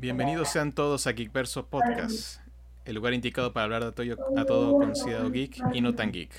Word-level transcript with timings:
Bienvenidos 0.00 0.48
sean 0.48 0.72
todos 0.72 1.06
a 1.06 1.12
Geekverso 1.12 1.66
Podcast, 1.66 2.40
el 2.86 2.94
lugar 2.94 3.12
indicado 3.12 3.52
para 3.52 3.64
hablar 3.64 3.84
de 3.84 3.92
todo, 3.92 4.40
a 4.40 4.46
todo 4.46 4.72
considerado 4.78 5.30
geek 5.30 5.58
y 5.74 5.82
no 5.82 5.94
tan 5.94 6.10
geek. 6.10 6.30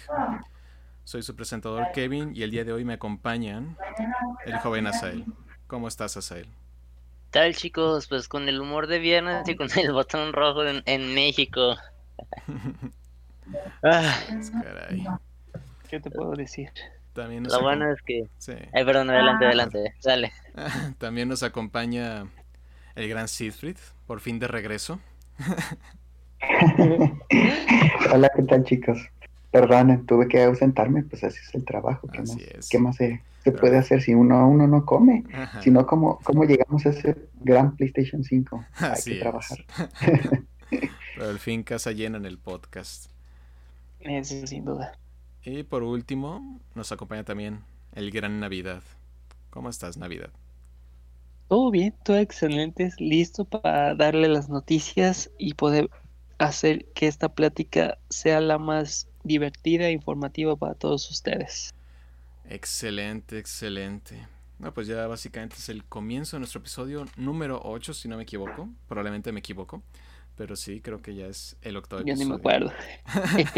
Soy 1.03 1.21
su 1.21 1.35
presentador 1.35 1.91
Kevin 1.93 2.31
y 2.35 2.41
el 2.41 2.49
día 2.49 2.65
de 2.65 2.73
hoy 2.73 2.85
me 2.85 2.93
acompañan 2.93 3.77
el 4.47 4.57
joven 4.57 4.87
Asael. 4.87 5.25
¿Cómo 5.67 5.87
estás, 5.87 6.17
Asael? 6.17 6.47
tal 7.29 7.55
chicos? 7.55 8.07
Pues 8.07 8.27
con 8.27 8.49
el 8.49 8.59
humor 8.59 8.87
de 8.87 8.97
viernes 8.97 9.47
y 9.47 9.55
con 9.55 9.67
el 9.77 9.91
botón 9.93 10.33
rojo 10.33 10.63
en, 10.65 11.13
México. 11.13 11.77
ah, 13.83 14.19
caray. 14.63 15.05
¿Qué 15.87 15.99
te 15.99 16.09
puedo 16.09 16.31
decir? 16.31 16.71
También 17.13 17.43
Lo 17.43 17.61
bueno 17.61 17.91
es 17.91 18.01
que... 18.01 18.27
Ay, 18.73 18.85
perdón, 18.85 19.11
adelante, 19.11 19.45
adelante, 19.45 19.93
dale. 20.03 20.33
También 20.97 21.29
nos 21.29 21.43
acompaña 21.43 22.25
el 22.95 23.09
gran 23.09 23.27
Siegfried, 23.27 23.77
por 24.07 24.19
fin 24.19 24.39
de 24.39 24.47
regreso. 24.47 24.99
Hola, 28.13 28.31
¿qué 28.35 28.43
tal 28.43 28.63
chicos? 28.63 28.99
Perdonen, 29.51 30.05
tuve 30.05 30.27
que 30.27 30.43
ausentarme, 30.43 31.03
pues 31.03 31.23
así 31.23 31.39
es 31.41 31.55
el 31.55 31.65
trabajo. 31.65 32.07
¿Qué 32.07 32.19
más, 32.19 32.37
¿qué 32.69 32.79
más 32.79 32.95
se, 32.95 33.21
puede 33.59 33.77
hacer 33.77 34.01
si 34.01 34.13
uno, 34.13 34.47
uno 34.47 34.67
no 34.67 34.85
come? 34.85 35.23
Si 35.61 35.71
no, 35.71 35.85
¿cómo, 35.85 36.19
¿cómo 36.23 36.45
llegamos 36.45 36.85
a 36.85 36.89
ese 36.89 37.17
gran 37.41 37.75
PlayStation 37.75 38.23
5? 38.23 38.65
Hay 38.77 39.01
que 39.03 39.19
trabajar. 39.19 39.65
Pero 40.69 41.29
al 41.29 41.39
fin 41.39 41.63
casa 41.63 41.91
llena 41.91 42.17
en 42.17 42.25
el 42.25 42.37
podcast. 42.37 43.11
Sí, 44.23 44.47
sin 44.47 44.65
duda. 44.65 44.93
Y 45.43 45.63
por 45.63 45.83
último, 45.83 46.59
nos 46.75 46.91
acompaña 46.91 47.23
también 47.23 47.59
el 47.93 48.11
gran 48.11 48.39
Navidad. 48.39 48.83
¿Cómo 49.49 49.69
estás, 49.69 49.97
Navidad? 49.97 50.31
Todo 51.51 51.69
bien, 51.69 51.93
todo 52.05 52.15
excelente, 52.15 52.91
listo 52.97 53.43
para 53.43 53.93
darle 53.93 54.29
las 54.29 54.47
noticias 54.47 55.29
y 55.37 55.53
poder 55.53 55.89
hacer 56.37 56.85
que 56.93 57.07
esta 57.07 57.27
plática 57.27 57.97
sea 58.09 58.39
la 58.39 58.57
más 58.57 59.09
divertida 59.25 59.87
e 59.87 59.91
informativa 59.91 60.55
para 60.55 60.75
todos 60.75 61.11
ustedes. 61.11 61.73
Excelente, 62.45 63.37
excelente. 63.37 64.15
No, 64.59 64.73
pues 64.73 64.87
ya 64.87 65.05
básicamente 65.07 65.57
es 65.57 65.67
el 65.67 65.83
comienzo 65.83 66.37
de 66.37 66.39
nuestro 66.39 66.61
episodio 66.61 67.05
número 67.17 67.59
8, 67.65 67.93
si 67.93 68.07
no 68.07 68.15
me 68.15 68.23
equivoco. 68.23 68.69
Probablemente 68.87 69.33
me 69.33 69.39
equivoco. 69.39 69.83
Pero 70.37 70.55
sí, 70.55 70.79
creo 70.79 71.01
que 71.01 71.15
ya 71.15 71.27
es 71.27 71.57
el 71.63 71.75
octavo 71.75 72.01
Yo 72.05 72.15
ni 72.15 72.23
me 72.23 72.35
acuerdo. 72.35 72.71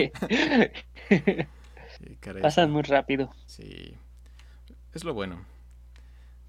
Pasan 2.42 2.72
muy 2.72 2.82
rápido. 2.82 3.30
Sí. 3.46 3.94
Es 4.96 5.04
lo 5.04 5.14
bueno. 5.14 5.53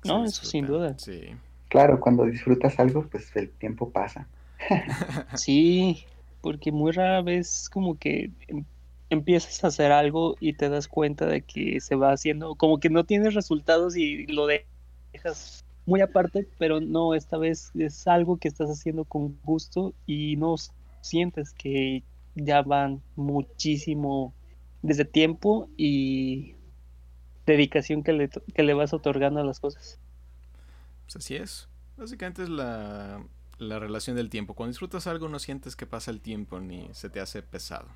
No, 0.05 0.25
eso 0.25 0.45
sin 0.45 0.67
duda. 0.67 0.99
Sí. 0.99 1.35
Claro, 1.69 1.99
cuando 2.01 2.25
disfrutas 2.25 2.79
algo, 2.79 3.07
pues 3.11 3.35
el 3.37 3.51
tiempo 3.51 3.91
pasa. 3.91 4.29
sí, 5.35 6.05
porque 6.41 6.71
muy 6.71 6.93
rara 6.93 7.23
vez 7.23 7.69
como 7.71 7.99
que 7.99 8.31
em, 8.49 8.65
empiezas 9.11 9.65
a 9.65 9.69
hacer 9.69 9.93
algo 9.93 10.37
y 10.41 10.53
te 10.55 10.69
das 10.69 10.89
cuenta 10.89 11.27
de 11.27 11.43
que 11.43 11.81
se 11.81 11.97
va 11.97 12.13
haciendo, 12.13 12.55
como 12.55 12.79
que 12.79 12.91
no 12.91 13.05
tienes 13.05 13.35
resultados 13.35 13.97
y 13.97 14.27
lo 14.27 14.47
dejas 14.47 15.65
muy 15.87 16.01
aparte, 16.01 16.49
pero 16.59 16.81
no, 16.81 17.15
esta 17.15 17.37
vez 17.37 17.71
es 17.75 18.07
algo 18.07 18.39
que 18.39 18.49
estás 18.49 18.71
haciendo 18.71 19.05
con 19.05 19.39
gusto 19.43 19.95
y 20.07 20.37
no 20.37 20.55
sientes 21.01 21.53
que 21.53 22.03
ya 22.35 22.63
van 22.63 23.03
muchísimo 23.17 24.33
desde 24.83 25.05
tiempo 25.05 25.69
y 25.77 26.54
dedicación 27.47 28.03
que 28.03 28.13
le, 28.13 28.29
que 28.29 28.63
le 28.63 28.75
vas 28.75 28.93
otorgando 28.93 29.41
a 29.41 29.45
las 29.45 29.61
cosas. 29.61 29.99
Pues 31.05 31.17
así 31.17 31.37
es. 31.37 31.69
Básicamente 31.97 32.43
es 32.43 32.49
la, 32.49 33.23
la 33.59 33.79
relación 33.79 34.17
del 34.17 34.31
tiempo. 34.31 34.55
Cuando 34.55 34.71
disfrutas 34.71 35.07
algo 35.07 35.29
no 35.29 35.39
sientes 35.39 35.77
que 35.77 35.87
pasa 35.87 36.11
el 36.11 36.21
tiempo 36.21 36.61
ni 36.61 36.89
se 36.93 37.11
te 37.11 37.21
hace 37.21 37.43
pesado. 37.43 37.89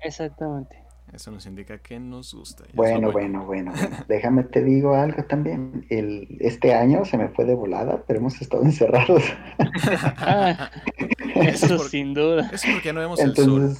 Exactamente. 0.00 0.84
Eso 1.12 1.30
nos 1.30 1.46
indica 1.46 1.78
que 1.78 2.00
nos 2.00 2.34
gusta. 2.34 2.64
Bueno, 2.72 3.12
bueno, 3.12 3.44
bueno, 3.44 3.72
Déjame 4.08 4.44
te 4.44 4.64
digo 4.64 4.94
algo 4.94 5.22
también. 5.24 5.86
El, 5.90 6.38
este 6.40 6.74
año 6.74 7.04
se 7.04 7.18
me 7.18 7.28
fue 7.28 7.44
de 7.44 7.54
volada, 7.54 8.02
pero 8.06 8.20
hemos 8.20 8.40
estado 8.40 8.62
encerrados. 8.64 9.22
Ah, 9.58 10.70
eso, 11.36 11.78
sin 11.78 12.14
duda. 12.14 12.50
Eso 12.52 12.68
porque 12.72 12.92
no 12.92 13.00
vemos 13.00 13.20
el 13.20 13.36
sol. 13.36 13.76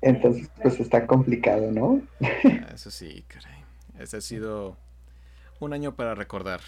Entonces, 0.00 0.48
pues 0.62 0.78
está 0.80 1.06
complicado, 1.06 1.72
¿no? 1.72 2.00
Ah, 2.20 2.70
eso 2.74 2.90
sí, 2.90 3.24
caray. 3.26 3.64
Ese 3.98 4.18
ha 4.18 4.20
sido 4.20 4.76
un 5.60 5.72
año 5.72 5.96
para 5.96 6.14
recordar. 6.14 6.60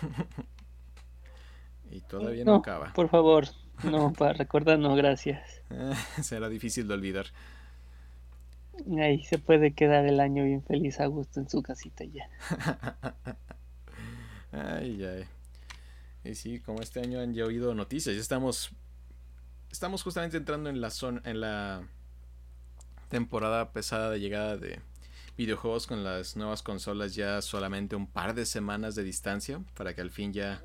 y 1.90 2.00
todavía 2.00 2.44
no, 2.44 2.56
acaba. 2.56 2.92
Por 2.92 3.08
favor, 3.08 3.46
no, 3.82 4.12
para 4.12 4.34
recordar 4.34 4.78
no, 4.78 4.94
gracias. 4.94 5.62
Será 6.22 6.48
difícil 6.48 6.86
de 6.86 6.94
olvidar. 6.94 7.26
Ahí 8.98 9.22
se 9.24 9.38
puede 9.38 9.72
quedar 9.72 10.06
el 10.06 10.20
año 10.20 10.44
bien 10.44 10.62
feliz 10.62 11.00
a 11.00 11.06
gusto 11.06 11.40
en 11.40 11.48
su 11.48 11.62
casita 11.62 12.04
ya. 12.04 12.28
ay, 14.52 15.04
ay. 15.04 15.24
Y 16.24 16.34
sí, 16.34 16.60
como 16.60 16.80
este 16.80 17.00
año 17.00 17.20
han 17.20 17.34
ya 17.34 17.44
oído 17.44 17.74
noticias, 17.74 18.14
ya 18.14 18.20
estamos 18.20 18.70
estamos 19.70 20.02
justamente 20.02 20.36
entrando 20.36 20.68
en 20.68 20.80
la 20.80 20.90
zona 20.90 21.22
en 21.24 21.40
la 21.40 21.82
temporada 23.10 23.72
pesada 23.72 24.08
de 24.08 24.20
llegada 24.20 24.56
de 24.56 24.80
videojuegos 25.36 25.86
con 25.86 26.04
las 26.04 26.36
nuevas 26.36 26.62
consolas 26.62 27.14
ya 27.14 27.42
solamente 27.42 27.96
un 27.96 28.06
par 28.06 28.34
de 28.34 28.46
semanas 28.46 28.94
de 28.94 29.02
distancia 29.02 29.60
para 29.74 29.94
que 29.94 30.00
al 30.00 30.10
fin 30.10 30.32
ya 30.32 30.62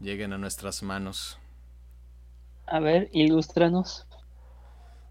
lleguen 0.00 0.32
a 0.32 0.38
nuestras 0.38 0.82
manos. 0.82 1.38
A 2.66 2.80
ver, 2.80 3.10
ilústranos. 3.12 4.06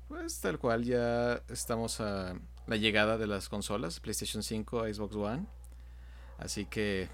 Pues 0.07 0.39
tal 0.39 0.59
cual 0.59 0.83
ya 0.83 1.43
estamos 1.49 2.01
a 2.01 2.35
la 2.67 2.75
llegada 2.77 3.17
de 3.17 3.27
las 3.27 3.49
consolas, 3.49 3.99
PlayStation 3.99 4.41
5, 4.41 4.93
Xbox 4.93 5.15
One. 5.15 5.45
Así 6.37 6.65
que 6.65 7.09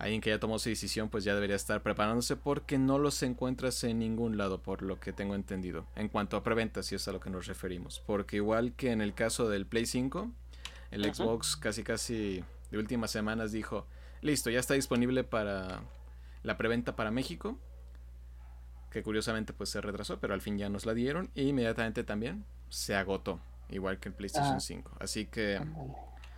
alguien 0.00 0.20
que 0.22 0.30
ya 0.30 0.40
tomó 0.40 0.58
su 0.58 0.70
decisión 0.70 1.10
pues 1.10 1.24
ya 1.24 1.34
debería 1.34 1.56
estar 1.56 1.82
preparándose 1.82 2.34
porque 2.34 2.78
no 2.78 2.98
los 2.98 3.22
encuentras 3.22 3.84
en 3.84 3.98
ningún 3.98 4.38
lado 4.38 4.62
por 4.62 4.82
lo 4.82 4.98
que 4.98 5.12
tengo 5.12 5.34
entendido. 5.34 5.86
En 5.94 6.08
cuanto 6.08 6.36
a 6.36 6.42
preventa, 6.42 6.82
si 6.82 6.94
es 6.94 7.06
a 7.06 7.12
lo 7.12 7.20
que 7.20 7.28
nos 7.28 7.46
referimos. 7.46 8.02
Porque 8.06 8.36
igual 8.36 8.72
que 8.72 8.92
en 8.92 9.02
el 9.02 9.14
caso 9.14 9.48
del 9.48 9.66
Play 9.66 9.84
5, 9.86 10.30
el 10.90 11.14
Xbox 11.14 11.56
casi 11.56 11.82
casi 11.82 12.42
de 12.70 12.78
últimas 12.78 13.10
semanas 13.10 13.52
dijo, 13.52 13.86
listo, 14.22 14.48
ya 14.48 14.58
está 14.58 14.74
disponible 14.74 15.22
para 15.22 15.82
la 16.42 16.56
preventa 16.56 16.96
para 16.96 17.10
México, 17.10 17.58
que 18.90 19.02
curiosamente 19.02 19.52
pues 19.52 19.68
se 19.68 19.80
retrasó, 19.82 20.18
pero 20.18 20.32
al 20.32 20.40
fin 20.40 20.56
ya 20.56 20.70
nos 20.70 20.86
la 20.86 20.94
dieron 20.94 21.30
y 21.34 21.48
inmediatamente 21.48 22.04
también 22.04 22.44
se 22.70 22.94
agotó, 22.94 23.38
igual 23.68 23.98
que 23.98 24.08
el 24.08 24.14
PlayStation 24.14 24.60
5. 24.60 24.92
Ah. 24.94 24.96
Así 25.00 25.26
que... 25.26 25.60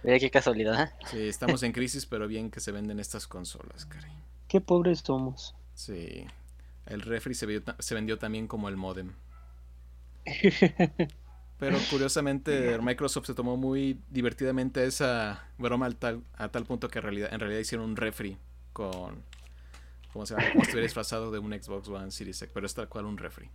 Mira 0.03 0.19
qué 0.19 0.31
casualidad. 0.31 0.83
¿eh? 0.83 0.91
Sí, 1.11 1.29
estamos 1.29 1.63
en 1.63 1.73
crisis, 1.73 2.07
pero 2.07 2.27
bien 2.27 2.51
que 2.51 2.61
se 2.61 2.73
venden 2.73 2.99
estas 2.99 3.27
consolas, 3.27 3.87
cari. 3.87 4.09
Qué 4.49 4.61
pobres 4.61 5.01
somos. 5.01 5.55
Sí. 5.75 6.27
El 6.87 7.03
refri 7.03 7.35
se, 7.35 7.63
se 7.79 7.95
vendió 7.95 8.19
también 8.19 8.49
como 8.49 8.69
el 8.69 8.77
modem. 8.77 9.13
Pero 11.63 11.79
curiosamente 11.91 12.77
Microsoft 12.81 13.27
se 13.27 13.35
tomó 13.35 13.57
muy 13.57 13.97
divertidamente 14.11 14.85
esa 14.85 15.47
broma 15.59 15.87
al 15.87 15.95
tal, 15.95 16.25
a 16.37 16.49
tal 16.49 16.65
punto 16.65 16.89
que 16.89 16.99
en 16.99 17.05
realidad, 17.05 17.33
en 17.33 17.39
realidad 17.39 17.61
hicieron 17.61 17.89
un 17.89 17.97
refri 17.97 18.37
con... 18.73 19.23
Como 20.13 20.27
se 20.27 20.35
llama? 20.35 20.49
Como 20.51 20.65
si 20.65 20.71
estuviera 20.71 20.87
disfrazado 20.87 21.31
de 21.31 21.39
un 21.39 21.53
Xbox 21.53 21.89
One 21.89 22.11
Series 22.11 22.43
X, 22.43 22.51
pero 22.53 22.67
es 22.67 22.75
tal 22.75 22.89
cual 22.89 23.05
un 23.05 23.17
refri. 23.17 23.49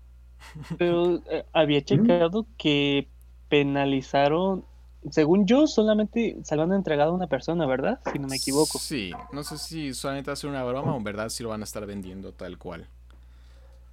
Pero 0.78 1.22
eh, 1.30 1.46
había 1.52 1.82
checado 1.84 2.48
que 2.58 3.10
penalizaron, 3.50 4.64
según 5.12 5.46
yo, 5.46 5.68
solamente 5.68 6.38
se 6.44 6.56
lo 6.56 6.64
han 6.64 6.74
entregado 6.74 7.12
a 7.12 7.16
una 7.16 7.28
persona, 7.28 7.66
¿verdad? 7.66 8.00
Si 8.12 8.20
no 8.20 8.28
me 8.28 8.38
equivoco. 8.38 8.80
Sí, 8.80 9.12
no 9.32 9.44
sé 9.44 9.58
si 9.58 9.94
solamente 9.94 10.32
hace 10.32 10.48
una 10.48 10.64
broma 10.64 10.94
o 10.94 10.98
en 10.98 11.04
verdad 11.04 11.30
si 11.30 11.44
lo 11.44 11.50
van 11.50 11.62
a 11.62 11.64
estar 11.66 11.86
vendiendo 11.86 12.34
tal 12.34 12.58
cual 12.58 12.88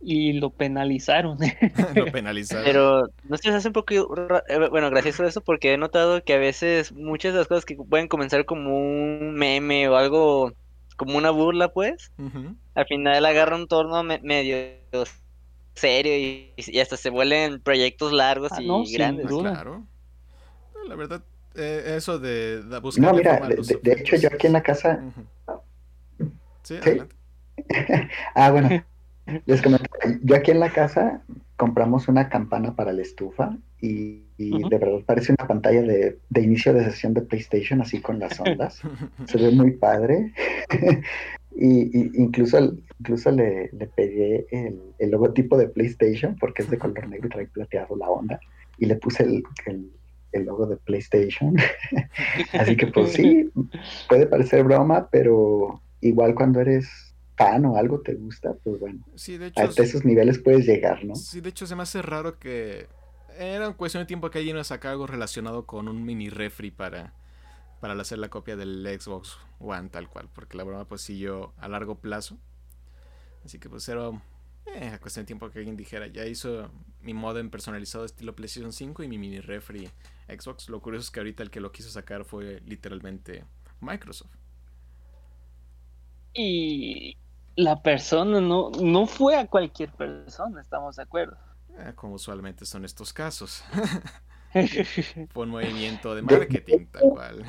y 0.05 0.35
lo 0.35 0.51
penalizaron. 0.51 1.39
lo 1.95 2.05
penalizaron. 2.13 2.65
Pero 2.65 3.09
no 3.25 3.37
sé, 3.39 3.49
hace 3.49 3.69
un 3.69 3.73
poco, 3.73 3.95
eh, 3.95 4.69
bueno, 4.71 4.91
gracias 4.91 5.17
por 5.17 5.27
eso, 5.27 5.41
porque 5.41 5.73
he 5.73 5.79
notado 5.79 6.23
que 6.23 6.35
a 6.35 6.39
veces 6.39 6.93
muchas 6.93 7.33
de 7.33 7.41
las 7.41 7.49
cosas 7.49 7.65
que 7.65 7.77
pueden 7.77 8.09
comenzar 8.09 8.45
como 8.45 8.77
un 8.77 9.35
meme 9.35 9.89
o 9.89 9.97
algo, 9.97 10.53
como 10.97 11.17
una 11.17 11.31
burla, 11.31 11.69
pues, 11.69 12.13
al 12.75 12.87
final 12.87 13.25
agarra 13.25 13.57
un 13.57 13.67
torno 13.67 14.03
medio 14.03 14.57
serio 15.75 16.17
y, 16.17 16.79
hasta 16.79 16.97
se 16.97 17.11
vuelven 17.11 17.61
proyectos 17.61 18.13
largos 18.13 18.53
ah, 18.53 18.63
y 18.63 18.93
grandes. 18.93 19.27
Claro. 19.27 19.85
La 20.89 20.97
verdad, 20.97 21.23
eh, 21.55 21.95
eso 21.97 22.19
de, 22.19 22.63
buscar... 22.83 23.05
No, 23.05 23.15
mira, 23.15 23.41
de, 23.41 23.93
hecho 23.93 24.17
yo 24.17 24.29
aquí 24.33 24.47
en 24.47 24.53
la 24.53 24.63
casa... 24.63 25.03
Sí, 26.63 26.77
adelante. 26.77 27.15
ah, 28.35 28.51
bueno. 28.51 28.85
Les 29.47 29.63
comento, 29.63 29.85
yo 30.23 30.37
aquí 30.37 30.51
en 30.51 30.61
la 30.61 30.71
casa 30.71 31.23
compramos 31.57 32.09
una 32.09 32.29
campana 32.29 32.75
para 32.75 32.93
la 32.93 33.03
estufa 33.03 33.57
y, 33.81 34.23
de 34.37 34.79
verdad 34.79 35.01
parece 35.07 35.35
una 35.39 35.47
pantalla 35.47 35.83
de, 35.83 36.19
inicio 36.35 36.75
de 36.75 36.85
sesión 36.85 37.15
de 37.15 37.23
PlayStation 37.23 37.81
así 37.81 38.01
con 38.01 38.19
las 38.19 38.39
ondas. 38.41 38.83
Se 39.27 39.39
ve 39.39 39.51
muy 39.51 39.73
padre. 39.73 40.33
Y, 41.57 42.21
incluso, 42.21 42.59
incluso 42.99 43.31
le, 43.31 43.71
le 43.71 43.87
pegué 43.87 44.45
el, 44.51 44.77
el, 44.99 45.11
logotipo 45.13 45.57
de 45.57 45.69
PlayStation 45.69 46.37
porque 46.41 46.63
es 46.63 46.69
de 46.69 46.79
color 46.79 47.07
negro 47.07 47.29
y 47.29 47.31
trae 47.31 47.47
plateado 47.47 47.95
la 47.95 48.11
onda. 48.11 48.41
Y 48.77 48.87
le 48.87 48.97
puse 48.97 49.23
el, 49.23 49.45
el 49.67 49.89
logo 50.41 50.67
de 50.67 50.77
PlayStation. 50.77 51.57
Así 52.53 52.77
que 52.77 52.87
pues 52.89 53.13
sí, 53.15 53.51
puede 54.09 54.27
parecer 54.27 54.65
broma, 54.65 55.09
pero 55.11 55.83
igual 56.01 56.35
cuando 56.35 56.61
eres 56.61 57.15
fan 57.37 57.65
o 57.65 57.77
algo 57.77 58.01
te 58.01 58.15
gusta, 58.15 58.55
pues 58.63 58.79
bueno, 58.79 59.05
sí, 59.17 59.39
de 59.39 59.49
hecho, 59.49 59.61
hasta 59.61 59.83
esos 59.83 60.05
niveles 60.05 60.39
puedes 60.39 60.67
llegar, 60.67 61.05
¿no? 61.05 61.17
Sí, 61.17 61.41
de 61.41 61.49
hecho 61.49 61.67
se 61.67 61.75
me 61.75 61.83
hace 61.83 62.01
raro 62.01 62.39
que 62.39 62.87
era 63.39 63.73
cuestión 63.73 64.03
de 64.03 64.07
tiempo 64.07 64.31
que 64.31 64.39
alguien 64.39 64.57
nos 64.57 64.69
saca 64.69 64.91
algo 64.91 65.07
relacionado 65.07 65.67
con 65.67 65.89
un 65.89 66.05
mini 66.05 66.29
refri 66.29 66.71
para, 66.71 67.15
para 67.81 67.95
hacer 67.95 68.19
la 68.19 68.29
copia 68.29 68.57
del 68.57 68.87
Xbox 69.01 69.39
One 69.59 69.89
tal 69.89 70.09
cual, 70.09 70.29
porque 70.33 70.57
la 70.57 70.65
broma 70.65 70.87
pues 70.87 71.01
siguió 71.01 71.53
a 71.59 71.69
largo 71.69 71.97
plazo. 71.97 72.39
Así 73.45 73.59
que 73.59 73.69
pues 73.69 73.89
era 73.89 74.11
eh, 74.67 74.99
cuestión 75.01 75.25
de 75.25 75.27
tiempo 75.27 75.51
que 75.51 75.59
alguien 75.59 75.77
dijera, 75.77 76.07
ya 76.07 76.25
hizo 76.25 76.71
mi 77.01 77.15
modem 77.15 77.51
personalizado 77.51 78.05
estilo 78.05 78.35
PlayStation 78.35 78.73
5 78.73 79.03
y 79.03 79.09
mi 79.09 79.19
mini 79.19 79.41
refri 79.41 79.89
Xbox. 80.29 80.69
Lo 80.69 80.81
curioso 80.81 81.05
es 81.05 81.11
que 81.11 81.21
ahorita 81.21 81.43
el 81.43 81.51
que 81.51 81.61
lo 81.61 81.71
quiso 81.71 81.91
sacar 81.91 82.25
fue 82.25 82.61
literalmente 82.67 83.45
Microsoft. 83.81 84.35
Y 86.33 87.17
la 87.57 87.83
persona 87.83 88.41
no, 88.41 88.71
no 88.71 89.07
fue 89.07 89.37
a 89.37 89.47
cualquier 89.47 89.93
persona, 89.93 90.61
estamos 90.61 90.97
de 90.97 91.03
acuerdo. 91.03 91.37
Eh, 91.79 91.93
como 91.95 92.15
usualmente 92.15 92.65
son 92.65 92.85
estos 92.85 93.13
casos. 93.13 93.65
fue 95.31 95.45
un 95.45 95.51
movimiento 95.51 96.15
de 96.15 96.23
marketing, 96.23 96.87
tal 96.91 97.03
cual. 97.11 97.45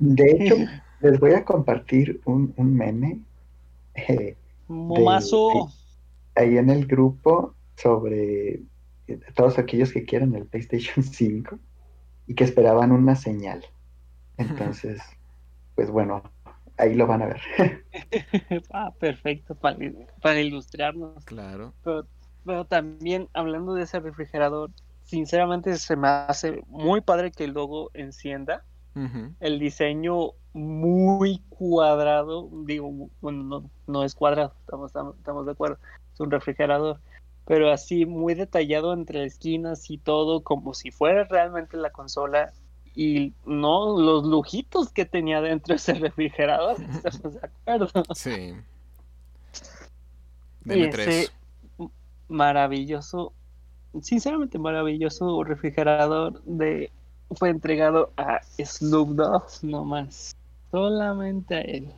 de 0.00 0.30
hecho, 0.30 0.56
les 1.00 1.18
voy 1.18 1.32
a 1.32 1.44
compartir 1.44 2.20
un, 2.24 2.54
meme. 2.56 3.20
Eh, 3.94 4.36
Momazo. 4.68 5.70
Ahí 6.34 6.58
en 6.58 6.70
el 6.70 6.86
grupo 6.86 7.54
sobre 7.76 8.62
eh, 9.06 9.20
todos 9.34 9.58
aquellos 9.58 9.92
que 9.92 10.04
quieren 10.04 10.34
el 10.34 10.46
PlayStation 10.46 11.04
5 11.04 11.58
y 12.26 12.34
que 12.34 12.44
esperaban 12.44 12.92
una 12.92 13.16
señal. 13.16 13.64
Entonces, 14.36 15.00
pues 15.74 15.90
bueno, 15.90 16.22
ahí 16.78 16.94
lo 16.94 17.06
van 17.06 17.22
a 17.22 17.26
ver. 17.26 17.40
ah, 18.72 18.92
perfecto, 18.98 19.54
para, 19.54 19.78
para 20.20 20.40
ilustrarnos. 20.40 21.24
Claro. 21.24 21.74
Pero, 22.44 22.64
también, 22.64 23.28
hablando 23.34 23.74
de 23.74 23.84
ese 23.84 24.00
refrigerador, 24.00 24.70
sinceramente 25.04 25.76
se 25.76 25.96
me 25.96 26.08
hace 26.08 26.62
muy 26.66 27.00
padre 27.00 27.30
que 27.30 27.44
el 27.44 27.52
logo 27.52 27.90
encienda. 27.94 28.64
El 29.40 29.58
diseño 29.58 30.32
muy 30.52 31.38
cuadrado, 31.48 32.50
digo, 32.66 33.08
bueno, 33.22 33.42
no, 33.42 33.70
no 33.86 34.04
es 34.04 34.14
cuadrado, 34.14 34.54
estamos, 34.60 34.92
estamos 35.16 35.46
de 35.46 35.52
acuerdo, 35.52 35.78
es 36.12 36.20
un 36.20 36.30
refrigerador 36.30 36.98
pero 37.44 37.72
así 37.72 38.06
muy 38.06 38.34
detallado 38.34 38.92
entre 38.92 39.24
esquinas 39.24 39.90
y 39.90 39.98
todo, 39.98 40.42
como 40.42 40.74
si 40.74 40.90
fuera 40.90 41.24
realmente 41.24 41.76
la 41.76 41.90
consola. 41.90 42.52
Y 42.94 43.32
no 43.46 43.98
los 43.98 44.24
lujitos 44.24 44.92
que 44.92 45.06
tenía 45.06 45.40
dentro 45.40 45.74
ese 45.74 45.94
refrigerador, 45.94 46.76
¿estamos 47.04 47.34
de 47.34 47.40
acuerdo? 47.42 48.04
Sí. 48.14 48.54
Y 50.66 50.82
ese 50.82 51.30
maravilloso, 52.28 53.32
sinceramente 54.02 54.58
maravilloso 54.58 55.42
refrigerador 55.42 56.42
de 56.44 56.90
fue 57.34 57.48
entregado 57.48 58.12
a 58.18 58.40
Snoop 58.62 59.10
Dogg, 59.10 59.44
no 59.62 59.84
más. 59.84 60.36
Solamente 60.70 61.54
a 61.54 61.60
él. 61.62 61.88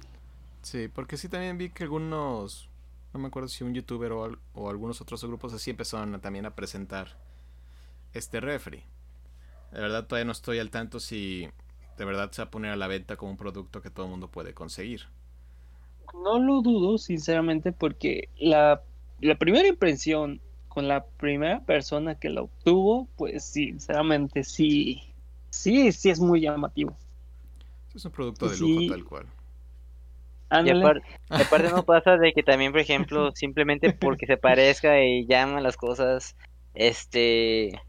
Sí, 0.63 0.89
porque 0.89 1.17
sí 1.17 1.29
también 1.29 1.59
vi 1.59 1.71
que 1.71 1.83
algunos 1.83 2.69
no 3.15 3.21
me 3.21 3.29
acuerdo 3.29 3.49
si 3.49 3.63
un 3.63 3.73
youtuber 3.73 4.11
o, 4.13 4.69
algunos 4.69 5.01
otros 5.01 5.25
grupos 5.25 5.55
así 5.55 5.71
empezaron 5.71 6.21
también 6.21 6.47
a 6.47 6.57
presentar 6.57 7.17
este 8.13 8.41
refri. 8.41 8.83
De 9.73 9.81
verdad 9.81 10.07
todavía 10.07 10.27
no 10.27 10.33
estoy 10.33 10.59
al 10.59 10.71
tanto 10.71 10.99
si 10.99 11.49
de 11.97 12.05
verdad 12.05 12.33
se 12.33 12.43
va 12.43 12.49
a 12.49 12.51
poner 12.51 12.73
a 12.73 12.77
la 12.77 12.89
venta 12.89 13.17
como 13.17 13.31
un 13.31 13.37
producto 13.37 13.81
que 13.81 13.91
todo 13.91 14.07
el 14.07 14.11
mundo 14.11 14.29
puede 14.29 14.53
conseguir. 14.53 15.03
No 16.13 16.41
lo 16.41 16.61
dudo, 16.61 16.99
sinceramente, 16.99 17.71
porque 17.71 18.29
la, 18.37 18.83
la 19.21 19.37
primera 19.37 19.69
impresión 19.69 20.41
con 20.69 20.89
la 20.89 21.07
primera 21.07 21.61
persona 21.65 22.17
que 22.17 22.31
lo 22.31 22.45
obtuvo, 22.45 23.07
pues 23.17 23.45
sinceramente 23.45 24.43
sí, 24.43 25.03
sí, 25.51 25.93
sí 25.93 26.11
es 26.11 26.19
muy 26.19 26.41
llamativo. 26.41 26.97
Es 27.95 28.05
un 28.05 28.11
producto 28.11 28.49
de 28.49 28.59
lujo 28.59 28.93
tal 28.93 29.05
cual. 29.05 29.27
Y 30.51 30.71
aparte, 30.71 31.71
no 31.71 31.83
pasa 31.87 32.17
de 32.17 32.33
que 32.33 32.43
también, 32.43 32.73
por 32.73 32.81
ejemplo, 32.81 33.33
simplemente 33.35 33.93
porque 33.93 34.27
se 34.27 34.37
parezca 34.37 35.03
y 35.03 35.27
llaman 35.27 35.63
las 35.63 35.77
cosas, 35.77 36.37
este, 36.75 37.81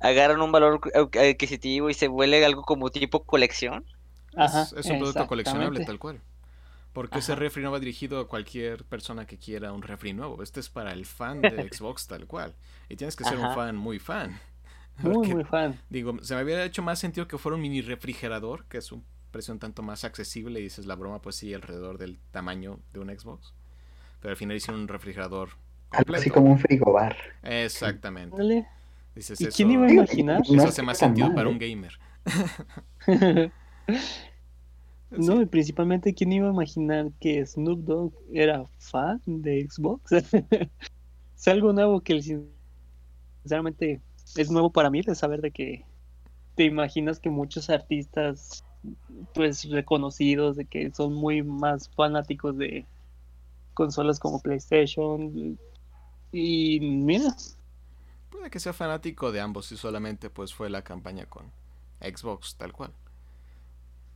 agarran 0.00 0.40
un 0.40 0.52
valor 0.52 0.80
adquisitivo 0.94 1.90
y 1.90 1.94
se 1.94 2.08
vuelve 2.08 2.44
algo 2.44 2.62
como 2.62 2.90
tipo 2.90 3.24
colección. 3.24 3.84
es, 4.36 4.86
un 4.86 4.98
producto 4.98 5.26
coleccionable 5.26 5.84
tal 5.84 5.98
cual. 5.98 6.20
Porque 6.92 7.20
ese 7.20 7.36
refri 7.36 7.62
no 7.62 7.70
va 7.70 7.78
dirigido 7.78 8.18
a 8.18 8.26
cualquier 8.26 8.84
persona 8.84 9.26
que 9.26 9.38
quiera 9.38 9.72
un 9.72 9.82
refri 9.82 10.14
nuevo. 10.14 10.42
Este 10.42 10.58
es 10.58 10.68
para 10.68 10.92
el 10.92 11.06
fan 11.06 11.40
de 11.40 11.50
Xbox 11.72 12.08
tal 12.08 12.26
cual. 12.26 12.54
Y 12.88 12.96
tienes 12.96 13.14
que 13.14 13.24
ser 13.24 13.38
un 13.38 13.54
fan 13.54 13.76
muy 13.76 13.98
fan. 13.98 14.40
Muy, 14.96 15.28
muy 15.34 15.44
fan. 15.44 15.78
Digo, 15.90 16.16
se 16.22 16.34
me 16.34 16.40
había 16.40 16.64
hecho 16.64 16.82
más 16.82 16.98
sentido 16.98 17.28
que 17.28 17.38
fuera 17.38 17.54
un 17.54 17.62
mini 17.62 17.82
refrigerador, 17.82 18.64
que 18.64 18.78
es 18.78 18.90
un 18.90 19.04
precio 19.30 19.52
un 19.52 19.60
tanto 19.60 19.82
más 19.82 20.04
accesible 20.04 20.60
y 20.60 20.64
dices 20.64 20.86
la 20.86 20.94
broma 20.94 21.20
pues 21.20 21.36
sí 21.36 21.52
alrededor 21.54 21.98
del 21.98 22.18
tamaño 22.30 22.80
de 22.92 23.00
un 23.00 23.08
Xbox. 23.08 23.54
Pero 24.20 24.30
al 24.30 24.36
final 24.36 24.56
hicieron 24.56 24.82
un 24.82 24.88
refrigerador 24.88 25.50
completo. 25.88 26.20
así 26.20 26.30
como 26.30 26.50
un 26.50 26.58
frigobar. 26.58 27.16
Exactamente. 27.42 28.66
Dices, 29.14 29.40
¿Y 29.40 29.46
quién 29.48 29.70
iba 29.72 29.86
a 29.86 29.92
imaginar? 29.92 30.42
eso 30.42 30.68
hace 30.68 30.82
más 30.82 30.98
sentido 30.98 31.34
para 31.34 31.48
un 31.48 31.60
¿eh? 31.60 31.68
gamer. 31.68 31.98
No 35.10 35.40
y 35.40 35.46
principalmente 35.46 36.12
quién 36.12 36.32
iba 36.32 36.48
a 36.48 36.52
imaginar 36.52 37.10
que 37.18 37.44
Snoop 37.44 37.80
Dogg 37.84 38.12
era 38.32 38.64
fan 38.78 39.22
de 39.24 39.66
Xbox 39.66 40.12
es 41.38 41.48
algo 41.48 41.72
nuevo 41.72 42.02
que 42.02 42.20
sinceramente 43.42 44.02
es 44.36 44.50
nuevo 44.50 44.70
para 44.70 44.90
mí 44.90 45.00
de 45.00 45.14
saber 45.14 45.40
de 45.40 45.50
que 45.50 45.86
te 46.56 46.64
imaginas 46.64 47.20
que 47.20 47.30
muchos 47.30 47.70
artistas 47.70 48.64
pues 49.34 49.68
reconocidos 49.68 50.56
de 50.56 50.64
que 50.64 50.90
son 50.92 51.14
muy 51.14 51.42
más 51.42 51.88
fanáticos 51.90 52.56
de 52.56 52.86
consolas 53.74 54.18
como 54.18 54.40
PlayStation. 54.40 55.58
Y 56.32 56.80
mira. 56.80 57.34
Puede 58.30 58.50
que 58.50 58.60
sea 58.60 58.72
fanático 58.72 59.32
de 59.32 59.40
ambos 59.40 59.72
y 59.72 59.76
solamente 59.76 60.30
pues 60.30 60.52
fue 60.52 60.68
la 60.68 60.82
campaña 60.82 61.26
con 61.26 61.50
Xbox 62.00 62.56
tal 62.56 62.72
cual. 62.72 62.92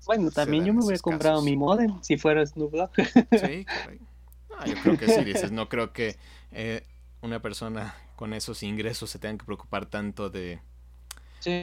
Bueno 0.07 0.31
también 0.31 0.65
yo 0.65 0.75
me 0.75 0.85
hubiera 0.85 1.01
comprado 1.01 1.43
mi 1.43 1.57
modem 1.57 2.03
si 2.03 2.17
fuera 2.17 2.45
Snoop 2.45 2.73
Dogg 2.73 2.91
sí 2.97 3.65
yo 4.67 4.75
creo 4.83 4.99
que 4.99 5.09
sí 5.09 5.23
dices 5.23 5.53
no 5.53 5.69
creo 5.69 5.93
que 5.93 6.17
eh, 6.51 6.85
una 7.21 7.41
persona 7.41 7.95
con 8.17 8.35
esos 8.35 8.65
ingresos 8.65 9.11
se 9.11 9.21
tenga 9.21 9.39
que 9.39 9.45
preocupar 9.45 9.87
tanto 9.87 10.29
de 10.29 10.61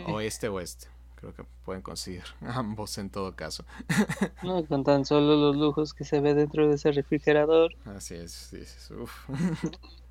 oeste 0.07 0.47
o 0.47 0.53
oeste 0.53 0.87
creo 1.19 1.33
que 1.33 1.43
pueden 1.65 1.81
conseguir 1.81 2.23
ambos 2.41 2.97
en 2.97 3.09
todo 3.09 3.35
caso. 3.35 3.65
no, 4.43 4.65
con 4.65 4.83
tan 4.83 5.05
solo 5.05 5.35
los 5.35 5.55
lujos 5.55 5.93
que 5.93 6.05
se 6.05 6.19
ve 6.19 6.33
dentro 6.33 6.67
de 6.67 6.75
ese 6.75 6.91
refrigerador. 6.91 7.75
Así 7.85 8.15
es, 8.15 8.31
sí, 8.31 8.63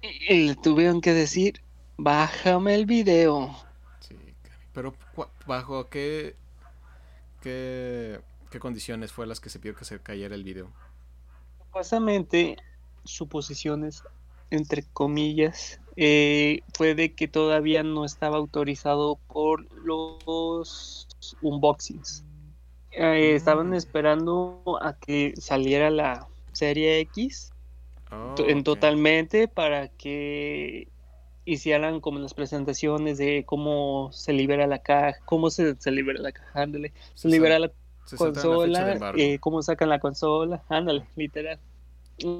Y, 0.28 0.48
le 0.48 0.54
tuvieron 0.54 1.00
que 1.00 1.12
decir, 1.12 1.62
bájame 1.96 2.74
el 2.74 2.86
video. 2.86 3.56
Sí, 4.00 4.16
pero 4.72 4.94
¿bajo 5.46 5.88
qué, 5.88 6.36
qué, 7.40 8.20
qué 8.50 8.60
condiciones 8.60 9.12
fue 9.12 9.26
las 9.26 9.40
que 9.40 9.50
se 9.50 9.58
pidió 9.58 9.74
que 9.74 9.84
se 9.84 9.98
cayera 9.98 10.34
el 10.34 10.44
video? 10.44 10.70
Supuestamente, 11.64 12.56
suposiciones, 13.04 14.04
entre 14.50 14.84
comillas, 14.84 15.80
eh, 16.00 16.60
fue 16.74 16.94
de 16.94 17.12
que 17.12 17.26
todavía 17.26 17.82
no 17.82 18.04
estaba 18.04 18.36
autorizado 18.36 19.18
por 19.26 19.66
los 19.84 21.08
unboxings. 21.42 22.24
Eh, 22.92 23.34
estaban 23.34 23.70
mm. 23.70 23.74
esperando 23.74 24.62
a 24.80 24.92
que 24.92 25.34
saliera 25.36 25.90
la 25.90 26.28
serie 26.52 27.00
X 27.00 27.52
oh, 28.12 28.36
en 28.38 28.62
totalmente 28.62 29.48
para 29.48 29.88
que 29.88 30.86
hicieran 31.44 32.00
como 32.00 32.20
las 32.20 32.32
presentaciones 32.32 33.18
de 33.18 33.42
cómo 33.44 34.10
se 34.12 34.32
libera 34.32 34.68
la 34.68 34.78
caja, 34.78 35.18
cómo 35.24 35.50
se, 35.50 35.74
libera 35.90 36.20
la 36.20 36.30
caja, 36.30 36.62
ándale, 36.62 36.92
se, 37.14 37.26
libera 37.26 37.58
la 37.58 37.72
consola, 38.16 39.14
eh, 39.16 39.40
cómo 39.40 39.62
sacan 39.62 39.88
la 39.88 39.98
consola, 39.98 40.62
ándale, 40.68 41.04
literal 41.16 41.58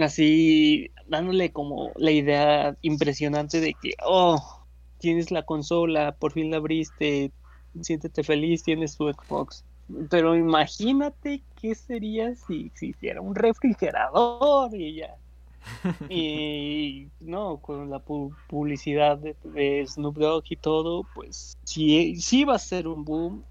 así 0.01 0.91
dándole 1.07 1.53
como 1.53 1.93
la 1.97 2.11
idea 2.11 2.77
impresionante 2.83 3.61
de 3.61 3.75
que, 3.75 3.95
oh, 4.05 4.65
tienes 4.99 5.31
la 5.31 5.45
consola, 5.45 6.13
por 6.13 6.33
fin 6.33 6.51
la 6.51 6.59
abriste, 6.59 7.33
siéntete 7.81 8.23
feliz, 8.23 8.63
tienes 8.63 8.97
tu 8.97 9.11
Xbox. 9.11 9.65
Pero 10.11 10.37
imagínate 10.37 11.43
qué 11.61 11.75
sería 11.75 12.35
si, 12.35 12.71
si 12.75 12.89
hiciera 12.89 13.21
un 13.21 13.35
refrigerador 13.35 14.75
y 14.75 14.97
ya. 14.97 15.17
y 16.09 17.09
no, 17.21 17.59
con 17.59 17.91
la 17.91 18.01
publicidad 18.01 19.19
de, 19.19 19.87
Snoop 19.87 20.17
Dogg 20.17 20.45
y 20.51 20.57
todo, 20.57 21.05
pues 21.15 21.57
sí, 21.65 22.17
sí 22.17 22.45
va 22.45 22.57
a 22.57 22.59
ser 22.59 22.87
un 22.87 23.05
boom. 23.05 23.45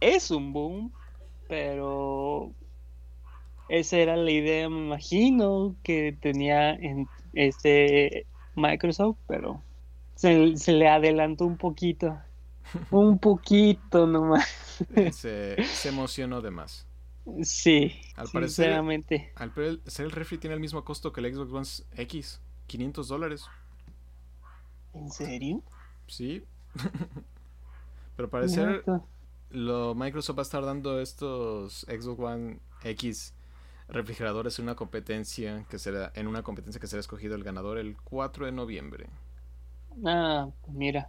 Es 0.00 0.30
un 0.30 0.52
boom, 0.52 0.92
pero 1.48 2.52
esa 3.68 3.96
era 3.98 4.16
la 4.16 4.30
idea, 4.30 4.68
me 4.68 4.78
imagino, 4.78 5.74
que 5.82 6.16
tenía 6.20 6.74
en 6.74 7.08
este 7.32 8.26
Microsoft, 8.56 9.16
pero 9.26 9.62
se, 10.14 10.56
se 10.56 10.72
le 10.72 10.88
adelantó 10.88 11.46
un 11.46 11.56
poquito. 11.56 12.18
un 12.90 13.18
poquito 13.18 14.06
nomás. 14.06 14.48
se, 15.12 15.62
se 15.64 15.88
emocionó 15.88 16.40
de 16.40 16.50
más. 16.50 16.86
Sí, 17.42 17.92
al 18.16 18.28
parecer, 18.28 18.72
al 18.74 19.50
parecer 19.54 20.04
el 20.04 20.10
refri 20.10 20.36
tiene 20.36 20.54
el 20.54 20.60
mismo 20.60 20.84
costo 20.84 21.10
que 21.10 21.22
el 21.22 21.34
Xbox 21.34 21.52
One 21.52 22.02
X, 22.02 22.40
500 22.66 23.08
dólares. 23.08 23.46
¿En 24.92 25.10
serio? 25.10 25.62
Sí. 26.06 26.44
Pero 28.16 28.28
parecer 28.28 28.84
lo 29.50 29.94
Microsoft 29.94 30.36
va 30.36 30.42
a 30.42 30.42
estar 30.42 30.64
dando 30.64 31.00
estos 31.00 31.86
Xbox 31.88 32.20
One 32.20 32.58
X 32.82 33.32
refrigeradores 33.88 34.58
en 34.58 34.64
una 34.64 34.74
competencia 34.74 35.64
que 35.68 35.78
será 35.78 36.10
en 36.14 36.26
una 36.26 36.42
competencia 36.42 36.80
que 36.80 36.86
será 36.86 37.00
escogido 37.00 37.34
el 37.34 37.44
ganador 37.44 37.78
el 37.78 37.96
4 37.96 38.46
de 38.46 38.52
noviembre. 38.52 39.08
Ah, 40.04 40.48
mira. 40.68 41.08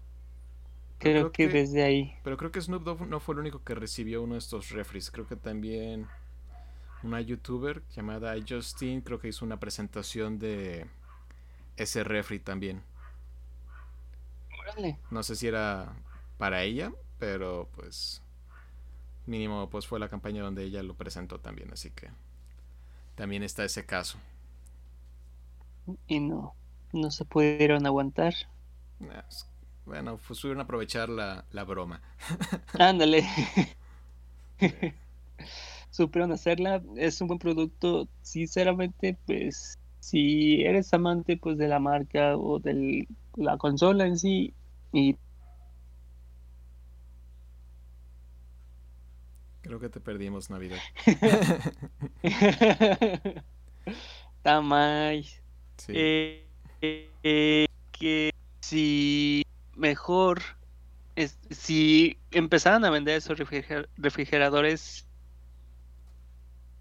Creo, 0.98 1.32
que, 1.32 1.48
desde 1.48 1.84
ahí. 1.84 2.15
Pero 2.24 2.38
creo 2.38 2.51
que 2.51 2.62
Snoop 2.62 2.84
Dogg 2.84 3.08
no 3.08 3.20
fue 3.20 3.36
el 3.36 3.39
único 3.39 3.63
que 3.63 3.75
recibió 3.75 4.24
uno 4.24 4.34
de 4.34 4.39
estos 4.39 4.70
refries. 4.70 5.12
Creo 5.12 5.27
que 5.27 5.36
también 5.36 6.08
una 7.03 7.22
youtuber 7.22 7.84
llamada 7.96 8.34
Justin 8.48 9.01
creo 9.01 9.20
que 9.20 9.27
hizo 9.27 9.46
una 9.46 9.60
presentación 9.60 10.39
de 10.39 10.88
ese 11.77 12.03
refri 12.03 12.39
también. 12.39 12.82
No 15.12 15.22
sé 15.24 15.36
si 15.36 15.48
era 15.48 15.94
para 16.38 16.63
ella, 16.63 16.91
pero 17.20 17.70
pues 17.75 18.22
mínimo 19.25 19.70
pues 19.70 19.88
fue 19.88 20.00
la 20.00 20.10
campaña 20.10 20.44
donde 20.44 20.63
ella 20.63 20.82
lo 20.84 20.96
presentó 20.96 21.39
también, 21.39 21.72
así 21.72 21.91
que 21.91 22.10
también 23.15 23.43
está 23.43 23.63
ese 23.63 23.86
caso. 23.86 24.17
Y 26.07 26.19
no, 26.19 26.53
no 26.93 27.12
se 27.12 27.25
pudieron 27.25 27.86
aguantar. 27.86 28.34
Bueno, 29.86 30.19
pues 30.27 30.43
a 30.43 30.62
aprovechar 30.62 31.10
la, 31.10 31.45
la 31.51 31.63
broma. 31.63 32.01
Ándale. 32.79 33.24
Supieron 35.91 36.31
hacerla, 36.31 36.81
es 36.98 37.22
un 37.22 37.27
buen 37.27 37.39
producto. 37.39 38.07
Sinceramente, 38.22 39.17
pues, 39.25 39.79
si 40.00 40.63
eres 40.63 40.93
amante 40.93 41.38
pues 41.38 41.57
de 41.57 41.67
la 41.67 41.79
marca 41.79 42.36
o 42.38 42.60
de 42.60 43.07
la 43.36 43.57
consola 43.57 44.05
en 44.05 44.17
sí, 44.17 44.53
y 44.91 45.17
Creo 49.65 49.79
que 49.79 49.89
te 49.89 50.00
perdimos 50.00 50.51
Navidad. 50.51 50.77
Tamay. 54.43 55.24
Sí. 55.77 55.93
Eh, 55.95 56.48
eh, 57.24 57.65
que 57.91 58.31
si 58.60 59.43
mejor 59.75 60.39
es, 61.15 61.39
si 61.50 62.19
empezaran 62.29 62.86
a 62.86 62.91
vender 62.91 63.17
esos 63.17 63.39
refrigeradores, 63.98 65.07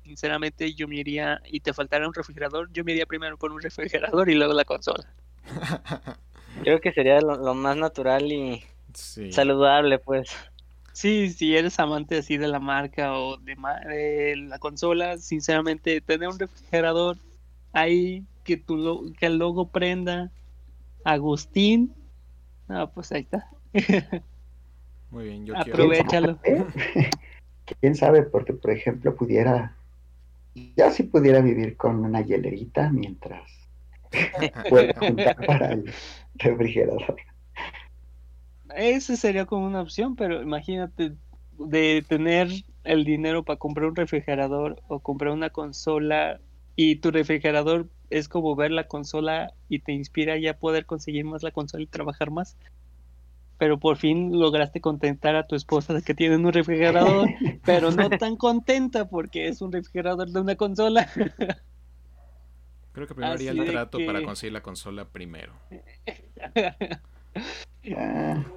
sinceramente 0.03 0.75
yo 0.75 0.87
me 0.87 0.97
iría, 0.97 1.41
y 1.47 1.61
te 1.61 1.73
faltara 1.73 2.07
un 2.07 2.13
refrigerador, 2.13 2.71
yo 2.71 2.85
me 2.85 2.93
iría 2.93 3.07
primero 3.07 3.39
por 3.39 3.51
un 3.51 3.63
refrigerador 3.63 4.29
y 4.29 4.35
luego 4.35 4.53
la 4.53 4.67
consola. 4.67 5.11
Creo 6.63 6.83
que 6.83 6.93
sería 6.93 7.19
lo, 7.23 7.55
más 7.55 7.79
natural 7.79 8.31
y 8.31 8.63
saludable, 8.93 9.99
pues. 9.99 10.37
Sí, 10.95 11.31
si 11.31 11.57
eres 11.57 11.79
amante 11.79 12.17
así 12.19 12.39
de 12.39 12.49
la 12.49 12.61
marca 12.61 13.19
o 13.19 13.37
de, 13.37 13.57
de 13.87 14.37
la 14.37 14.59
consola, 14.59 15.19
sinceramente, 15.19 16.01
tener 16.01 16.29
un 16.29 16.39
refrigerador 16.39 17.19
ahí 17.73 18.25
que, 18.45 18.57
tu 18.57 19.13
que 19.19 19.27
el 19.27 19.37
logo 19.37 19.69
prenda 19.69 20.31
Agustín 21.05 21.93
Ah, 22.69 22.91
pues 22.93 23.13
ahí 23.13 23.23
está. 23.23 23.49
Muy 25.11 25.25
bien, 25.25 25.47
yo 25.47 25.57
Aprovechalo. 25.57 26.39
¿Quién 27.81 27.95
sabe? 27.95 28.23
Porque, 28.23 28.53
por 28.53 28.71
ejemplo, 28.71 29.15
pudiera, 29.15 29.77
ya 30.55 30.91
si 30.91 31.05
pudiera 31.05 31.41
vivir 31.41 31.77
con 31.77 32.05
una 32.05 32.21
hielerita 32.21 32.91
mientras 32.91 33.51
pueda 34.69 34.95
juntar 34.99 35.37
para 35.47 35.73
el 35.73 35.93
refrigerador. 36.35 37.17
Esa 38.77 39.17
sería 39.17 39.47
como 39.47 39.67
una 39.67 39.81
opción, 39.81 40.17
pero 40.17 40.43
imagínate 40.43 41.17
de 41.59 42.05
tener 42.09 42.49
el 42.83 43.05
dinero 43.05 43.45
para 43.45 43.59
comprar 43.59 43.89
un 43.89 43.97
refrigerador 43.97 44.83
o 44.89 45.01
comprar 45.01 45.33
una 45.33 45.51
consola 45.51 46.41
y 46.77 46.97
tu 46.97 47.11
refrigerador 47.11 47.89
es 48.11 48.29
como 48.29 48.55
ver 48.57 48.71
la 48.71 48.87
consola 48.87 49.53
y 49.69 49.81
te 49.81 49.93
inspira 49.93 50.39
ya 50.39 50.59
poder 50.59 50.87
conseguir 50.87 51.25
más 51.25 51.43
la 51.43 51.51
consola 51.51 51.83
y 51.85 51.87
trabajar 51.87 52.31
más. 52.31 52.57
Pero 53.57 53.79
por 53.79 53.97
fin 53.97 54.39
lograste 54.39 54.81
contentar 54.81 55.37
a 55.37 55.47
tu 55.47 55.55
esposa 55.55 55.95
de 55.95 56.03
que 56.03 56.15
tienen 56.15 56.45
un 56.45 56.53
refrigerador, 56.53 57.29
pero 57.65 57.93
no 57.93 58.11
tan 58.11 58.37
contenta 58.37 59.09
porque 59.09 59.49
es 59.49 59.63
un 59.63 59.73
refrigerador 59.73 60.29
de 60.29 60.41
una 60.41 60.57
consola. 60.57 61.09
Creo 62.93 63.07
que 63.07 63.15
primero 63.15 63.35
haría 63.35 63.53
el 63.53 63.65
trato 63.65 63.99
para 64.05 64.23
conseguir 64.23 64.53
la 64.53 64.63
consola 64.63 65.05
primero. 65.07 65.53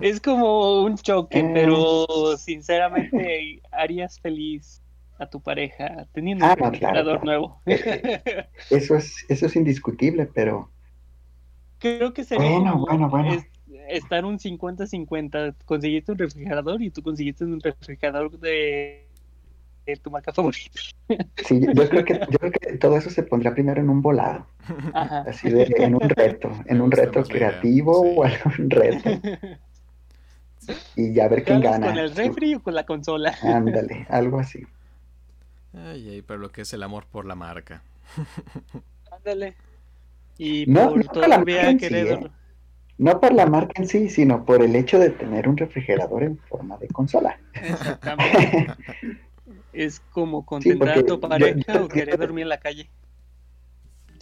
es 0.00 0.20
como 0.20 0.82
un 0.82 0.96
choque, 0.96 1.48
pero 1.52 2.36
sinceramente 2.36 3.62
harías 3.72 4.20
feliz 4.20 4.82
a 5.18 5.26
tu 5.26 5.40
pareja 5.40 6.06
teniendo 6.12 6.44
un 6.44 6.50
ah, 6.50 6.54
refrigerador 6.54 7.24
nuevo. 7.24 7.60
Eh, 7.66 8.20
eh, 8.24 8.46
eso 8.70 8.96
es, 8.96 9.24
eso 9.28 9.46
es 9.46 9.56
indiscutible, 9.56 10.26
pero 10.26 10.70
creo 11.78 12.12
que 12.12 12.24
sería 12.24 12.50
bueno, 12.50 12.78
bueno, 12.78 13.44
estar 13.88 14.24
un 14.24 14.38
50-50. 14.38 15.54
Conseguiste 15.64 16.12
un 16.12 16.18
refrigerador 16.18 16.82
y 16.82 16.90
tú 16.90 17.02
conseguiste 17.02 17.44
un 17.44 17.60
refrigerador 17.60 18.38
de, 18.38 19.05
tu 19.94 20.10
marca 20.10 20.32
favorita. 20.32 20.80
Sí, 21.36 21.60
yo 21.60 21.88
creo, 21.88 22.04
que, 22.04 22.14
yo 22.30 22.38
creo 22.38 22.50
que 22.50 22.76
todo 22.78 22.96
eso 22.96 23.10
se 23.10 23.22
pondrá 23.22 23.54
primero 23.54 23.80
en 23.80 23.88
un 23.88 24.02
volado. 24.02 24.46
Así 24.92 25.48
de, 25.48 25.72
en 25.78 25.94
un 25.94 26.08
reto, 26.08 26.50
en 26.66 26.80
un 26.80 26.90
reto 26.90 27.22
creativo 27.22 28.00
o 28.00 28.24
algún 28.24 28.68
reto. 28.68 29.10
Y 30.96 31.12
ya 31.12 31.28
ver 31.28 31.44
quién 31.44 31.60
gana. 31.60 31.86
¿Con 31.86 31.98
el 31.98 32.14
refri 32.14 32.56
o 32.56 32.62
con 32.62 32.74
la 32.74 32.84
consola? 32.84 33.36
Ándale, 33.42 34.06
algo 34.10 34.40
así. 34.40 34.66
Ay, 35.72 36.08
ay, 36.08 36.22
pero 36.22 36.40
lo 36.40 36.50
que 36.50 36.62
es 36.62 36.72
el 36.72 36.82
amor 36.82 37.06
por 37.06 37.24
la 37.24 37.36
marca. 37.36 37.82
Ándale. 39.12 39.54
Y 40.38 40.64
no, 40.66 40.90
por 40.90 41.04
todavía 41.04 41.76
querer... 41.76 42.06
¿eh? 42.08 42.30
No 42.98 43.20
por 43.20 43.34
la 43.34 43.44
marca 43.44 43.82
en 43.82 43.88
sí, 43.88 44.08
sino 44.08 44.44
por 44.44 44.62
el 44.62 44.74
hecho 44.74 44.98
de 44.98 45.10
tener 45.10 45.48
un 45.48 45.56
refrigerador 45.56 46.22
en 46.22 46.38
forma 46.38 46.78
de 46.78 46.88
consola. 46.88 47.38
Exactamente. 47.52 48.74
es 49.76 50.00
como 50.00 50.44
contentar 50.44 50.98
a 50.98 51.02
tu 51.04 51.20
pareja 51.20 51.82
o 51.82 51.88
querer 51.88 52.18
dormir 52.18 52.42
en 52.42 52.48
la 52.48 52.60
calle. 52.60 52.90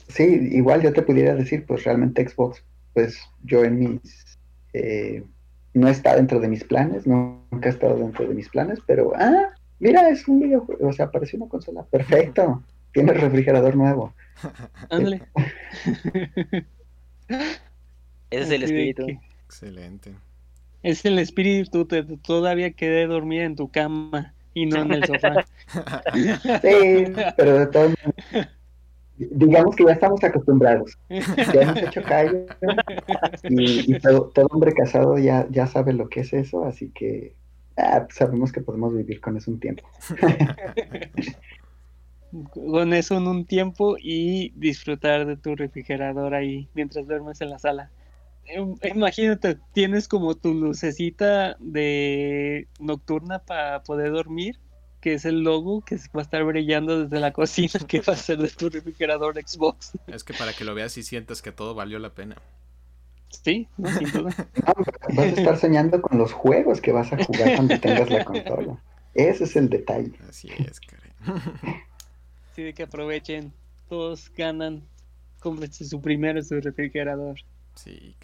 Sí, 0.08 0.23
igual 0.52 0.82
yo 0.82 0.92
te 0.92 1.02
pudiera 1.02 1.34
decir, 1.34 1.64
pues 1.66 1.84
realmente 1.84 2.28
Xbox, 2.28 2.62
pues 2.92 3.18
yo 3.42 3.64
en 3.64 3.78
mis... 3.78 4.38
Eh, 4.73 5.25
no 5.73 5.88
está 5.88 6.14
dentro 6.14 6.38
de 6.38 6.49
mis 6.49 6.62
planes, 6.62 7.06
nunca 7.06 7.68
ha 7.68 7.73
estado 7.73 7.96
dentro 7.96 8.28
de 8.28 8.34
mis 8.34 8.49
planes, 8.49 8.78
pero 8.87 9.12
ah, 9.16 9.54
Mira, 9.78 10.08
es 10.08 10.26
un 10.28 10.40
videojuego, 10.40 10.88
o 10.88 10.92
sea, 10.92 11.06
apareció 11.06 11.38
una 11.38 11.49
consola. 11.49 11.84
Perfecto. 11.84 12.62
Tiene 12.92 13.12
refrigerador 13.12 13.76
nuevo. 13.76 14.14
Ándale. 14.88 15.23
Ese 17.28 17.44
es 18.30 18.50
el 18.50 18.62
espíritu. 18.62 19.06
Excelente. 19.44 20.14
Es 20.82 21.04
el 21.04 21.18
espíritu, 21.18 21.87
te, 21.87 22.02
todavía 22.02 22.70
quedé 22.73 23.06
dormida 23.06 23.44
en 23.44 23.56
tu 23.56 23.70
cama 23.70 24.33
y 24.54 24.66
no 24.66 24.82
en 24.82 24.92
el 24.92 25.04
sofá. 25.04 25.44
sí, 26.14 27.12
pero 27.37 27.58
de 27.58 27.66
todos 27.66 27.94
digamos 29.16 29.76
que 29.76 29.84
ya 29.84 29.92
estamos 29.92 30.23
acostumbrados. 30.25 30.99
Ya 31.08 31.62
hemos 31.62 31.76
hecho 31.76 32.02
callo 32.02 32.46
y, 33.44 33.99
todo, 34.00 34.30
todo, 34.34 34.46
hombre 34.50 34.73
casado 34.73 35.18
ya, 35.18 35.46
ya 35.50 35.66
sabe 35.66 35.92
lo 35.92 36.08
que 36.08 36.20
es 36.20 36.32
eso, 36.32 36.64
así 36.64 36.90
que 36.90 37.34
Ah, 37.76 38.02
pues 38.04 38.16
sabemos 38.16 38.52
que 38.52 38.61
podemos 38.61 38.94
vivir 38.94 39.20
con 39.20 39.37
eso 39.37 39.50
un 39.50 39.58
tiempo. 39.58 39.82
con 42.52 42.92
eso 42.92 43.16
en 43.16 43.26
un 43.26 43.46
tiempo 43.46 43.96
y 43.99 44.52
disfrutar 44.56 45.26
de 45.26 45.37
tu 45.37 45.56
refrigerador 45.56 46.34
ahí 46.34 46.68
mientras 46.75 47.06
duermes 47.06 47.40
en 47.40 47.50
la 47.50 47.58
sala. 47.58 47.90
Em, 48.46 48.74
imagínate, 48.82 49.58
tienes 49.72 50.08
como 50.08 50.34
tu 50.34 50.54
lucecita 50.54 51.56
de 51.60 52.68
nocturna 52.78 53.38
para 53.38 53.82
poder 53.82 54.12
dormir, 54.12 54.58
que 55.00 55.14
es 55.14 55.24
el 55.24 55.40
logo 55.40 55.82
que 55.82 55.96
va 55.96 56.20
a 56.20 56.22
estar 56.22 56.44
brillando 56.44 57.04
desde 57.04 57.20
la 57.20 57.32
cocina, 57.32 57.72
que 57.88 58.00
va 58.00 58.12
a 58.12 58.16
ser 58.16 58.38
de 58.38 58.48
tu 58.48 58.68
refrigerador 58.68 59.34
Xbox. 59.36 59.92
Es 60.06 60.24
que 60.24 60.34
para 60.34 60.52
que 60.52 60.64
lo 60.64 60.74
veas 60.74 60.96
y 60.98 61.02
sientas 61.02 61.42
que 61.42 61.52
todo 61.52 61.74
valió 61.74 61.98
la 61.98 62.14
pena. 62.14 62.36
Sí, 63.42 63.68
no, 63.76 63.90
sin 63.90 64.10
duda. 64.12 64.34
vas 65.14 65.18
a 65.18 65.26
estar 65.26 65.58
soñando 65.58 66.00
con 66.00 66.18
los 66.18 66.32
juegos 66.32 66.80
que 66.80 66.92
vas 66.92 67.12
a 67.12 67.22
jugar 67.24 67.56
cuando 67.56 67.80
tengas 67.80 68.08
la 68.08 68.24
consola. 68.24 68.78
Ese 69.14 69.44
es 69.44 69.56
el 69.56 69.68
detalle. 69.68 70.12
Así 70.28 70.48
es, 70.58 70.80
caray. 70.80 71.10
Sí, 72.54 72.62
de 72.62 72.72
que 72.72 72.84
aprovechen. 72.84 73.52
Todos 73.88 74.30
ganan. 74.32 74.84
Cómprense 75.40 75.84
su 75.84 76.00
primero 76.00 76.40
su 76.40 76.60
refrigerador. 76.60 77.40
Sí, 77.74 78.14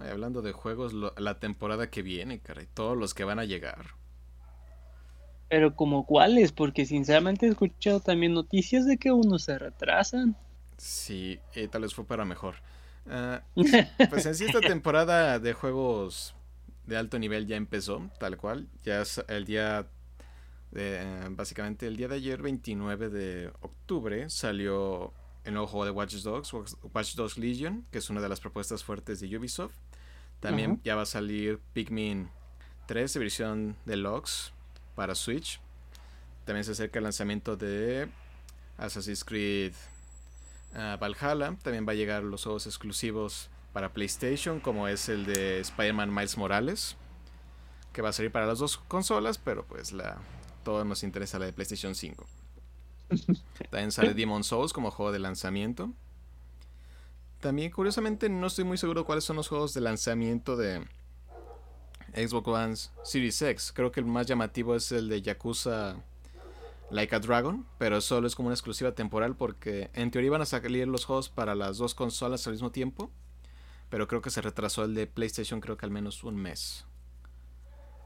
hablando 0.00 0.42
de 0.42 0.52
juegos, 0.52 0.92
la 0.92 1.38
temporada 1.38 1.90
que 1.90 2.02
viene, 2.02 2.40
caray. 2.40 2.66
Todos 2.72 2.96
los 2.96 3.14
que 3.14 3.24
van 3.24 3.38
a 3.38 3.44
llegar. 3.44 3.94
Pero 5.48 5.76
como 5.76 6.06
cuáles, 6.06 6.52
porque 6.52 6.86
sinceramente 6.86 7.46
he 7.46 7.50
escuchado 7.50 8.00
también 8.00 8.34
noticias 8.34 8.86
de 8.86 8.96
que 8.96 9.12
unos 9.12 9.44
se 9.44 9.58
retrasan. 9.58 10.36
Sí, 10.76 11.38
y 11.54 11.68
tal 11.68 11.82
vez 11.82 11.94
fue 11.94 12.04
para 12.04 12.24
mejor. 12.24 12.56
Ah, 13.08 13.42
pues 14.10 14.26
en 14.26 14.34
sí 14.34 14.44
esta 14.46 14.60
temporada 14.60 15.38
de 15.38 15.52
juegos 15.52 16.34
de 16.86 16.96
alto 16.96 17.18
nivel 17.18 17.46
ya 17.46 17.56
empezó, 17.56 18.10
tal 18.18 18.36
cual. 18.36 18.68
Ya 18.82 19.02
es 19.02 19.22
el 19.28 19.44
día, 19.44 19.86
de, 20.70 21.28
básicamente 21.30 21.86
el 21.86 21.96
día 21.96 22.08
de 22.08 22.16
ayer, 22.16 22.42
29 22.42 23.10
de 23.10 23.52
octubre, 23.60 24.28
salió 24.30 25.12
el 25.44 25.54
nuevo 25.54 25.66
juego 25.66 25.84
de 25.84 25.90
Watch 25.90 26.14
Dogs, 26.16 26.52
Watch 26.52 27.14
Dogs 27.14 27.38
Legion, 27.38 27.86
que 27.90 27.98
es 27.98 28.10
una 28.10 28.20
de 28.20 28.28
las 28.28 28.40
propuestas 28.40 28.82
fuertes 28.82 29.20
de 29.20 29.36
Ubisoft. 29.36 29.74
También 30.40 30.80
ya 30.84 30.94
va 30.94 31.02
a 31.02 31.06
salir 31.06 31.60
Pikmin 31.72 32.28
3, 32.86 33.16
versión 33.16 33.76
deluxe 33.84 34.52
para 34.94 35.14
Switch. 35.14 35.60
También 36.44 36.64
se 36.64 36.72
acerca 36.72 36.98
el 36.98 37.04
lanzamiento 37.04 37.56
de 37.56 38.08
Assassin's 38.76 39.24
Creed 39.24 39.72
Valhalla. 40.74 41.56
También 41.62 41.86
va 41.86 41.92
a 41.92 41.94
llegar 41.94 42.22
los 42.22 42.44
juegos 42.44 42.66
exclusivos 42.66 43.48
para 43.72 43.92
PlayStation, 43.92 44.60
como 44.60 44.86
es 44.88 45.08
el 45.08 45.24
de 45.24 45.60
Spider-Man 45.60 46.12
Miles 46.14 46.36
Morales, 46.36 46.96
que 47.92 48.02
va 48.02 48.10
a 48.10 48.12
salir 48.12 48.30
para 48.30 48.46
las 48.46 48.58
dos 48.58 48.76
consolas, 48.76 49.38
pero 49.38 49.64
pues 49.64 49.92
la 49.92 50.18
todo 50.62 50.84
nos 50.84 51.02
interesa 51.02 51.38
la 51.38 51.46
de 51.46 51.52
PlayStation 51.52 51.94
5. 51.94 52.26
También 53.70 53.92
sale 53.92 54.14
Demon 54.14 54.44
Souls 54.44 54.72
como 54.72 54.90
juego 54.90 55.12
de 55.12 55.18
lanzamiento. 55.18 55.90
También, 57.40 57.70
curiosamente, 57.70 58.28
no 58.28 58.46
estoy 58.46 58.64
muy 58.64 58.78
seguro 58.78 59.04
cuáles 59.04 59.24
son 59.24 59.36
los 59.36 59.48
juegos 59.48 59.74
de 59.74 59.82
lanzamiento 59.82 60.56
de 60.56 60.82
Xbox 62.14 62.48
One 62.48 62.74
Series 63.02 63.42
X. 63.42 63.72
Creo 63.74 63.92
que 63.92 64.00
el 64.00 64.06
más 64.06 64.26
llamativo 64.26 64.74
es 64.74 64.92
el 64.92 65.08
de 65.08 65.20
Yakuza 65.20 65.96
Like 66.90 67.14
a 67.14 67.18
Dragon, 67.18 67.66
pero 67.78 68.00
solo 68.00 68.26
es 68.26 68.34
como 68.34 68.46
una 68.46 68.54
exclusiva 68.54 68.92
temporal 68.92 69.34
porque 69.36 69.90
en 69.94 70.10
teoría 70.10 70.28
iban 70.28 70.42
a 70.42 70.46
salir 70.46 70.86
los 70.86 71.04
juegos 71.04 71.28
para 71.28 71.54
las 71.54 71.78
dos 71.78 71.94
consolas 71.94 72.46
al 72.46 72.52
mismo 72.52 72.70
tiempo, 72.70 73.10
pero 73.90 74.06
creo 74.06 74.22
que 74.22 74.30
se 74.30 74.40
retrasó 74.40 74.84
el 74.84 74.94
de 74.94 75.06
PlayStation 75.06 75.60
creo 75.60 75.76
que 75.76 75.86
al 75.86 75.92
menos 75.92 76.22
un 76.24 76.36
mes. 76.36 76.84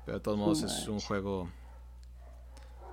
Pero 0.06 0.18
de 0.18 0.22
todos 0.22 0.38
modos 0.38 0.62
es 0.62 0.88
un 0.88 1.00
juego 1.00 1.50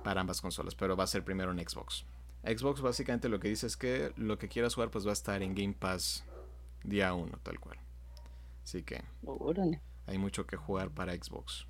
para 0.06 0.20
ambas 0.20 0.40
consolas, 0.40 0.76
pero 0.76 0.96
va 0.96 1.02
a 1.02 1.08
ser 1.08 1.24
primero 1.24 1.50
en 1.50 1.58
Xbox. 1.58 2.04
Xbox 2.44 2.80
básicamente 2.80 3.28
lo 3.28 3.40
que 3.40 3.48
dice 3.48 3.66
es 3.66 3.76
que 3.76 4.12
lo 4.14 4.38
que 4.38 4.46
quieras 4.46 4.72
jugar 4.72 4.88
pues 4.88 5.04
va 5.04 5.10
a 5.10 5.14
estar 5.14 5.42
en 5.42 5.52
Game 5.52 5.72
Pass 5.72 6.24
día 6.84 7.12
1 7.12 7.36
tal 7.42 7.58
cual. 7.58 7.76
Así 8.62 8.84
que 8.84 9.02
hay 10.06 10.18
mucho 10.18 10.46
que 10.46 10.56
jugar 10.56 10.90
para 10.90 11.12
Xbox. 11.12 11.66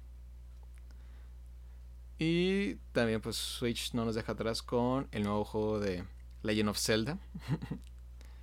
Y 2.18 2.74
también 2.92 3.22
pues 3.22 3.36
Switch 3.36 3.94
no 3.94 4.04
nos 4.04 4.14
deja 4.14 4.32
atrás 4.32 4.62
con 4.62 5.08
el 5.12 5.22
nuevo 5.22 5.46
juego 5.46 5.80
de 5.80 6.04
Legend 6.42 6.68
of 6.68 6.78
Zelda. 6.78 7.18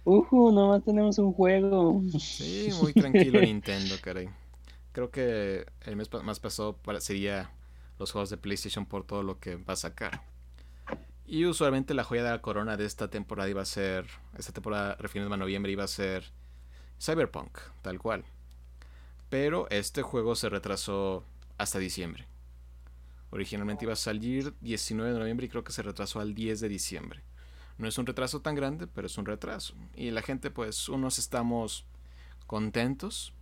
Uh, 0.06 0.52
nomás 0.52 0.84
tenemos 0.84 1.18
un 1.18 1.32
juego. 1.32 2.04
Sí, 2.20 2.68
muy 2.82 2.92
tranquilo 2.92 3.40
Nintendo, 3.42 3.96
caray. 4.02 4.28
Creo 4.92 5.12
que 5.12 5.66
el 5.86 5.96
mes 5.96 6.10
más 6.26 6.42
pasado 6.42 6.78
sería 7.00 7.54
los 8.04 8.12
juegos 8.12 8.30
de 8.30 8.38
PlayStation 8.38 8.86
por 8.86 9.06
todo 9.06 9.24
lo 9.24 9.40
que 9.40 9.56
va 9.56 9.74
a 9.74 9.78
sacar. 9.78 10.24
Y 11.26 11.46
usualmente 11.46 11.94
la 11.94 12.04
joya 12.04 12.24
de 12.24 12.32
la 12.32 12.42
corona 12.42 12.76
de 12.76 12.86
esta 12.86 13.10
temporada 13.10 13.50
iba 13.50 13.62
a 13.62 13.66
ser, 13.66 14.06
esta 14.38 14.52
temporada 14.52 14.96
refiriéndome 14.96 15.36
a 15.36 15.38
noviembre, 15.38 15.72
iba 15.72 15.86
a 15.86 15.88
ser 15.88 16.26
Cyberpunk, 17.02 17.58
tal 17.82 18.00
cual. 18.00 18.26
Pero 19.30 19.70
este 19.70 20.02
juego 20.02 20.36
se 20.36 20.50
retrasó 20.50 21.24
hasta 21.58 21.80
diciembre. 21.80 22.28
Originalmente 23.30 23.86
iba 23.86 23.94
a 23.94 23.96
salir 23.96 24.54
19 24.60 25.14
de 25.14 25.20
noviembre 25.20 25.46
y 25.46 25.50
creo 25.50 25.64
que 25.64 25.72
se 25.72 25.82
retrasó 25.82 26.20
al 26.20 26.36
10 26.36 26.60
de 26.60 26.68
diciembre. 26.68 27.24
No 27.78 27.88
es 27.88 27.98
un 27.98 28.06
retraso 28.06 28.42
tan 28.42 28.54
grande, 28.54 28.86
pero 28.86 29.08
es 29.08 29.18
un 29.18 29.26
retraso. 29.26 29.76
Y 29.96 30.12
la 30.12 30.22
gente, 30.22 30.52
pues, 30.52 30.90
unos 30.90 31.20
estamos 31.20 31.86
contentos 32.48 33.34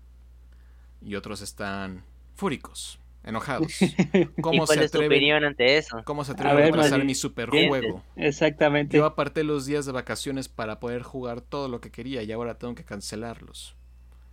y 1.01 1.15
otros 1.15 1.41
están 1.41 2.05
fúricos, 2.35 3.00
enojados. 3.23 3.73
¿Cómo 4.41 4.65
se 4.67 4.83
es 4.83 4.91
tu 4.91 5.03
opinión 5.03 5.43
ante 5.43 5.77
eso? 5.77 6.01
¿Cómo 6.05 6.23
se 6.23 6.33
atreve 6.33 6.63
a, 6.63 6.65
retrasar 6.65 7.03
mi 7.03 7.15
superjuego? 7.15 8.03
Exactamente. 8.15 8.97
Yo 8.97 9.05
aparté 9.05 9.43
los 9.43 9.65
días 9.65 9.85
de 9.85 9.91
vacaciones 9.91 10.49
para 10.49 10.79
poder 10.79 11.03
jugar 11.03 11.41
todo 11.41 11.67
lo 11.67 11.81
que 11.81 11.91
quería 11.91 12.23
y 12.23 12.31
ahora 12.31 12.57
tengo 12.57 12.75
que 12.75 12.83
cancelarlos. 12.83 13.75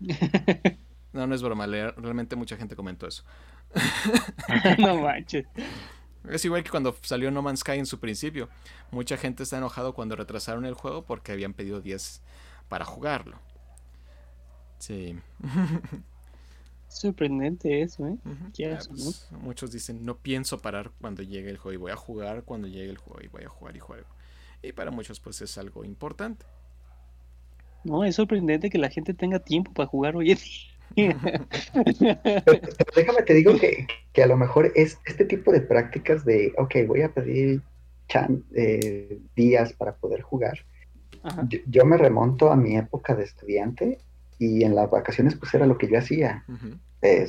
No, 1.11 1.27
no 1.27 1.35
es 1.35 1.43
broma, 1.43 1.67
realmente 1.67 2.37
mucha 2.37 2.59
gente 2.59 2.77
comentó 2.77 3.07
eso. 3.07 3.25
no 4.79 5.01
manches. 5.01 5.47
Es 6.29 6.45
igual 6.45 6.63
que 6.63 6.71
cuando 6.71 6.95
salió 7.03 7.31
No 7.31 7.43
Man's 7.43 7.61
Sky 7.61 7.73
en 7.73 7.87
su 7.87 7.99
principio. 7.99 8.49
Mucha 8.91 9.17
gente 9.17 9.43
está 9.43 9.57
enojado 9.57 9.95
cuando 9.95 10.17
retrasaron 10.17 10.67
el 10.67 10.75
juego 10.75 11.05
porque 11.07 11.33
habían 11.33 11.55
pedido 11.55 11.81
10 11.81 12.23
para 12.69 12.85
jugarlo. 12.85 13.39
Sí. 14.79 15.19
Sorprendente 16.99 17.83
eso, 17.83 18.09
¿eh? 18.09 18.17
Pues, 18.57 19.29
muchos 19.41 19.71
dicen, 19.71 20.05
no 20.05 20.17
pienso 20.17 20.59
parar 20.59 20.91
cuando 21.01 21.23
llegue 21.23 21.49
el 21.49 21.57
juego 21.57 21.73
y 21.73 21.77
voy 21.77 21.93
a 21.93 21.97
jugar 21.97 22.43
cuando 22.43 22.67
llegue 22.67 22.91
el 22.91 22.99
juego 22.99 23.21
y 23.23 23.29
voy 23.29 23.45
a 23.45 23.49
jugar 23.49 23.77
y 23.77 23.79
juego. 23.79 24.07
Y 24.63 24.73
para 24.73 24.91
muchos 24.91 25.21
pues 25.21 25.41
es 25.41 25.57
algo 25.59 25.85
importante. 25.85 26.45
No, 27.85 28.05
es 28.05 28.17
sorprendente 28.17 28.69
que 28.69 28.79
la 28.79 28.91
gente 28.91 29.15
tenga 29.15 29.39
tiempo 29.39 29.73
para 29.73 29.87
jugar 29.87 30.17
hoy 30.17 30.33
en 30.33 30.39
día. 30.39 30.69
déjame 32.97 33.23
te 33.25 33.35
digo 33.35 33.53
que, 33.57 33.87
a 34.21 34.27
lo 34.27 34.37
mejor 34.37 34.73
es 34.75 34.99
este 35.07 35.25
tipo 35.25 35.53
de 35.53 35.61
prácticas 35.61 36.25
de, 36.25 36.53
ok, 36.59 36.75
voy 36.89 37.03
a 37.03 37.15
pedir 37.15 37.63
eh, 38.55 39.21
días 39.37 39.73
para 39.75 39.95
poder 39.95 40.23
jugar. 40.23 40.59
Yo, 41.67 41.85
me 41.85 41.97
remonto 41.97 42.51
a 42.51 42.57
mi 42.57 42.77
época 42.77 43.15
de 43.15 43.23
estudiante 43.25 43.99
y 44.39 44.65
en 44.65 44.75
las 44.75 44.91
vacaciones 44.91 45.37
pues 45.37 45.53
era 45.55 45.67
lo 45.67 45.79
que 45.79 45.89
yo 45.89 45.99
hacía. 45.99 46.45
Eh, 47.03 47.29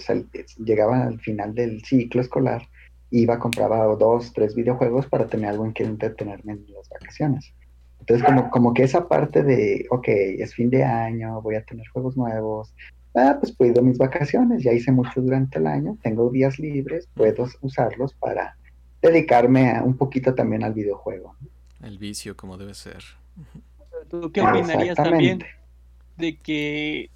llegaba 0.58 1.03
al 1.03 1.19
final 1.19 1.53
del 1.53 1.84
ciclo 1.84 2.21
escolar, 2.21 2.67
iba, 3.12 3.39
compraba 3.39 3.86
dos, 3.95 4.34
tres 4.34 4.55
videojuegos 4.55 5.08
para 5.08 5.27
tener 5.27 5.49
algo 5.49 5.65
en 5.65 5.73
que 5.73 5.84
entretenerme 5.84 6.53
en 6.53 6.65
las 6.73 6.89
vacaciones. 6.89 7.53
Entonces 7.99 8.25
como, 8.25 8.49
como 8.49 8.73
que 8.73 8.84
esa 8.84 9.08
parte 9.08 9.43
de, 9.43 9.86
ok, 9.91 10.08
es 10.08 10.55
fin 10.55 10.69
de 10.69 10.84
año, 10.84 11.41
voy 11.41 11.55
a 11.55 11.63
tener 11.63 11.88
juegos 11.89 12.17
nuevos, 12.17 12.73
ah, 13.15 13.38
pues 13.39 13.51
puedo 13.51 13.82
mis 13.84 13.97
vacaciones, 13.97 14.63
ya 14.63 14.71
hice 14.71 14.91
mucho 14.91 15.21
durante 15.21 15.60
el 15.60 15.67
año, 15.67 15.97
tengo 16.01 16.29
días 16.29 16.58
libres, 16.60 17.08
puedo 17.13 17.47
usarlos 17.62 18.13
para 18.13 18.58
dedicarme 19.01 19.79
un 19.82 19.95
poquito 19.95 20.34
también 20.34 20.63
al 20.63 20.73
videojuego. 20.73 21.36
El 21.84 21.97
vicio 21.97 22.36
como 22.36 22.58
debe 22.58 22.73
ser. 22.73 23.03
¿Tú 24.10 24.32
qué 24.32 24.41
opinarías 24.41 24.95
también 24.95 25.43
de 26.17 26.38
que 26.38 27.10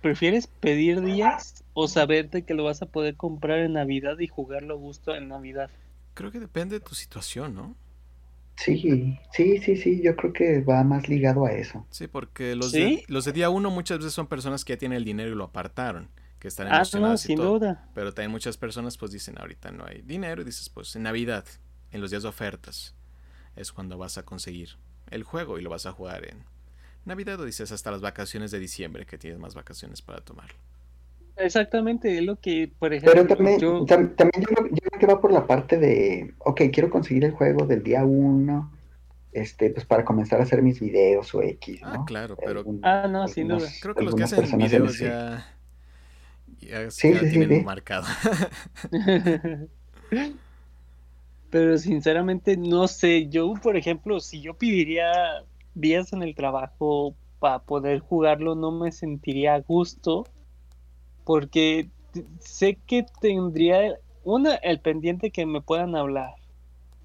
prefieres 0.00 0.46
pedir 0.46 1.02
días 1.02 1.64
o 1.74 1.88
saberte 1.88 2.42
que 2.42 2.54
lo 2.54 2.64
vas 2.64 2.82
a 2.82 2.86
poder 2.86 3.16
comprar 3.16 3.60
en 3.60 3.74
Navidad 3.74 4.18
y 4.18 4.26
jugarlo 4.26 4.74
a 4.74 4.76
gusto 4.76 5.14
en 5.14 5.28
Navidad? 5.28 5.70
Creo 6.14 6.30
que 6.30 6.40
depende 6.40 6.78
de 6.78 6.84
tu 6.84 6.94
situación, 6.94 7.54
¿no? 7.54 7.76
Sí, 8.56 9.16
sí, 9.32 9.58
sí, 9.58 9.76
sí, 9.76 10.02
yo 10.02 10.16
creo 10.16 10.32
que 10.32 10.60
va 10.62 10.82
más 10.82 11.08
ligado 11.08 11.46
a 11.46 11.52
eso. 11.52 11.86
Sí, 11.90 12.08
porque 12.08 12.56
los, 12.56 12.72
De, 12.72 13.04
los 13.06 13.24
de 13.24 13.32
día 13.32 13.50
uno 13.50 13.70
muchas 13.70 13.98
veces 13.98 14.12
son 14.12 14.26
personas 14.26 14.64
que 14.64 14.72
ya 14.72 14.78
tienen 14.78 14.96
el 14.96 15.04
dinero 15.04 15.30
y 15.30 15.36
lo 15.36 15.44
apartaron, 15.44 16.08
que 16.40 16.48
están 16.48 16.66
ah, 16.66 16.76
emocionadas 16.76 17.20
sin 17.20 17.36
duda. 17.36 17.88
Pero 17.94 18.12
también 18.12 18.32
muchas 18.32 18.56
personas 18.56 18.98
pues 18.98 19.12
dicen, 19.12 19.38
ahorita 19.38 19.70
no 19.70 19.84
hay 19.84 20.02
dinero 20.02 20.42
y 20.42 20.44
dices, 20.44 20.70
pues 20.70 20.96
en 20.96 21.04
Navidad, 21.04 21.44
en 21.92 22.00
los 22.00 22.10
días 22.10 22.24
de 22.24 22.30
ofertas, 22.30 22.96
es 23.54 23.72
cuando 23.72 23.96
vas 23.96 24.18
a 24.18 24.24
conseguir 24.24 24.70
el 25.10 25.22
juego 25.22 25.58
y 25.58 25.62
lo 25.62 25.70
vas 25.70 25.86
a 25.86 25.92
jugar 25.92 26.24
en 26.24 26.44
Navidad 27.08 27.40
o 27.40 27.44
dices 27.44 27.72
hasta 27.72 27.90
las 27.90 28.00
vacaciones 28.00 28.50
de 28.50 28.58
diciembre 28.58 29.06
que 29.06 29.18
tienes 29.18 29.40
más 29.40 29.54
vacaciones 29.54 30.02
para 30.02 30.20
tomarlo. 30.20 30.54
Exactamente, 31.36 32.18
es 32.18 32.24
lo 32.24 32.36
que, 32.36 32.70
por 32.78 32.92
ejemplo. 32.92 33.12
Pero 33.12 33.26
también 33.36 33.58
yo, 33.60 33.84
también 33.84 34.32
yo, 34.40 34.46
creo 34.56 35.00
que 35.00 35.06
va 35.06 35.20
por 35.20 35.32
la 35.32 35.46
parte 35.46 35.78
de, 35.78 36.34
ok, 36.38 36.62
quiero 36.72 36.90
conseguir 36.90 37.24
el 37.24 37.32
juego 37.32 37.64
del 37.66 37.82
día 37.82 38.04
uno, 38.04 38.72
este, 39.32 39.70
pues 39.70 39.86
para 39.86 40.04
comenzar 40.04 40.40
a 40.40 40.42
hacer 40.42 40.62
mis 40.62 40.80
videos 40.80 41.32
o 41.34 41.42
X, 41.42 41.80
ah, 41.84 41.92
¿no? 41.94 42.02
Ah, 42.02 42.04
claro, 42.06 42.36
pero... 42.44 42.64
ah, 42.82 43.06
no, 43.08 43.28
sin 43.28 43.48
duda. 43.48 43.68
Creo 43.80 43.94
que 43.94 44.04
los 44.04 44.14
que 44.14 44.24
hacen 44.24 44.58
videos 44.58 44.98
ya... 44.98 45.54
Ya, 46.60 46.90
sí, 46.90 47.12
ya 47.12 47.20
tienen 47.20 47.64
marcado. 47.64 48.04
pero 51.50 51.78
sinceramente 51.78 52.56
no 52.56 52.88
sé, 52.88 53.28
yo 53.28 53.54
por 53.62 53.76
ejemplo, 53.76 54.18
si 54.18 54.40
yo 54.40 54.54
pediría 54.54 55.12
días 55.80 56.12
en 56.12 56.22
el 56.22 56.34
trabajo 56.34 57.14
para 57.38 57.60
poder 57.60 58.00
jugarlo, 58.00 58.54
no 58.54 58.72
me 58.72 58.92
sentiría 58.92 59.54
a 59.54 59.60
gusto 59.60 60.24
porque 61.24 61.90
sé 62.40 62.78
que 62.86 63.04
tendría 63.20 63.98
una 64.24 64.54
el 64.56 64.80
pendiente 64.80 65.30
que 65.30 65.46
me 65.46 65.60
puedan 65.60 65.94
hablar. 65.94 66.34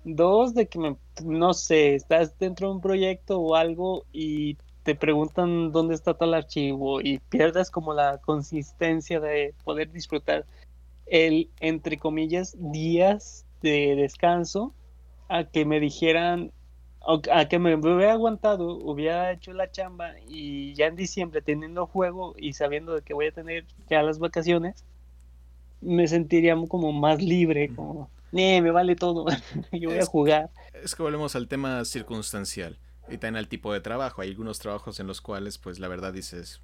Dos 0.06 0.54
de 0.54 0.68
que 0.68 0.80
me 0.80 0.98
no 1.24 1.54
sé 1.54 1.96
estás 1.96 2.38
dentro 2.38 2.68
de 2.68 2.76
un 2.76 2.82
proyecto 2.82 3.40
o 3.40 3.56
algo 3.56 4.06
y 4.12 4.58
te 4.84 4.96
preguntan 4.96 5.72
dónde 5.72 5.96
está 5.96 6.14
tal 6.14 6.34
archivo 6.34 7.00
y 7.00 7.20
pierdas 7.20 7.72
como 7.72 7.94
la 7.94 8.18
consistencia 8.18 9.20
de 9.20 9.54
poder 9.64 9.92
disfrutar 9.92 10.46
el 11.06 11.50
entre 11.60 11.98
comillas 11.98 12.56
días 12.60 13.46
de 13.62 13.96
descanso 13.96 14.74
a 15.30 15.46
que 15.46 15.66
me 15.66 15.80
dijeran 15.80 16.52
a 17.06 17.48
que 17.50 17.60
me 17.60 17.76
hubiera 17.76 18.14
aguantado, 18.14 18.78
hubiera 18.78 19.32
hecho 19.32 19.52
la 19.54 19.70
chamba 19.70 20.14
y 20.28 20.74
ya 20.74 20.88
en 20.88 20.96
diciembre 20.96 21.42
teniendo 21.42 21.86
juego 21.86 22.34
y 22.38 22.54
sabiendo 22.54 22.96
de 22.96 23.02
que 23.02 23.14
voy 23.14 23.28
a 23.28 23.32
tener 23.32 23.66
ya 23.90 24.02
las 24.04 24.20
vacaciones, 24.20 24.86
me 25.82 26.08
sentiría 26.08 26.56
como 26.70 26.94
más 26.94 27.22
libre, 27.22 27.70
como, 27.76 28.10
me 28.32 28.72
vale 28.72 28.96
todo, 28.96 29.26
yo 29.72 29.90
voy 29.90 30.00
a 30.00 30.06
jugar. 30.06 30.50
Es 30.74 30.96
que 30.96 31.04
volvemos 31.04 31.36
al 31.36 31.48
tema 31.48 31.84
circunstancial 31.84 32.78
y 33.10 33.18
también 33.18 33.36
al 33.36 33.50
tipo 33.50 33.74
de 33.74 33.82
trabajo. 33.82 34.22
Hay 34.22 34.30
algunos 34.30 34.60
trabajos 34.60 35.00
en 35.02 35.08
los 35.08 35.20
cuales, 35.20 35.58
pues 35.58 35.80
la 35.80 35.90
verdad 35.90 36.14
dices, 36.14 36.62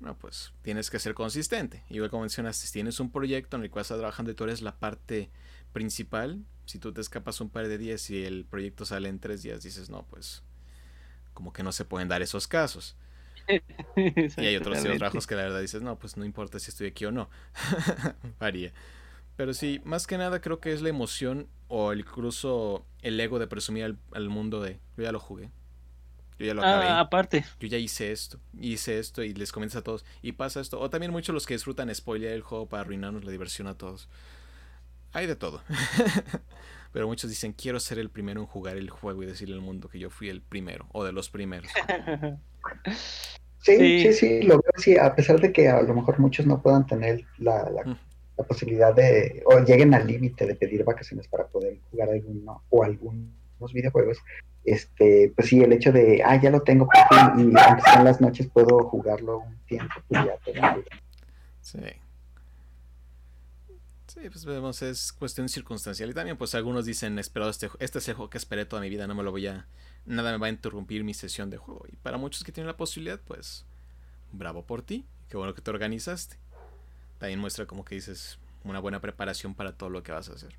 no, 0.00 0.16
pues 0.16 0.52
tienes 0.62 0.90
que 0.90 0.98
ser 0.98 1.12
consistente. 1.12 1.84
Igual 1.90 2.10
como 2.10 2.22
mencionaste, 2.22 2.66
si 2.66 2.72
tienes 2.72 2.98
un 2.98 3.10
proyecto 3.10 3.56
en 3.56 3.64
el 3.64 3.70
cual 3.70 3.82
estás 3.82 3.98
trabajando 3.98 4.30
y 4.30 4.34
tú 4.34 4.44
eres 4.44 4.62
la 4.62 4.76
parte 4.76 5.30
principal, 5.76 6.42
si 6.64 6.78
tú 6.78 6.94
te 6.94 7.02
escapas 7.02 7.38
un 7.42 7.50
par 7.50 7.68
de 7.68 7.76
días 7.76 8.08
y 8.08 8.24
el 8.24 8.46
proyecto 8.46 8.86
sale 8.86 9.10
en 9.10 9.20
tres 9.20 9.42
días, 9.42 9.62
dices, 9.62 9.90
no, 9.90 10.06
pues 10.06 10.42
como 11.34 11.52
que 11.52 11.62
no 11.62 11.70
se 11.70 11.84
pueden 11.84 12.08
dar 12.08 12.22
esos 12.22 12.48
casos. 12.48 12.96
y 13.98 14.40
hay 14.40 14.56
otros 14.56 14.82
trabajos 14.82 15.26
que 15.26 15.34
la 15.34 15.42
verdad 15.42 15.60
dices, 15.60 15.82
no, 15.82 15.98
pues 15.98 16.16
no 16.16 16.24
importa 16.24 16.58
si 16.58 16.70
estoy 16.70 16.86
aquí 16.86 17.04
o 17.04 17.12
no. 17.12 17.28
Varía. 18.40 18.72
Pero 19.36 19.52
sí, 19.52 19.82
más 19.84 20.06
que 20.06 20.16
nada 20.16 20.40
creo 20.40 20.60
que 20.60 20.72
es 20.72 20.80
la 20.80 20.88
emoción 20.88 21.46
o 21.68 21.92
incluso 21.92 22.86
el 23.02 23.20
ego 23.20 23.38
de 23.38 23.46
presumir 23.46 23.98
al, 24.12 24.28
mundo 24.30 24.62
de, 24.62 24.80
yo 24.96 25.04
ya 25.04 25.12
lo 25.12 25.20
jugué. 25.20 25.50
Yo 26.38 26.46
ya 26.46 26.54
lo 26.54 26.62
acabé. 26.62 26.86
Ah, 26.86 27.00
aparte. 27.00 27.44
Yo 27.60 27.68
ya 27.68 27.76
hice 27.76 28.12
esto, 28.12 28.40
hice 28.58 28.98
esto 28.98 29.22
y 29.22 29.34
les 29.34 29.52
comienza 29.52 29.80
a 29.80 29.82
todos. 29.82 30.06
Y 30.22 30.32
pasa 30.32 30.62
esto. 30.62 30.80
O 30.80 30.88
también 30.88 31.12
muchos 31.12 31.34
los 31.34 31.44
que 31.44 31.52
disfrutan 31.52 31.94
spoiler 31.94 32.32
el 32.32 32.40
juego 32.40 32.66
para 32.66 32.80
arruinarnos 32.80 33.26
la 33.26 33.30
diversión 33.30 33.68
a 33.68 33.74
todos. 33.74 34.08
Hay 35.12 35.26
de 35.26 35.36
todo. 35.36 35.62
Pero 36.92 37.06
muchos 37.06 37.28
dicen, 37.28 37.52
quiero 37.52 37.78
ser 37.78 37.98
el 37.98 38.10
primero 38.10 38.40
en 38.40 38.46
jugar 38.46 38.76
el 38.76 38.90
juego 38.90 39.22
y 39.22 39.26
decirle 39.26 39.54
al 39.54 39.60
mundo 39.60 39.88
que 39.88 39.98
yo 39.98 40.08
fui 40.08 40.28
el 40.28 40.40
primero 40.40 40.86
o 40.92 41.04
de 41.04 41.12
los 41.12 41.30
primeros. 41.30 41.70
Sí, 43.66 44.00
sí, 44.00 44.12
sí, 44.12 44.42
lo 44.42 44.58
veo 44.58 44.72
así, 44.76 44.96
a 44.96 45.12
pesar 45.16 45.40
de 45.40 45.52
que 45.52 45.68
a 45.68 45.82
lo 45.82 45.92
mejor 45.92 46.20
muchos 46.20 46.46
no 46.46 46.62
puedan 46.62 46.86
tener 46.86 47.24
la, 47.38 47.68
la, 47.68 48.44
posibilidad 48.44 48.94
de, 48.94 49.42
o 49.44 49.58
lleguen 49.58 49.92
al 49.92 50.06
límite 50.06 50.46
de 50.46 50.54
pedir 50.54 50.84
vacaciones 50.84 51.26
para 51.26 51.48
poder 51.48 51.76
jugar 51.90 52.10
alguno 52.10 52.62
o 52.70 52.84
algunos 52.84 53.72
videojuegos, 53.72 54.18
este, 54.64 55.32
pues 55.34 55.48
sí, 55.48 55.60
el 55.62 55.72
hecho 55.72 55.90
de, 55.90 56.22
ah, 56.24 56.40
ya 56.40 56.50
lo 56.50 56.62
tengo 56.62 56.86
por 56.86 57.18
fin 57.18 57.50
y 57.50 57.58
aunque 57.58 57.82
sean 57.82 58.04
las 58.04 58.20
noches 58.20 58.46
puedo 58.46 58.78
jugarlo 58.84 59.38
un 59.38 59.58
tiempo, 59.66 59.94
pues 60.08 60.24
ya 60.24 60.36
te 60.44 60.84
Sí. 61.60 61.80
Sí, 64.06 64.20
pues 64.30 64.44
vemos, 64.44 64.82
es 64.82 65.12
cuestión 65.12 65.48
circunstancial. 65.48 66.10
Y 66.10 66.14
también, 66.14 66.36
pues 66.36 66.54
algunos 66.54 66.84
dicen, 66.84 67.18
esperado 67.18 67.50
este, 67.50 67.68
este 67.80 67.98
es 67.98 68.08
el 68.08 68.14
juego 68.14 68.30
que 68.30 68.38
esperé 68.38 68.64
toda 68.64 68.80
mi 68.80 68.88
vida, 68.88 69.06
no 69.06 69.14
me 69.14 69.22
lo 69.22 69.32
voy 69.32 69.46
a. 69.48 69.66
Nada 70.04 70.30
me 70.30 70.38
va 70.38 70.46
a 70.46 70.50
interrumpir 70.50 71.02
mi 71.02 71.12
sesión 71.12 71.50
de 71.50 71.56
juego. 71.56 71.84
Y 71.92 71.96
para 71.96 72.16
muchos 72.16 72.44
que 72.44 72.52
tienen 72.52 72.68
la 72.68 72.76
posibilidad, 72.76 73.20
pues. 73.20 73.64
Bravo 74.32 74.64
por 74.64 74.82
ti. 74.82 75.04
Qué 75.28 75.36
bueno 75.36 75.54
que 75.54 75.62
te 75.62 75.70
organizaste. 75.70 76.36
También 77.18 77.40
muestra 77.40 77.66
como 77.66 77.84
que 77.84 77.96
dices 77.96 78.38
una 78.62 78.78
buena 78.78 79.00
preparación 79.00 79.54
para 79.54 79.76
todo 79.76 79.90
lo 79.90 80.02
que 80.02 80.12
vas 80.12 80.28
a 80.28 80.34
hacer. 80.34 80.56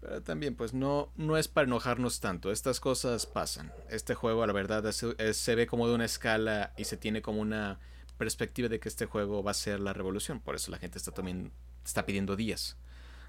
Pero 0.00 0.22
también, 0.22 0.56
pues 0.56 0.74
no, 0.74 1.12
no 1.16 1.36
es 1.36 1.46
para 1.46 1.66
enojarnos 1.66 2.18
tanto. 2.18 2.50
Estas 2.50 2.80
cosas 2.80 3.26
pasan. 3.26 3.72
Este 3.88 4.14
juego, 4.14 4.44
la 4.46 4.52
verdad, 4.52 4.90
se 4.92 5.54
ve 5.54 5.66
como 5.66 5.86
de 5.86 5.94
una 5.94 6.04
escala 6.04 6.72
y 6.76 6.84
se 6.84 6.96
tiene 6.96 7.22
como 7.22 7.40
una 7.40 7.78
perspectiva 8.18 8.68
de 8.68 8.80
que 8.80 8.88
este 8.88 9.06
juego 9.06 9.42
va 9.42 9.52
a 9.52 9.54
ser 9.54 9.78
la 9.80 9.92
revolución. 9.92 10.40
Por 10.40 10.56
eso 10.56 10.70
la 10.70 10.78
gente 10.78 10.98
está 10.98 11.12
también 11.12 11.52
está 11.86 12.06
pidiendo 12.06 12.36
días. 12.36 12.76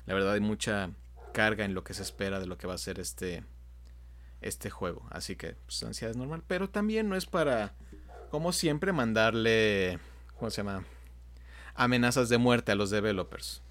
La 0.06 0.14
verdad 0.14 0.34
hay 0.34 0.40
mucha 0.40 0.92
carga 1.34 1.66
en 1.66 1.74
lo 1.74 1.84
que 1.84 1.94
se 1.94 2.04
espera 2.04 2.40
de 2.40 2.46
lo 2.46 2.58
que 2.58 2.68
va 2.68 2.76
a 2.76 2.78
ser 2.78 3.00
este 3.00 3.44
este 4.42 4.70
juego, 4.70 5.08
así 5.10 5.36
que 5.36 5.56
pues 5.66 5.82
ansiedad 5.84 6.12
es 6.12 6.18
normal, 6.18 6.44
pero 6.46 6.70
también 6.70 7.10
no 7.10 7.16
es 7.16 7.26
para 7.26 7.74
como 8.30 8.52
siempre 8.52 8.94
mandarle 8.94 10.00
¿cómo 10.38 10.52
se 10.52 10.58
llama? 10.58 10.84
amenazas 11.76 12.30
de 12.30 12.38
muerte 12.38 12.72
a 12.72 12.76
los 12.76 12.90
developers. 12.90 13.62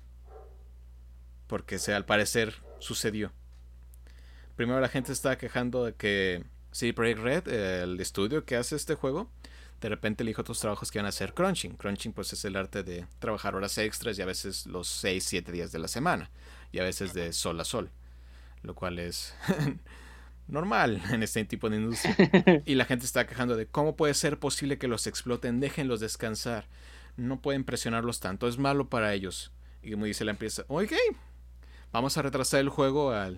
Porque 1.47 1.79
se, 1.79 1.95
al 1.95 2.05
parecer 2.05 2.55
sucedió. 2.79 3.33
Primero 4.57 4.81
la 4.81 4.89
gente 4.89 5.13
estaba 5.13 5.37
quejando 5.37 5.85
de 5.85 5.95
que 5.95 6.45
CD 6.71 6.93
Projekt 6.93 7.21
Red, 7.21 7.49
el 7.49 8.01
estudio 8.01 8.45
que 8.45 8.57
hace 8.57 8.77
este 8.77 8.95
juego, 8.95 9.31
de 9.85 9.91
repente 9.91 10.23
elijo 10.23 10.41
otros 10.41 10.61
trabajos 10.61 10.91
que 10.91 10.99
van 10.99 11.05
a 11.05 11.11
hacer 11.11 11.35
crunching. 11.35 11.77
Crunching 11.77 12.15
pues 12.15 12.33
es 12.33 12.43
el 12.47 12.57
arte 12.57 12.83
de 12.83 13.07
trabajar 13.19 13.55
horas 13.55 13.77
extras 13.77 14.19
y 14.19 14.23
a 14.23 14.25
veces 14.25 14.65
los 14.65 14.89
6, 14.89 15.23
7 15.23 15.53
días 15.53 15.73
de 15.73 15.79
la 15.79 15.89
semana 15.89 16.31
y 16.73 16.79
a 16.79 16.85
veces 16.85 17.13
de 17.13 17.35
sol 17.35 17.61
a 17.61 17.67
sol, 17.67 17.91
lo 18.63 18.75
cual 18.75 18.99
es 18.99 19.35
normal 20.49 21.03
en 21.11 21.23
este 21.23 21.45
tipo 21.45 21.69
de 21.69 21.77
industria. 21.77 22.17
Y 22.65 22.77
la 22.77 22.87
gente 22.87 23.05
está 23.05 23.27
quejando 23.27 23.57
de 23.57 23.67
cómo 23.67 23.95
puede 23.95 24.15
ser 24.15 24.39
posible 24.39 24.79
que 24.79 24.89
los 24.89 25.07
exploten, 25.07 25.61
déjenlos 25.61 26.01
descansar, 26.01 26.67
no 27.19 27.43
pueden 27.43 27.65
presionarlos 27.65 28.21
tanto, 28.21 28.49
es 28.49 28.57
malo 28.57 28.89
para 28.89 29.13
ellos. 29.13 29.53
Y 29.83 29.91
como 29.93 30.07
dice 30.07 30.25
la 30.25 30.31
empresa, 30.31 30.65
ok, 30.69 30.95
vamos 31.93 32.17
a 32.17 32.23
retrasar 32.23 32.61
el 32.61 32.71
juego 32.71 33.13
a 33.13 33.35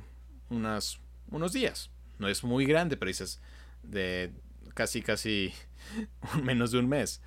unas, 0.51 1.01
unos 1.29 1.53
días. 1.53 1.91
No 2.21 2.29
es 2.29 2.45
muy 2.45 2.67
grande, 2.67 2.97
pero 2.97 3.09
dices, 3.09 3.41
de 3.83 4.31
casi, 4.75 5.03
casi 5.03 5.53
menos 6.43 6.71
de 6.71 6.79
un 6.79 6.89
mes. 6.89 7.21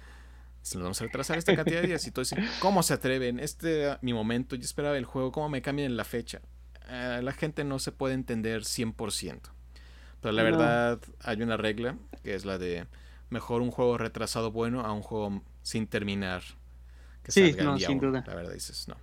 Se 0.62 0.78
nos 0.78 0.84
vamos 0.84 1.02
a 1.02 1.06
retrasar 1.06 1.38
esta 1.38 1.56
cantidad 1.56 1.82
de 1.82 1.88
días. 1.88 2.06
Y 2.06 2.12
todo 2.12 2.26
¿cómo 2.60 2.84
se 2.84 2.94
atreven? 2.94 3.40
Este 3.40 3.98
mi 4.02 4.14
momento, 4.14 4.56
yo 4.56 4.64
esperaba 4.64 4.98
el 4.98 5.06
juego, 5.06 5.32
¿cómo 5.32 5.50
me 5.50 5.62
cambian 5.62 5.96
la 5.96 6.04
fecha? 6.04 6.42
Eh, 6.90 7.22
la 7.24 7.32
gente 7.32 7.64
no 7.64 7.80
se 7.80 7.92
puede 7.92 8.14
entender 8.14 8.64
100%. 8.64 9.40
Pero 10.22 10.32
la 10.34 10.44
verdad, 10.44 11.00
hay 11.22 11.42
una 11.42 11.56
regla 11.56 11.98
que 12.24 12.36
es 12.36 12.46
la 12.46 12.58
de 12.58 12.88
mejor 13.30 13.62
un 13.62 13.72
juego 13.72 13.98
retrasado 13.98 14.52
bueno 14.52 14.82
a 14.82 14.92
un 14.92 15.02
juego 15.02 15.42
sin 15.62 15.88
terminar. 15.88 16.44
Que 17.24 17.32
sí, 17.32 17.56
no, 17.62 17.78
sin 17.78 18.00
duda. 18.00 18.24
La 18.28 18.36
verdad 18.36 18.54
dices, 18.54 18.88
no. 18.88 18.98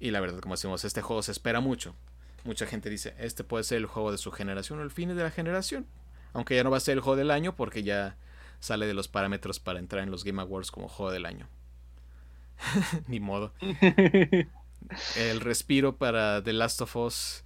Y 0.00 0.10
la 0.10 0.20
verdad, 0.20 0.40
como 0.40 0.54
decimos, 0.54 0.84
este 0.84 1.02
juego 1.02 1.22
se 1.22 1.32
espera 1.32 1.60
mucho. 1.60 1.94
Mucha 2.44 2.66
gente 2.66 2.90
dice, 2.90 3.14
este 3.18 3.42
puede 3.42 3.64
ser 3.64 3.78
el 3.78 3.86
juego 3.86 4.12
de 4.12 4.18
su 4.18 4.30
generación 4.30 4.78
o 4.78 4.82
el 4.82 4.90
fin 4.90 5.08
de 5.08 5.22
la 5.22 5.30
generación. 5.30 5.86
Aunque 6.34 6.54
ya 6.56 6.62
no 6.62 6.70
va 6.70 6.76
a 6.76 6.80
ser 6.80 6.94
el 6.94 7.00
juego 7.00 7.16
del 7.16 7.30
año 7.30 7.56
porque 7.56 7.82
ya 7.82 8.16
sale 8.60 8.86
de 8.86 8.94
los 8.94 9.08
parámetros 9.08 9.60
para 9.60 9.78
entrar 9.78 10.02
en 10.02 10.10
los 10.10 10.24
Game 10.24 10.40
Awards 10.40 10.70
como 10.70 10.88
juego 10.88 11.12
del 11.12 11.26
año. 11.26 11.48
Ni 13.06 13.20
modo. 13.20 13.52
El 15.16 15.40
respiro 15.40 15.96
para 15.96 16.42
The 16.42 16.52
Last 16.52 16.80
of 16.80 16.96
Us 16.96 17.44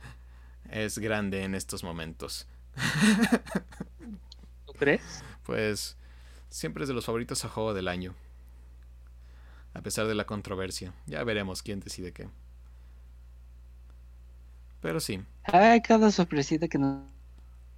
es 0.70 0.98
grande 0.98 1.42
en 1.44 1.54
estos 1.54 1.82
momentos. 1.82 2.46
¿Tú 4.66 4.72
crees? 4.74 5.24
Pues 5.44 5.96
siempre 6.50 6.84
es 6.84 6.88
de 6.88 6.94
los 6.94 7.06
favoritos 7.06 7.44
a 7.44 7.48
juego 7.48 7.74
del 7.74 7.88
año. 7.88 8.14
A 9.74 9.80
pesar 9.80 10.06
de 10.06 10.14
la 10.14 10.24
controversia. 10.24 10.92
Ya 11.06 11.24
veremos 11.24 11.62
quién 11.62 11.80
decide 11.80 12.12
qué. 12.12 12.28
Pero 14.80 15.00
sí. 15.00 15.22
Ay, 15.44 15.80
cada 15.80 16.10
sorpresita 16.10 16.68
que 16.68 16.78
nos 16.78 17.11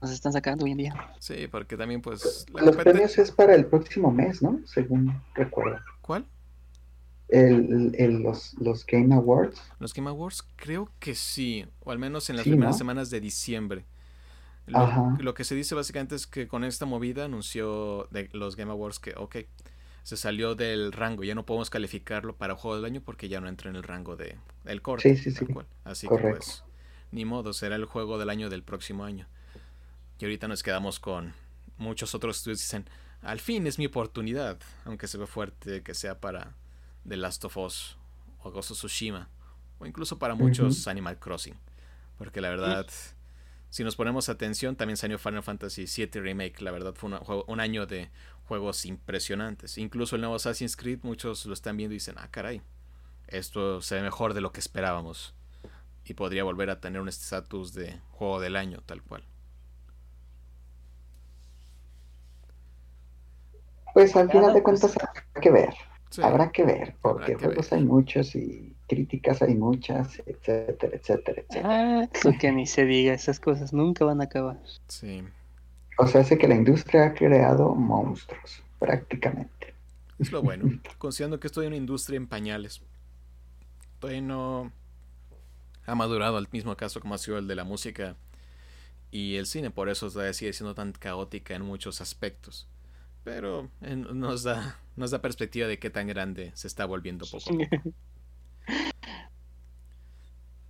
nos 0.05 0.12
están 0.12 0.33
sacando 0.33 0.64
hoy 0.64 0.73
en 0.73 0.79
día. 0.79 0.95
Sí, 1.19 1.49
porque 1.51 1.77
también 1.77 2.01
pues... 2.01 2.47
Los 2.53 2.77
premios 2.77 3.19
es 3.19 3.31
para 3.31 3.55
el 3.55 3.67
próximo 3.67 4.11
mes, 4.11 4.43
¿no? 4.43 4.61
Según 4.67 5.21
recuerdo. 5.35 5.79
¿Cuál? 6.01 6.27
El, 7.29 8.23
los, 8.23 8.55
los, 8.61 8.87
Game 8.87 9.14
Awards. 9.14 9.61
Los 9.79 9.95
Game 9.95 10.09
Awards 10.09 10.47
creo 10.57 10.90
que 11.01 11.14
sí, 11.14 11.67
o 11.81 11.90
al 11.90 11.99
menos 11.99 12.29
en 12.31 12.37
las 12.37 12.45
primeras 12.45 12.79
semanas 12.79 13.11
de 13.11 13.21
diciembre. 13.21 13.85
Lo, 14.67 15.17
lo, 15.19 15.35
que 15.35 15.45
se 15.45 15.55
dice 15.55 15.75
básicamente 15.75 16.14
es 16.14 16.27
que 16.27 16.47
con 16.49 16.64
esta 16.64 16.87
movida 16.87 17.25
anunció 17.25 18.09
de 18.11 18.29
los 18.33 18.57
Game 18.57 18.71
Awards 18.71 18.99
que, 18.99 19.14
ok, 19.17 19.37
se 20.05 20.19
salió 20.19 20.55
del 20.55 20.93
rango, 20.93 21.25
ya 21.25 21.35
no 21.35 21.47
podemos 21.47 21.71
calificarlo 21.71 22.37
para 22.37 22.55
juego 22.55 22.77
del 22.77 22.85
año 22.85 23.01
porque 23.01 23.29
ya 23.29 23.40
no 23.40 23.49
entra 23.49 23.71
en 23.71 23.77
el 23.77 23.83
rango 23.83 24.17
de, 24.17 24.37
del 24.62 24.83
corte. 24.83 25.17
Sí, 25.17 25.31
sí, 25.31 25.47
sí. 25.47 25.47
Así 25.83 26.07
que 26.07 26.17
pues, 26.17 26.62
ni 27.11 27.25
modo, 27.25 27.55
será 27.55 27.77
el 27.77 27.87
juego 27.87 28.19
del 28.19 28.29
año 28.29 28.51
del 28.51 28.62
próximo 28.62 29.05
año. 29.05 29.27
Y 30.18 30.24
ahorita 30.24 30.48
nos 30.48 30.62
quedamos 30.62 31.00
con 31.00 31.35
muchos 31.77 32.14
otros 32.14 32.37
estudios 32.37 32.61
que 32.61 32.64
dicen, 32.64 32.88
al 33.22 33.40
fin 33.40 33.66
es 33.66 33.79
mi 33.79 33.87
oportunidad, 33.87 34.59
aunque 34.85 35.09
se 35.09 35.18
ve 35.18 35.27
fuerte 35.27 35.83
que 35.83 35.94
sea 35.94 36.20
para 36.20 36.55
The 37.09 37.16
Last 37.16 37.44
of 37.44 37.57
Us 37.57 37.96
o 38.42 38.50
Ghost 38.50 38.72
of 38.72 38.79
Tsushima, 38.79 39.29
o 39.79 39.87
incluso 39.87 40.18
para 40.18 40.35
muchos 40.35 40.87
Animal 40.87 41.18
Crossing. 41.18 41.57
Porque 42.18 42.40
la 42.40 42.50
verdad, 42.50 42.87
si 43.70 43.83
nos 43.83 43.96
ponemos 43.96 44.29
atención, 44.29 44.77
también 44.77 44.96
salió 44.96 45.18
Final 45.18 45.42
Fantasy 45.42 45.87
VII 45.87 46.20
Remake. 46.20 46.61
La 46.61 46.70
verdad 46.70 46.94
fue 46.94 47.11
un 47.46 47.61
año 47.61 47.87
de 47.87 48.11
juegos 48.44 48.85
impresionantes. 48.85 49.79
Incluso 49.79 50.16
el 50.16 50.22
nuevo 50.22 50.37
Assassin's 50.37 50.77
Creed, 50.77 51.00
muchos 51.03 51.46
lo 51.46 51.55
están 51.55 51.77
viendo 51.77 51.94
y 51.94 51.96
dicen, 51.96 52.16
ah, 52.18 52.29
caray, 52.31 52.62
esto 53.27 53.81
se 53.81 53.96
ve 53.96 54.03
mejor 54.03 54.35
de 54.35 54.42
lo 54.42 54.53
que 54.53 54.61
esperábamos. 54.61 55.35
Y 56.05 56.14
podría 56.14 56.44
volver 56.44 56.68
a 56.68 56.81
tener 56.81 57.00
un 57.00 57.09
estatus 57.09 57.72
de 57.72 57.98
juego 58.11 58.38
del 58.40 58.57
año, 58.57 58.83
tal 58.85 59.03
cual. 59.03 59.24
Pues 63.95 64.15
al 64.17 64.31
final 64.31 64.53
de 64.53 64.63
cuentas 64.63 64.95
habrá 64.97 65.25
que 65.41 65.51
ver. 65.51 65.75
Habrá 66.23 66.53
que 66.53 66.65
ver, 66.65 66.95
porque 67.01 67.35
juegos 67.35 67.73
hay 67.73 67.85
muchos 67.85 68.35
y 68.37 68.75
críticas 68.87 69.43
hay 69.43 69.55
muchas, 69.55 70.21
etcétera, 70.27 70.97
etcétera, 70.97 71.43
etcétera. 71.49 71.69
Ah, 72.03 72.09
eso 72.13 72.33
que 72.39 72.53
ni 72.53 72.67
se 72.67 72.85
diga, 72.85 73.15
esas 73.15 73.41
cosas 73.41 73.73
nunca 73.73 74.05
van 74.05 74.21
a 74.21 74.25
acabar. 74.25 74.61
Sí. 74.87 75.25
O 75.97 76.07
sea, 76.07 76.21
hace 76.21 76.39
que 76.39 76.47
la 76.47 76.55
industria 76.55 77.07
ha 77.07 77.15
creado 77.15 77.75
monstruos, 77.75 78.63
prácticamente. 78.79 79.75
Es 80.19 80.31
lo 80.31 80.43
bueno, 80.43 80.81
considerando 80.99 81.41
que 81.41 81.49
estoy 81.49 81.67
en 81.67 81.73
una 81.73 81.77
industria 81.77 82.17
en 82.17 82.29
pañales. 82.29 82.83
Todavía 83.99 84.23
no 84.23 84.71
ha 85.87 85.95
madurado 85.95 86.37
al 86.37 86.49
mismo 86.53 86.77
caso 86.77 87.01
como 87.01 87.15
ha 87.15 87.19
sido 87.19 87.39
el 87.39 87.49
de 87.49 87.57
la 87.57 87.65
música 87.65 88.17
y 89.11 89.37
el 89.37 89.47
cine, 89.47 89.71
por 89.71 89.89
eso 89.89 90.11
sigue 90.33 90.53
siendo 90.53 90.75
tan 90.75 90.93
caótica 90.93 91.55
en 91.55 91.63
muchos 91.63 92.01
aspectos. 92.01 92.69
Pero 93.25 93.71
nos 93.81 94.43
da, 94.43 94.79
nos 94.97 95.11
da 95.11 95.23
perspectiva 95.23 95.67
de 95.67 95.79
qué 95.79 95.91
tan 95.91 96.07
grande 96.07 96.53
se 96.55 96.67
está 96.67 96.85
volviendo 96.85 97.27
poco 97.27 97.51
a 97.51 97.57
poco. 97.57 97.95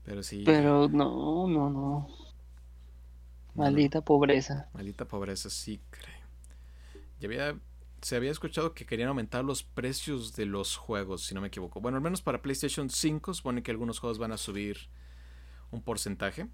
Pero 0.04 0.22
sí. 0.22 0.42
Pero 0.44 0.88
no, 0.88 1.48
no, 1.48 1.70
no. 1.70 2.08
Maldita 3.54 4.00
pobreza. 4.02 4.68
Maldita 4.72 5.06
pobreza, 5.06 5.50
sí, 5.50 5.80
creo. 5.90 6.14
Ya 7.20 7.28
había, 7.28 7.58
se 8.02 8.16
había 8.16 8.30
escuchado 8.30 8.74
que 8.74 8.84
querían 8.84 9.08
aumentar 9.08 9.44
los 9.44 9.62
precios 9.62 10.34
de 10.34 10.46
los 10.46 10.76
juegos, 10.76 11.24
si 11.24 11.34
no 11.34 11.40
me 11.40 11.48
equivoco. 11.48 11.80
Bueno, 11.80 11.96
al 11.96 12.02
menos 12.02 12.20
para 12.20 12.42
PlayStation 12.42 12.90
5 12.90 13.34
supone 13.34 13.62
que 13.62 13.70
algunos 13.70 13.98
juegos 13.98 14.18
van 14.18 14.32
a 14.32 14.36
subir 14.36 14.76
un 15.70 15.82
porcentaje, 15.82 16.48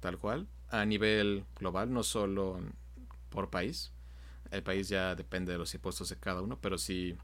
tal 0.00 0.18
cual, 0.18 0.48
a 0.68 0.84
nivel 0.84 1.44
global, 1.56 1.92
no 1.92 2.02
solo 2.02 2.60
por 3.30 3.50
país. 3.50 3.93
El 4.50 4.62
país 4.62 4.88
ya 4.88 5.14
depende 5.14 5.52
de 5.52 5.58
los 5.58 5.74
impuestos 5.74 6.08
de 6.08 6.16
cada 6.16 6.42
uno, 6.42 6.58
pero 6.60 6.78
sí 6.78 7.16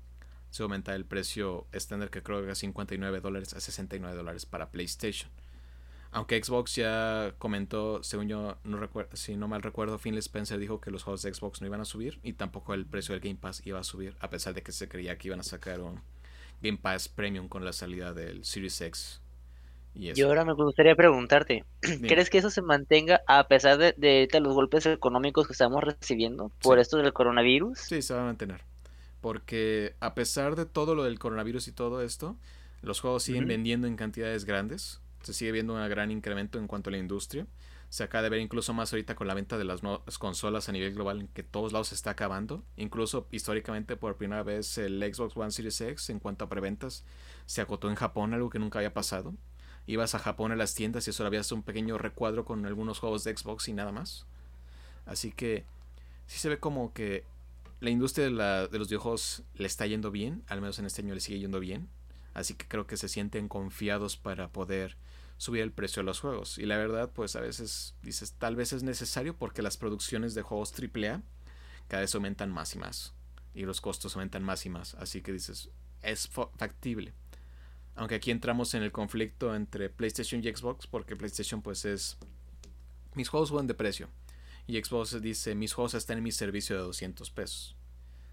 se 0.50 0.62
aumenta 0.62 0.94
el 0.94 1.04
precio 1.04 1.66
estándar 1.72 2.10
que 2.10 2.22
creo 2.22 2.44
que 2.44 2.50
es 2.50 2.58
59 2.58 3.20
dólares 3.20 3.54
a 3.54 3.60
69 3.60 4.16
dólares 4.16 4.46
para 4.46 4.70
PlayStation. 4.70 5.30
Aunque 6.12 6.42
Xbox 6.42 6.74
ya 6.74 7.34
comentó, 7.38 8.02
según 8.02 8.26
yo, 8.26 8.58
no 8.64 8.90
si 9.12 9.36
no 9.36 9.46
mal 9.46 9.62
recuerdo, 9.62 9.98
Phil 9.98 10.18
Spencer 10.18 10.58
dijo 10.58 10.80
que 10.80 10.90
los 10.90 11.04
juegos 11.04 11.22
de 11.22 11.32
Xbox 11.32 11.60
no 11.60 11.68
iban 11.68 11.80
a 11.80 11.84
subir 11.84 12.18
y 12.24 12.32
tampoco 12.32 12.74
el 12.74 12.84
precio 12.84 13.12
del 13.12 13.22
Game 13.22 13.36
Pass 13.36 13.64
iba 13.64 13.78
a 13.78 13.84
subir, 13.84 14.16
a 14.18 14.28
pesar 14.28 14.54
de 14.54 14.62
que 14.62 14.72
se 14.72 14.88
creía 14.88 15.16
que 15.16 15.28
iban 15.28 15.38
a 15.38 15.44
sacar 15.44 15.80
un 15.80 16.00
Game 16.62 16.78
Pass 16.78 17.08
Premium 17.08 17.48
con 17.48 17.64
la 17.64 17.72
salida 17.72 18.12
del 18.12 18.44
Series 18.44 18.80
X. 18.80 19.20
Y, 19.94 20.20
ahora 20.22 20.44
me 20.44 20.54
gustaría 20.54 20.94
preguntarte, 20.94 21.64
¿crees 22.08 22.30
que 22.30 22.38
eso 22.38 22.50
se 22.50 22.62
mantenga 22.62 23.20
a 23.26 23.48
pesar 23.48 23.78
de, 23.78 24.28
los 24.40 24.54
golpes 24.54 24.86
económicos 24.86 25.46
que 25.46 25.52
estamos 25.52 25.82
recibiendo 25.82 26.50
por 26.62 26.78
esto 26.78 26.96
del 26.96 27.12
coronavirus? 27.12 27.78
Sí, 27.78 28.02
se 28.02 28.14
va 28.14 28.22
a 28.22 28.26
mantener. 28.26 28.62
Porque 29.20 29.94
a 30.00 30.14
pesar 30.14 30.56
de 30.56 30.64
todo 30.64 30.94
lo 30.94 31.04
del 31.04 31.18
coronavirus 31.18 31.68
y 31.68 31.72
todo 31.72 32.02
esto, 32.02 32.36
los 32.82 33.00
juegos 33.00 33.24
siguen 33.24 33.46
vendiendo 33.46 33.86
en 33.86 33.96
cantidades 33.96 34.44
grandes 34.44 35.00
se 35.22 35.34
sigue 35.34 35.52
viendo 35.52 35.74
un 35.74 35.88
gran 35.88 36.10
incremento 36.10 36.58
en 36.58 36.66
cuanto 36.66 36.90
a 36.90 36.92
la 36.92 36.98
industria. 36.98 37.46
Se 37.88 38.04
acaba 38.04 38.22
de 38.22 38.30
ver 38.30 38.40
incluso 38.40 38.72
más 38.72 38.92
ahorita 38.92 39.16
con 39.16 39.26
la 39.26 39.34
venta 39.34 39.58
de 39.58 39.64
las 39.64 39.82
nuevas 39.82 40.18
consolas 40.18 40.68
a 40.68 40.72
nivel 40.72 40.94
global 40.94 41.20
en 41.20 41.28
que 41.28 41.42
todos 41.42 41.72
lados 41.72 41.88
se 41.88 41.96
está 41.96 42.10
acabando. 42.10 42.62
Incluso 42.76 43.26
históricamente 43.32 43.96
por 43.96 44.16
primera 44.16 44.42
vez 44.42 44.78
el 44.78 45.02
Xbox 45.02 45.36
One 45.36 45.50
Series 45.50 45.80
X 45.80 46.10
en 46.10 46.20
cuanto 46.20 46.44
a 46.44 46.48
preventas 46.48 47.04
se 47.46 47.60
acotó 47.60 47.90
en 47.90 47.96
Japón, 47.96 48.32
algo 48.32 48.48
que 48.48 48.60
nunca 48.60 48.78
había 48.78 48.94
pasado. 48.94 49.34
Ibas 49.90 50.14
a 50.14 50.20
Japón 50.20 50.52
a 50.52 50.56
las 50.56 50.74
tiendas 50.74 51.08
y 51.08 51.12
solo 51.12 51.26
había 51.26 51.42
un 51.50 51.62
pequeño 51.62 51.98
recuadro 51.98 52.44
con 52.44 52.64
algunos 52.64 53.00
juegos 53.00 53.24
de 53.24 53.36
Xbox 53.36 53.68
y 53.68 53.72
nada 53.72 53.90
más. 53.90 54.24
Así 55.04 55.32
que 55.32 55.64
sí 56.26 56.38
se 56.38 56.48
ve 56.48 56.60
como 56.60 56.92
que 56.92 57.24
la 57.80 57.90
industria 57.90 58.26
de, 58.26 58.68
de 58.68 58.78
los 58.78 58.88
videojuegos 58.88 59.42
le 59.54 59.66
está 59.66 59.86
yendo 59.86 60.12
bien, 60.12 60.44
al 60.46 60.60
menos 60.60 60.78
en 60.78 60.84
este 60.84 61.02
año 61.02 61.14
le 61.14 61.20
sigue 61.20 61.40
yendo 61.40 61.58
bien. 61.58 61.88
Así 62.34 62.54
que 62.54 62.68
creo 62.68 62.86
que 62.86 62.96
se 62.96 63.08
sienten 63.08 63.48
confiados 63.48 64.16
para 64.16 64.48
poder 64.48 64.96
subir 65.38 65.62
el 65.62 65.72
precio 65.72 66.02
de 66.02 66.06
los 66.06 66.20
juegos. 66.20 66.58
Y 66.58 66.66
la 66.66 66.76
verdad, 66.76 67.10
pues 67.12 67.34
a 67.34 67.40
veces 67.40 67.96
dices, 68.02 68.34
tal 68.34 68.54
vez 68.54 68.72
es 68.72 68.82
necesario 68.82 69.36
porque 69.36 69.62
las 69.62 69.76
producciones 69.76 70.34
de 70.34 70.42
juegos 70.42 70.72
AAA 70.72 71.22
cada 71.88 72.02
vez 72.02 72.14
aumentan 72.14 72.50
más 72.52 72.76
y 72.76 72.78
más. 72.78 73.14
Y 73.54 73.62
los 73.62 73.80
costos 73.80 74.14
aumentan 74.14 74.44
más 74.44 74.64
y 74.66 74.68
más. 74.68 74.94
Así 74.94 75.22
que 75.22 75.32
dices, 75.32 75.70
es 76.02 76.28
factible. 76.28 77.12
Aunque 77.96 78.14
aquí 78.14 78.30
entramos 78.30 78.74
en 78.74 78.82
el 78.82 78.92
conflicto 78.92 79.54
entre 79.54 79.90
PlayStation 79.90 80.42
y 80.42 80.54
Xbox, 80.54 80.86
porque 80.86 81.16
PlayStation 81.16 81.62
pues 81.62 81.84
es... 81.84 82.16
Mis 83.14 83.28
juegos 83.28 83.48
suben 83.48 83.66
de 83.66 83.74
precio. 83.74 84.08
Y 84.66 84.80
Xbox 84.82 85.20
dice, 85.20 85.54
mis 85.54 85.72
juegos 85.72 85.94
están 85.94 86.18
en 86.18 86.24
mi 86.24 86.32
servicio 86.32 86.76
de 86.76 86.82
200 86.82 87.30
pesos. 87.30 87.76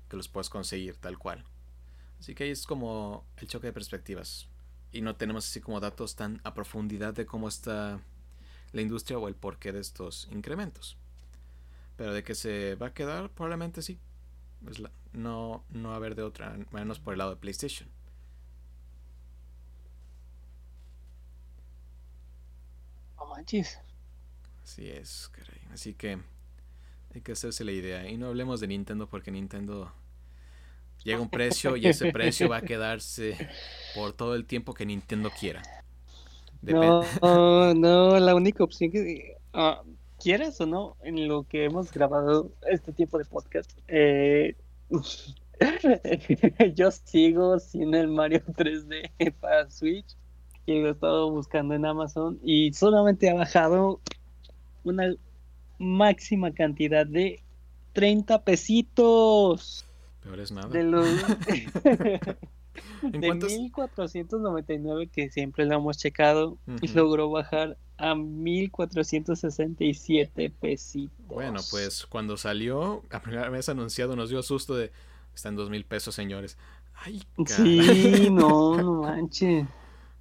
Que 0.10 0.18
los 0.18 0.28
puedes 0.28 0.50
conseguir 0.50 0.96
tal 0.96 1.18
cual. 1.18 1.44
Así 2.20 2.36
que 2.36 2.46
ahí 2.46 2.52
es 2.52 2.66
como 2.66 3.26
el 3.38 3.48
choque 3.48 3.68
de 3.68 3.74
perspectivas 3.74 4.48
y 4.92 5.02
no 5.02 5.16
tenemos 5.16 5.48
así 5.48 5.62
como 5.62 5.80
datos 5.80 6.16
tan 6.16 6.42
a 6.44 6.54
profundidad 6.54 7.14
de 7.14 7.26
cómo 7.26 7.48
está 7.48 8.00
la 8.72 8.82
industria 8.82 9.18
o 9.18 9.28
el 9.28 9.36
porqué 9.36 9.72
de 9.72 9.80
estos 9.80 10.28
incrementos. 10.32 10.98
Pero 11.96 12.14
de 12.14 12.24
que 12.24 12.36
se 12.36 12.76
va 12.76 12.88
a 12.88 12.94
quedar, 12.94 13.30
probablemente 13.30 13.82
sí. 13.82 14.00
no, 15.14 15.64
no 15.70 15.90
va 15.90 15.94
a 15.94 15.98
haber 15.98 16.16
de 16.16 16.24
otra, 16.24 16.58
menos 16.72 17.00
por 17.00 17.14
el 17.14 17.20
lado 17.20 17.32
de 17.32 17.38
PlayStation. 17.38 17.90
Manches. 23.38 23.80
Así 24.64 24.90
es, 24.90 25.30
caray. 25.32 25.62
Así 25.72 25.94
que 25.94 26.18
hay 27.14 27.22
que 27.22 27.34
hacerse 27.34 27.64
la 27.64 27.72
idea. 27.72 28.10
Y 28.10 28.18
no 28.18 28.28
hablemos 28.28 28.60
de 28.60 28.68
Nintendo 28.68 29.08
porque 29.08 29.30
Nintendo 29.30 29.94
llega 31.04 31.22
un 31.22 31.30
precio 31.30 31.78
y 31.78 31.86
ese 31.86 32.12
precio 32.12 32.50
va 32.50 32.58
a 32.58 32.62
quedarse 32.72 33.38
por 33.94 34.14
todo 34.14 34.34
el 34.34 34.46
tiempo 34.46 34.74
que 34.74 34.88
Nintendo 34.88 35.30
quiera. 35.40 35.62
No, 36.64 37.04
no, 37.76 38.20
la 38.20 38.34
única 38.34 38.64
opción 38.64 38.90
que 38.90 39.38
uh, 39.54 39.88
quieras 40.20 40.60
o 40.60 40.66
no, 40.66 40.98
en 41.04 41.28
lo 41.28 41.44
que 41.44 41.66
hemos 41.66 41.92
grabado 41.92 42.52
este 42.68 42.92
tiempo 42.92 43.20
de 43.20 43.26
podcast, 43.26 43.72
eh, 43.88 44.56
yo 46.74 46.90
sigo 46.90 47.60
sin 47.60 47.94
el 47.94 48.08
Mario 48.08 48.44
3D 48.48 49.36
para 49.40 49.70
Switch 49.70 50.18
y 50.68 50.80
lo 50.82 50.90
he 50.90 50.92
estado 50.92 51.32
buscando 51.32 51.74
en 51.74 51.84
Amazon 51.86 52.38
y 52.44 52.72
solamente 52.74 53.30
ha 53.30 53.34
bajado 53.34 54.02
una 54.84 55.16
máxima 55.80 56.54
cantidad 56.54 57.08
de 57.08 57.42
30 57.94 58.44
pesitos. 58.44 59.86
Peor 60.22 60.42
es 60.42 60.52
nada. 60.52 60.68
De 60.68 60.84
los... 60.84 61.08
de 63.02 63.34
1499 63.34 65.08
que 65.08 65.30
siempre 65.30 65.66
lo 65.66 65.76
hemos 65.76 65.98
checado 65.98 66.58
y 66.82 66.90
logró 66.90 67.30
bajar 67.30 67.78
a 67.98 68.14
1467 68.14 70.52
pesitos. 70.60 71.28
Bueno, 71.28 71.62
pues 71.72 72.06
cuando 72.06 72.36
salió, 72.36 73.04
la 73.10 73.22
primera 73.22 73.50
vez 73.50 73.70
anunciado 73.70 74.18
nos 74.18 74.30
dio 74.30 74.44
susto 74.44 74.76
de 74.76 74.92
está 75.34 75.48
en 75.48 75.56
dos 75.56 75.70
mil 75.70 75.86
pesos, 75.86 76.14
señores. 76.14 76.58
Ay, 76.94 77.24
Sí, 77.46 78.28
no, 78.32 78.76
no 78.82 79.04
manches. 79.04 79.66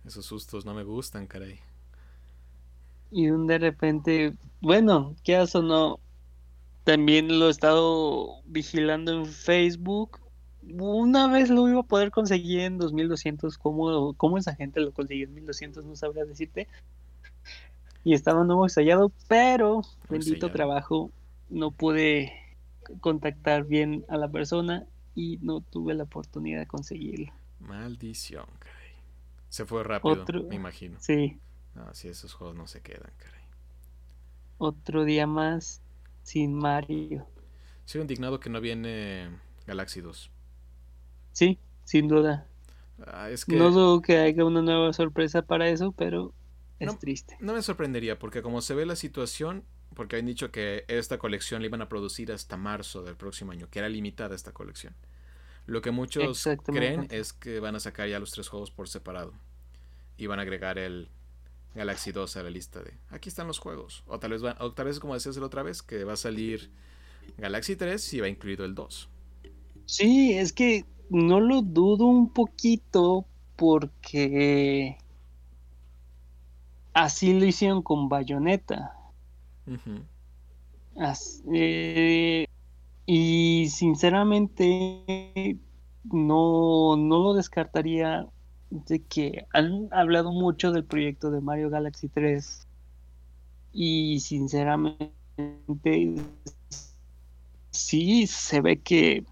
Esos 0.06 0.26
sustos 0.26 0.64
no 0.64 0.74
me 0.74 0.84
gustan, 0.84 1.26
caray. 1.26 1.58
Y 3.10 3.26
de 3.26 3.58
repente, 3.58 4.34
bueno, 4.60 5.14
¿qué 5.24 5.38
o 5.38 5.62
no? 5.62 5.98
También 6.84 7.38
lo 7.38 7.48
he 7.48 7.50
estado 7.50 8.40
vigilando 8.46 9.12
en 9.12 9.26
Facebook 9.26 10.20
una 10.68 11.28
vez 11.28 11.48
lo 11.48 11.68
iba 11.68 11.80
a 11.80 11.84
poder 11.84 12.10
conseguir 12.10 12.60
en 12.60 12.78
2200. 12.78 13.58
¿Cómo, 13.58 14.14
cómo 14.14 14.38
esa 14.38 14.54
gente 14.54 14.80
lo 14.80 14.92
consiguió 14.92 15.26
en 15.26 15.34
1200? 15.34 15.84
No 15.84 15.96
sabría 15.96 16.24
decirte. 16.24 16.68
Y 18.04 18.14
estaba 18.14 18.44
nuevo 18.44 18.64
ensayado, 18.64 19.12
pero 19.28 19.82
bendito 20.08 20.50
trabajo. 20.50 21.10
No 21.48 21.70
pude 21.70 22.32
contactar 23.00 23.64
bien 23.64 24.04
a 24.08 24.16
la 24.16 24.28
persona 24.28 24.86
y 25.14 25.38
no 25.38 25.60
tuve 25.60 25.94
la 25.94 26.04
oportunidad 26.04 26.60
de 26.60 26.66
conseguirlo. 26.66 27.32
Maldición, 27.60 28.46
caray. 28.58 28.75
Se 29.48 29.64
fue 29.64 29.82
rápido, 29.84 30.24
me 30.48 30.56
imagino. 30.56 30.98
Sí. 31.00 31.38
No, 31.74 31.92
si 31.94 32.08
esos 32.08 32.32
juegos 32.32 32.56
no 32.56 32.66
se 32.66 32.80
quedan, 32.80 33.12
caray. 33.18 33.42
Otro 34.58 35.04
día 35.04 35.26
más 35.26 35.82
sin 36.22 36.54
Mario. 36.54 37.26
Sigo 37.84 38.02
indignado 38.02 38.40
que 38.40 38.50
no 38.50 38.60
viene 38.60 39.28
Galaxy 39.66 40.00
2. 40.00 40.30
Sí, 41.32 41.58
sin 41.84 42.08
duda. 42.08 42.46
Ah, 43.06 43.28
no 43.48 43.70
dudo 43.70 44.00
que 44.00 44.18
haya 44.18 44.44
una 44.44 44.62
nueva 44.62 44.92
sorpresa 44.92 45.42
para 45.42 45.68
eso, 45.68 45.92
pero 45.92 46.32
es 46.78 46.98
triste. 46.98 47.36
No 47.40 47.52
me 47.52 47.62
sorprendería, 47.62 48.18
porque 48.18 48.42
como 48.42 48.62
se 48.62 48.74
ve 48.74 48.86
la 48.86 48.96
situación, 48.96 49.64
porque 49.94 50.16
han 50.16 50.26
dicho 50.26 50.50
que 50.50 50.84
esta 50.88 51.18
colección 51.18 51.60
la 51.60 51.66
iban 51.66 51.82
a 51.82 51.88
producir 51.88 52.32
hasta 52.32 52.56
marzo 52.56 53.02
del 53.02 53.16
próximo 53.16 53.52
año, 53.52 53.68
que 53.70 53.78
era 53.78 53.88
limitada 53.88 54.34
esta 54.34 54.52
colección. 54.52 54.94
Lo 55.66 55.82
que 55.82 55.90
muchos 55.90 56.48
creen 56.64 57.08
es 57.10 57.32
que 57.32 57.60
van 57.60 57.74
a 57.74 57.80
sacar 57.80 58.08
ya 58.08 58.18
los 58.20 58.30
tres 58.30 58.48
juegos 58.48 58.70
por 58.70 58.88
separado. 58.88 59.32
Y 60.16 60.26
van 60.26 60.38
a 60.38 60.42
agregar 60.42 60.78
el 60.78 61.10
Galaxy 61.74 62.12
2 62.12 62.36
a 62.36 62.42
la 62.42 62.50
lista 62.50 62.82
de 62.82 62.94
aquí 63.10 63.28
están 63.28 63.46
los 63.46 63.58
juegos. 63.58 64.02
O 64.06 64.18
tal 64.18 64.30
vez, 64.30 64.44
va, 64.44 64.56
o 64.60 64.72
tal 64.72 64.86
vez 64.86 64.98
como 64.98 65.14
decías 65.14 65.36
la 65.36 65.46
otra 65.46 65.62
vez, 65.62 65.82
que 65.82 66.04
va 66.04 66.14
a 66.14 66.16
salir 66.16 66.70
Galaxy 67.36 67.76
3 67.76 68.14
y 68.14 68.20
va 68.20 68.28
incluido 68.28 68.64
el 68.64 68.74
2. 68.74 69.08
Sí, 69.84 70.32
es 70.32 70.52
que 70.52 70.84
no 71.10 71.40
lo 71.40 71.62
dudo 71.62 72.06
un 72.06 72.30
poquito 72.30 73.26
porque 73.56 74.96
así 76.92 77.38
lo 77.38 77.44
hicieron 77.44 77.82
con 77.82 78.08
Bayonetta. 78.08 78.94
Eh, 81.52 82.45
y 83.06 83.68
sinceramente 83.70 85.58
no, 86.04 86.96
no 86.96 87.18
lo 87.18 87.34
descartaría 87.34 88.26
de 88.70 89.02
que 89.02 89.46
han 89.52 89.88
hablado 89.92 90.32
mucho 90.32 90.72
del 90.72 90.84
proyecto 90.84 91.30
de 91.30 91.40
Mario 91.40 91.70
Galaxy 91.70 92.08
3 92.08 92.66
y 93.72 94.20
sinceramente 94.20 95.12
sí 97.70 98.26
se 98.26 98.60
ve 98.60 98.80
que 98.80 99.24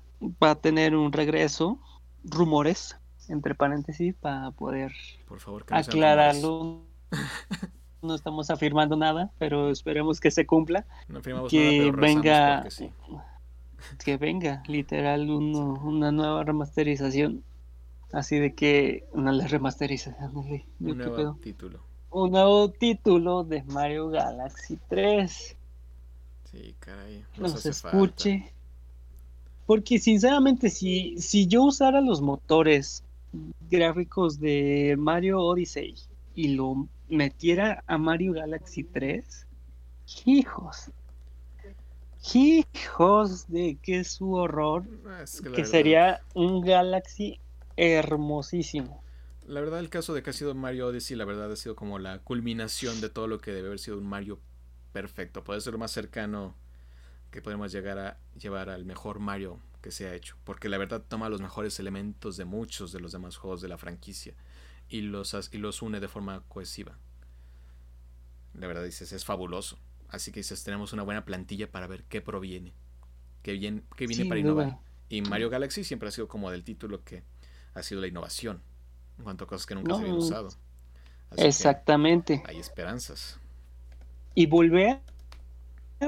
va 0.43 0.53
a 0.53 0.55
tener 0.55 0.95
un 0.95 1.13
regreso, 1.13 1.79
rumores, 2.23 2.97
entre 3.29 3.55
paréntesis, 3.55 4.15
para 4.15 4.51
poder 4.53 4.93
Por 5.27 5.41
favor, 5.41 5.65
aclararlo. 5.71 6.83
no 8.03 8.15
estamos 8.15 8.51
afirmando 8.51 8.97
nada, 8.97 9.33
pero 9.39 9.71
esperemos 9.71 10.21
que 10.21 10.31
se 10.31 10.47
cumpla. 10.47 10.87
que 11.49 11.91
venga, 11.97 12.67
que 14.05 14.17
venga, 14.17 14.63
literal, 14.67 15.31
una 15.31 16.13
nueva 16.13 16.45
remasterización. 16.45 17.43
Así 18.13 18.39
de 18.39 18.55
que 18.55 19.05
una 19.13 19.33
remasterización, 19.47 20.37
un 20.37 20.63
nuevo 20.79 21.37
título. 21.43 21.81
Un 22.11 22.31
nuevo 22.31 22.71
título 22.71 23.43
de 23.43 23.65
Mario 23.65 24.09
Galaxy 24.09 24.79
3. 24.89 25.57
Sí, 26.45 26.75
caray. 26.79 27.25
Nos, 27.37 27.67
escuche. 27.67 28.53
Porque 29.67 29.99
sinceramente, 29.99 30.71
si, 30.71 31.17
si 31.19 31.49
yo 31.49 31.65
usara 31.65 32.01
los 32.01 32.21
motores 32.21 33.03
gráficos 33.69 34.39
de 34.39 34.95
Mario 34.97 35.41
Odyssey 35.41 35.97
y 36.37 36.49
lo 36.49 36.87
metiera 37.09 37.83
a 37.87 37.99
Mario 37.99 38.35
Galaxy 38.35 38.85
3, 38.85 39.47
hijos, 40.25 40.91
hijos 42.33 43.49
de 43.49 43.79
que 43.83 44.05
su 44.05 44.35
horror, 44.35 44.85
que, 45.55 45.65
sería 45.65 46.21
un 46.35 46.63
Galaxy 46.63 47.41
hermosísimo. 47.77 49.03
La 49.47 49.61
verdad, 49.61 49.81
el 49.81 49.91
caso 49.91 50.15
de 50.15 50.23
que 50.23 50.31
ha 50.31 50.33
sido 50.33 50.55
Mario 50.55 50.87
Odyssey, 50.87 51.17
la 51.17 51.27
verdad 51.27 51.53
ha 51.53 51.57
sido 51.57 51.77
como 51.77 51.99
la 51.99 52.21
culminación 52.21 53.01
de 53.01 53.11
todo 53.11 53.27
lo 53.27 53.41
que 53.41 53.53
debe 53.53 53.69
haber 53.69 53.79
sido 53.79 53.99
un 53.99 54.07
Mario 54.07 54.41
perfecto. 54.93 55.45
Puede 55.45 55.61
ser 55.61 55.75
lo 55.75 55.79
más 55.79 55.91
cercano 55.91 56.55
que 57.31 57.43
podemos 57.43 57.73
llegar 57.73 57.99
a 57.99 58.19
llevar 58.39 58.71
al 58.71 58.85
mejor 58.85 59.19
Mario 59.19 59.59
que 59.83 59.91
se 59.91 60.07
ha 60.07 60.15
hecho. 60.15 60.37
Porque 60.45 60.71
la 60.71 60.79
verdad 60.79 61.03
toma 61.07 61.29
los 61.29 61.43
mejores 61.43 61.79
elementos 61.79 62.39
de 62.39 62.47
muchos 62.47 62.93
de 62.93 63.01
los 63.01 63.13
demás 63.13 63.37
juegos 63.37 63.61
de 63.61 63.69
la 63.69 63.77
franquicia 63.77 64.35
y 64.89 65.03
los, 65.03 65.37
y 65.53 65.59
los 65.59 65.83
une 65.83 66.01
de 66.01 66.09
forma 66.09 66.43
cohesiva. 66.49 66.97
La 68.55 68.67
verdad 68.67 68.85
dices, 68.85 69.13
es 69.13 69.25
fabuloso. 69.25 69.79
Así 70.09 70.33
que 70.33 70.43
tenemos 70.65 70.93
una 70.93 71.03
buena 71.03 71.25
plantilla 71.25 71.71
para 71.71 71.87
ver 71.87 72.05
qué 72.05 72.21
proviene. 72.21 72.73
Qué, 73.43 73.53
bien, 73.53 73.85
qué 73.97 74.07
viene 74.07 74.27
para 74.27 74.41
innovar. 74.41 74.79
Y 75.09 75.23
Mario 75.23 75.51
Galaxy 75.51 75.85
siempre 75.85 76.09
ha 76.09 76.13
sido 76.13 76.29
como 76.29 76.51
del 76.51 76.65
título 76.65 77.03
que 77.05 77.23
ha 77.75 77.83
sido 77.83 78.01
la 78.01 78.07
innovación. 78.07 78.63
En 79.19 79.25
cuanto 79.25 79.45
a 79.45 79.47
cosas 79.47 79.67
que 79.67 79.75
nunca 79.75 79.95
se 79.95 80.01
habían 80.03 80.17
usado. 80.17 80.49
exactamente. 81.37 82.43
Hay 82.47 82.59
esperanzas. 82.59 83.39
Y 84.35 84.47
volver 84.47 85.01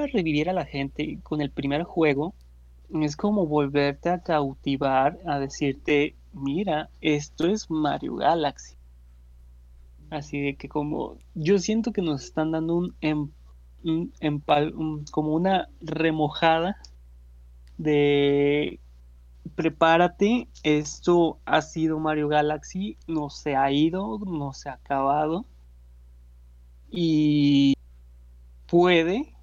revivir 0.05 0.49
a 0.49 0.53
la 0.53 0.65
gente 0.65 1.19
con 1.23 1.41
el 1.41 1.49
primer 1.49 1.83
juego 1.83 2.35
es 3.01 3.15
como 3.15 3.47
volverte 3.47 4.09
a 4.09 4.21
cautivar, 4.21 5.17
a 5.25 5.39
decirte, 5.39 6.15
mira, 6.33 6.89
esto 7.01 7.47
es 7.47 7.69
Mario 7.69 8.15
Galaxy. 8.15 8.75
Así 10.09 10.39
de 10.39 10.55
que 10.55 10.69
como 10.69 11.17
yo 11.33 11.59
siento 11.59 11.91
que 11.91 12.01
nos 12.01 12.23
están 12.23 12.51
dando 12.51 12.75
un, 12.75 13.33
como 15.11 15.33
una 15.33 15.69
remojada 15.81 16.77
de 17.77 18.79
prepárate, 19.55 20.47
esto 20.63 21.39
ha 21.45 21.61
sido 21.61 21.99
Mario 21.99 22.27
Galaxy, 22.27 22.97
no 23.07 23.29
se 23.29 23.55
ha 23.55 23.71
ido, 23.71 24.19
no 24.19 24.53
se 24.53 24.69
ha 24.69 24.73
acabado 24.73 25.45
y 26.89 27.75
puede 28.67 29.33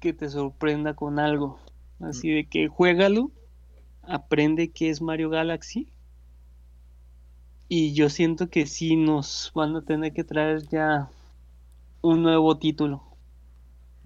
que 0.00 0.12
te 0.12 0.28
sorprenda 0.28 0.94
con 0.94 1.18
algo. 1.18 1.58
Así 2.00 2.30
de 2.30 2.46
que 2.46 2.68
juégalo, 2.68 3.30
aprende 4.02 4.70
qué 4.70 4.90
es 4.90 5.02
Mario 5.02 5.28
Galaxy. 5.30 5.92
Y 7.68 7.92
yo 7.92 8.08
siento 8.08 8.48
que 8.48 8.66
sí 8.66 8.96
nos 8.96 9.52
van 9.54 9.76
a 9.76 9.82
tener 9.82 10.12
que 10.12 10.24
traer 10.24 10.66
ya 10.68 11.10
un 12.00 12.22
nuevo 12.22 12.58
título. 12.58 13.09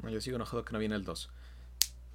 No, 0.04 0.10
yo 0.10 0.20
sigo 0.20 0.36
enojado 0.36 0.64
que 0.64 0.72
no 0.72 0.78
viene 0.78 0.94
el 0.94 1.04
2. 1.04 1.30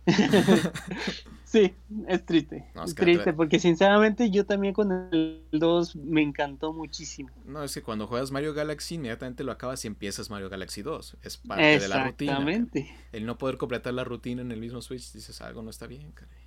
sí, 1.44 1.74
es 2.08 2.26
triste. 2.26 2.66
es 2.84 2.96
triste 2.96 3.34
porque 3.34 3.60
sinceramente 3.60 4.32
yo 4.32 4.46
también 4.46 4.74
con 4.74 4.92
el 4.92 5.44
2 5.52 5.96
me 5.98 6.22
encantó 6.22 6.74
muchísimo. 6.74 7.30
No, 7.46 7.64
es 7.64 7.74
que 7.74 7.82
cuando 7.82 8.08
juegas 8.08 8.32
Mario 8.32 8.54
Galaxy 8.54 8.96
inmediatamente 8.96 9.44
lo 9.44 9.52
acabas 9.52 9.84
y 9.84 9.88
empiezas 9.88 10.30
Mario 10.30 10.50
Galaxy 10.50 10.82
2. 10.82 11.18
Es 11.22 11.38
parte 11.38 11.80
de 11.80 11.88
la 11.88 12.06
rutina. 12.06 12.34
Exactamente. 12.34 12.96
El 13.12 13.26
no 13.26 13.38
poder 13.38 13.58
completar 13.58 13.94
la 13.94 14.04
rutina 14.04 14.42
en 14.42 14.52
el 14.52 14.60
mismo 14.60 14.82
Switch, 14.82 15.12
dices 15.12 15.42
algo 15.42 15.62
no 15.62 15.70
está 15.70 15.88
bien, 15.88 16.12
caray. 16.12 16.38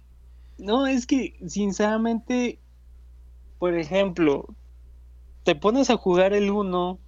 No, 0.59 0.87
es 0.87 1.07
que 1.07 1.39
sinceramente, 1.47 2.59
por 3.59 3.75
ejemplo, 3.75 4.55
te 5.45 5.55
pones 5.55 5.91
a 5.91 5.97
jugar 5.97 6.33
el 6.33 6.51
1, 6.51 6.99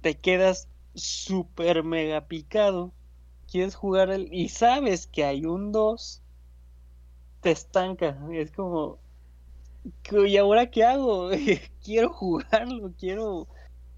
te 0.00 0.16
quedas 0.16 0.68
súper 0.94 1.84
mega 1.84 2.26
picado 2.26 2.92
quieres 3.50 3.74
jugar 3.74 4.10
el, 4.10 4.32
y 4.32 4.48
sabes 4.48 5.06
que 5.06 5.24
hay 5.24 5.44
un 5.44 5.72
2, 5.72 6.22
te 7.40 7.50
estanca. 7.50 8.18
Es 8.32 8.52
como, 8.52 8.98
¿y 10.26 10.36
ahora 10.36 10.70
qué 10.70 10.84
hago? 10.84 11.30
quiero 11.84 12.10
jugarlo, 12.10 12.92
quiero... 12.98 13.46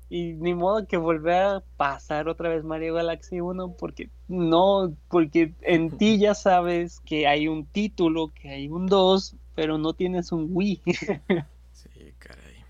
Y 0.08 0.34
ni 0.34 0.52
modo 0.52 0.86
que 0.86 0.98
volver 0.98 1.42
a 1.42 1.62
pasar 1.78 2.28
otra 2.28 2.50
vez 2.50 2.64
Mario 2.64 2.92
Galaxy 2.92 3.40
1 3.40 3.76
porque 3.78 4.10
no, 4.28 4.94
porque 5.08 5.54
en 5.62 5.96
ti 5.96 6.18
ya 6.18 6.34
sabes 6.34 7.00
que 7.00 7.26
hay 7.26 7.48
un 7.48 7.64
título, 7.64 8.30
que 8.34 8.50
hay 8.50 8.68
un 8.68 8.88
2, 8.88 9.36
pero 9.54 9.78
no 9.78 9.94
tienes 9.94 10.30
un 10.30 10.48
Wii. 10.50 10.82
sí, 11.72 11.88
caray. 12.18 12.62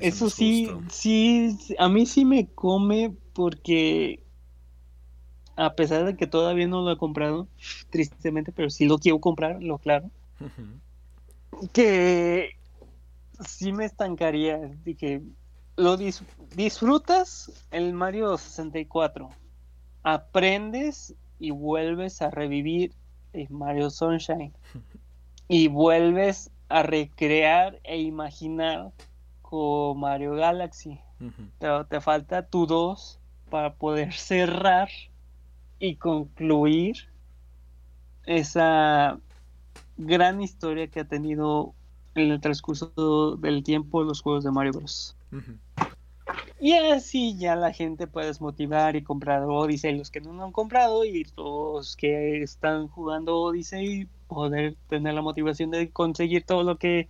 Eso 0.00 0.28
sí, 0.28 0.68
sí, 0.90 1.56
a 1.78 1.88
mí 1.88 2.04
sí 2.04 2.26
me 2.26 2.46
come 2.48 3.14
porque 3.32 4.25
a 5.56 5.74
pesar 5.74 6.04
de 6.04 6.16
que 6.16 6.26
todavía 6.26 6.66
no 6.66 6.82
lo 6.82 6.92
he 6.92 6.98
comprado, 6.98 7.48
tristemente, 7.90 8.52
pero 8.52 8.70
sí 8.70 8.86
lo 8.86 8.98
quiero 8.98 9.20
comprar, 9.20 9.62
lo 9.62 9.78
claro. 9.78 10.10
que 11.72 12.50
sí 13.40 13.72
me 13.72 13.86
estancaría, 13.86 14.58
de 14.58 14.94
que 14.94 15.22
lo 15.76 15.96
disfrutas 15.96 17.66
el 17.70 17.92
Mario 17.94 18.36
64, 18.36 19.30
aprendes 20.02 21.14
y 21.38 21.50
vuelves 21.50 22.22
a 22.22 22.30
revivir 22.30 22.92
el 23.32 23.48
Mario 23.50 23.90
Sunshine 23.90 24.52
y 25.48 25.68
vuelves 25.68 26.50
a 26.68 26.82
recrear 26.82 27.80
e 27.84 28.00
imaginar 28.00 28.92
con 29.42 30.00
Mario 30.00 30.34
Galaxy. 30.34 31.00
Pero 31.58 31.86
te 31.86 32.00
falta 32.02 32.46
tu 32.46 32.66
2 32.66 33.18
para 33.48 33.74
poder 33.74 34.12
cerrar 34.12 34.90
y 35.78 35.96
concluir 35.96 36.96
esa 38.24 39.18
gran 39.96 40.40
historia 40.40 40.88
que 40.88 41.00
ha 41.00 41.04
tenido 41.04 41.74
en 42.14 42.30
el 42.30 42.40
transcurso 42.40 43.36
del 43.36 43.62
tiempo 43.62 44.02
los 44.02 44.22
juegos 44.22 44.44
de 44.44 44.50
Mario 44.50 44.72
Bros. 44.72 45.16
Y 46.58 46.72
así 46.72 47.36
ya 47.36 47.54
la 47.54 47.72
gente 47.72 48.06
puedes 48.06 48.40
motivar 48.40 48.96
y 48.96 49.02
comprar 49.02 49.42
Odyssey, 49.42 49.96
los 49.96 50.10
que 50.10 50.20
no 50.20 50.32
lo 50.32 50.44
han 50.44 50.52
comprado 50.52 51.04
y 51.04 51.26
los 51.36 51.96
que 51.96 52.42
están 52.42 52.88
jugando 52.88 53.40
Odyssey, 53.40 54.08
poder 54.26 54.76
tener 54.88 55.14
la 55.14 55.22
motivación 55.22 55.70
de 55.70 55.90
conseguir 55.90 56.44
todo 56.44 56.62
lo 56.62 56.78
que 56.78 57.08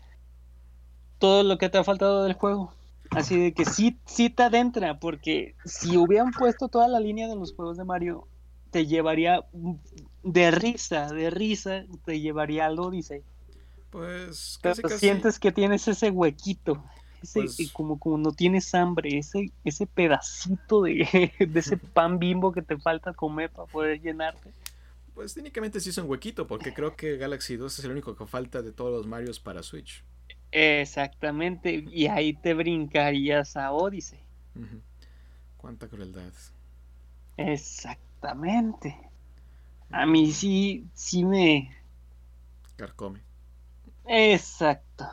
todo 1.18 1.44
lo 1.44 1.56
que 1.56 1.68
te 1.68 1.78
ha 1.78 1.84
faltado 1.84 2.24
del 2.24 2.34
juego. 2.34 2.72
Así 3.10 3.38
de 3.38 3.54
que 3.54 3.64
sí, 3.64 3.98
sí 4.04 4.28
te 4.28 4.42
adentra, 4.42 4.98
porque 4.98 5.54
si 5.64 5.96
hubieran 5.96 6.32
puesto 6.32 6.68
toda 6.68 6.88
la 6.88 7.00
línea 7.00 7.28
de 7.28 7.36
los 7.36 7.54
juegos 7.54 7.78
de 7.78 7.84
Mario, 7.84 8.26
te 8.76 8.84
llevaría 8.84 9.42
de 10.22 10.50
risa, 10.50 11.10
de 11.10 11.30
risa, 11.30 11.86
te 12.04 12.20
llevaría 12.20 12.66
al 12.66 12.78
Odyssey. 12.78 13.22
Pues 13.88 14.58
casi, 14.60 14.82
sientes 14.98 15.38
que 15.38 15.50
tienes 15.50 15.88
ese 15.88 16.10
huequito. 16.10 16.84
Ese, 17.22 17.40
pues 17.40 17.70
como, 17.72 17.98
como 17.98 18.18
no 18.18 18.32
tienes 18.32 18.74
hambre, 18.74 19.16
ese, 19.16 19.50
ese 19.64 19.86
pedacito 19.86 20.82
de, 20.82 21.32
de 21.48 21.58
ese 21.58 21.78
pan 21.78 22.18
bimbo 22.18 22.52
que 22.52 22.60
te 22.60 22.76
falta 22.76 23.14
comer 23.14 23.48
para 23.48 23.66
poder 23.66 23.98
llenarte. 24.02 24.52
Pues 25.14 25.32
técnicamente 25.32 25.80
sí 25.80 25.88
es 25.88 25.96
un 25.96 26.10
huequito, 26.10 26.46
porque 26.46 26.74
creo 26.74 26.96
que 26.96 27.16
Galaxy 27.16 27.56
2 27.56 27.78
es 27.78 27.84
el 27.86 27.92
único 27.92 28.14
que 28.14 28.26
falta 28.26 28.60
de 28.60 28.72
todos 28.72 28.92
los 28.92 29.06
Marios 29.06 29.40
para 29.40 29.62
Switch. 29.62 30.04
Exactamente, 30.52 31.82
y 31.90 32.08
ahí 32.08 32.34
te 32.34 32.52
brincarías 32.52 33.56
a 33.56 33.72
Odyssey. 33.72 34.20
Cuánta 35.56 35.88
crueldad. 35.88 36.34
Exactamente. 38.16 38.98
A 39.90 40.06
mí 40.06 40.32
sí, 40.32 40.86
sí 40.94 41.24
me... 41.24 41.70
Carcome. 42.76 43.20
Exacto. 44.06 45.06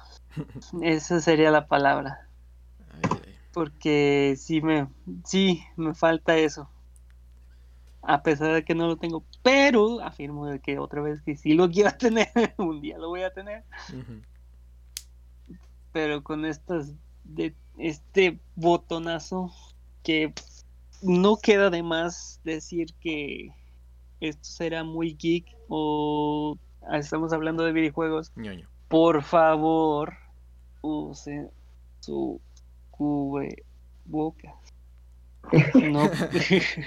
Esa 0.81 1.19
sería 1.19 1.51
la 1.51 1.67
palabra. 1.67 2.27
Porque 3.53 4.35
sí 4.37 4.61
me, 4.61 4.87
sí, 5.25 5.63
me 5.75 5.93
falta 5.93 6.37
eso. 6.37 6.69
A 8.01 8.23
pesar 8.23 8.53
de 8.53 8.65
que 8.65 8.73
no 8.73 8.87
lo 8.87 8.97
tengo. 8.97 9.23
Pero 9.43 10.01
afirmo 10.01 10.47
de 10.47 10.59
que 10.59 10.79
otra 10.79 11.01
vez 11.01 11.21
que 11.21 11.35
sí 11.35 11.53
lo 11.53 11.69
quiero 11.69 11.91
tener. 11.97 12.29
Un 12.57 12.81
día 12.81 12.97
lo 12.97 13.09
voy 13.09 13.23
a 13.23 13.33
tener 13.33 13.63
pero 15.93 16.23
con 16.23 16.43
estas 16.43 16.91
de 17.23 17.55
este 17.77 18.39
botonazo 18.55 19.53
que 20.01 20.33
no 21.03 21.37
queda 21.37 21.69
de 21.69 21.83
más 21.83 22.39
decir 22.43 22.93
que 22.99 23.49
esto 24.19 24.43
será 24.43 24.83
muy 24.83 25.15
geek 25.15 25.45
o 25.67 26.57
estamos 26.91 27.33
hablando 27.33 27.63
de 27.63 27.71
videojuegos. 27.71 28.31
Por 28.87 29.23
favor, 29.23 30.13
use 30.81 31.49
su 31.99 32.39
cubrebocas. 32.91 34.53
No, 35.73 36.09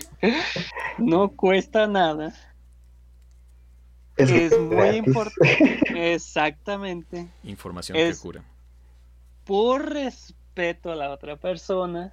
no 0.99 1.29
cuesta 1.31 1.87
nada. 1.87 2.35
Es, 4.17 4.59
muy 4.59 4.97
importante. 4.97 5.81
Exactamente. 6.15 7.29
Información 7.45 7.97
que 7.97 8.17
cura 8.17 8.45
por 9.47 9.93
respeto 9.93 10.91
a 10.91 10.97
la 10.97 11.11
otra 11.11 11.37
persona, 11.37 12.13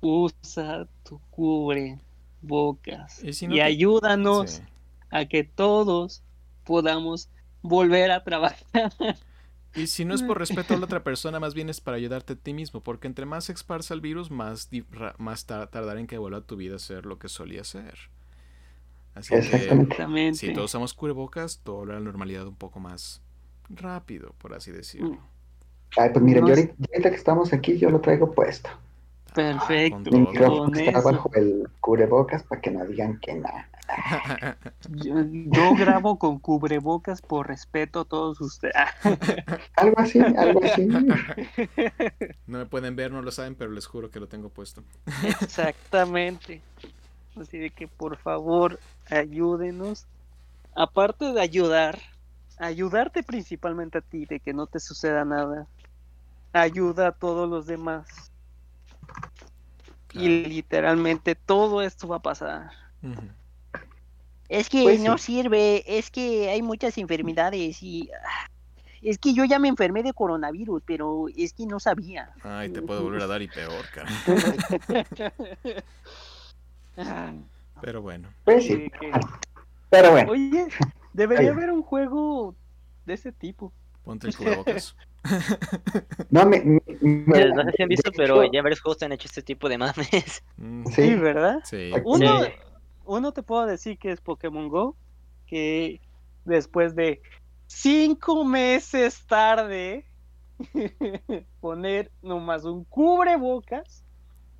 usa 0.00 0.86
tu 1.02 1.20
cubre 1.30 1.98
bocas 2.42 3.22
y, 3.22 3.60
ayúdanos 3.60 4.62
a 5.10 5.26
que 5.26 5.44
todos 5.44 6.22
podamos 6.64 7.28
volver 7.62 8.10
a 8.10 8.24
trabajar. 8.24 8.92
Y 9.74 9.86
si 9.86 10.04
no 10.04 10.14
es 10.14 10.22
por 10.22 10.38
respeto 10.38 10.74
a 10.74 10.78
la 10.78 10.84
otra 10.86 11.04
persona, 11.04 11.38
más 11.38 11.54
bien 11.54 11.68
es 11.68 11.80
para 11.80 11.96
ayudarte 11.96 12.32
a 12.32 12.36
ti 12.36 12.52
mismo, 12.52 12.80
porque 12.80 13.06
entre 13.06 13.26
más 13.26 13.44
se 13.44 13.52
esparza 13.52 13.94
el 13.94 14.00
virus, 14.00 14.30
más, 14.30 14.68
más 15.18 15.46
tardará 15.46 16.00
en 16.00 16.06
que 16.06 16.18
vuelva 16.18 16.38
a 16.38 16.42
tu 16.42 16.56
vida 16.56 16.76
a 16.76 16.78
ser 16.78 17.06
lo 17.06 17.18
que 17.18 17.28
solía 17.28 17.62
ser. 17.64 17.94
Así 19.14 19.34
que 19.34 20.34
si 20.34 20.52
todos 20.52 20.70
usamos 20.70 20.94
cubrebocas, 20.94 21.60
todo 21.62 21.76
volverá 21.76 21.98
a 21.98 22.00
la 22.00 22.04
normalidad 22.04 22.46
un 22.46 22.54
poco 22.54 22.80
más 22.80 23.22
rápido, 23.68 24.34
por 24.38 24.54
así 24.54 24.70
decirlo. 24.70 25.10
Mm. 25.10 25.18
Ay, 25.96 26.10
pues 26.12 26.24
mire, 26.24 26.40
yo 26.40 26.46
ahorita, 26.46 27.10
que 27.10 27.16
estamos 27.16 27.52
aquí, 27.52 27.76
yo 27.76 27.90
lo 27.90 28.00
traigo 28.00 28.32
puesto. 28.32 28.70
Perfecto. 29.34 30.10
Micrófono 30.10 30.78
está 30.78 31.00
bajo 31.00 31.30
el 31.34 31.68
cubrebocas 31.80 32.42
para 32.42 32.60
que 32.60 32.70
no 32.70 32.84
digan 32.84 33.18
que 33.20 33.34
nada. 33.34 33.68
Yo, 34.88 35.74
grabo 35.74 36.18
con 36.18 36.38
cubrebocas 36.38 37.20
por 37.22 37.48
respeto 37.48 38.00
a 38.00 38.04
todos 38.04 38.40
ustedes. 38.40 38.74
algo 39.76 39.98
así, 39.98 40.20
algo 40.20 40.60
así. 40.64 40.86
No 42.46 42.58
me 42.58 42.66
pueden 42.66 42.96
ver, 42.96 43.10
no 43.10 43.22
lo 43.22 43.30
saben, 43.30 43.54
pero 43.54 43.70
les 43.70 43.86
juro 43.86 44.10
que 44.10 44.20
lo 44.20 44.28
tengo 44.28 44.48
puesto. 44.48 44.82
Exactamente. 45.24 46.62
Así 47.40 47.58
de 47.58 47.70
que 47.70 47.88
por 47.88 48.16
favor, 48.16 48.78
ayúdenos. 49.10 50.06
Aparte 50.74 51.32
de 51.32 51.40
ayudar, 51.40 51.98
ayudarte 52.58 53.22
principalmente 53.22 53.98
a 53.98 54.00
ti, 54.02 54.24
de 54.26 54.40
que 54.40 54.52
no 54.52 54.66
te 54.66 54.78
suceda 54.78 55.24
nada 55.24 55.66
ayuda 56.52 57.08
a 57.08 57.12
todos 57.12 57.48
los 57.48 57.66
demás. 57.66 58.29
Y 60.12 60.28
literalmente 60.46 61.34
todo 61.34 61.82
esto 61.82 62.08
va 62.08 62.16
a 62.16 62.22
pasar. 62.22 62.70
Es 64.48 64.68
que 64.68 64.82
pues 64.82 65.00
no 65.00 65.16
sirve, 65.18 65.84
es 65.86 66.10
que 66.10 66.50
hay 66.50 66.62
muchas 66.62 66.98
enfermedades 66.98 67.82
y 67.82 68.10
ah, 68.12 68.50
es 69.02 69.18
que 69.18 69.32
yo 69.32 69.44
ya 69.44 69.58
me 69.58 69.68
enfermé 69.68 70.02
de 70.02 70.12
coronavirus, 70.12 70.82
pero 70.84 71.26
es 71.36 71.52
que 71.52 71.66
no 71.66 71.80
sabía. 71.80 72.32
Ay, 72.42 72.70
te 72.70 72.82
puedo 72.82 73.02
volver 73.02 73.22
a 73.22 73.26
dar 73.26 73.40
y 73.42 73.48
peor, 73.48 73.84
cara. 73.94 74.10
pero 77.80 78.02
bueno. 78.02 78.28
Pues 78.44 78.66
sí. 78.66 78.90
Pero 79.88 80.10
bueno. 80.10 80.32
Oye, 80.32 80.66
debería 81.12 81.50
haber 81.50 81.70
un 81.70 81.82
juego 81.82 82.54
de 83.06 83.14
ese 83.14 83.32
tipo. 83.32 83.72
Ponte 84.10 84.26
el 84.26 84.36
cubrebocas. 84.36 84.96
no, 86.30 86.44
me, 86.44 86.64
no 86.64 87.62
sé 87.62 87.72
si 87.76 87.82
han 87.84 87.88
visto, 87.88 88.10
pero 88.10 88.42
ya 88.50 88.60
varios 88.60 88.80
juegos 88.80 89.00
han 89.04 89.12
hecho 89.12 89.28
este 89.28 89.40
tipo 89.40 89.68
de 89.68 89.78
mames. 89.78 90.42
Sí, 90.96 91.14
¿verdad? 91.14 91.60
Sí. 91.62 91.92
Uno, 92.02 92.40
uno 93.04 93.30
te 93.30 93.44
puedo 93.44 93.66
decir 93.66 93.98
que 93.98 94.10
es 94.10 94.20
Pokémon 94.20 94.68
Go, 94.68 94.96
que 95.46 96.00
después 96.44 96.96
de 96.96 97.22
cinco 97.68 98.44
meses 98.44 99.24
tarde 99.28 100.04
poner 101.60 102.10
nomás 102.20 102.64
un 102.64 102.82
cubrebocas 102.82 104.02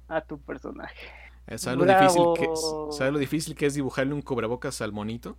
a 0.06 0.20
tu 0.20 0.38
personaje. 0.38 1.08
¿Sabes 1.56 1.76
lo, 1.76 1.86
difícil 1.86 2.22
que, 2.38 2.48
¿Sabes 2.92 3.12
lo 3.12 3.18
difícil 3.18 3.56
que 3.56 3.66
es 3.66 3.74
dibujarle 3.74 4.14
un 4.14 4.22
cubrebocas 4.22 4.80
al 4.80 4.92
monito? 4.92 5.36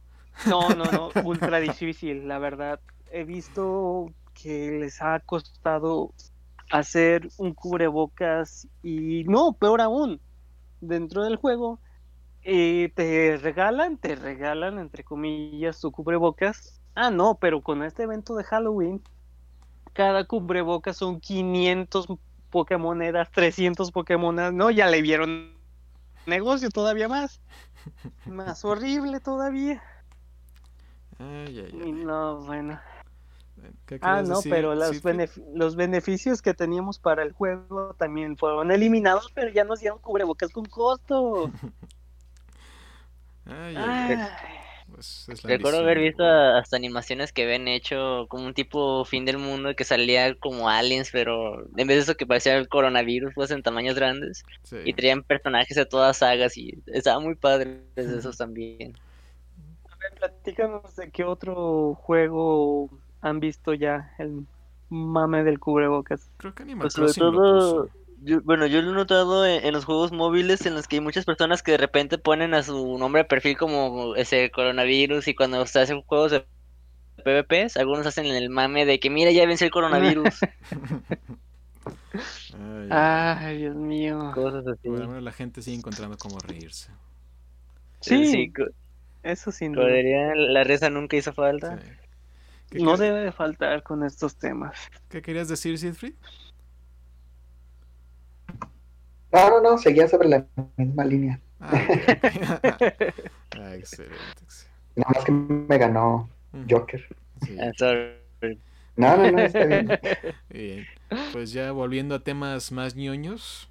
No, 0.48 0.68
no, 0.72 0.84
no, 0.84 1.12
ultra 1.24 1.62
difícil, 1.62 2.28
la 2.28 2.40
verdad. 2.40 2.82
He 3.12 3.24
visto 3.24 4.14
que 4.34 4.72
les 4.72 5.02
ha 5.02 5.20
costado 5.20 6.14
hacer 6.72 7.28
un 7.38 7.54
cubrebocas 7.54 8.68
y 8.82 9.24
no, 9.26 9.54
peor 9.54 9.82
aún, 9.82 10.22
dentro 10.80 11.24
del 11.24 11.36
juego 11.36 11.80
eh, 12.44 12.92
te 12.96 13.38
regalan, 13.38 13.98
te 13.98 14.16
regalan 14.16 14.80
entre 14.80 15.04
comillas 15.04 15.80
tu 15.80 15.92
cubrebocas. 15.92 16.82
Ah, 16.96 17.12
no, 17.12 17.36
pero 17.36 17.62
con 17.62 17.84
este 17.84 18.04
evento 18.04 18.36
de 18.36 18.44
Halloween, 18.44 19.02
cada 19.94 20.26
cubrebocas 20.26 20.98
son 20.98 21.20
500 21.20 22.08
Pokémonedas, 22.50 23.32
300 23.32 23.92
Pokémonedas, 23.92 24.54
no, 24.54 24.72
ya 24.72 24.88
le 24.88 25.02
vieron 25.02 25.54
negocio 26.26 26.70
todavía 26.70 27.08
más. 27.08 27.42
Más 28.26 28.64
horrible 28.66 29.20
todavía. 29.20 29.82
No, 31.20 32.42
bueno. 32.42 32.80
Ah, 34.02 34.22
no, 34.22 34.42
pero 34.44 34.76
los, 34.76 35.02
los 35.54 35.76
beneficios 35.76 36.42
que 36.42 36.54
teníamos 36.54 37.00
para 37.00 37.24
el 37.24 37.32
juego 37.32 37.94
también 37.98 38.38
fueron 38.38 38.72
eliminados, 38.72 39.32
pero 39.34 39.52
ya 39.52 39.64
nos 39.64 39.80
dieron 39.80 40.00
cubrebocas 40.00 40.52
con 40.52 40.66
costo. 40.66 41.52
Pues, 44.92 45.26
Recuerdo 45.44 45.80
haber 45.80 46.00
visto 46.00 46.24
hasta 46.24 46.76
animaciones 46.76 47.32
que 47.32 47.44
habían 47.44 47.68
hecho 47.68 48.26
como 48.28 48.46
un 48.46 48.54
tipo 48.54 49.06
fin 49.06 49.24
del 49.26 49.38
mundo 49.38 49.74
que 49.76 49.86
salía 49.86 50.36
como 50.36 50.70
aliens, 50.70 51.10
pero 51.12 51.62
en 51.78 51.88
vez 51.88 51.98
de 51.98 52.00
eso 52.00 52.16
que 52.16 52.28
parecía 52.28 52.58
el 52.58 52.68
coronavirus, 52.68 53.34
pues 53.34 53.52
en 53.52 53.64
tamaños 53.64 53.96
grandes. 53.96 54.44
Y 54.84 54.94
traían 54.94 55.24
personajes 55.24 55.78
de 55.78 55.86
todas 55.86 56.18
sagas 56.18 56.58
y 56.58 56.84
estaba 56.88 57.20
muy 57.20 57.36
padre 57.36 57.82
de 57.96 58.18
esos 58.18 58.38
también. 58.38 58.98
A 59.90 59.96
ver, 59.96 60.14
platícanos 60.18 60.96
de 60.96 61.10
qué 61.10 61.24
otro 61.24 61.96
juego 61.96 62.90
han 63.22 63.40
visto 63.40 63.74
ya 63.74 64.14
el 64.18 64.46
mame 64.90 65.44
del 65.44 65.60
cubrebocas. 65.60 66.30
Creo 66.38 66.54
que 66.54 66.64
Animal 66.64 66.90
pues 66.94 67.16
todo, 67.16 67.90
bueno, 68.44 68.68
yo 68.68 68.82
lo 68.82 68.92
he 68.92 68.94
notado 68.94 69.46
en, 69.46 69.74
los 69.74 69.86
juegos 69.86 70.12
móviles 70.12 70.66
en 70.66 70.76
los 70.76 70.88
que 70.88 70.98
hay 70.98 71.02
muchas 71.02 71.26
personas 71.26 71.64
que 71.64 71.72
de 71.72 71.78
repente 71.78 72.18
ponen 72.18 72.54
a 72.54 72.62
su 72.62 72.98
nombre 72.98 73.24
de 73.24 73.28
perfil 73.28 73.58
como 73.58 74.16
ese 74.16 74.52
coronavirus 74.52 75.28
y 75.28 75.34
cuando 75.34 75.66
se 75.66 75.80
hacen 75.80 76.02
juegos 76.04 76.32
de 76.32 76.46
PvPs, 77.24 77.78
algunos 77.78 78.06
hacen 78.06 78.26
el 78.26 78.50
mame 78.50 78.86
de 78.86 79.00
que 79.00 79.10
mira 79.10 79.32
ya 79.32 79.48
vence 79.48 79.66
el 79.66 79.72
coronavirus. 79.72 80.40
Ay, 82.90 83.58
Dios 83.58 83.76
mío. 83.76 84.32
Cosas 84.36 84.68
así. 84.68 84.90
Bueno, 84.90 85.20
la 85.20 85.32
gente 85.32 85.62
sigue 85.62 85.78
encontrando 85.78 86.18
cómo 86.18 86.38
reírse. 86.40 86.92
Sí, 88.02 88.52
eso 89.24 89.52
sin 89.52 89.74
duda. 89.74 89.88
La 90.36 90.64
risa 90.64 90.90
nunca 90.90 91.16
hizo 91.16 91.34
falta. 91.34 91.80
No 92.72 92.98
debe 92.98 93.20
de 93.20 93.32
faltar 93.32 93.84
con 93.84 94.04
estos 94.04 94.36
temas. 94.36 94.76
¿Qué 95.10 95.22
querías 95.22 95.50
decir, 95.50 95.78
Siegfried? 95.78 96.14
No, 99.32 99.50
no, 99.50 99.62
no, 99.62 99.78
seguía 99.78 100.08
sobre 100.08 100.30
la 100.30 100.46
misma 100.78 101.06
línea. 101.06 101.40
Ah, 101.60 101.72
ah, 103.60 103.76
excelente, 103.76 104.16
Nada 104.96 105.12
más 105.14 105.24
que 105.24 105.32
me 105.32 105.78
ganó 105.78 106.30
Joker. 106.70 107.04
Ah, 107.60 107.72
no, 108.98 109.18
no, 109.18 109.32
no, 109.32 109.40
está 109.40 109.66
bien. 109.66 109.88
bien. 110.50 110.86
Pues 111.32 111.54
ya 111.54 111.72
volviendo 111.72 112.16
a 112.16 112.24
temas 112.24 112.72
más 112.72 112.96
ñoños, 112.96 113.70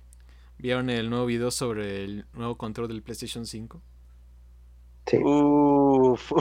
¿vieron 0.59 0.89
el 0.89 1.11
nuevo 1.11 1.27
video 1.27 1.51
sobre 1.51 2.05
el 2.05 2.27
nuevo 2.33 2.57
control 2.57 2.89
del 2.89 3.03
PlayStation 3.03 3.45
5? 3.45 3.83
Sí. 5.11 5.19
Uf. 5.19 6.33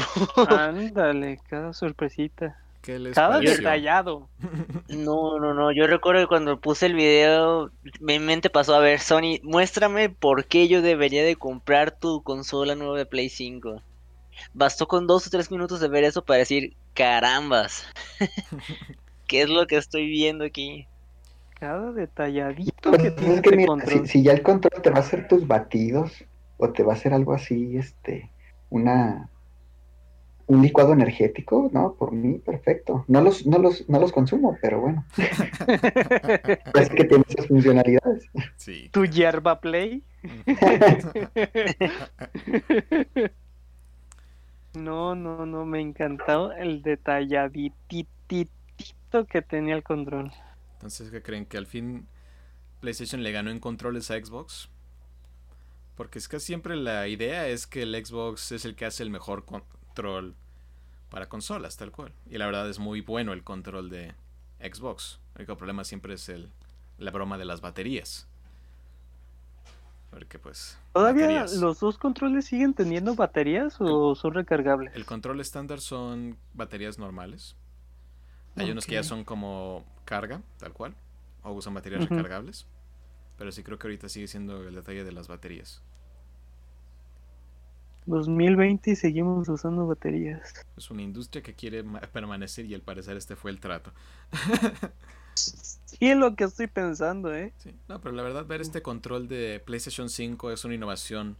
Ándale, 0.47 1.39
cada 1.49 1.74
sorpresita. 1.74 2.57
¿Qué 2.82 2.97
les 2.99 3.13
cada 3.15 3.41
pareció? 3.41 3.57
detallado. 3.57 4.30
No, 4.89 5.38
no, 5.39 5.53
no. 5.53 5.72
Yo 5.72 5.86
recuerdo 5.88 6.22
que 6.22 6.28
cuando 6.28 6.59
puse 6.59 6.86
el 6.88 6.93
video, 6.95 7.72
mi 7.99 8.20
mente 8.20 8.49
pasó 8.49 8.74
a 8.76 8.80
ver, 8.80 8.99
Sony, 8.99 9.39
muéstrame 9.43 10.09
por 10.09 10.45
qué 10.45 10.67
yo 10.67 10.82
debería 10.82 11.24
de 11.24 11.36
comprar 11.36 11.91
tu 11.91 12.24
consola 12.24 12.76
nueva 12.76 12.97
de 12.97 13.05
Play 13.05 13.30
5. 13.30 13.82
Bastó 14.53 14.88
con 14.88 15.05
dos 15.07 15.28
o 15.28 15.30
tres 15.30 15.51
minutos 15.51 15.80
de 15.80 15.89
ver 15.89 16.03
eso 16.05 16.24
para 16.24 16.39
decir, 16.39 16.76
carambas, 16.93 17.86
¿qué 19.28 19.43
es 19.43 19.49
lo 19.49 19.67
que 19.67 19.78
estoy 19.78 20.07
viendo 20.07 20.43
aquí? 20.45 20.88
Cada 21.59 21.91
detalladito 21.91 22.89
Pues 22.89 23.01
que 23.01 23.07
es 23.09 23.15
tiene 23.15 23.41
que 23.41 23.49
este 23.49 23.55
mira, 23.57 23.67
control. 23.67 24.07
si, 24.07 24.07
si 24.07 24.24
ya 24.24 24.32
el 24.34 24.41
control 24.41 24.82
te 24.82 24.89
va 24.89 24.97
a 24.97 25.01
hacer 25.01 25.28
tus 25.28 25.45
batidos 25.47 26.24
o 26.57 26.70
te 26.72 26.84
va 26.84 26.93
a 26.93 26.95
hacer 26.95 27.13
algo 27.13 27.34
así, 27.34 27.78
este, 27.78 28.30
una 28.70 29.30
un 30.49 30.61
licuado 30.63 30.93
energético, 30.93 31.70
no, 31.72 31.93
por 31.93 32.11
mí 32.11 32.39
perfecto. 32.39 33.05
No 33.07 33.22
los, 33.22 33.45
no 33.45 33.59
los, 33.59 33.88
no 33.88 33.99
los 33.99 34.11
consumo, 34.11 34.57
pero 34.59 34.82
bueno. 34.82 35.05
es 36.74 36.89
que 36.89 37.03
tiene 37.03 37.24
esas 37.28 37.45
funcionalidades. 37.45 38.26
Sí. 38.57 38.89
Tu 38.91 39.05
yerba 39.05 39.61
play. 39.61 40.03
No, 44.76 45.15
no, 45.15 45.47
no, 45.47 45.65
me 45.65 45.82
encantó 45.82 46.53
el 46.53 46.84
detalladititito 46.84 48.51
que 49.28 49.41
tenía 49.41 49.76
el 49.76 49.82
control. 49.82 50.32
Entonces, 50.74 51.09
¿qué 51.09 51.24
creen? 51.24 51.45
¿Que 51.45 51.57
al 51.57 51.65
fin 51.65 52.05
PlayStation 52.80 53.24
le 53.24 53.32
ganó 53.32 53.49
en 53.49 53.59
controles 53.59 54.11
a 54.11 54.24
Xbox? 54.24 54.70
Porque 56.00 56.18
es 56.18 56.30
que 56.30 56.39
siempre 56.39 56.78
la 56.78 57.10
idea 57.10 57.50
es 57.50 57.68
que 57.68 57.82
el 57.82 57.93
Xbox 57.93 58.54
es 58.54 58.64
el 58.64 58.76
que 58.76 58.86
hace 58.86 59.04
el 59.04 59.10
mejor 59.10 59.43
control 59.43 60.34
para 61.10 61.28
consolas, 61.28 61.76
tal 61.76 61.91
cual. 61.91 62.14
Y 62.30 62.38
la 62.38 62.45
verdad 62.45 62.70
es 62.70 62.80
muy 62.80 63.02
bueno 63.02 63.34
el 63.34 63.43
control 63.43 63.89
de 63.89 64.14
Xbox. 64.62 65.20
El 65.36 65.41
único 65.41 65.58
problema 65.58 65.84
siempre 65.84 66.14
es 66.14 66.30
el, 66.30 66.54
la 67.00 67.12
broma 67.12 67.38
de 67.38 67.43
las 67.43 67.60
baterías. 67.60 68.30
Porque 70.10 70.39
pues... 70.39 70.80
¿Todavía 70.93 71.26
baterías. 71.26 71.58
los 71.58 71.82
dos 71.82 71.97
controles 71.97 72.45
siguen 72.45 72.74
teniendo 72.74 73.14
baterías 73.16 73.76
o 73.82 74.16
son 74.16 74.36
recargables? 74.36 74.95
El 74.95 75.06
control 75.06 75.41
estándar 75.41 75.82
son 75.82 76.38
baterías 76.54 76.97
normales. 76.97 77.58
Hay 78.56 78.72
unos 78.72 78.86
que 78.86 78.93
ya 78.93 79.04
son 79.04 79.26
como 79.26 79.84
carga, 80.06 80.43
tal 80.60 80.72
cual. 80.72 80.95
O 81.43 81.52
usan 81.52 81.74
baterías 81.74 82.08
recargables. 82.08 82.68
Pero 83.38 83.52
sí 83.52 83.64
creo 83.64 83.78
que 83.78 83.88
ahorita 83.88 84.08
sigue 84.08 84.30
siendo 84.30 84.66
el 84.66 84.76
detalle 84.76 85.04
de 85.04 85.12
las 85.12 85.28
baterías. 85.28 85.82
2020 88.10 88.91
y 88.91 88.95
seguimos 88.95 89.47
usando 89.49 89.88
baterías. 89.88 90.53
Es 90.78 90.89
una 90.91 91.01
industria 91.03 91.43
que 91.43 91.53
quiere 91.53 91.84
ma- 91.84 92.01
permanecer 92.01 92.66
y 92.66 92.74
al 92.74 92.82
parecer 92.82 93.18
este 93.18 93.36
fue 93.36 93.51
el 93.51 93.60
trato. 93.60 93.91
Sí, 95.86 96.10
es 96.10 96.18
lo 96.18 96.36
que 96.36 96.43
estoy 96.45 96.68
pensando, 96.68 97.34
¿eh? 97.34 97.53
Sí, 97.57 97.76
No, 97.88 97.99
pero 98.01 98.14
la 98.16 98.24
verdad 98.24 98.45
ver 98.45 98.62
este 98.62 98.82
control 98.82 99.28
de 99.28 99.62
PlayStation 99.66 100.10
5 100.10 100.51
es 100.51 100.64
una 100.66 100.76
innovación 100.76 101.38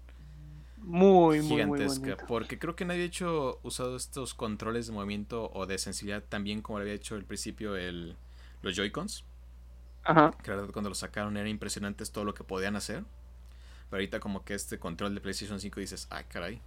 Muy, 0.78 1.42
muy, 1.42 1.66
muy 1.66 1.82
gigantesca. 1.82 2.00
bonito. 2.00 2.26
porque 2.28 2.58
creo 2.60 2.76
que 2.76 2.86
nadie 2.86 3.04
ha 3.04 3.06
hecho 3.06 3.60
usado 3.64 3.96
estos 3.96 4.34
controles 4.34 4.88
de 4.88 4.94
movimiento 4.94 5.52
o 5.54 5.66
de 5.66 5.78
sensibilidad 5.78 6.24
tan 6.28 6.44
bien 6.44 6.62
como 6.62 6.80
lo 6.80 6.84
había 6.84 6.94
hecho 6.96 7.16
al 7.16 7.26
principio 7.26 7.76
el, 7.76 8.16
los 8.62 8.76
Joy-Cons. 8.76 9.26
Ajá. 10.04 10.32
Que 10.44 10.52
la 10.52 10.58
verdad 10.58 10.72
cuando 10.74 10.90
lo 10.90 10.96
sacaron 10.96 11.38
era 11.38 11.50
impresionantes 11.50 12.12
todo 12.12 12.24
lo 12.26 12.34
que 12.34 12.44
podían 12.44 12.76
hacer. 12.76 13.04
Pero 13.90 14.00
ahorita 14.00 14.20
como 14.20 14.44
que 14.44 14.54
este 14.54 14.80
control 14.80 15.16
de 15.16 15.22
PlayStation 15.22 15.60
5 15.60 15.80
dices, 15.80 16.08
ay 16.12 16.26
caray, 16.28 16.62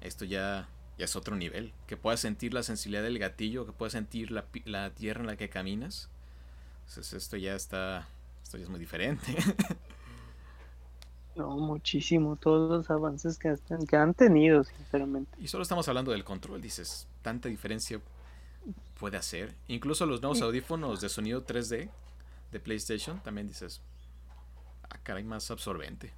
esto 0.00 0.24
ya, 0.24 0.68
ya 0.98 1.04
es 1.04 1.16
otro 1.16 1.36
nivel. 1.36 1.72
Que 1.86 1.96
puedas 1.96 2.20
sentir 2.20 2.54
la 2.54 2.62
sensibilidad 2.62 3.02
del 3.02 3.18
gatillo, 3.18 3.66
que 3.66 3.72
puedas 3.72 3.92
sentir 3.92 4.30
la, 4.30 4.46
la 4.64 4.90
tierra 4.90 5.20
en 5.20 5.26
la 5.26 5.36
que 5.36 5.48
caminas. 5.48 6.08
Entonces 6.88 7.12
esto 7.12 7.36
ya 7.36 7.54
está, 7.54 8.08
esto 8.42 8.56
ya 8.56 8.64
es 8.64 8.70
muy 8.70 8.80
diferente. 8.80 9.36
No, 11.36 11.56
muchísimo. 11.56 12.36
Todos 12.36 12.70
los 12.70 12.90
avances 12.90 13.38
que, 13.38 13.50
están, 13.50 13.86
que 13.86 13.96
han 13.96 14.14
tenido, 14.14 14.64
sinceramente. 14.64 15.30
y 15.38 15.46
solo 15.46 15.62
estamos 15.62 15.86
hablando 15.88 16.10
del 16.10 16.24
control, 16.24 16.60
dices, 16.60 17.06
tanta 17.22 17.48
diferencia 17.48 18.00
puede 18.98 19.16
hacer. 19.16 19.54
Incluso 19.68 20.06
los 20.06 20.20
nuevos 20.20 20.42
audífonos 20.42 21.00
de 21.00 21.08
sonido 21.08 21.46
3D 21.46 21.88
de 22.52 22.60
PlayStation 22.60 23.20
también 23.22 23.48
dices, 23.48 23.80
ah 24.82 24.98
caray, 25.02 25.24
más 25.24 25.50
absorbente. 25.50 26.12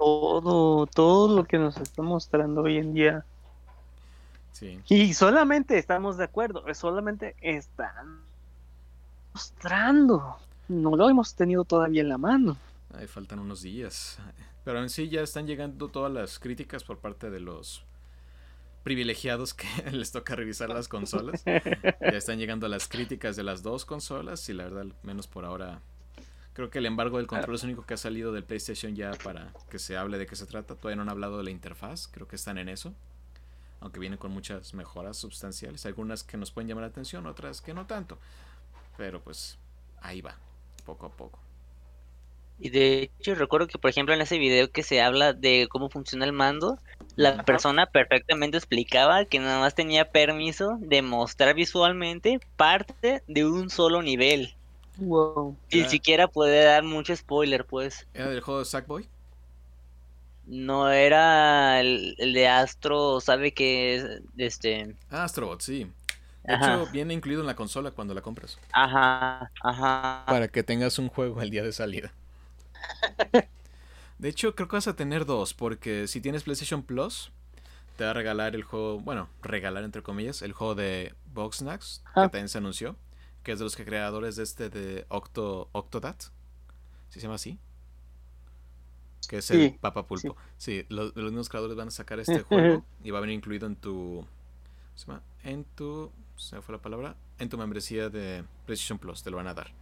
Todo, 0.00 0.86
todo 0.86 1.36
lo 1.36 1.44
que 1.44 1.58
nos 1.58 1.76
está 1.76 2.00
mostrando 2.00 2.62
hoy 2.62 2.78
en 2.78 2.94
día. 2.94 3.26
Sí. 4.52 4.80
Y 4.88 5.12
solamente 5.12 5.76
estamos 5.76 6.16
de 6.16 6.24
acuerdo, 6.24 6.64
solamente 6.72 7.36
están 7.42 8.22
mostrando. 9.34 10.38
No 10.68 10.96
lo 10.96 11.10
hemos 11.10 11.34
tenido 11.34 11.64
todavía 11.64 12.00
en 12.00 12.08
la 12.08 12.16
mano. 12.16 12.56
Ahí 12.94 13.06
faltan 13.06 13.40
unos 13.40 13.60
días. 13.60 14.18
Pero 14.64 14.80
en 14.80 14.88
sí 14.88 15.10
ya 15.10 15.20
están 15.20 15.46
llegando 15.46 15.88
todas 15.88 16.10
las 16.10 16.38
críticas 16.38 16.82
por 16.82 16.98
parte 16.98 17.28
de 17.28 17.40
los 17.40 17.84
privilegiados 18.82 19.52
que 19.52 19.66
les 19.92 20.12
toca 20.12 20.34
revisar 20.34 20.70
las 20.70 20.88
consolas. 20.88 21.44
Ya 22.00 22.16
están 22.16 22.38
llegando 22.38 22.68
las 22.68 22.88
críticas 22.88 23.36
de 23.36 23.42
las 23.42 23.62
dos 23.62 23.84
consolas 23.84 24.48
y 24.48 24.54
la 24.54 24.64
verdad, 24.64 24.86
menos 25.02 25.26
por 25.26 25.44
ahora, 25.44 25.82
creo 26.60 26.70
que 26.70 26.78
el 26.78 26.86
embargo 26.86 27.16
del 27.16 27.26
control 27.26 27.54
es 27.54 27.62
el 27.62 27.70
único 27.70 27.86
que 27.86 27.94
ha 27.94 27.96
salido 27.96 28.32
del 28.32 28.44
PlayStation 28.44 28.94
ya 28.94 29.12
para 29.24 29.50
que 29.70 29.78
se 29.78 29.96
hable 29.96 30.18
de 30.18 30.26
qué 30.26 30.36
se 30.36 30.44
trata. 30.44 30.74
Todavía 30.74 30.96
no 30.96 31.02
han 31.02 31.08
hablado 31.08 31.38
de 31.38 31.44
la 31.44 31.50
interfaz, 31.50 32.06
creo 32.06 32.28
que 32.28 32.36
están 32.36 32.58
en 32.58 32.68
eso. 32.68 32.92
Aunque 33.80 33.98
viene 33.98 34.18
con 34.18 34.30
muchas 34.30 34.74
mejoras 34.74 35.16
sustanciales. 35.16 35.86
Algunas 35.86 36.22
que 36.22 36.36
nos 36.36 36.50
pueden 36.50 36.68
llamar 36.68 36.82
la 36.82 36.88
atención, 36.88 37.26
otras 37.26 37.62
que 37.62 37.72
no 37.72 37.86
tanto. 37.86 38.18
Pero 38.98 39.22
pues 39.22 39.56
ahí 40.02 40.20
va, 40.20 40.36
poco 40.84 41.06
a 41.06 41.10
poco. 41.10 41.38
Y 42.58 42.68
de 42.68 43.04
hecho 43.04 43.34
recuerdo 43.34 43.66
que 43.66 43.78
por 43.78 43.88
ejemplo 43.88 44.12
en 44.12 44.20
ese 44.20 44.36
video 44.36 44.70
que 44.70 44.82
se 44.82 45.00
habla 45.00 45.32
de 45.32 45.66
cómo 45.70 45.88
funciona 45.88 46.26
el 46.26 46.34
mando, 46.34 46.78
la 47.16 47.30
Ajá. 47.30 47.44
persona 47.44 47.86
perfectamente 47.86 48.58
explicaba 48.58 49.24
que 49.24 49.38
nada 49.38 49.60
más 49.60 49.74
tenía 49.74 50.10
permiso 50.10 50.76
de 50.78 51.00
mostrar 51.00 51.54
visualmente 51.54 52.38
parte 52.58 53.22
de 53.26 53.46
un 53.46 53.70
solo 53.70 54.02
nivel. 54.02 54.54
Wow. 55.00 55.56
Ni 55.72 55.84
siquiera 55.84 56.28
puede 56.28 56.64
dar 56.64 56.84
mucho 56.84 57.16
spoiler, 57.16 57.64
pues. 57.64 58.06
¿Era 58.14 58.28
del 58.28 58.40
juego 58.40 58.60
de 58.60 58.66
Sackboy? 58.66 59.08
No 60.46 60.90
era 60.90 61.80
el, 61.80 62.14
el 62.18 62.32
de 62.34 62.48
Astro, 62.48 63.20
sabe 63.20 63.52
que 63.52 63.94
es 63.96 64.22
este. 64.36 64.96
Ah, 65.10 65.24
Astrobot, 65.24 65.60
sí. 65.60 65.86
De 66.44 66.54
Ajá. 66.54 66.74
hecho, 66.74 66.86
viene 66.92 67.14
incluido 67.14 67.40
en 67.42 67.46
la 67.46 67.56
consola 67.56 67.90
cuando 67.92 68.14
la 68.14 68.22
compras. 68.22 68.58
Ajá, 68.72 69.50
ajá. 69.62 70.24
Para 70.26 70.48
que 70.48 70.62
tengas 70.62 70.98
un 70.98 71.08
juego 71.08 71.42
el 71.42 71.50
día 71.50 71.62
de 71.62 71.72
salida. 71.72 72.12
De 74.18 74.28
hecho, 74.28 74.54
creo 74.54 74.68
que 74.68 74.76
vas 74.76 74.88
a 74.88 74.96
tener 74.96 75.24
dos, 75.24 75.54
porque 75.54 76.06
si 76.06 76.20
tienes 76.20 76.42
PlayStation 76.44 76.82
Plus, 76.82 77.30
te 77.96 78.04
va 78.04 78.10
a 78.10 78.14
regalar 78.14 78.54
el 78.54 78.64
juego, 78.64 79.00
bueno, 79.00 79.28
regalar 79.42 79.84
entre 79.84 80.02
comillas, 80.02 80.42
el 80.42 80.52
juego 80.52 80.74
de 80.74 81.14
Boxnax, 81.34 82.02
que 82.14 82.28
también 82.28 82.48
se 82.48 82.58
anunció, 82.58 82.96
que 83.42 83.52
es 83.52 83.58
de 83.58 83.64
los 83.64 83.76
creadores 83.76 84.36
de 84.36 84.42
este 84.42 84.70
de 84.70 85.06
Octo, 85.08 85.68
Octodad. 85.72 86.16
¿Sí 87.08 87.18
se 87.18 87.20
llama 87.20 87.36
así? 87.36 87.58
Que 89.28 89.38
es 89.38 89.50
el 89.50 89.70
Sí, 89.70 89.78
Papa 89.80 90.06
Pulpo. 90.06 90.36
Sí, 90.56 90.86
los, 90.88 91.14
los 91.14 91.26
mismos 91.32 91.48
creadores 91.48 91.76
van 91.76 91.88
a 91.88 91.90
sacar 91.90 92.20
este 92.20 92.42
juego 92.42 92.84
y 93.02 93.10
va 93.10 93.18
a 93.18 93.20
venir 93.20 93.36
incluido 93.36 93.66
en 93.66 93.76
tu. 93.76 94.24
¿cómo 94.24 94.96
se 94.96 95.06
llama? 95.06 95.22
En 95.42 95.64
tu. 95.64 96.10
Se 96.36 96.56
me 96.56 96.62
fue 96.62 96.74
la 96.74 96.82
palabra. 96.82 97.16
En 97.38 97.48
tu 97.48 97.56
membresía 97.58 98.10
de 98.10 98.44
PlayStation 98.66 98.98
Plus, 98.98 99.22
te 99.22 99.30
lo 99.30 99.36
van 99.36 99.46
a 99.46 99.54
dar. 99.54 99.72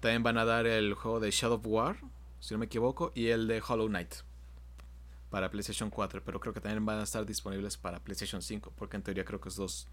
También 0.00 0.22
van 0.22 0.38
a 0.38 0.44
dar 0.44 0.66
el 0.66 0.94
juego 0.94 1.20
de 1.20 1.30
Shadow 1.30 1.58
of 1.58 1.66
War, 1.66 1.96
si 2.40 2.54
no 2.54 2.58
me 2.58 2.66
equivoco, 2.66 3.12
y 3.14 3.28
el 3.28 3.46
de 3.46 3.62
Hollow 3.66 3.88
Knight 3.88 4.14
para 5.30 5.50
PlayStation 5.50 5.90
4, 5.90 6.22
pero 6.24 6.40
creo 6.40 6.54
que 6.54 6.60
también 6.60 6.84
van 6.86 6.98
a 6.98 7.02
estar 7.02 7.26
disponibles 7.26 7.76
para 7.76 8.00
PlayStation 8.00 8.42
5, 8.42 8.72
porque 8.76 8.96
en 8.96 9.02
teoría 9.02 9.24
creo 9.24 9.40
que 9.40 9.48
es 9.48 9.56
dos, 9.56 9.88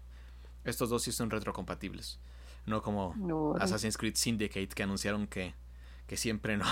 estos 0.64 0.88
dos 0.88 1.02
sí 1.02 1.12
son 1.12 1.30
retrocompatibles. 1.30 2.18
No 2.66 2.82
como 2.82 3.14
Assassin's 3.60 3.96
Creed 3.98 4.14
Syndicate 4.16 4.68
que 4.68 4.82
anunciaron 4.82 5.26
que, 5.26 5.54
que 6.06 6.16
siempre 6.16 6.56
no. 6.56 6.64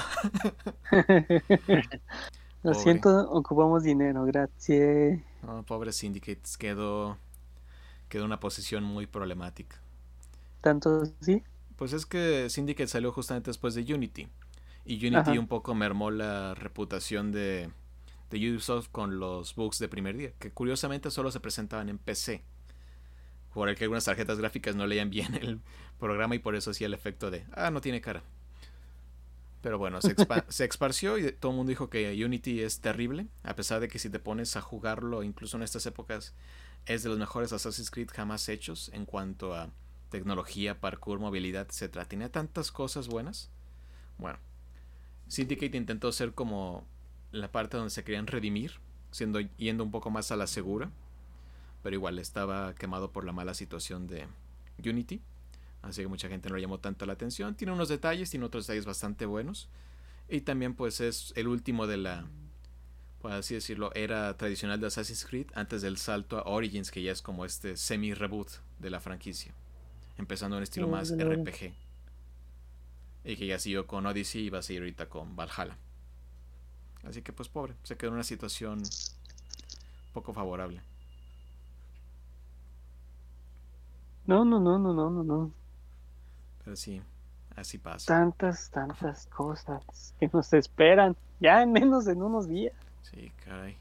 Lo 2.63 2.75
siento, 2.75 3.29
ocupamos 3.31 3.83
dinero, 3.83 4.25
gracias. 4.25 5.21
pobre 5.67 5.93
Syndicate, 5.93 6.43
quedó, 6.59 7.19
quedó 8.09 8.25
una 8.25 8.39
posición 8.39 8.85
muy 8.85 9.07
problemática. 9.07 9.81
¿Tanto 10.61 11.05
sí? 11.21 11.43
Pues 11.77 11.93
es 11.93 12.07
que 12.07 12.49
Syndicate 12.49 12.87
salió 12.87 13.11
justamente 13.11 13.51
después 13.51 13.75
de 13.75 13.83
Unity. 13.93 14.29
Y 14.85 15.05
Unity 15.07 15.39
un 15.39 15.49
poco 15.49 15.75
mermó 15.75 16.13
la 16.13 16.55
reputación 16.55 17.33
de, 17.33 17.71
de 18.31 18.51
Ubisoft 18.51 18.89
con 18.91 19.19
los 19.19 19.57
bugs 19.57 19.79
de 19.81 19.89
primer 19.89 20.17
día, 20.17 20.33
que 20.39 20.53
curiosamente 20.53 21.11
solo 21.11 21.33
se 21.33 21.41
presentaban 21.41 21.89
en 21.89 21.99
PC. 21.99 22.45
Por 23.55 23.69
el 23.69 23.77
que 23.77 23.85
algunas 23.85 24.05
tarjetas 24.05 24.39
gráficas 24.39 24.75
no 24.75 24.87
leían 24.87 25.11
bien 25.11 25.35
el 25.35 25.61
programa 25.99 26.35
y 26.35 26.39
por 26.39 26.55
eso 26.55 26.71
hacía 26.71 26.87
el 26.87 26.95
efecto 26.95 27.31
de, 27.31 27.45
ah, 27.53 27.71
no 27.71 27.81
tiene 27.81 28.01
cara. 28.01 28.23
Pero 29.61 29.79
bueno, 29.79 30.01
se, 30.01 30.15
se 30.49 30.65
esparció 30.65 31.19
y 31.19 31.33
todo 31.33 31.53
el 31.53 31.57
mundo 31.57 31.71
dijo 31.71 31.91
que 31.91 32.25
Unity 32.25 32.63
es 32.63 32.81
terrible, 32.81 33.27
a 33.43 33.55
pesar 33.55 33.81
de 33.81 33.89
que 33.89 33.99
si 33.99 34.11
te 34.11 34.19
pones 34.19 34.57
a 34.57 34.61
jugarlo, 34.61 35.23
incluso 35.23 35.57
en 35.57 35.63
estas 35.63 35.87
épocas, 35.87 36.35
es 36.87 37.03
de 37.03 37.09
los 37.09 37.19
mejores 37.19 37.53
Assassin's 37.53 37.91
Creed 37.91 38.11
jamás 38.13 38.49
hechos 38.49 38.91
en 38.93 39.07
cuanto 39.07 39.55
a 39.55 39.71
tecnología, 40.11 40.81
parkour, 40.81 41.21
movilidad, 41.21 41.69
etc. 41.71 42.07
Tiene 42.07 42.29
tantas 42.29 42.73
cosas 42.73 43.09
buenas. 43.09 43.51
Bueno, 44.19 44.39
Syndicate 45.29 45.77
intentó 45.77 46.13
ser 46.13 46.35
como 46.35 46.85
la 47.31 47.51
parte 47.51 47.77
donde 47.77 47.91
se 47.91 48.05
querían 48.05 48.27
redimir, 48.27 48.75
siendo 49.11 49.41
yendo 49.41 49.85
un 49.85 49.91
poco 49.91 50.11
más 50.11 50.31
a 50.31 50.37
la 50.37 50.47
segura, 50.47 50.91
pero 51.83 51.97
igual 51.97 52.19
estaba 52.19 52.75
quemado 52.75 53.11
por 53.13 53.25
la 53.25 53.33
mala 53.33 53.55
situación 53.55 54.07
de 54.07 54.27
Unity, 54.85 55.21
así 55.83 56.03
que 56.03 56.09
mucha 56.09 56.29
gente 56.29 56.49
no 56.49 56.57
le 56.57 56.63
llamó 56.63 56.79
tanto 56.79 57.07
la 57.07 57.13
atención. 57.13 57.55
Tiene 57.55 57.73
unos 57.73 57.89
detalles, 57.89 58.31
tiene 58.31 58.47
otros 58.47 58.67
detalles 58.67 58.85
bastante 58.85 59.27
buenos, 59.27 59.69
y 60.29 60.43
también 60.43 60.75
pues 60.75 61.01
es 61.01 61.33
el 61.37 61.49
último 61.49 61.87
de 61.87 61.97
la, 61.97 62.27
por 63.21 63.33
así 63.33 63.55
decirlo, 63.55 63.93
era 63.95 64.37
tradicional 64.37 64.81
de 64.81 64.87
Assassin's 64.87 65.25
Creed 65.25 65.47
antes 65.55 65.83
del 65.83 65.99
salto 65.99 66.39
a 66.39 66.45
Origins, 66.45 66.91
que 66.91 67.03
ya 67.03 67.13
es 67.13 67.23
como 67.23 67.45
este 67.45 67.77
semi-reboot 67.77 68.49
de 68.79 68.91
la 68.91 69.01
franquicia, 69.01 69.53
empezando 70.19 70.57
en 70.57 70.63
estilo 70.63 70.89
más 70.89 71.11
RPG. 71.11 71.75
Y 73.25 73.37
que 73.37 73.47
ya 73.47 73.59
siguió 73.61 73.87
con 73.87 74.05
Odyssey 74.07 74.47
y 74.47 74.51
va 74.51 74.59
a 74.59 74.63
seguir 74.63 74.83
ahorita 74.83 75.09
con 75.09 75.37
Valhalla. 75.37 75.79
Así 77.05 77.23
que 77.23 77.33
pues 77.33 77.49
pobre, 77.49 77.75
se 77.85 77.97
quedó 77.97 78.09
en 78.09 78.15
una 78.15 78.25
situación 78.25 78.83
poco 80.13 80.33
favorable. 80.33 80.83
No, 84.27 84.45
no, 84.45 84.61
no, 84.61 84.79
no, 84.79 84.93
no, 84.93 85.11
no, 85.11 85.25
no. 85.25 85.51
Pero 86.65 86.77
sí, 86.77 87.03
así 87.57 87.79
pasa. 87.79 88.07
Tantas, 88.07 88.71
tantas 88.71 89.27
cosas 89.27 90.15
que 90.19 90.31
nos 90.33 90.53
esperan 90.53 91.17
ya 91.41 91.63
en 91.63 91.73
menos 91.73 92.05
de 92.05 92.13
unos 92.13 92.49
días. 92.49 92.75
Sí, 93.03 93.33
caray. 93.45 93.77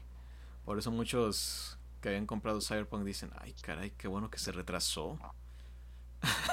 Por 0.64 0.78
eso 0.78 0.90
muchos 0.90 1.78
que 2.00 2.08
habían 2.08 2.26
comprado 2.26 2.60
Cyberpunk 2.60 3.04
dicen, 3.04 3.30
ay, 3.40 3.54
caray, 3.62 3.92
qué 3.96 4.08
bueno 4.08 4.30
que 4.30 4.38
se 4.38 4.50
retrasó. 4.52 5.18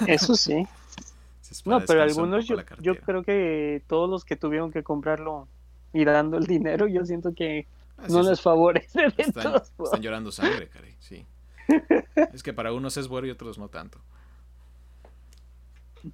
Eso 0.08 0.36
sí. 0.36 0.68
no, 1.66 1.80
pero 1.82 2.04
algunos 2.04 2.46
yo, 2.46 2.58
yo 2.80 2.96
creo 3.00 3.24
que 3.24 3.84
todos 3.88 4.10
los 4.10 4.24
que 4.24 4.36
tuvieron 4.36 4.72
que 4.72 4.84
comprarlo 4.84 5.48
y 5.94 6.06
dando 6.06 6.38
el 6.38 6.46
dinero, 6.46 6.88
yo 6.88 7.06
siento 7.06 7.34
que 7.34 7.66
no 8.08 8.22
les 8.22 8.40
favorece. 8.40 9.08
Están, 9.18 9.56
están 9.56 10.02
llorando 10.02 10.32
sangre, 10.32 10.70
caray, 10.70 10.96
sí. 11.00 11.26
es 12.34 12.44
que 12.44 12.54
para 12.54 12.74
unos 12.74 12.98
es 12.98 13.08
bueno 13.08 13.28
y 13.28 13.32
otros 13.32 13.58
no 13.58 13.70
tanto. 13.70 14.00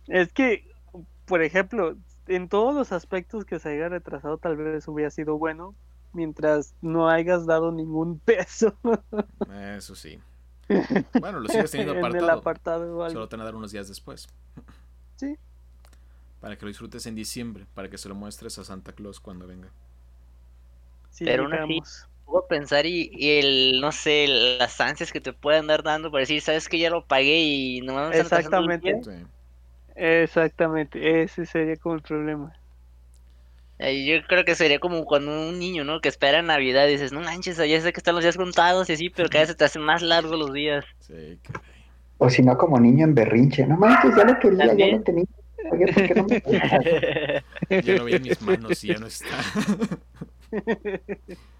Es 0.07 0.31
que, 0.33 0.67
por 1.25 1.41
ejemplo, 1.41 1.95
en 2.27 2.49
todos 2.49 2.73
los 2.73 2.91
aspectos 2.91 3.45
que 3.45 3.59
se 3.59 3.69
haya 3.69 3.89
retrasado, 3.89 4.37
tal 4.37 4.57
vez 4.57 4.87
hubiera 4.87 5.11
sido 5.11 5.37
bueno, 5.37 5.75
mientras 6.13 6.73
no 6.81 7.09
hayas 7.09 7.45
dado 7.45 7.71
ningún 7.71 8.19
peso. 8.25 8.75
Eso 9.75 9.95
sí. 9.95 10.19
Bueno, 11.19 11.39
lo 11.39 11.47
sigues 11.47 11.69
teniendo 11.69 11.93
apartado. 11.93 12.17
En 12.17 12.23
el 12.23 12.29
apartado 12.29 13.09
Solo 13.11 13.29
te 13.29 13.35
van 13.35 13.41
a 13.41 13.45
dar 13.45 13.55
unos 13.55 13.71
días 13.71 13.87
después. 13.87 14.27
Sí 15.15 15.37
para 16.45 16.59
que 16.59 16.65
lo 16.65 16.67
disfrutes 16.67 17.07
en 17.07 17.15
diciembre, 17.15 17.65
para 17.73 17.89
que 17.89 17.97
se 17.97 18.07
lo 18.07 18.13
muestres 18.13 18.59
a 18.59 18.63
Santa 18.63 18.91
Claus 18.91 19.19
cuando 19.19 19.47
venga. 19.47 19.71
Pero 21.17 21.45
aún 21.45 21.53
así, 21.55 21.81
puedo 22.25 22.47
pensar 22.47 22.85
y, 22.85 23.11
el, 23.39 23.79
no 23.81 23.91
sé, 23.91 24.27
las 24.27 24.79
ansias 24.81 25.11
que 25.11 25.21
te 25.21 25.33
pueden 25.33 25.67
dar 25.67 25.83
dando 25.83 26.11
para 26.11 26.21
decir, 26.21 26.41
sabes 26.41 26.67
que 26.67 26.79
ya 26.79 26.89
lo 26.89 27.05
pagué 27.05 27.39
y 27.39 27.81
no 27.81 27.95
me 27.95 28.17
Exactamente. 28.17 28.99
Exactamente, 29.95 31.21
ese 31.23 31.45
sería 31.45 31.77
como 31.77 31.95
el 31.95 32.01
problema. 32.01 32.53
Yo 33.79 34.25
creo 34.27 34.45
que 34.45 34.55
sería 34.55 34.79
como 34.79 35.03
cuando 35.05 35.31
un 35.49 35.59
niño, 35.59 35.83
¿no? 35.83 35.99
Que 35.99 36.09
espera 36.09 36.41
Navidad 36.41 36.87
y 36.87 36.91
dices, 36.91 37.11
no 37.11 37.19
manches, 37.21 37.57
ya 37.57 37.81
sé 37.81 37.91
que 37.91 37.99
están 37.99 38.15
los 38.15 38.23
días 38.23 38.37
contados 38.37 38.89
y 38.89 38.93
así, 38.93 39.09
pero 39.09 39.29
cada 39.29 39.41
vez 39.41 39.49
se 39.49 39.55
te 39.55 39.65
hacen 39.65 39.81
más 39.81 40.01
largos 40.01 40.39
los 40.39 40.53
días. 40.53 40.85
Sí, 40.99 41.39
O 42.17 42.29
si 42.29 42.41
no, 42.41 42.57
como 42.57 42.79
niño 42.79 43.05
en 43.05 43.15
berrinche, 43.15 43.65
no 43.65 43.77
manches, 43.77 44.15
ya 44.15 44.23
lo 44.23 44.39
quería, 44.39 44.73
ya 44.73 44.87
lo 44.87 45.01
tenía. 45.01 45.25
Yo 47.83 47.95
lo 47.95 48.05
vi 48.05 48.13
en 48.13 48.21
mis 48.21 48.41
manos 48.41 48.83
y 48.83 48.87
ya 48.87 48.99
no 48.99 49.07
está. 49.07 49.37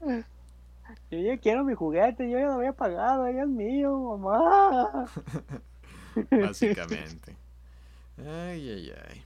Yo 0.00 1.18
ya 1.18 1.36
quiero 1.38 1.64
mi 1.64 1.74
juguete, 1.74 2.30
yo 2.30 2.38
ya 2.38 2.46
lo 2.46 2.54
había 2.54 2.72
pagado, 2.72 3.30
ya 3.30 3.42
es 3.42 3.48
mío, 3.48 4.18
mamá. 4.18 5.06
Básicamente. 6.30 7.36
Ay, 8.18 8.68
ay, 8.70 8.92
ay. 9.08 9.22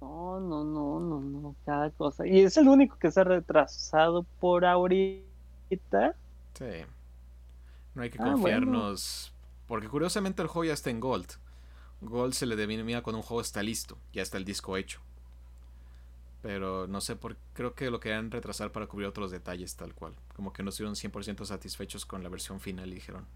No, 0.00 0.40
no, 0.40 0.64
no, 0.64 1.00
no, 1.00 1.20
no, 1.20 1.54
cada 1.64 1.90
cosa. 1.90 2.26
Y 2.26 2.40
es 2.40 2.56
el 2.56 2.68
único 2.68 2.96
que 2.98 3.10
se 3.10 3.20
ha 3.20 3.24
retrasado 3.24 4.24
por 4.38 4.64
ahorita. 4.64 6.14
Sí. 6.54 6.84
No 7.94 8.02
hay 8.02 8.10
que 8.10 8.18
ah, 8.20 8.24
confiarnos. 8.24 9.32
Porque 9.66 9.88
curiosamente 9.88 10.42
el 10.42 10.48
juego 10.48 10.64
ya 10.64 10.72
está 10.74 10.90
en 10.90 11.00
Gold. 11.00 11.32
Gold 12.00 12.32
se 12.32 12.46
le 12.46 12.56
denomina 12.56 13.02
cuando 13.02 13.18
un 13.18 13.22
juego 13.22 13.40
está 13.40 13.62
listo, 13.62 13.98
ya 14.12 14.22
está 14.22 14.38
el 14.38 14.44
disco 14.44 14.76
hecho. 14.76 15.00
Pero 16.42 16.86
no 16.86 17.00
sé 17.00 17.16
por 17.16 17.36
creo 17.52 17.74
que 17.74 17.90
lo 17.90 18.00
querían 18.00 18.30
retrasar 18.30 18.72
para 18.72 18.86
cubrir 18.86 19.08
otros 19.08 19.30
detalles 19.30 19.76
tal 19.76 19.94
cual. 19.94 20.14
Como 20.34 20.52
que 20.52 20.62
no 20.62 20.70
estuvieron 20.70 20.94
100% 20.94 21.44
satisfechos 21.44 22.06
con 22.06 22.22
la 22.22 22.30
versión 22.30 22.60
final 22.60 22.90
y 22.90 22.94
dijeron, 22.94 23.26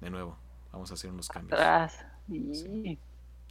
de 0.00 0.10
nuevo, 0.10 0.36
vamos 0.72 0.90
a 0.90 0.94
hacer 0.94 1.10
unos 1.10 1.28
cambios. 1.28 1.60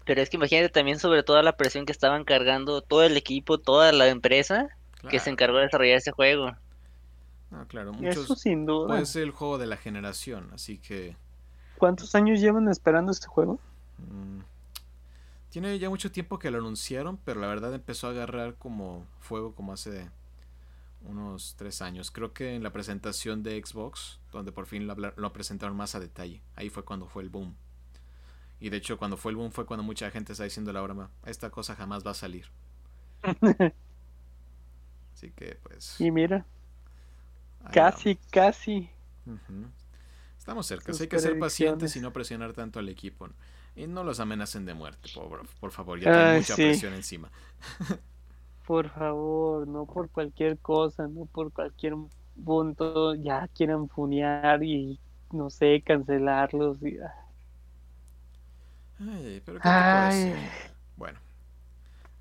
Pero 0.06 0.22
es 0.22 0.30
que 0.30 0.38
imagínate 0.38 0.70
también 0.70 1.00
sobre 1.00 1.22
toda 1.24 1.44
la 1.44 1.58
presión 1.58 1.86
que 1.86 1.92
estaban 1.92 2.24
cargando 2.24 2.82
todo 2.82 3.04
el 3.04 3.18
equipo, 3.18 3.58
toda 3.58 3.92
la 3.92 4.08
empresa 4.08 4.70
que 5.10 5.20
se 5.20 5.30
encargó 5.30 5.58
de 5.58 5.64
desarrollar 5.64 5.98
ese 5.98 6.12
juego. 6.12 6.56
Ah, 7.52 7.66
claro, 7.68 7.94
muchos, 7.94 8.26
Eso 8.26 8.36
sin 8.36 8.66
duda. 8.66 8.88
Puede 8.88 9.06
ser 9.06 9.24
el 9.24 9.32
juego 9.32 9.58
de 9.58 9.68
la 9.68 9.78
generación, 9.78 10.50
así 10.54 10.78
que... 10.80 11.16
¿Cuántos 11.78 12.16
años 12.16 12.42
llevan 12.42 12.68
esperando 12.68 13.12
este 13.12 13.28
juego? 13.28 13.60
Mm, 13.98 14.40
tiene 15.62 15.80
ya 15.80 15.89
mucho 15.89 16.12
tiempo 16.12 16.38
que 16.38 16.51
lo 16.51 16.60
anunciaron, 16.60 17.18
pero 17.18 17.39
la 17.39 17.47
verdad 17.47 17.74
empezó 17.74 18.05
a 18.05 18.12
agarrar 18.12 18.58
como 18.58 19.08
fuego 19.20 19.55
como 19.55 19.74
hace 19.74 20.12
unos 21.01 21.55
tres 21.58 21.82
años. 21.82 22.12
Creo 22.12 22.32
que 22.32 22.53
en 22.53 22.62
la 22.62 22.72
presentación 22.72 23.41
de 23.41 23.60
Xbox, 23.60 24.20
donde 24.32 24.51
por 24.51 24.68
fin 24.68 24.86
lo, 24.86 25.34
presentaron 25.34 25.76
más 25.76 25.95
a 25.95 25.99
detalle. 25.99 26.43
Ahí 26.55 26.70
fue 26.70 26.86
cuando 26.86 27.08
fue 27.08 27.24
el 27.24 27.30
boom. 27.30 27.55
Y 28.60 28.70
de 28.70 28.78
hecho 28.78 28.99
cuando 28.99 29.18
fue 29.18 29.32
el 29.32 29.36
boom 29.36 29.51
fue 29.51 29.66
cuando 29.66 29.82
mucha 29.82 30.12
gente 30.12 30.34
está 30.34 30.43
diciendo 30.43 30.72
la 30.72 30.82
broma, 30.82 31.10
esta 31.26 31.49
cosa 31.49 31.76
jamás 31.76 32.05
va 32.05 32.12
a 32.12 32.14
salir. 32.14 32.51
Así 35.16 35.32
que 35.32 35.58
pues... 35.64 35.99
Y 35.99 36.12
mira. 36.12 36.45
Casi, 37.74 38.16
casi. 38.30 38.91
Estamos 40.38 40.68
cerca, 40.68 40.91
hay 40.91 41.08
que 41.08 41.18
ser 41.18 41.39
pacientes 41.39 41.95
y 41.95 41.99
no 41.99 42.14
presionar 42.14 42.53
tanto 42.53 42.78
al 42.78 42.89
equipo. 42.89 43.28
Y 43.78 43.86
no 43.86 44.04
los 44.04 44.20
amenacen 44.20 44.66
de 44.66 44.74
muerte, 44.74 45.08
por, 45.14 45.48
por 45.60 45.72
favor, 45.72 46.00
ya 46.00 46.12
tienen 46.12 46.38
mucha 46.38 46.56
presión 46.56 46.94
encima. 46.96 47.30
por 48.66 48.90
favor, 48.90 49.68
no 49.68 49.86
por 49.86 50.10
cualquier 50.10 50.58
cosa, 50.58 51.08
no 51.08 51.26
por 51.26 51.52
cualquier 51.52 51.94
punto, 52.44 53.14
ya 53.14 53.48
quieran 53.50 53.88
funear 53.88 54.64
y 54.64 55.00
no 55.32 55.52
sé, 55.52 55.84
cancelarlos. 55.86 56.82
Y... 56.82 56.98
Ay, 59.00 59.44
pero 59.46 59.60
¿qué 59.60 60.36
Bueno, 60.96 61.20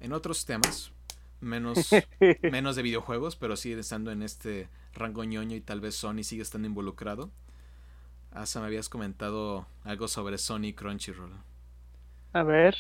en 0.01 0.13
otros 0.13 0.45
temas, 0.45 0.93
menos, 1.41 1.91
menos 2.43 2.77
de 2.77 2.83
videojuegos, 2.83 3.35
pero 3.37 3.57
sigue 3.57 3.81
estando 3.81 4.11
en 4.13 4.23
este 4.23 4.69
rango 4.93 5.25
ñoño 5.25 5.57
y 5.57 5.63
tal 5.63 5.81
vez 5.81 5.95
Sony 5.95 6.23
sigue 6.23 6.43
estando 6.43 6.69
involucrado. 6.69 7.31
Asa, 8.37 8.61
me 8.61 8.67
habías 8.67 8.91
comentado 8.91 9.67
algo 9.83 10.09
sobre 10.09 10.37
Sony 10.37 10.75
Crunchyroll. 10.75 11.33
A 12.35 12.43
ver. 12.43 12.77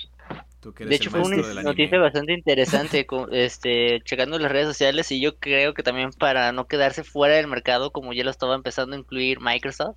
de 0.62 0.94
hecho, 0.94 1.10
fue 1.10 1.22
una 1.22 1.62
noticia 1.62 1.98
bastante 1.98 2.34
interesante, 2.34 3.06
este, 3.32 4.02
checando 4.04 4.38
las 4.38 4.52
redes 4.52 4.68
sociales 4.68 5.10
y 5.12 5.20
yo 5.20 5.38
creo 5.38 5.72
que 5.72 5.82
también 5.82 6.10
para 6.10 6.52
no 6.52 6.66
quedarse 6.66 7.04
fuera 7.04 7.36
del 7.36 7.46
mercado, 7.46 7.90
como 7.90 8.12
ya 8.12 8.22
lo 8.22 8.30
estaba 8.30 8.54
empezando 8.54 8.96
a 8.96 8.98
incluir 8.98 9.40
Microsoft, 9.40 9.96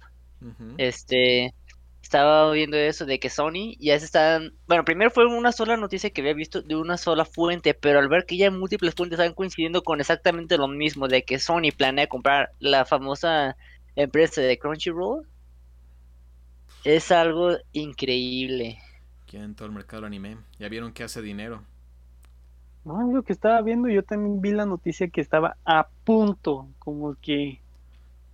este, 0.77 1.53
estaba 2.01 2.49
viendo 2.53 2.77
eso 2.77 3.05
de 3.05 3.19
que 3.19 3.29
Sony 3.29 3.75
ya 3.79 3.99
se 3.99 4.05
están, 4.05 4.53
bueno, 4.65 4.85
primero 4.85 5.11
fue 5.11 5.25
una 5.25 5.51
sola 5.51 5.75
noticia 5.75 6.09
que 6.09 6.21
había 6.21 6.33
visto 6.33 6.61
de 6.61 6.77
una 6.77 6.97
sola 6.97 7.25
fuente, 7.25 7.73
pero 7.73 7.99
al 7.99 8.07
ver 8.07 8.25
que 8.25 8.37
ya 8.37 8.49
múltiples 8.49 8.95
fuentes 8.95 9.19
están 9.19 9.33
coincidiendo 9.33 9.83
con 9.83 9.99
exactamente 9.99 10.57
lo 10.57 10.69
mismo, 10.69 11.09
de 11.09 11.23
que 11.23 11.37
Sony 11.37 11.71
planea 11.75 12.07
comprar 12.07 12.51
la 12.59 12.85
famosa 12.85 13.57
empresa 13.97 14.39
de 14.39 14.57
Crunchyroll, 14.57 15.27
es 16.83 17.11
algo 17.11 17.51
increíble. 17.73 18.79
en 19.31 19.55
todo 19.55 19.67
el 19.67 19.73
mercado 19.73 20.05
anime, 20.05 20.37
ya 20.57 20.69
vieron 20.69 20.93
que 20.93 21.03
hace 21.03 21.21
dinero. 21.21 21.63
No, 22.85 23.11
lo 23.11 23.23
que 23.23 23.33
estaba 23.33 23.61
viendo, 23.61 23.89
yo 23.89 24.03
también 24.03 24.41
vi 24.41 24.51
la 24.51 24.65
noticia 24.65 25.09
que 25.09 25.21
estaba 25.21 25.57
a 25.65 25.87
punto, 26.05 26.67
como 26.79 27.15
que 27.21 27.59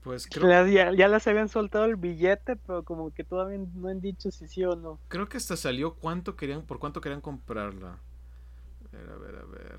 pues 0.06 0.28
creo... 0.28 0.68
Ya, 0.68 0.93
ya, 0.93 1.08
las 1.08 1.28
habían 1.28 1.50
soltado 1.50 1.86
el 1.86 1.96
billete, 1.96 2.56
pero 2.56 2.84
como 2.84 3.12
que 3.12 3.24
todavía 3.24 3.58
no 3.74 3.88
han 3.88 4.02
dicho 4.02 4.30
si 4.30 4.48
sí 4.48 4.64
o 4.64 4.76
no. 4.76 5.00
Creo 5.08 5.28
que 5.28 5.38
hasta 5.38 5.58
salió 5.58 5.96
cuánto 5.96 6.36
querían, 6.36 6.62
por 6.62 6.78
cuánto 6.78 7.02
querían 7.02 7.22
comprarla. 7.22 7.98
A 8.86 8.96
ver, 8.96 9.10
a 9.10 9.18
ver, 9.18 9.36
a 9.36 9.46
ver. 9.46 9.78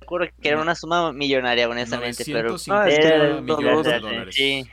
Recuerdo 0.00 0.26
que 0.42 0.48
era 0.48 0.60
una 0.60 0.74
suma 0.74 1.12
millonaria, 1.12 1.68
honestamente, 1.68 2.24
pero... 2.26 2.56
Ah, 2.70 2.88
es 2.88 3.42
millones 3.42 3.86
de 3.86 4.00
dólares. 4.00 4.34
Sí. 4.34 4.68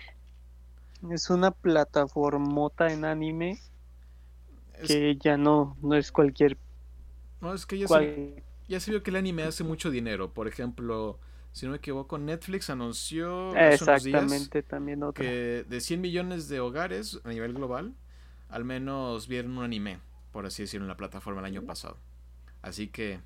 Es 1.11 1.29
una 1.29 1.51
plataformota 1.51 2.91
en 2.91 3.05
anime 3.05 3.59
que 4.85 5.17
ya 5.17 5.37
no, 5.37 5.77
no 5.81 5.95
es 5.95 6.11
cualquier... 6.11 6.57
No, 7.41 7.53
es 7.53 7.65
que 7.65 7.77
ya, 7.77 7.87
se, 7.87 8.43
ya 8.67 8.79
se 8.79 8.91
vio 8.91 9.03
que 9.03 9.11
el 9.11 9.15
anime 9.17 9.43
hace 9.43 9.63
mucho 9.63 9.91
dinero. 9.91 10.33
Por 10.33 10.47
ejemplo 10.47 11.19
si 11.57 11.65
no 11.65 11.71
me 11.71 11.77
equivoco, 11.79 12.19
Netflix 12.19 12.69
anunció 12.69 13.51
días 13.51 13.83
también 14.11 14.47
que 15.15 15.65
de 15.67 15.81
100 15.81 16.01
millones 16.01 16.49
de 16.49 16.59
hogares 16.59 17.19
a 17.23 17.29
nivel 17.29 17.53
global, 17.53 17.95
al 18.47 18.63
menos 18.63 19.27
vieron 19.27 19.57
un 19.57 19.63
anime, 19.63 19.99
por 20.31 20.45
así 20.45 20.61
decirlo, 20.61 20.85
en 20.85 20.89
la 20.89 20.97
plataforma 20.97 21.39
el 21.39 21.47
año 21.47 21.63
pasado. 21.63 21.97
Así 22.61 22.89
que 22.89 23.21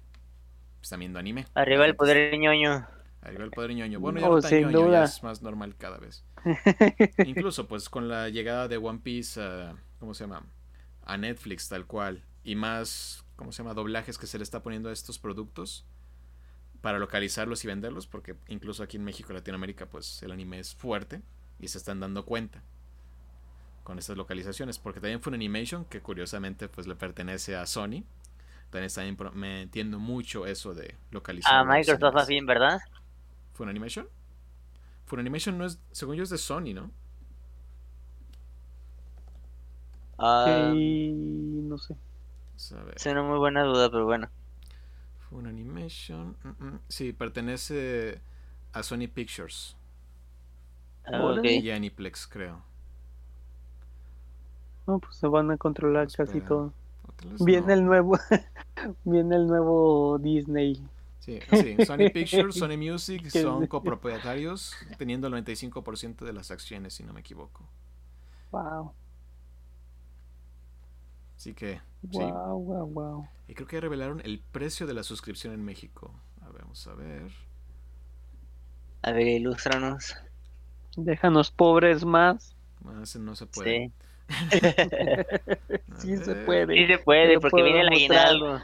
están 0.82 1.02
viendo 1.02 1.20
anime. 1.20 1.46
Arriba 1.56 1.86
el 1.86 1.98
poder 1.98 2.38
ñoño. 2.40 2.88
Arriba 3.22 3.44
el 3.44 3.52
poder 3.52 3.74
ñoño. 3.74 4.00
Bueno, 4.00 4.22
ya 4.22 4.62
no 4.62 4.72
ñoño, 4.72 5.04
es 5.04 5.22
más 5.24 5.42
normal 5.42 5.76
cada 5.78 5.98
vez. 5.98 6.24
Incluso 7.26 7.68
pues 7.68 7.90
con 7.90 8.08
la 8.08 8.30
llegada 8.30 8.68
de 8.68 8.78
One 8.78 9.00
Piece 9.00 9.42
a, 9.42 9.76
¿cómo 10.00 10.14
se 10.14 10.24
llama? 10.24 10.44
A 11.04 11.18
Netflix 11.18 11.70
tal 11.70 11.86
cual. 11.86 12.24
Y 12.44 12.56
más, 12.56 13.26
¿cómo 13.36 13.52
se 13.52 13.64
llama? 13.64 13.74
Doblajes 13.74 14.18
que 14.18 14.28
se 14.28 14.38
le 14.38 14.44
está 14.44 14.64
poniendo 14.64 14.90
a 14.90 14.94
estos 14.94 15.20
productos 15.20 15.86
para 16.82 16.98
localizarlos 16.98 17.64
y 17.64 17.68
venderlos, 17.68 18.08
porque 18.08 18.36
incluso 18.48 18.84
aquí 18.84 18.98
en 18.98 19.04
México 19.04 19.34
Latinoamérica, 19.34 19.86
pues 19.86 20.22
el 20.24 20.32
anime 20.32 20.60
es 20.60 20.74
fuerte 20.74 21.22
y 21.60 21.68
se 21.68 21.78
están 21.78 22.00
dando 22.00 22.26
cuenta 22.26 22.64
con 23.84 24.00
estas 24.00 24.18
localizaciones, 24.18 24.80
porque 24.80 25.00
también 25.00 25.22
animation 25.34 25.86
que 25.86 26.02
curiosamente 26.02 26.68
pues 26.68 26.88
le 26.88 26.96
pertenece 26.96 27.56
a 27.56 27.66
Sony. 27.66 28.04
También 28.70 28.86
está 28.86 29.04
me 29.34 29.64
entiendo 29.64 30.00
mucho 30.00 30.46
eso 30.46 30.74
de 30.74 30.96
localizar. 31.12 31.54
A 31.54 31.64
Microsoft 31.66 32.14
más 32.14 32.28
bien, 32.28 32.46
¿verdad? 32.46 32.80
¿Fue 33.54 33.66
animation 35.20 35.58
no 35.58 35.66
es, 35.66 35.80
según 35.92 36.16
yo 36.16 36.24
es 36.24 36.30
de 36.30 36.38
Sony, 36.38 36.74
¿no? 36.74 36.92
Ah, 40.18 40.74
no 40.76 41.78
sé. 41.78 41.96
Es 42.96 43.06
una 43.08 43.24
muy 43.24 43.40
buena 43.40 43.64
duda, 43.64 43.90
pero 43.90 44.06
bueno. 44.06 44.30
Un 45.32 45.48
Animation. 45.48 46.36
Mm, 46.44 46.66
mm, 46.66 46.80
sí, 46.90 47.14
pertenece 47.14 48.22
a 48.74 48.84
Sony 48.84 49.08
Pictures. 49.14 49.76
Ah, 51.06 51.40
y 51.44 51.70
Aniplex, 51.72 52.28
creo. 52.28 52.64
No, 54.88 55.00
pues 55.00 55.16
se 55.16 55.28
van 55.28 55.52
a 55.52 55.58
controlar 55.58 56.08
casi 56.12 56.42
todo. 56.42 56.74
Viene 57.40 57.74
el 57.74 57.86
nuevo. 57.86 58.18
Viene 59.04 59.36
el 59.36 59.48
nuevo 59.48 60.18
Disney. 60.20 60.82
Sí, 61.50 61.76
sí, 61.78 61.78
Sony 61.86 62.10
Pictures, 62.14 62.56
Sony 62.56 62.78
Music 62.78 63.30
son 63.30 63.68
copropietarios, 63.68 64.74
teniendo 64.98 65.28
el 65.28 65.34
95% 65.34 66.26
de 66.26 66.34
las 66.34 66.52
acciones, 66.52 66.94
si 66.94 67.04
no 67.04 67.14
me 67.14 67.22
equivoco. 67.22 67.68
Wow. 68.52 68.94
Así 71.38 71.54
que. 71.54 71.80
Wow, 72.04 72.60
wow, 72.60 72.88
wow. 72.88 73.28
Y 73.48 73.54
creo 73.54 73.68
que 73.68 73.80
revelaron 73.80 74.22
el 74.26 74.40
precio 74.40 74.86
de 74.86 74.94
la 74.94 75.04
suscripción 75.04 75.54
en 75.54 75.64
México. 75.64 76.14
A 76.42 76.50
ver, 76.50 76.64
vamos 76.64 76.86
a 76.88 76.94
ver. 76.94 77.32
A 79.04 79.12
ver, 79.12 79.28
ilústranos. 79.28 80.16
Déjanos 80.98 81.50
pobres 81.50 82.04
más. 82.04 82.56
Más 82.82 83.16
no 83.16 83.36
se 83.36 83.46
puede. 83.46 83.88
Sí. 83.88 83.94
sí 85.98 86.18
se 86.18 86.36
puede. 86.36 86.74
Sí 86.76 86.88
se 86.88 86.98
puede, 87.00 87.40
porque 87.40 87.62
viene 87.64 87.82
el 87.82 87.90
aguinaldo. 87.90 88.62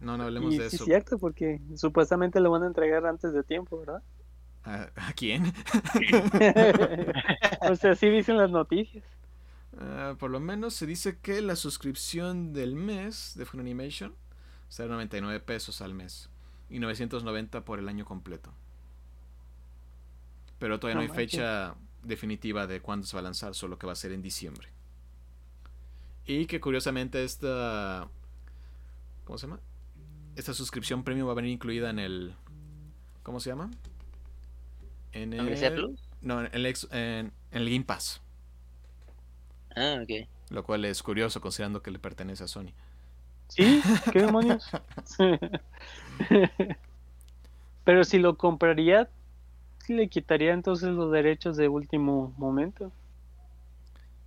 No, 0.00 0.16
no 0.16 0.24
hablemos 0.24 0.56
de 0.56 0.66
eso. 0.66 0.70
Sí, 0.70 0.76
es 0.76 0.84
cierto, 0.84 1.18
porque 1.18 1.60
supuestamente 1.76 2.40
lo 2.40 2.50
van 2.50 2.62
a 2.62 2.66
entregar 2.66 3.06
antes 3.06 3.32
de 3.32 3.42
tiempo, 3.42 3.78
¿verdad? 3.78 4.02
¿A, 4.64 5.12
quién? 5.14 5.44
o 7.60 7.76
sea, 7.76 7.94
sí 7.94 8.08
dicen 8.08 8.38
las 8.38 8.50
noticias. 8.50 9.04
Ah, 9.78 10.14
por 10.18 10.30
lo 10.30 10.40
menos 10.40 10.74
se 10.74 10.86
dice 10.86 11.18
que 11.18 11.42
la 11.42 11.56
suscripción 11.56 12.52
del 12.52 12.74
mes 12.74 13.34
de 13.36 13.44
Funimation 13.44 14.14
será 14.68 14.88
99 14.88 15.40
pesos 15.40 15.82
al 15.82 15.92
mes 15.94 16.30
y 16.70 16.78
990 16.78 17.64
por 17.64 17.78
el 17.78 17.88
año 17.88 18.04
completo. 18.06 18.54
Pero 20.58 20.80
todavía 20.80 21.02
no, 21.06 21.12
hay 21.12 21.14
fecha 21.14 21.74
definitiva 22.04 22.66
de 22.66 22.80
cuándo 22.80 23.06
se 23.06 23.16
va 23.16 23.20
a 23.20 23.24
lanzar, 23.24 23.54
solo 23.54 23.78
que 23.78 23.86
va 23.86 23.92
a 23.92 23.96
ser 23.96 24.12
en 24.12 24.22
diciembre. 24.22 24.68
Y 26.26 26.46
que 26.46 26.60
curiosamente 26.60 27.24
esta... 27.24 28.08
¿Cómo 29.24 29.38
se 29.38 29.46
llama? 29.46 29.60
Esta 30.36 30.54
suscripción 30.54 31.04
premium 31.04 31.28
va 31.28 31.32
a 31.32 31.36
venir 31.36 31.52
incluida 31.52 31.90
en 31.90 31.98
el... 31.98 32.34
¿Cómo 33.22 33.40
se 33.40 33.50
llama? 33.50 33.70
En 35.12 35.32
el... 35.32 35.96
No, 36.20 36.40
en 36.40 36.50
el, 36.52 36.74
en 36.90 37.32
el 37.50 37.70
Game 37.70 37.84
Pass. 37.84 38.22
Ah, 39.76 40.00
ok. 40.02 40.28
Lo 40.50 40.64
cual 40.64 40.84
es 40.84 41.02
curioso 41.02 41.40
considerando 41.40 41.82
que 41.82 41.90
le 41.90 41.98
pertenece 41.98 42.44
a 42.44 42.48
Sony. 42.48 42.72
¿Sí? 43.48 43.82
¿Qué 44.12 44.22
demonios? 44.22 44.70
Pero 47.84 48.04
si 48.04 48.18
lo 48.18 48.36
compraría, 48.36 49.10
le 49.88 50.08
quitaría 50.08 50.52
entonces 50.52 50.90
los 50.90 51.12
derechos 51.12 51.56
de 51.56 51.68
último 51.68 52.34
momento. 52.36 52.92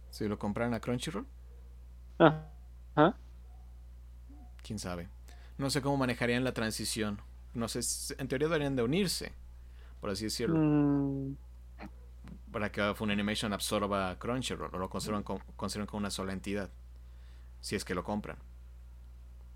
Si 0.10 0.28
lo 0.28 0.38
compraran 0.38 0.74
a 0.74 0.80
Crunchyroll. 0.80 1.26
Ah. 2.20 2.46
¿Ah? 2.96 3.16
Quién 4.64 4.80
sabe. 4.80 5.08
No 5.58 5.70
sé 5.70 5.82
cómo 5.82 5.98
manejarían 5.98 6.44
la 6.44 6.54
transición. 6.54 7.20
No 7.54 7.68
sé, 7.68 7.80
en 8.20 8.28
teoría 8.28 8.48
deberían 8.48 8.76
de 8.76 8.84
unirse, 8.84 9.32
por 10.00 10.10
así 10.10 10.26
decirlo. 10.26 10.60
Mm, 10.60 11.36
para 12.52 12.72
que 12.72 12.94
Funimation 12.96 13.54
absorba 13.54 14.18
Crunchyroll 14.20 14.74
o 14.74 14.78
lo 14.78 14.90
conserven 14.90 15.24
con, 15.24 15.40
con 15.56 15.70
una 15.94 16.10
sola 16.10 16.34
entidad. 16.34 16.70
Si 17.60 17.76
es 17.76 17.84
que 17.84 17.96
lo 17.96 18.04
compran. 18.04 18.38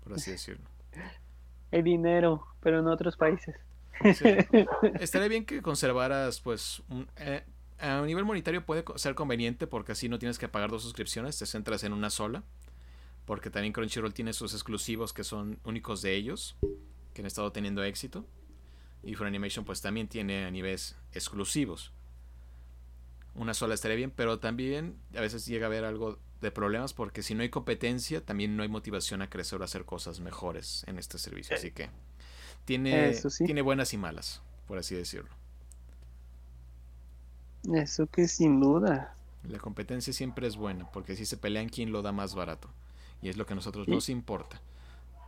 Por 0.02 0.14
así 0.14 0.32
decirlo. 0.32 0.68
Hay 1.72 1.82
dinero, 1.82 2.46
pero 2.60 2.80
en 2.80 2.86
otros 2.86 3.16
países. 3.16 3.56
Estaría 5.00 5.28
bien 5.28 5.44
que 5.44 5.62
conservaras, 5.62 6.40
pues, 6.40 6.82
eh, 7.16 7.44
a 7.78 8.02
nivel 8.02 8.24
monetario 8.24 8.64
puede 8.64 8.84
ser 8.96 9.14
conveniente 9.14 9.66
porque 9.66 9.92
así 9.92 10.08
no 10.08 10.18
tienes 10.18 10.38
que 10.38 10.48
pagar 10.48 10.70
dos 10.70 10.82
suscripciones, 10.82 11.38
te 11.38 11.46
centras 11.46 11.84
en 11.84 11.92
una 11.92 12.10
sola. 12.10 12.42
Porque 13.24 13.50
también 13.50 13.72
Crunchyroll 13.72 14.12
tiene 14.12 14.32
sus 14.32 14.52
exclusivos 14.52 15.12
que 15.12 15.22
son 15.22 15.60
únicos 15.64 16.02
de 16.02 16.14
ellos, 16.14 16.56
que 17.14 17.22
han 17.22 17.26
estado 17.26 17.52
teniendo 17.52 17.84
éxito. 17.84 18.26
Y 19.04 19.14
Funimation 19.14 19.64
pues 19.64 19.80
también 19.80 20.08
tiene 20.08 20.44
a 20.44 20.50
niveles 20.50 20.96
exclusivos 21.12 21.92
una 23.34 23.54
sola 23.54 23.74
estaría 23.74 23.96
bien, 23.96 24.10
pero 24.10 24.38
también 24.38 24.96
a 25.14 25.20
veces 25.20 25.46
llega 25.46 25.66
a 25.66 25.68
haber 25.68 25.84
algo 25.84 26.18
de 26.40 26.50
problemas 26.50 26.92
porque 26.92 27.22
si 27.22 27.34
no 27.34 27.42
hay 27.42 27.48
competencia, 27.48 28.24
también 28.24 28.56
no 28.56 28.62
hay 28.62 28.68
motivación 28.68 29.22
a 29.22 29.30
crecer 29.30 29.60
o 29.60 29.62
a 29.62 29.64
hacer 29.64 29.84
cosas 29.84 30.20
mejores 30.20 30.84
en 30.86 30.98
este 30.98 31.18
servicio. 31.18 31.56
Así 31.56 31.70
que 31.70 31.88
tiene, 32.64 33.14
tiene 33.44 33.62
buenas 33.62 33.92
y 33.92 33.98
malas, 33.98 34.42
por 34.66 34.78
así 34.78 34.94
decirlo. 34.94 35.30
Eso 37.72 38.06
que 38.06 38.28
sin 38.28 38.60
duda. 38.60 39.14
La 39.48 39.58
competencia 39.58 40.12
siempre 40.12 40.46
es 40.46 40.56
buena, 40.56 40.90
porque 40.90 41.16
si 41.16 41.26
se 41.26 41.36
pelean 41.36 41.68
quién 41.68 41.92
lo 41.92 42.02
da 42.02 42.12
más 42.12 42.34
barato. 42.34 42.68
Y 43.20 43.28
es 43.28 43.36
lo 43.36 43.46
que 43.46 43.52
a 43.52 43.56
nosotros 43.56 43.88
nos 43.88 44.08
importa. 44.08 44.60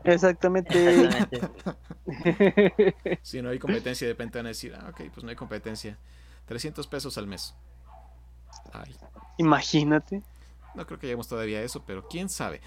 Exactamente. 0.05 0.75
si 3.23 3.41
no 3.41 3.51
hay 3.51 3.59
competencia, 3.59 4.07
de 4.07 4.13
repente 4.13 4.39
van 4.39 4.47
a 4.47 4.51
decir, 4.51 4.75
ah, 4.75 4.91
ok, 4.91 5.03
pues 5.13 5.25
no 5.25 5.31
hay 5.31 5.37
competencia. 5.37 5.97
300 6.47 6.87
pesos 6.87 7.17
al 7.17 7.27
mes. 7.27 7.55
Imagínate. 9.39 10.23
No 10.75 10.87
creo 10.87 10.99
que 10.99 11.07
lleguemos 11.07 11.29
todavía 11.29 11.59
a 11.59 11.63
eso, 11.63 11.85
pero 11.87 12.07
quién 12.09 12.29
sabe. 12.29 12.61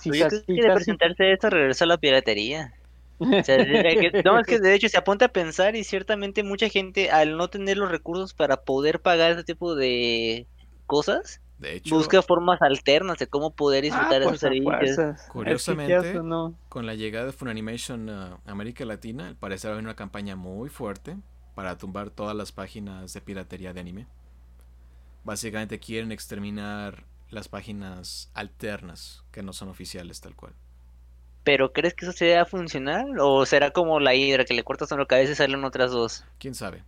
si 0.00 0.10
de 0.10 0.72
presentarse 0.74 1.32
esto 1.32 1.50
regresa 1.50 1.84
a 1.84 1.88
la 1.88 1.98
piratería. 1.98 2.74
No, 3.18 4.38
es 4.38 4.46
que 4.46 4.58
de 4.60 4.74
hecho 4.74 4.88
se 4.88 4.98
apunta 4.98 5.26
a 5.26 5.28
pensar 5.28 5.76
y 5.76 5.84
ciertamente 5.84 6.42
mucha 6.42 6.68
gente 6.68 7.10
al 7.10 7.36
no 7.36 7.48
tener 7.48 7.76
los 7.76 7.90
recursos 7.90 8.34
para 8.34 8.58
poder 8.58 9.00
pagar 9.00 9.32
este 9.32 9.44
tipo 9.44 9.74
de 9.74 10.46
cosas, 10.86 11.40
De 11.58 11.76
hecho, 11.76 11.96
busca 11.96 12.22
formas 12.22 12.62
alternas 12.62 13.18
de 13.18 13.26
cómo 13.26 13.54
poder 13.54 13.84
disfrutar 13.84 14.22
ah, 14.22 14.26
esos 14.26 14.40
servicios. 14.40 15.20
Curiosamente, 15.32 16.20
con 16.68 16.86
la 16.86 16.94
llegada 16.94 17.26
de 17.26 17.32
Funimation 17.32 18.08
a 18.08 18.40
América 18.46 18.84
Latina, 18.84 19.28
al 19.28 19.36
parecer 19.36 19.72
hay 19.72 19.78
una 19.78 19.96
campaña 19.96 20.36
muy 20.36 20.68
fuerte 20.68 21.16
para 21.54 21.76
tumbar 21.76 22.10
todas 22.10 22.36
las 22.36 22.52
páginas 22.52 23.12
de 23.12 23.20
piratería 23.20 23.72
de 23.72 23.80
anime. 23.80 24.06
Básicamente 25.24 25.80
quieren 25.80 26.12
exterminar 26.12 27.04
las 27.30 27.48
páginas 27.48 28.30
alternas 28.32 29.24
que 29.32 29.42
no 29.42 29.52
son 29.52 29.68
oficiales 29.68 30.20
tal 30.20 30.34
cual. 30.34 30.54
¿Pero 31.48 31.72
crees 31.72 31.94
que 31.94 32.04
eso 32.04 32.12
sería 32.12 32.44
funcionar? 32.44 33.06
¿O 33.20 33.46
será 33.46 33.70
como 33.70 34.00
la 34.00 34.14
hidra 34.14 34.44
que 34.44 34.52
le 34.52 34.64
cortas 34.64 34.92
en 34.92 34.98
la 34.98 35.06
cabeza 35.06 35.32
y 35.32 35.34
salen 35.34 35.64
otras 35.64 35.90
dos? 35.90 36.22
¿Quién 36.38 36.54
sabe? 36.54 36.84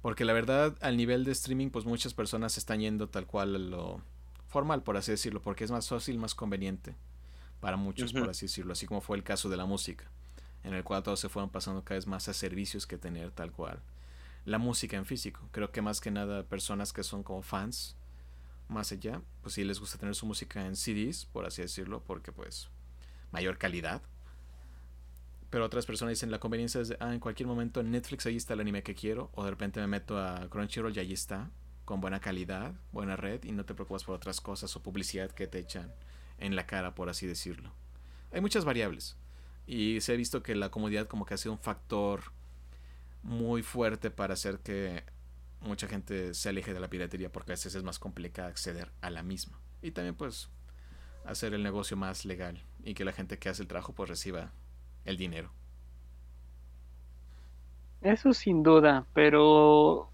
Porque 0.00 0.24
la 0.24 0.32
verdad, 0.32 0.76
al 0.80 0.96
nivel 0.96 1.22
de 1.22 1.30
streaming, 1.30 1.70
pues 1.70 1.84
muchas 1.84 2.12
personas 2.12 2.58
están 2.58 2.80
yendo 2.80 3.08
tal 3.08 3.28
cual 3.28 3.54
a 3.54 3.58
lo 3.60 4.00
formal, 4.48 4.82
por 4.82 4.96
así 4.96 5.12
decirlo, 5.12 5.40
porque 5.40 5.62
es 5.62 5.70
más 5.70 5.88
fácil, 5.88 6.18
más 6.18 6.34
conveniente 6.34 6.96
para 7.60 7.76
muchos, 7.76 8.12
por 8.12 8.28
así 8.28 8.46
decirlo, 8.46 8.72
así 8.72 8.86
como 8.86 9.02
fue 9.02 9.16
el 9.16 9.22
caso 9.22 9.48
de 9.48 9.56
la 9.56 9.66
música, 9.66 10.10
en 10.64 10.74
el 10.74 10.82
cual 10.82 11.04
todos 11.04 11.20
se 11.20 11.28
fueron 11.28 11.50
pasando 11.50 11.84
cada 11.84 11.98
vez 11.98 12.08
más 12.08 12.28
a 12.28 12.32
servicios 12.32 12.88
que 12.88 12.98
tener 12.98 13.30
tal 13.30 13.52
cual 13.52 13.78
la 14.44 14.58
música 14.58 14.96
en 14.96 15.06
físico. 15.06 15.48
Creo 15.52 15.70
que 15.70 15.80
más 15.80 16.00
que 16.00 16.10
nada 16.10 16.42
personas 16.42 16.92
que 16.92 17.04
son 17.04 17.22
como 17.22 17.42
fans, 17.42 17.94
más 18.66 18.90
allá, 18.90 19.22
pues 19.42 19.54
sí 19.54 19.62
les 19.62 19.78
gusta 19.78 19.96
tener 19.96 20.16
su 20.16 20.26
música 20.26 20.66
en 20.66 20.74
CDs, 20.74 21.26
por 21.26 21.46
así 21.46 21.62
decirlo, 21.62 22.02
porque 22.04 22.32
pues 22.32 22.68
mayor 23.32 23.58
calidad, 23.58 24.02
pero 25.50 25.66
otras 25.66 25.84
personas 25.84 26.12
dicen 26.12 26.30
la 26.30 26.40
conveniencia 26.40 26.80
es 26.80 26.88
de, 26.88 26.96
ah, 27.00 27.12
en 27.12 27.20
cualquier 27.20 27.46
momento 27.46 27.80
en 27.80 27.90
Netflix 27.90 28.24
ahí 28.26 28.36
está 28.36 28.54
el 28.54 28.60
anime 28.60 28.82
que 28.82 28.94
quiero, 28.94 29.30
o 29.34 29.44
de 29.44 29.50
repente 29.50 29.80
me 29.80 29.86
meto 29.86 30.18
a 30.18 30.48
Crunchyroll 30.48 30.96
y 30.96 31.00
ahí 31.00 31.12
está, 31.12 31.50
con 31.84 32.00
buena 32.00 32.20
calidad, 32.20 32.72
buena 32.92 33.16
red, 33.16 33.44
y 33.44 33.52
no 33.52 33.64
te 33.64 33.74
preocupas 33.74 34.04
por 34.04 34.14
otras 34.14 34.40
cosas 34.40 34.74
o 34.76 34.82
publicidad 34.82 35.30
que 35.30 35.46
te 35.46 35.58
echan 35.58 35.92
en 36.38 36.56
la 36.56 36.66
cara, 36.66 36.94
por 36.94 37.08
así 37.08 37.26
decirlo. 37.26 37.72
Hay 38.32 38.40
muchas 38.40 38.64
variables, 38.64 39.16
y 39.66 40.00
se 40.00 40.12
ha 40.12 40.16
visto 40.16 40.42
que 40.42 40.54
la 40.54 40.70
comodidad 40.70 41.06
como 41.06 41.26
que 41.26 41.34
ha 41.34 41.36
sido 41.36 41.52
un 41.52 41.58
factor 41.58 42.32
muy 43.22 43.62
fuerte 43.62 44.10
para 44.10 44.34
hacer 44.34 44.60
que 44.60 45.04
mucha 45.60 45.86
gente 45.86 46.34
se 46.34 46.48
aleje 46.48 46.72
de 46.74 46.80
la 46.80 46.88
piratería, 46.88 47.30
porque 47.30 47.52
a 47.52 47.54
veces 47.54 47.74
es 47.74 47.82
más 47.82 47.98
complicado 47.98 48.48
acceder 48.48 48.90
a 49.00 49.10
la 49.10 49.22
misma. 49.22 49.60
Y 49.80 49.90
también 49.90 50.14
pues 50.14 50.48
hacer 51.24 51.54
el 51.54 51.62
negocio 51.62 51.96
más 51.96 52.24
legal 52.24 52.64
y 52.84 52.94
que 52.94 53.04
la 53.04 53.12
gente 53.12 53.38
que 53.38 53.48
hace 53.48 53.62
el 53.62 53.68
trabajo 53.68 53.92
pues 53.92 54.08
reciba 54.08 54.52
el 55.04 55.16
dinero. 55.16 55.50
Eso 58.02 58.32
sin 58.32 58.62
duda, 58.62 59.06
pero 59.14 60.10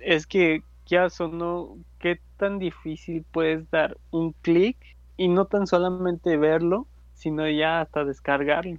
es 0.00 0.26
que 0.26 0.62
ya 0.86 1.08
sonó 1.08 1.76
qué 1.98 2.20
tan 2.36 2.58
difícil 2.58 3.24
puedes 3.32 3.68
dar 3.70 3.96
un 4.10 4.32
clic 4.42 4.76
y 5.16 5.28
no 5.28 5.46
tan 5.46 5.66
solamente 5.66 6.36
verlo, 6.36 6.86
sino 7.14 7.48
ya 7.48 7.80
hasta 7.80 8.04
descargarlo. 8.04 8.78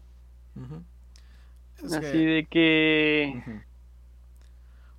Así 1.84 2.26
de 2.26 2.48
que 2.50 3.44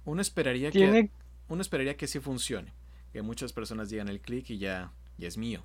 uno 0.05 0.21
esperaría 0.21 0.71
que 0.71 1.11
uno 1.49 1.63
esperaría 1.63 1.97
que 1.97 2.07
sí 2.07 2.21
funcione, 2.21 2.73
que 3.13 3.23
muchas 3.23 3.53
personas 3.53 3.89
digan 3.89 4.09
el 4.09 4.21
clic 4.21 4.51
y 4.51 4.59
ya, 4.59 4.93
ya 5.17 5.29
es 5.29 5.39
mío. 5.39 5.63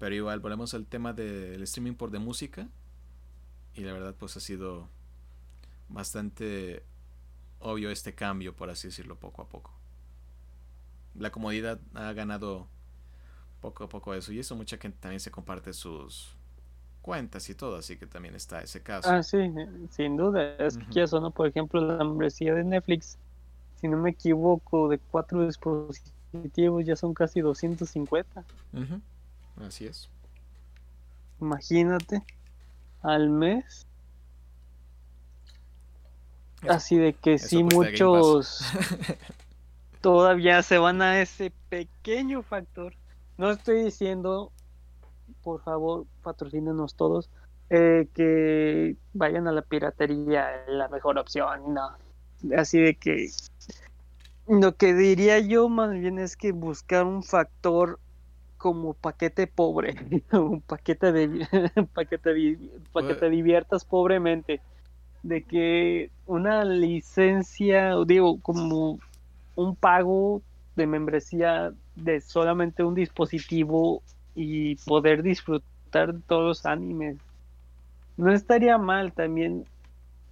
Pero 0.00 0.14
igual 0.14 0.40
volvemos 0.40 0.72
al 0.72 0.86
tema 0.86 1.12
del 1.12 1.62
streaming 1.62 1.92
por 1.92 2.10
de 2.10 2.18
música 2.18 2.66
y 3.74 3.82
la 3.82 3.92
verdad 3.92 4.14
pues 4.18 4.34
ha 4.34 4.40
sido 4.40 4.88
bastante 5.90 6.82
obvio 7.58 7.90
este 7.90 8.14
cambio, 8.14 8.56
por 8.56 8.70
así 8.70 8.88
decirlo, 8.88 9.16
poco 9.16 9.42
a 9.42 9.48
poco. 9.48 9.72
La 11.14 11.30
comodidad 11.30 11.78
ha 11.92 12.14
ganado 12.14 12.66
poco 13.60 13.84
a 13.84 13.88
poco 13.90 14.14
eso 14.14 14.32
y 14.32 14.38
eso 14.38 14.56
mucha 14.56 14.78
gente 14.78 14.96
también 15.00 15.20
se 15.20 15.30
comparte 15.30 15.74
sus 15.74 16.34
cuentas 17.02 17.50
y 17.50 17.54
todo, 17.54 17.76
así 17.76 17.98
que 17.98 18.06
también 18.06 18.34
está 18.34 18.62
ese 18.62 18.82
caso. 18.82 19.10
Ah, 19.10 19.22
sí, 19.22 19.52
sin 19.90 20.16
duda. 20.16 20.54
Es 20.56 20.78
que 20.94 21.02
eso, 21.02 21.20
¿no? 21.20 21.30
Por 21.30 21.46
ejemplo, 21.46 21.78
la 21.78 22.02
membresía 22.02 22.54
de 22.54 22.64
Netflix, 22.64 23.18
si 23.76 23.86
no 23.86 23.98
me 23.98 24.10
equivoco, 24.10 24.88
de 24.88 24.98
cuatro 24.98 25.46
dispositivos 25.46 26.86
ya 26.86 26.96
son 26.96 27.12
casi 27.12 27.40
250. 27.42 28.44
Así 29.66 29.86
es. 29.86 30.08
Imagínate 31.40 32.22
al 33.02 33.30
mes. 33.30 33.86
Así 36.68 36.98
de 36.98 37.14
que 37.14 37.38
si 37.38 37.64
muchos 37.64 38.62
todavía 40.00 40.62
se 40.62 40.78
van 40.78 41.00
a 41.00 41.20
ese 41.20 41.52
pequeño 41.68 42.42
factor. 42.42 42.94
No 43.38 43.50
estoy 43.50 43.84
diciendo, 43.84 44.52
por 45.42 45.62
favor, 45.62 46.06
patrocínenos 46.22 46.94
todos, 46.94 47.30
eh, 47.70 48.08
que 48.14 48.96
vayan 49.14 49.48
a 49.48 49.52
la 49.52 49.62
piratería, 49.62 50.64
la 50.68 50.88
mejor 50.88 51.18
opción, 51.18 51.72
no. 51.72 51.96
Así 52.56 52.80
de 52.80 52.94
que 52.96 53.30
lo 54.46 54.74
que 54.74 54.92
diría 54.92 55.38
yo 55.38 55.68
más 55.68 55.92
bien 55.92 56.18
es 56.18 56.36
que 56.36 56.52
buscar 56.52 57.06
un 57.06 57.22
factor 57.22 57.98
como 58.60 58.92
paquete 58.92 59.46
pobre, 59.46 59.94
un 60.32 60.60
paquete 60.60 61.12
de 61.12 61.46
paquete, 61.94 62.34
de, 62.34 62.82
paquete 62.92 63.30
diviertas 63.30 63.86
pobremente, 63.86 64.60
de 65.22 65.42
que 65.44 66.10
una 66.26 66.62
licencia, 66.66 67.94
digo, 68.06 68.38
como 68.42 68.98
un 69.56 69.76
pago 69.76 70.42
de 70.76 70.86
membresía 70.86 71.72
de 71.96 72.20
solamente 72.20 72.84
un 72.84 72.94
dispositivo 72.94 74.02
y 74.34 74.76
poder 74.84 75.22
disfrutar 75.22 76.12
de 76.12 76.20
todos 76.26 76.44
los 76.44 76.66
animes. 76.66 77.16
No 78.18 78.30
estaría 78.30 78.76
mal 78.76 79.14
también. 79.14 79.64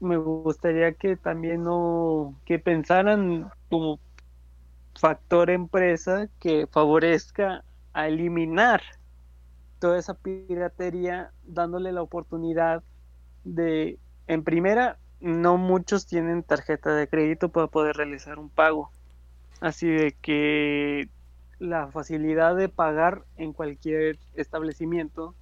Me 0.00 0.18
gustaría 0.18 0.92
que 0.92 1.16
también 1.16 1.64
no 1.64 2.34
que 2.44 2.58
pensaran 2.58 3.50
como 3.70 3.98
factor 4.94 5.48
empresa 5.48 6.28
que 6.40 6.66
favorezca 6.66 7.64
a 7.98 8.06
eliminar 8.06 8.80
toda 9.80 9.98
esa 9.98 10.14
piratería, 10.14 11.32
dándole 11.42 11.90
la 11.90 12.00
oportunidad 12.00 12.84
de, 13.42 13.98
en 14.28 14.44
primera, 14.44 14.98
no 15.20 15.56
muchos 15.56 16.06
tienen 16.06 16.44
tarjeta 16.44 16.94
de 16.94 17.08
crédito 17.08 17.48
para 17.48 17.66
poder 17.66 17.96
realizar 17.96 18.38
un 18.38 18.50
pago. 18.50 18.92
Así 19.60 19.88
de 19.88 20.14
que 20.22 21.08
la 21.58 21.88
facilidad 21.88 22.54
de 22.54 22.68
pagar 22.68 23.24
en 23.36 23.52
cualquier 23.52 24.16
establecimiento 24.34 25.34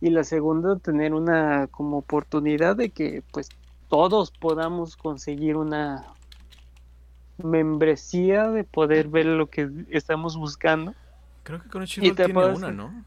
y 0.00 0.10
la 0.10 0.22
segunda 0.22 0.78
tener 0.78 1.12
una 1.12 1.66
como 1.66 1.98
oportunidad 1.98 2.76
de 2.76 2.90
que 2.90 3.24
pues 3.32 3.48
todos 3.88 4.30
podamos 4.30 4.96
conseguir 4.96 5.56
una 5.56 6.04
membresía 7.38 8.48
de 8.48 8.62
poder 8.62 9.08
ver 9.08 9.26
lo 9.26 9.48
que 9.48 9.68
estamos 9.90 10.36
buscando 10.36 10.94
Creo 11.46 11.62
que 11.62 11.68
Crunchyroll 11.68 12.16
tiene 12.16 12.44
una, 12.44 12.72
¿no? 12.72 13.04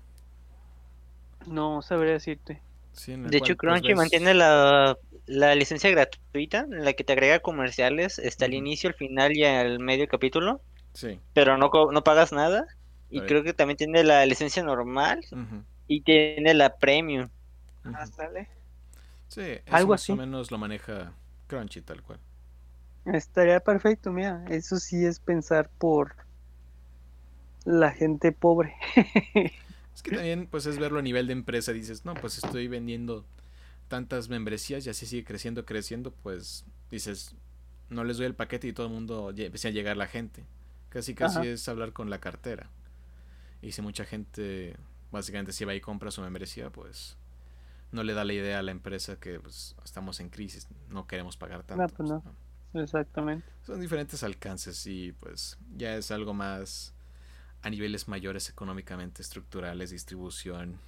No 1.46 1.82
sabría 1.82 2.14
decirte. 2.14 2.62
de 3.06 3.38
hecho, 3.38 3.58
Crunchy 3.58 3.94
mantiene 3.96 4.34
la, 4.34 4.98
licencia 5.28 5.90
gratuita 5.90 6.60
en 6.60 6.86
la 6.86 6.94
que 6.94 7.04
te 7.04 7.12
agrega 7.12 7.40
comerciales. 7.40 8.18
Está 8.18 8.46
al 8.46 8.54
inicio, 8.54 8.88
al 8.88 8.94
final 8.94 9.36
y 9.36 9.44
al 9.44 9.80
medio 9.80 10.08
capítulo. 10.08 10.62
Sí. 10.94 11.20
Pero 11.34 11.58
no, 11.58 11.70
no 11.92 12.04
pagas 12.06 12.32
nada. 12.32 12.66
Y 13.10 13.20
creo 13.22 13.44
que 13.44 13.54
también 13.54 13.76
tiene 13.76 14.06
la 14.06 14.26
licencia 14.26 14.64
normal 14.64 15.20
y 15.88 16.00
tiene 16.00 16.54
la 16.54 16.78
premium. 16.78 17.28
Ah, 17.84 18.06
sale. 18.06 18.48
Sí, 19.28 19.58
algo 19.70 19.92
más 19.92 20.02
así. 20.02 20.14
o 20.14 20.16
menos 20.16 20.50
lo 20.50 20.58
maneja 20.58 21.12
Crunchy 21.48 21.82
tal 21.82 22.02
cual. 22.04 22.20
Estaría 23.04 23.60
perfecto, 23.60 24.14
mira. 24.14 24.46
Eso 24.48 24.78
sí 24.78 25.06
es 25.06 25.20
pensar 25.20 25.70
por 25.78 26.16
la 27.66 27.92
gente 27.92 28.32
pobre. 28.32 28.76
es 29.96 30.02
que 30.04 30.12
también 30.12 30.48
pues 30.48 30.66
es 30.66 30.80
verlo 30.80 31.00
a 31.00 31.02
nivel 31.02 31.28
de 31.28 31.34
empresa, 31.34 31.72
dices, 31.74 32.06
no, 32.06 32.14
pues 32.14 32.44
estoy 32.44 32.68
vendiendo 32.68 33.26
tantas 33.88 34.30
membresías 34.30 34.86
y 34.86 34.90
así 34.90 35.06
sigue 35.06 35.24
creciendo, 35.24 35.66
creciendo, 35.66 36.12
pues 36.12 36.66
dices, 36.92 37.36
no 37.90 38.04
les 38.04 38.18
doy 38.18 38.28
el 38.28 38.36
paquete 38.36 38.68
y 38.68 38.74
todo 38.74 38.88
el 38.88 38.94
mundo 38.94 39.32
empieza 39.36 39.68
a 39.70 39.72
llegar 39.72 39.98
la 39.98 40.08
gente. 40.08 40.46
Casi 40.90 41.14
casi 41.14 41.48
es 41.48 41.68
hablar 41.68 41.94
con 41.94 42.10
la 42.10 42.20
cartera. 42.20 42.70
Y 43.62 43.74
si 43.74 43.82
mucha 43.82 44.06
gente 44.06 44.76
básicamente 45.12 45.52
si 45.52 45.66
va 45.66 45.76
y 45.76 45.82
compra 45.82 46.12
su 46.12 46.22
membresía, 46.22 46.70
pues 46.70 47.18
no 47.92 48.04
le 48.04 48.14
da 48.14 48.24
la 48.24 48.34
idea 48.34 48.60
a 48.60 48.62
la 48.62 48.72
empresa 48.72 49.20
que 49.20 49.40
pues, 49.40 49.76
estamos 49.84 50.20
en 50.20 50.30
crisis, 50.30 50.68
no 50.90 51.08
queremos 51.08 51.38
pagar 51.38 51.64
tanto. 51.64 51.96
Pues, 51.96 52.12
Exactamente. 52.74 53.48
Son 53.64 53.82
diferentes 53.82 54.22
alcances 54.24 54.86
y 54.86 55.12
pues 55.14 55.58
ya 55.76 55.96
es 55.96 56.12
algo 56.12 56.36
más 56.36 56.94
a 57.62 57.70
niveles 57.70 58.08
mayores 58.08 58.50
económicamente, 58.50 59.22
estructurales, 59.22 59.92
distribución, 59.92 60.80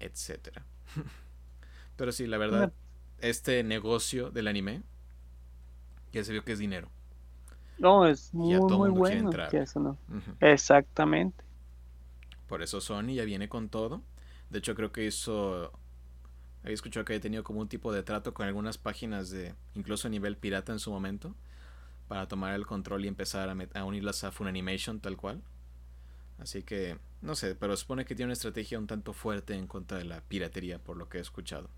etcétera. 0.00 0.64
Pero 1.96 2.12
sí, 2.12 2.26
la 2.26 2.38
verdad, 2.38 2.72
este 3.20 3.62
negocio 3.62 4.30
del 4.30 4.48
anime 4.48 4.82
ya 6.12 6.24
se 6.24 6.32
vio 6.32 6.44
que 6.44 6.52
es 6.52 6.58
dinero. 6.58 6.90
No, 7.78 8.06
es 8.06 8.32
muy, 8.32 8.70
muy 8.72 8.90
bueno. 8.90 9.30
Exactamente. 10.40 11.44
Por 12.46 12.62
eso 12.62 12.80
Sony 12.80 13.14
ya 13.14 13.24
viene 13.24 13.48
con 13.48 13.68
todo. 13.68 14.02
De 14.50 14.58
hecho, 14.58 14.74
creo 14.74 14.92
que 14.92 15.06
hizo. 15.06 15.72
Había 16.62 16.74
escuchado 16.74 17.04
que 17.04 17.12
había 17.14 17.20
tenido 17.22 17.44
como 17.44 17.60
un 17.60 17.68
tipo 17.68 17.92
de 17.92 18.02
trato 18.02 18.32
con 18.34 18.46
algunas 18.46 18.78
páginas 18.78 19.30
de. 19.30 19.54
incluso 19.74 20.08
a 20.08 20.10
nivel 20.10 20.36
pirata 20.36 20.72
en 20.72 20.78
su 20.78 20.90
momento. 20.90 21.34
Para 22.08 22.28
tomar 22.28 22.54
el 22.54 22.66
control 22.66 23.04
y 23.04 23.08
empezar 23.08 23.48
a, 23.48 23.80
a 23.80 23.84
unirlas 23.84 24.24
a 24.24 24.32
Funimation 24.32 25.00
tal 25.00 25.16
cual. 25.16 25.42
Así 26.44 26.62
que. 26.62 26.98
No 27.22 27.34
sé, 27.34 27.54
pero 27.54 27.74
supone 27.74 28.04
que 28.04 28.14
tiene 28.14 28.26
una 28.26 28.34
estrategia 28.34 28.78
un 28.78 28.86
tanto 28.86 29.14
fuerte 29.14 29.54
en 29.54 29.66
contra 29.66 29.96
de 29.96 30.04
la 30.04 30.20
piratería, 30.20 30.78
por 30.78 30.98
lo 30.98 31.08
que 31.08 31.16
he 31.16 31.20
escuchado. 31.22 31.70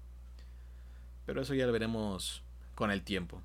Pero 1.24 1.40
eso 1.40 1.54
ya 1.54 1.66
lo 1.66 1.72
veremos 1.72 2.42
con 2.74 2.90
el 2.90 3.04
tiempo. 3.04 3.40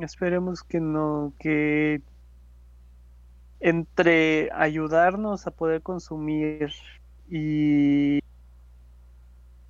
Esperemos 0.00 0.64
que 0.64 0.80
no, 0.80 1.32
que 1.38 2.02
entre 3.60 4.50
ayudarnos 4.52 5.46
a 5.46 5.52
poder 5.52 5.80
consumir 5.82 6.72
y 7.30 8.18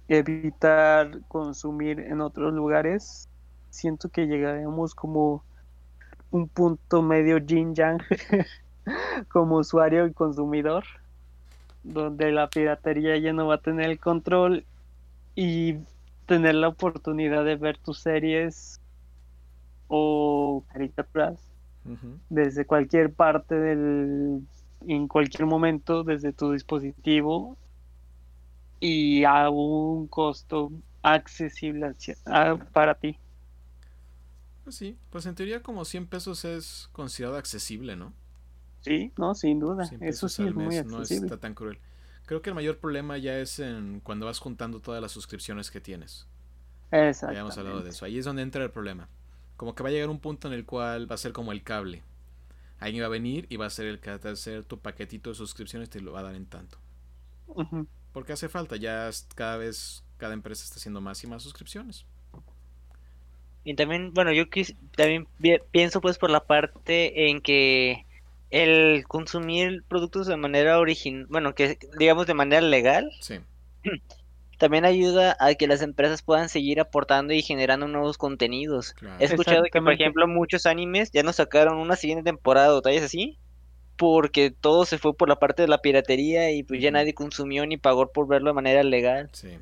evitar 0.09 1.21
consumir 1.29 2.01
en 2.01 2.23
otros 2.23 2.55
lugares, 2.55 3.29
siento 3.69 4.09
que 4.09 4.27
llegaremos 4.27 4.95
como 4.95 5.45
un 6.31 6.49
punto 6.49 7.03
medio 7.03 7.37
yin 7.37 7.75
yang 7.75 8.01
como 9.29 9.57
usuario 9.57 10.07
y 10.07 10.13
consumidor, 10.13 10.85
donde 11.83 12.33
la 12.33 12.49
piratería 12.49 13.17
ya 13.19 13.33
no 13.33 13.47
va 13.47 13.57
a 13.57 13.59
tener 13.59 13.91
el 13.91 13.99
control 13.99 14.65
y 15.35 15.77
tener 16.27 16.55
la 16.55 16.69
oportunidad 16.69 17.45
de 17.45 17.57
ver 17.57 17.79
tus 17.79 17.99
series 17.99 18.81
o 19.89 20.65
caricaturas 20.73 21.39
desde 22.29 22.67
cualquier 22.67 23.13
parte 23.13 23.55
del 23.55 24.43
en 24.87 25.09
cualquier 25.09 25.47
momento 25.47 26.05
desde 26.05 26.33
tu 26.33 26.53
dispositivo 26.53 27.57
y 28.79 29.25
a 29.25 29.51
un 29.51 30.07
costo 30.07 30.73
accesible 31.03 31.95
para 32.73 32.95
ti. 32.95 33.19
Pues 34.65 34.77
sí, 34.77 34.97
pues 35.11 35.27
en 35.27 35.35
teoría 35.35 35.63
como 35.63 35.85
100 35.85 36.07
pesos 36.07 36.45
es 36.45 36.89
considerado 36.93 37.37
accesible, 37.37 37.97
¿no? 37.97 38.13
Sí, 38.81 39.13
no, 39.17 39.35
sin 39.35 39.61
duda. 39.61 39.89
Eso 40.01 40.29
sí 40.29 40.47
es 40.47 40.55
muy 40.55 40.77
accesible. 40.77 41.21
No 41.21 41.27
está 41.27 41.39
tan 41.39 41.55
cruel. 41.55 41.79
Creo 42.27 42.43
que 42.43 42.51
el 42.51 42.55
mayor 42.55 42.79
problema 42.79 43.19
ya 43.19 43.39
es 43.39 43.59
en 43.59 44.01
cuando 44.01 44.27
vas 44.27 44.39
juntando 44.39 44.81
todas 44.81 45.03
las 45.03 45.13
suscripciones 45.13 45.71
que 45.71 45.81
tienes. 45.81 46.27
Exacto. 46.93 47.35
Ya 47.35 47.41
hemos 47.41 47.59
hablado 47.59 47.83
de 47.83 47.91
eso. 47.91 48.05
Ahí 48.05 48.19
es 48.19 48.25
donde 48.25 48.43
entra 48.43 48.63
el 48.63 48.71
problema. 48.71 49.09
Como 49.57 49.75
que 49.75 49.83
va 49.83 49.89
a 49.89 49.93
llegar 49.93 50.09
un 50.09 50.21
punto 50.21 50.49
en 50.49 50.55
el 50.55 50.65
cual 50.65 51.11
va 51.11 51.15
a 51.15 51.19
ser 51.19 51.33
como 51.33 51.53
el 51.53 51.63
cable. 51.63 52.03
Alguien 52.79 53.03
va 53.03 53.07
a 53.07 53.11
venir 53.11 53.47
y 53.51 53.57
va 53.57 53.67
a 53.67 53.71
ser 53.71 53.87
el 53.87 54.01
que 54.01 54.11
va 54.11 54.31
a 54.31 54.33
hacer 54.33 54.65
tu 54.65 54.79
paquetito 54.79 55.31
de 55.31 55.37
suscripciones 55.37 55.91
te 55.91 56.01
lo 56.01 56.13
va 56.13 56.21
a 56.21 56.23
dar 56.23 56.35
en 56.35 56.47
tanto. 56.47 56.79
Porque 58.13 58.33
hace 58.33 58.49
falta, 58.49 58.77
ya 58.77 59.11
cada 59.35 59.57
vez 59.57 60.05
cada 60.17 60.35
empresa 60.35 60.65
está 60.65 60.77
haciendo 60.77 61.01
más 61.01 61.23
y 61.25 61.27
más 61.27 61.43
suscripciones. 61.43 62.07
Y 63.65 63.75
también, 63.75 64.15
bueno, 64.15 64.33
yo 64.33 64.45
también 64.97 65.29
pienso 65.71 66.01
pues 66.01 66.17
por 66.17 66.31
la 66.31 66.47
parte 66.47 67.29
en 67.29 67.41
que 67.43 68.07
el 68.51 69.05
consumir 69.07 69.85
productos 69.89 70.27
de 70.27 70.37
manera 70.37 70.79
original, 70.79 71.27
bueno, 71.29 71.55
que 71.55 71.79
digamos 71.99 72.27
de 72.27 72.35
manera 72.35 72.61
legal, 72.61 73.11
sí. 73.21 73.41
también 74.59 74.85
ayuda 74.85 75.37
a 75.41 75.55
que 75.55 75.67
las 75.67 75.83
empresas 75.83 76.23
puedan 76.23 76.49
seguir 76.49 76.81
aportando 76.81 77.33
y 77.33 77.43
generando 77.43 77.89
nuevos 77.89 78.19
contenidos. 78.19 78.95
He 79.19 79.25
escuchado 79.25 79.65
que, 79.73 79.81
por 79.81 79.93
ejemplo, 79.93 80.27
muchos 80.27 80.67
animes 80.67 81.11
ya 81.13 81.23
no 81.23 81.33
sacaron 81.33 81.79
una 81.79 81.97
siguiente 81.97 82.25
temporada 82.25 82.75
o 82.75 82.83
tallas 82.83 83.05
así, 83.05 83.39
porque 83.97 84.51
todo 84.51 84.85
se 84.85 84.99
fue 84.99 85.15
por 85.15 85.29
la 85.29 85.37
parte 85.37 85.63
de 85.63 85.69
la 85.69 85.79
piratería 85.79 86.51
y 86.51 86.63
pues 86.63 86.81
ya 86.81 86.91
nadie 86.91 87.15
consumió 87.15 87.67
ni 87.67 87.77
pagó 87.77 88.11
por 88.13 88.27
verlo 88.27 88.51
de 88.51 88.55
manera 88.55 88.83
legal. 88.83 89.31
Sí. 89.33 89.59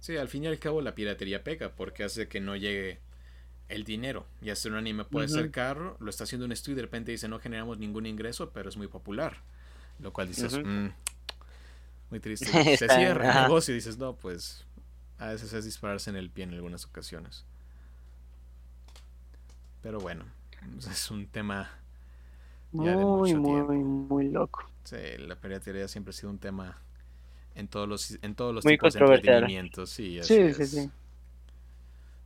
Sí, 0.00 0.16
al 0.16 0.28
fin 0.28 0.44
y 0.44 0.46
al 0.46 0.58
cabo 0.60 0.82
la 0.82 0.94
piratería 0.94 1.42
pega 1.42 1.70
porque 1.70 2.04
hace 2.04 2.28
que 2.28 2.40
no 2.40 2.54
llegue 2.54 3.00
el 3.68 3.84
dinero. 3.84 4.26
Y 4.40 4.50
hacer 4.50 4.72
un 4.72 4.78
anime 4.78 5.04
puede 5.04 5.28
ser 5.28 5.50
caro, 5.50 5.96
lo 6.00 6.10
está 6.10 6.24
haciendo 6.24 6.46
un 6.46 6.52
estudio 6.52 6.74
y 6.74 6.76
de 6.76 6.82
repente 6.82 7.12
dice 7.12 7.28
no 7.28 7.38
generamos 7.38 7.78
ningún 7.78 8.06
ingreso, 8.06 8.50
pero 8.50 8.68
es 8.68 8.76
muy 8.76 8.88
popular. 8.88 9.38
Lo 9.98 10.12
cual 10.12 10.28
dices, 10.28 10.58
mm, 10.58 10.88
muy 12.10 12.20
triste. 12.20 12.46
Se 12.76 12.88
cierra 12.88 13.30
el 13.30 13.42
negocio 13.42 13.72
y 13.72 13.76
dices, 13.76 13.98
no, 13.98 14.14
pues 14.14 14.64
a 15.18 15.28
veces 15.28 15.52
es 15.52 15.64
dispararse 15.64 16.10
en 16.10 16.16
el 16.16 16.30
pie 16.30 16.44
en 16.44 16.54
algunas 16.54 16.84
ocasiones. 16.84 17.44
Pero 19.82 20.00
bueno, 20.00 20.24
es 20.90 21.10
un 21.10 21.26
tema 21.26 21.70
muy, 22.72 23.34
muy, 23.34 23.78
muy 23.78 24.28
loco. 24.28 24.68
Sí, 24.84 24.96
la 25.18 25.36
piratería 25.36 25.88
siempre 25.88 26.10
ha 26.10 26.12
sido 26.12 26.30
un 26.30 26.38
tema 26.38 26.78
en 27.54 27.68
todos 27.68 27.88
los, 27.88 28.18
en 28.22 28.34
todos 28.34 28.54
los 28.54 28.64
tipos 28.64 28.94
de 28.94 29.00
entretenimiento. 29.00 29.86
Sí, 29.86 30.20
sí, 30.22 30.52
sí, 30.54 30.66
sí. 30.66 30.90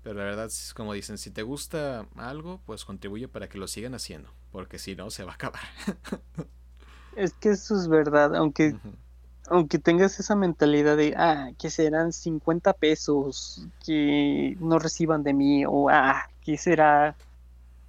Pero 0.02 0.18
la 0.18 0.24
verdad 0.24 0.46
es 0.46 0.72
como 0.74 0.94
dicen, 0.94 1.18
si 1.18 1.30
te 1.30 1.42
gusta 1.42 2.06
algo, 2.16 2.60
pues 2.64 2.84
contribuye 2.84 3.28
para 3.28 3.48
que 3.48 3.58
lo 3.58 3.68
sigan 3.68 3.94
haciendo, 3.94 4.30
porque 4.50 4.78
si 4.78 4.96
no, 4.96 5.10
se 5.10 5.24
va 5.24 5.32
a 5.32 5.34
acabar. 5.34 5.62
es 7.16 7.34
que 7.34 7.50
eso 7.50 7.76
es 7.76 7.86
verdad, 7.86 8.34
aunque, 8.34 8.76
aunque 9.48 9.78
tengas 9.78 10.18
esa 10.18 10.36
mentalidad 10.36 10.96
de, 10.96 11.14
ah, 11.16 11.50
que 11.58 11.68
serán 11.68 12.12
50 12.12 12.72
pesos 12.74 13.66
que 13.84 14.56
no 14.60 14.78
reciban 14.78 15.22
de 15.22 15.34
mí, 15.34 15.64
o 15.66 15.90
ah, 15.90 16.30
que 16.42 16.56
será 16.56 17.14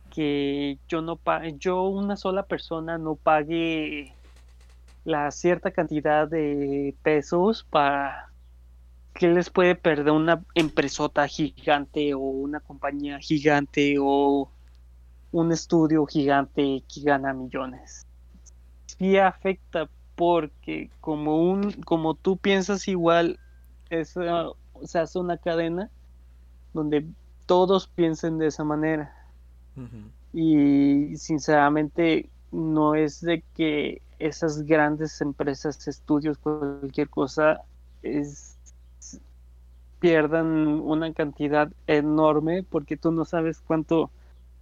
que 0.09 0.77
yo 0.89 1.01
no 1.01 1.15
pague, 1.15 1.55
yo 1.57 1.83
una 1.83 2.17
sola 2.17 2.43
persona 2.43 2.97
no 2.97 3.15
pague 3.15 4.13
la 5.05 5.31
cierta 5.31 5.71
cantidad 5.71 6.27
de 6.27 6.93
pesos 7.01 7.65
para 7.69 8.30
¿qué 9.13 9.27
les 9.27 9.49
puede 9.49 9.75
perder 9.75 10.11
una 10.11 10.43
empresota 10.55 11.27
gigante 11.27 12.13
o 12.13 12.19
una 12.19 12.59
compañía 12.59 13.19
gigante 13.19 13.97
o 13.99 14.49
un 15.31 15.51
estudio 15.51 16.05
gigante 16.05 16.83
que 16.93 17.01
gana 17.01 17.33
millones? 17.33 18.05
Sí 18.85 19.17
afecta 19.17 19.89
porque 20.15 20.89
como 20.99 21.51
un 21.51 21.71
como 21.83 22.13
tú 22.15 22.37
piensas 22.37 22.87
igual 22.87 23.39
es, 23.89 24.15
se 24.83 24.99
hace 24.99 25.19
una 25.19 25.37
cadena 25.37 25.89
donde 26.73 27.05
todos 27.45 27.87
piensen 27.87 28.37
de 28.37 28.47
esa 28.47 28.63
manera. 28.63 29.13
Y 30.33 31.17
sinceramente 31.17 32.29
no 32.51 32.95
es 32.95 33.21
de 33.21 33.43
que 33.55 34.01
esas 34.19 34.63
grandes 34.63 35.19
empresas, 35.21 35.87
estudios, 35.87 36.37
cualquier 36.37 37.09
cosa, 37.09 37.61
es 38.03 38.50
pierdan 40.01 40.47
una 40.81 41.13
cantidad 41.13 41.71
enorme 41.87 42.63
porque 42.63 42.97
tú 42.97 43.11
no 43.13 43.23
sabes 43.23 43.61
cuánto 43.61 44.11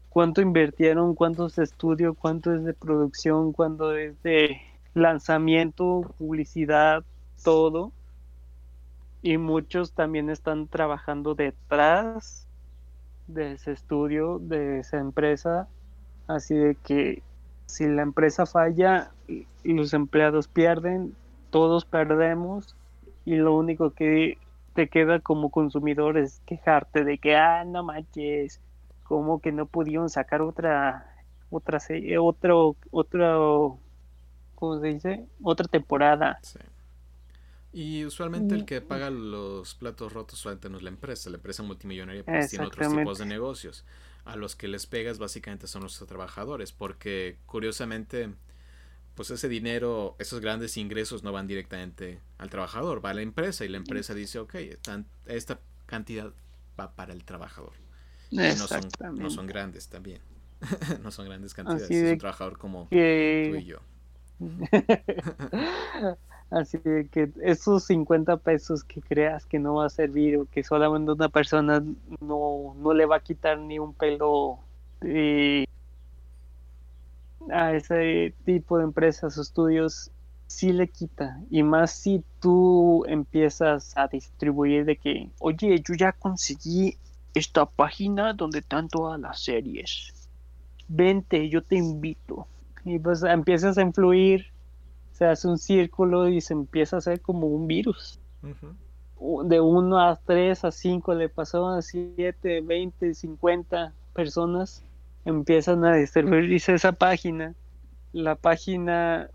cuánto 0.10 0.42
invirtieron, 0.42 1.16
cuánto 1.16 1.48
es 1.48 1.56
de 1.56 1.64
estudio, 1.64 2.14
cuánto 2.14 2.54
es 2.54 2.64
de 2.64 2.74
producción, 2.74 3.54
cuánto 3.54 3.96
es 3.96 4.22
de 4.22 4.62
lanzamiento, 4.94 6.14
publicidad, 6.18 7.04
todo. 7.44 7.94
Y 9.22 9.38
muchos 9.38 9.94
también 9.94 10.30
están 10.30 10.68
trabajando 10.68 11.36
detrás 11.36 12.48
de 13.28 13.54
ese 13.54 13.72
estudio, 13.72 14.40
de 14.40 14.80
esa 14.80 14.98
empresa. 14.98 15.68
Así 16.28 16.56
de 16.56 16.76
que 16.76 17.22
si 17.66 17.88
la 17.88 18.02
empresa 18.02 18.46
falla, 18.46 19.12
los 19.64 19.94
empleados 19.94 20.48
pierden, 20.48 21.16
todos 21.50 21.86
perdemos 21.86 22.76
y 23.26 23.36
lo 23.36 23.56
único 23.56 23.92
que 23.92 24.38
te 24.80 24.88
queda 24.88 25.20
como 25.20 25.52
consumidor 25.52 26.18
es 26.18 26.42
quejarte 26.46 27.04
de 27.04 27.18
que, 27.18 27.36
ah, 27.36 27.66
no 27.66 27.84
manches, 27.84 28.62
como 29.04 29.42
que 29.42 29.52
no 29.52 29.66
pudieron 29.66 30.10
sacar 30.10 30.42
otra, 30.42 31.18
otra 31.50 31.82
serie, 31.82 32.18
otro, 32.18 32.78
otro, 32.90 33.78
¿cómo 34.56 34.80
se 34.80 34.88
dice? 34.88 35.26
Otra 35.44 35.68
temporada. 35.68 36.40
Sí. 36.44 36.60
Y 37.74 38.06
usualmente 38.06 38.56
el 38.56 38.64
que 38.64 38.80
paga 38.80 39.10
los 39.10 39.76
platos 39.76 40.14
rotos 40.14 40.40
solamente 40.40 40.70
no 40.70 40.78
es 40.78 40.84
la 40.84 40.92
empresa, 40.92 41.30
la 41.30 41.36
empresa 41.36 41.62
multimillonaria 41.62 42.24
pues 42.24 42.50
tiene 42.50 42.66
otros 42.66 42.96
tipos 42.96 43.18
de 43.18 43.26
negocios. 43.26 43.84
A 44.24 44.38
los 44.38 44.56
que 44.56 44.70
les 44.70 44.88
pegas 44.88 45.20
básicamente 45.20 45.68
son 45.68 45.84
los 45.84 46.00
trabajadores, 46.08 46.72
porque 46.72 47.36
curiosamente 47.46 48.30
pues 49.20 49.32
ese 49.32 49.50
dinero, 49.50 50.16
esos 50.18 50.40
grandes 50.40 50.78
ingresos 50.78 51.24
no 51.24 51.34
van 51.34 51.46
directamente 51.46 52.22
al 52.38 52.50
trabajador, 52.50 53.04
va 53.04 53.10
a 53.10 53.14
la 53.14 53.22
empresa 53.22 53.66
y 53.66 53.68
la 53.68 53.76
empresa 53.76 54.14
dice, 54.14 54.40
ok, 54.40 54.56
esta 55.26 55.60
cantidad 55.88 56.32
va 56.80 56.96
para 56.96 57.12
el 57.12 57.26
trabajador. 57.26 57.74
no 58.32 58.56
son, 58.56 58.88
no 59.16 59.30
son 59.30 59.46
grandes 59.46 59.90
también. 59.90 60.22
no 61.04 61.12
son 61.12 61.26
grandes 61.26 61.54
cantidades. 61.54 61.92
es 61.92 62.14
un 62.14 62.18
trabajador 62.18 62.58
como 62.58 62.88
tú 62.90 62.96
y 62.96 63.66
yo. 63.66 63.80
Así 66.50 66.78
de 66.78 67.10
que 67.10 67.30
esos 67.44 67.84
50 67.88 68.38
pesos 68.38 68.86
que 68.86 69.02
creas 69.02 69.46
que 69.46 69.60
no 69.60 69.74
va 69.74 69.88
a 69.88 69.90
servir 69.90 70.38
o 70.38 70.46
que 70.46 70.64
solamente 70.64 71.12
una 71.12 71.28
persona 71.28 71.84
no, 72.22 72.74
no 72.80 72.94
le 72.94 73.06
va 73.06 73.18
a 73.18 73.20
quitar 73.20 73.60
ni 73.60 73.80
un 73.80 73.94
pelo 73.94 74.60
de 75.02 75.68
a 77.52 77.74
ese 77.74 78.34
tipo 78.46 78.78
de 78.78 78.84
empresas 78.84 79.38
o 79.38 79.42
estudios 79.42 80.12
sí 80.48 80.74
le 80.74 80.88
quita. 80.88 81.40
Y 81.50 81.64
más 81.64 81.92
si 81.92 82.24
tú 82.40 83.06
empiezas 83.08 83.96
a 83.96 84.08
distribuir 84.08 84.86
de 84.86 84.98
que, 84.98 85.30
oye, 85.40 85.82
yo 85.88 85.94
ya 85.94 86.12
conseguí 86.12 86.98
esta 87.34 87.66
página 87.66 88.34
donde 88.34 88.60
están 88.60 88.90
todas 88.90 89.20
las 89.20 89.44
series. 89.44 90.30
Vente, 90.88 91.50
yo 91.50 91.64
te 91.64 91.76
invito. 91.76 92.48
Y 92.84 92.98
pues 92.98 93.22
empiezas 93.24 93.78
a 93.78 93.84
influir, 93.84 94.48
se 95.12 95.26
hace 95.26 95.48
un 95.48 95.58
círculo 95.58 96.28
y 96.28 96.42
se 96.42 96.54
empieza 96.54 96.96
a 96.96 97.00
hacer 97.00 97.22
como 97.22 97.48
un 97.48 97.68
virus. 97.68 98.20
De 99.46 99.60
1 99.60 100.00
a 100.00 100.16
3 100.16 100.64
a 100.64 100.72
5 100.72 101.14
le 101.14 101.30
pasó 101.30 101.68
a 101.68 101.82
7, 101.82 102.62
20, 102.62 103.14
50 103.14 103.94
personas 104.14 104.84
empiezan 105.26 105.86
a 105.86 105.96
distribuirse 105.96 106.74
esa 106.74 106.92
página. 106.92 107.56
La 108.12 108.36
página 108.36 109.30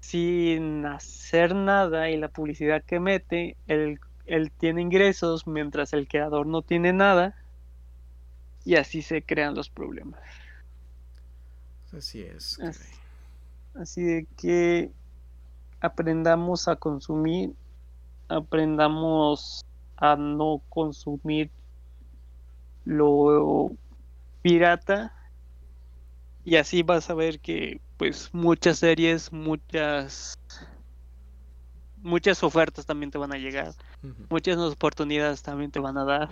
sin 0.00 0.84
hacer 0.84 1.54
nada 1.54 2.10
y 2.10 2.18
la 2.18 2.28
publicidad 2.28 2.82
que 2.84 3.00
mete, 3.00 3.56
él, 3.66 3.98
tiene 4.58 4.82
ingresos 4.82 5.46
mientras 5.46 5.94
el 5.94 6.06
creador 6.08 6.46
no 6.46 6.60
tiene 6.60 6.92
nada 6.92 7.34
y 8.64 8.76
así 8.76 9.00
se 9.00 9.22
crean 9.22 9.54
los 9.54 9.70
problemas. 9.70 10.20
Así 11.96 12.22
es. 12.22 12.58
así 13.74 14.02
de 14.02 14.26
que 14.36 14.90
aprendamos 15.80 16.68
a 16.68 16.76
consumir, 16.76 17.54
aprendamos 18.28 19.64
a 19.96 20.16
no 20.16 20.60
consumir 20.68 21.50
lo 22.84 23.72
pirata 24.44 25.10
y 26.44 26.56
así 26.56 26.82
vas 26.82 27.08
a 27.08 27.14
ver 27.14 27.40
que 27.40 27.80
pues 27.96 28.28
muchas 28.34 28.78
series, 28.80 29.32
muchas 29.32 30.38
muchas 32.02 32.42
ofertas 32.42 32.84
también 32.84 33.10
te 33.10 33.16
van 33.16 33.32
a 33.32 33.38
llegar, 33.38 33.72
muchas 34.28 34.58
oportunidades 34.58 35.42
también 35.42 35.70
te 35.70 35.80
van 35.80 35.96
a 35.96 36.04
dar. 36.04 36.28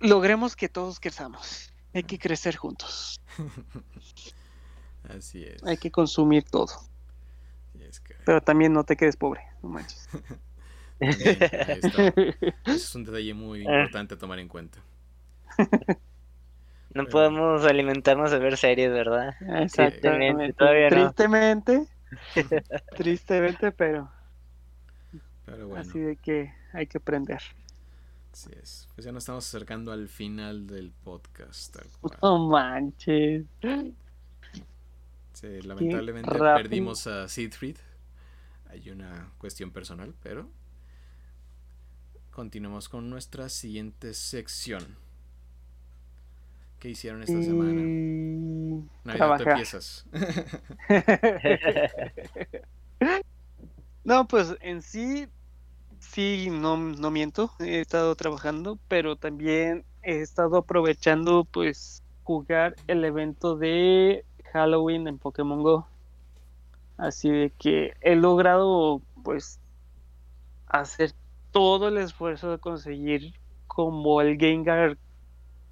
Logremos 0.00 0.54
que 0.54 0.68
todos 0.68 1.00
crezamos. 1.00 1.72
Hay 1.94 2.02
que 2.02 2.18
crecer 2.18 2.56
juntos. 2.56 3.18
Así 5.08 5.44
es. 5.44 5.64
Hay 5.64 5.78
que 5.78 5.90
consumir 5.90 6.44
todo. 6.44 6.68
Pero 8.26 8.42
también 8.42 8.74
no 8.74 8.84
te 8.84 8.96
quedes 8.96 9.16
pobre, 9.16 9.40
no 9.62 9.70
manches. 9.70 10.06
es 12.66 12.94
un 12.94 13.04
detalle 13.04 13.32
muy 13.32 13.60
importante 13.60 14.14
a 14.14 14.18
tomar 14.18 14.38
en 14.38 14.48
cuenta. 14.48 14.78
No 16.92 17.06
podemos 17.06 17.64
alimentarnos 17.64 18.32
de 18.32 18.40
ver 18.40 18.56
series, 18.56 18.90
¿verdad? 18.90 19.36
Exactamente. 19.62 20.52
Tristemente. 20.88 21.86
Tristemente, 22.96 23.70
pero. 23.70 24.10
Así 25.76 26.00
de 26.00 26.16
que 26.16 26.52
hay 26.72 26.86
que 26.86 26.98
aprender. 26.98 27.40
Así 28.32 28.50
es. 28.60 28.88
Pues 28.94 29.04
ya 29.04 29.12
nos 29.12 29.22
estamos 29.22 29.46
acercando 29.46 29.92
al 29.92 30.08
final 30.08 30.66
del 30.66 30.90
podcast. 30.90 31.76
No 32.22 32.48
manches. 32.48 33.44
Sí, 35.32 35.62
lamentablemente 35.62 36.30
perdimos 36.30 37.06
a 37.06 37.28
Siegfried. 37.28 37.76
Hay 38.68 38.90
una 38.90 39.32
cuestión 39.38 39.70
personal, 39.70 40.14
pero 40.22 40.48
continuamos 42.30 42.88
con 42.88 43.10
nuestra 43.10 43.48
siguiente 43.48 44.14
sección. 44.14 44.96
¿Qué 46.80 46.88
hicieron 46.88 47.22
esta 47.22 47.40
semana? 47.42 47.82
Navidad 49.04 49.38
de 49.38 49.54
piezas. 49.54 50.06
no, 54.04 54.26
pues 54.26 54.56
en 54.62 54.80
sí, 54.80 55.28
sí, 55.98 56.48
no, 56.50 56.78
no 56.78 57.10
miento. 57.10 57.52
He 57.60 57.82
estado 57.82 58.16
trabajando, 58.16 58.78
pero 58.88 59.16
también 59.16 59.84
he 60.02 60.22
estado 60.22 60.56
aprovechando, 60.56 61.44
pues, 61.44 62.02
jugar 62.24 62.76
el 62.86 63.04
evento 63.04 63.56
de 63.56 64.24
Halloween 64.50 65.06
en 65.06 65.18
Pokémon 65.18 65.62
Go. 65.62 65.86
Así 66.96 67.28
de 67.28 67.52
que 67.58 67.92
he 68.00 68.16
logrado, 68.16 69.02
pues, 69.22 69.60
hacer 70.66 71.12
todo 71.50 71.88
el 71.88 71.98
esfuerzo 71.98 72.52
de 72.52 72.58
conseguir 72.58 73.34
como 73.66 74.22
el 74.22 74.38
Gengar 74.38 74.96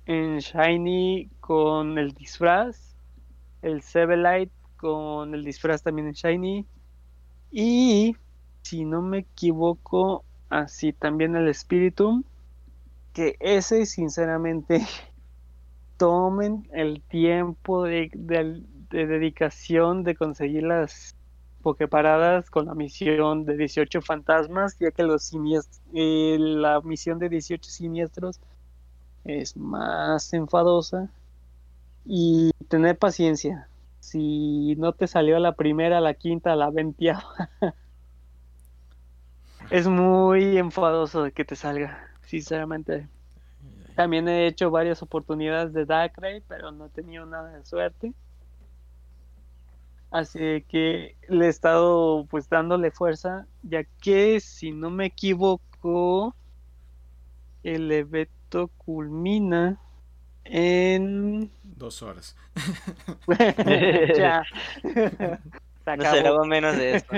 en 0.09 0.39
Shiny 0.39 1.29
con 1.39 1.99
el 1.99 2.15
disfraz, 2.15 2.97
el 3.61 3.83
Sebelite 3.83 4.53
con 4.79 5.35
el 5.35 5.45
disfraz 5.45 5.83
también 5.83 6.09
en 6.09 6.15
Shiny 6.15 6.67
y 7.51 8.17
si 8.63 8.87
no 8.87 9.03
me 9.03 9.19
equivoco 9.19 10.25
así 10.49 10.95
también 10.95 11.37
el 11.37 11.55
Spiritum 11.55 12.25
que 13.13 13.37
ese 13.39 13.85
sinceramente 13.85 14.87
tomen 15.99 16.67
el 16.73 17.03
tiempo 17.03 17.85
de, 17.85 18.11
dedicación 18.91 20.05
de 20.05 20.17
conseguir 20.17 20.65
las 20.65 21.15
Poképaradas 21.61 22.51
con 22.51 22.67
la 22.67 22.75
misión 22.75 23.45
de 23.45 23.57
18 23.57 24.01
fantasmas, 24.01 24.79
ya 24.79 24.93
que 24.93 25.03
los 25.03 25.25
siniestros, 25.25 25.83
eh, 25.93 26.37
la 26.39 26.81
misión 26.81 27.19
de 27.19 27.29
18 27.29 27.69
siniestros 27.69 28.41
es 29.29 29.57
más 29.57 30.33
enfadosa 30.33 31.11
y 32.05 32.51
tener 32.69 32.99
paciencia. 32.99 33.69
Si 34.01 34.75
no 34.77 34.93
te 34.93 35.07
salió 35.07 35.39
la 35.39 35.53
primera, 35.53 36.01
la 36.01 36.15
quinta, 36.15 36.57
la 36.57 36.71
veinteava, 36.71 37.51
es 39.71 39.87
muy 39.87 40.57
enfadoso 40.57 41.25
de 41.25 41.33
que 41.33 41.45
te 41.45 41.57
salga, 41.57 42.09
sinceramente. 42.23 43.07
También 43.95 44.29
he 44.29 44.47
hecho 44.47 44.71
varias 44.71 45.03
oportunidades 45.03 45.73
de 45.75 45.85
Darkrai, 45.85 46.43
pero 46.49 46.71
no 46.71 46.87
he 46.87 46.91
tenido 46.91 47.27
nada 47.27 47.51
de 47.51 47.65
suerte. 47.67 48.15
Así 50.11 50.65
que 50.69 51.17
le 51.29 51.47
he 51.47 51.49
estado 51.49 52.25
pues 52.31 52.49
dándole 52.49 52.91
fuerza, 52.91 53.47
ya 53.63 53.85
que 54.01 54.41
si 54.41 54.73
no 54.73 54.89
me 54.89 55.07
equivoco, 55.07 56.35
el 57.63 57.93
evento 57.93 58.38
culmina 58.77 59.79
en 60.45 61.51
dos 61.63 62.03
horas. 62.03 62.37
ya. 64.17 64.43
no 65.87 66.03
será 66.03 66.43
menos 66.45 66.77
de 66.77 66.97
esto. 66.97 67.17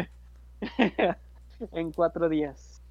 en 1.72 1.92
cuatro 1.92 2.28
días. 2.28 2.82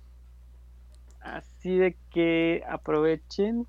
Así 1.20 1.78
de 1.78 1.98
que 2.12 2.64
aprovechen, 2.68 3.68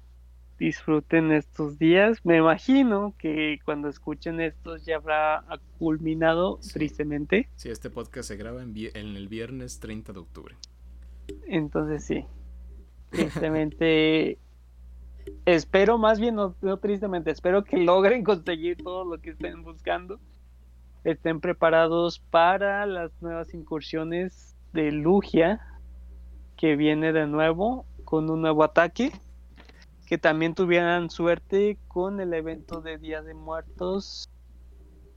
disfruten 0.59 1.33
estos 1.33 1.79
días. 1.79 2.25
Me 2.25 2.37
imagino 2.37 3.15
que 3.19 3.59
cuando 3.65 3.89
escuchen 3.89 4.41
esto 4.41 4.77
ya 4.77 4.97
habrá 4.97 5.45
culminado, 5.79 6.61
tristemente. 6.73 7.49
Sí, 7.57 7.69
este 7.71 7.91
podcast 7.91 8.29
se 8.29 8.37
graba 8.37 8.63
en, 8.63 8.75
en 8.77 9.17
el 9.17 9.29
viernes 9.29 9.81
30 9.81 10.13
de 10.13 10.19
octubre. 10.21 10.55
Entonces 11.47 12.05
sí, 12.05 12.25
tristemente 13.11 14.39
espero 15.45 15.99
más 15.99 16.21
bien, 16.21 16.37
no, 16.37 16.55
tristemente, 16.81 17.31
espero 17.31 17.65
que 17.65 17.79
logren 17.79 18.25
conseguir 18.25 18.77
todo 18.79 19.05
lo 19.05 19.21
que 19.21 19.31
estén 19.31 19.63
buscando. 19.63 20.21
Estén 21.03 21.41
preparados 21.41 22.19
para 22.19 22.85
las 22.85 23.11
nuevas 23.23 23.55
incursiones 23.55 24.55
de 24.73 24.93
Lugia, 24.93 25.61
que 26.57 26.77
viene 26.77 27.13
de 27.13 27.27
nuevo 27.27 27.87
con 28.05 28.29
un 28.29 28.43
nuevo 28.43 28.65
ataque. 28.65 29.11
Que 30.07 30.19
también 30.19 30.55
tuvieran 30.55 31.09
suerte 31.09 31.79
con 31.87 32.21
el 32.21 32.35
evento 32.35 32.81
de 32.81 32.99
Día 32.99 33.23
de 33.23 33.33
Muertos 33.33 34.29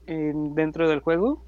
dentro 0.06 0.88
del 0.88 1.00
juego. 1.00 1.44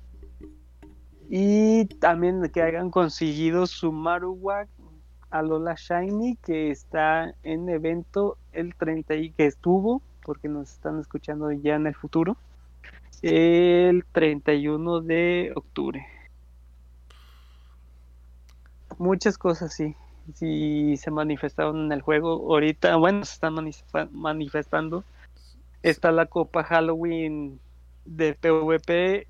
Y 1.29 1.87
también 2.01 2.43
que 2.53 2.63
hayan 2.63 2.91
conseguido 2.91 3.67
su 3.67 3.93
Marowak 3.93 4.69
Alola 5.39 5.75
Shiny 5.77 6.37
que 6.37 6.71
está 6.71 7.35
en 7.43 7.69
evento 7.69 8.39
el 8.53 8.75
30 8.75 9.15
y 9.15 9.31
que 9.31 9.47
estuvo 9.47 10.03
porque 10.23 10.49
nos 10.49 10.73
están 10.73 10.99
escuchando 11.01 11.53
ya 11.53 11.77
en 11.77 11.87
el 11.87 11.95
futuro 11.95 12.37
el 13.23 14.05
31 14.13 15.01
de 15.01 15.53
octubre. 15.55 16.07
Muchas 18.99 19.39
cosas 19.39 19.75
sí. 19.75 19.95
Sí 20.35 20.97
se 20.97 21.11
manifestaron 21.11 21.87
en 21.87 21.93
el 21.93 22.01
juego. 22.01 22.53
Ahorita 22.53 22.97
bueno 22.97 23.25
se 23.25 23.35
están 23.35 23.55
manifestando. 24.13 25.05
Está 25.83 26.11
la 26.11 26.27
copa 26.27 26.65
Halloween 26.65 27.61
de 28.05 28.35
PvP 28.35 29.27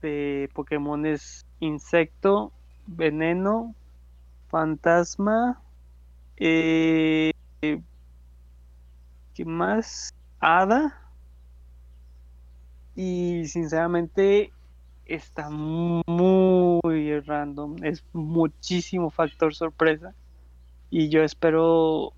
de 0.00 0.48
Pokémones 0.54 1.46
insecto 1.60 2.52
veneno 2.86 3.74
Fantasma. 4.48 5.60
Eh, 6.36 7.32
¿Qué 7.60 9.44
más? 9.44 10.12
Hada. 10.40 11.00
Y 12.94 13.46
sinceramente 13.46 14.52
está 15.04 15.50
muy 15.50 17.20
random. 17.20 17.76
Es 17.82 18.04
muchísimo 18.12 19.10
factor 19.10 19.54
sorpresa. 19.54 20.14
Y 20.90 21.08
yo 21.08 21.22
espero. 21.22 22.12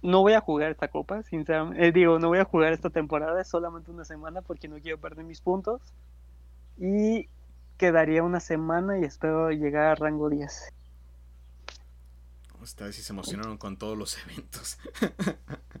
No 0.00 0.20
voy 0.20 0.34
a 0.34 0.40
jugar 0.40 0.70
esta 0.70 0.88
copa, 0.88 1.22
sinceramente. 1.24 1.86
Eh, 1.86 1.92
digo, 1.92 2.18
no 2.18 2.28
voy 2.28 2.38
a 2.38 2.44
jugar 2.44 2.72
esta 2.72 2.90
temporada, 2.90 3.40
es 3.40 3.48
solamente 3.48 3.90
una 3.90 4.04
semana 4.04 4.42
porque 4.42 4.68
no 4.68 4.78
quiero 4.78 4.98
perder 4.98 5.24
mis 5.24 5.40
puntos. 5.40 5.80
Y 6.78 7.28
quedaría 7.78 8.22
una 8.22 8.40
semana 8.40 8.98
y 8.98 9.04
espero 9.04 9.50
llegar 9.50 9.86
a 9.86 9.94
rango 9.96 10.28
10. 10.28 10.72
Vez 12.76 12.96
sí 12.96 13.02
se 13.02 13.12
emocionaron 13.12 13.58
con 13.58 13.76
todos 13.76 13.96
los 13.96 14.16
eventos. 14.26 14.78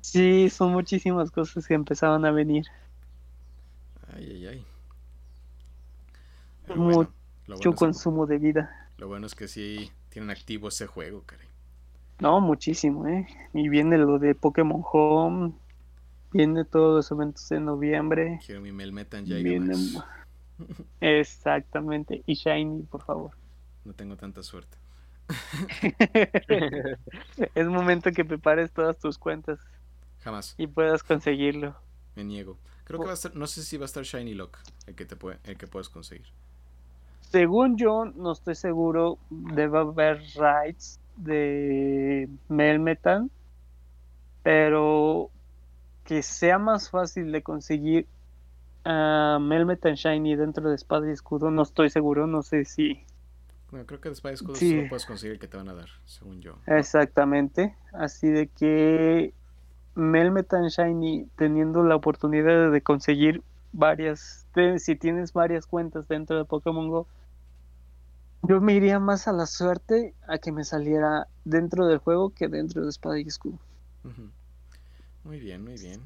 sí, 0.00 0.50
son 0.50 0.72
muchísimas 0.72 1.30
cosas 1.30 1.66
que 1.66 1.74
empezaban 1.74 2.24
a 2.24 2.30
venir. 2.30 2.66
Ay, 4.12 4.30
ay, 4.30 4.46
ay. 4.46 4.66
Mucho 6.74 7.74
consumo 7.74 8.26
de 8.26 8.38
vida. 8.38 8.90
Lo 8.98 9.08
bueno 9.08 9.26
es 9.26 9.34
que 9.34 9.48
sí 9.48 9.90
tienen 10.10 10.30
activo 10.30 10.68
ese 10.68 10.86
juego, 10.86 11.22
caray. 11.24 11.46
No, 12.20 12.40
muchísimo, 12.40 13.06
¿eh? 13.06 13.26
Y 13.54 13.68
viene 13.68 13.96
lo 13.96 14.18
de 14.18 14.34
Pokémon 14.34 14.82
Home, 14.92 15.52
viene 16.32 16.64
todos 16.64 16.96
los 16.96 17.10
eventos 17.10 17.48
de 17.48 17.60
noviembre. 17.60 18.40
Quiero 18.44 18.60
mi 18.60 18.72
Melmetan 18.72 19.24
viene... 19.24 19.74
Exactamente, 21.00 22.22
y 22.26 22.34
Shiny, 22.34 22.82
por 22.82 23.04
favor. 23.04 23.30
No 23.84 23.92
tengo 23.92 24.16
tanta 24.16 24.42
suerte. 24.42 24.76
es 27.54 27.66
momento 27.66 28.10
que 28.12 28.24
prepares 28.24 28.72
todas 28.72 28.98
tus 28.98 29.18
cuentas. 29.18 29.58
Jamás. 30.20 30.54
Y 30.58 30.66
puedas 30.66 31.02
conseguirlo. 31.02 31.76
Me 32.16 32.24
niego. 32.24 32.58
Creo 32.84 33.00
que 33.00 33.06
va 33.06 33.12
a 33.12 33.14
estar, 33.14 33.34
no 33.36 33.46
sé 33.46 33.62
si 33.62 33.76
va 33.76 33.84
a 33.84 33.86
estar 33.86 34.02
Shiny 34.02 34.34
Lock, 34.34 34.58
el 34.86 34.94
que 34.94 35.04
te 35.04 35.14
puede, 35.14 35.38
el 35.44 35.58
que 35.58 35.66
puedes 35.66 35.90
conseguir. 35.90 36.26
Según 37.20 37.76
yo, 37.76 38.06
no 38.06 38.32
estoy 38.32 38.54
seguro, 38.54 39.18
debe 39.28 39.78
haber 39.78 40.22
rights 40.36 40.98
de 41.16 42.28
Melmetan, 42.48 43.30
pero 44.42 45.30
que 46.04 46.22
sea 46.22 46.58
más 46.58 46.88
fácil 46.88 47.30
de 47.30 47.42
conseguir 47.42 48.06
a 48.84 49.38
Melmetan 49.38 49.94
Shiny 49.94 50.36
dentro 50.36 50.70
de 50.70 50.76
Espada 50.76 51.06
y 51.06 51.12
Escudo, 51.12 51.50
no 51.50 51.62
estoy 51.62 51.90
seguro, 51.90 52.26
no 52.26 52.42
sé 52.42 52.64
si 52.64 53.04
bueno, 53.70 53.86
creo 53.86 54.00
que 54.00 54.08
después 54.08 54.42
de 54.42 54.54
sí. 54.54 54.70
solo 54.70 54.88
puedes 54.88 55.04
conseguir 55.04 55.38
que 55.38 55.46
te 55.46 55.58
van 55.58 55.68
a 55.68 55.74
dar, 55.74 55.90
según 56.06 56.40
yo. 56.40 56.56
Exactamente. 56.66 57.76
Así 57.92 58.28
de 58.28 58.46
que 58.46 59.34
Melmetan 59.94 60.68
Shiny, 60.68 61.28
teniendo 61.36 61.82
la 61.82 61.94
oportunidad 61.94 62.72
de 62.72 62.80
conseguir 62.80 63.42
varias, 63.72 64.46
si 64.78 64.96
tienes 64.96 65.34
varias 65.34 65.66
cuentas 65.66 66.08
dentro 66.08 66.38
de 66.38 66.46
Pokémon 66.46 66.88
Go, 66.88 67.06
yo 68.42 68.60
me 68.62 68.72
iría 68.72 68.98
más 68.98 69.28
a 69.28 69.32
la 69.32 69.44
suerte 69.44 70.14
a 70.26 70.38
que 70.38 70.50
me 70.50 70.64
saliera 70.64 71.26
dentro 71.44 71.86
del 71.86 71.98
juego 71.98 72.30
que 72.30 72.48
dentro 72.48 72.82
de 72.82 72.88
Espada 72.88 73.18
y 73.18 73.22
Escudo. 73.22 73.58
Muy 75.24 75.40
bien, 75.40 75.62
muy 75.62 75.74
bien. 75.74 76.00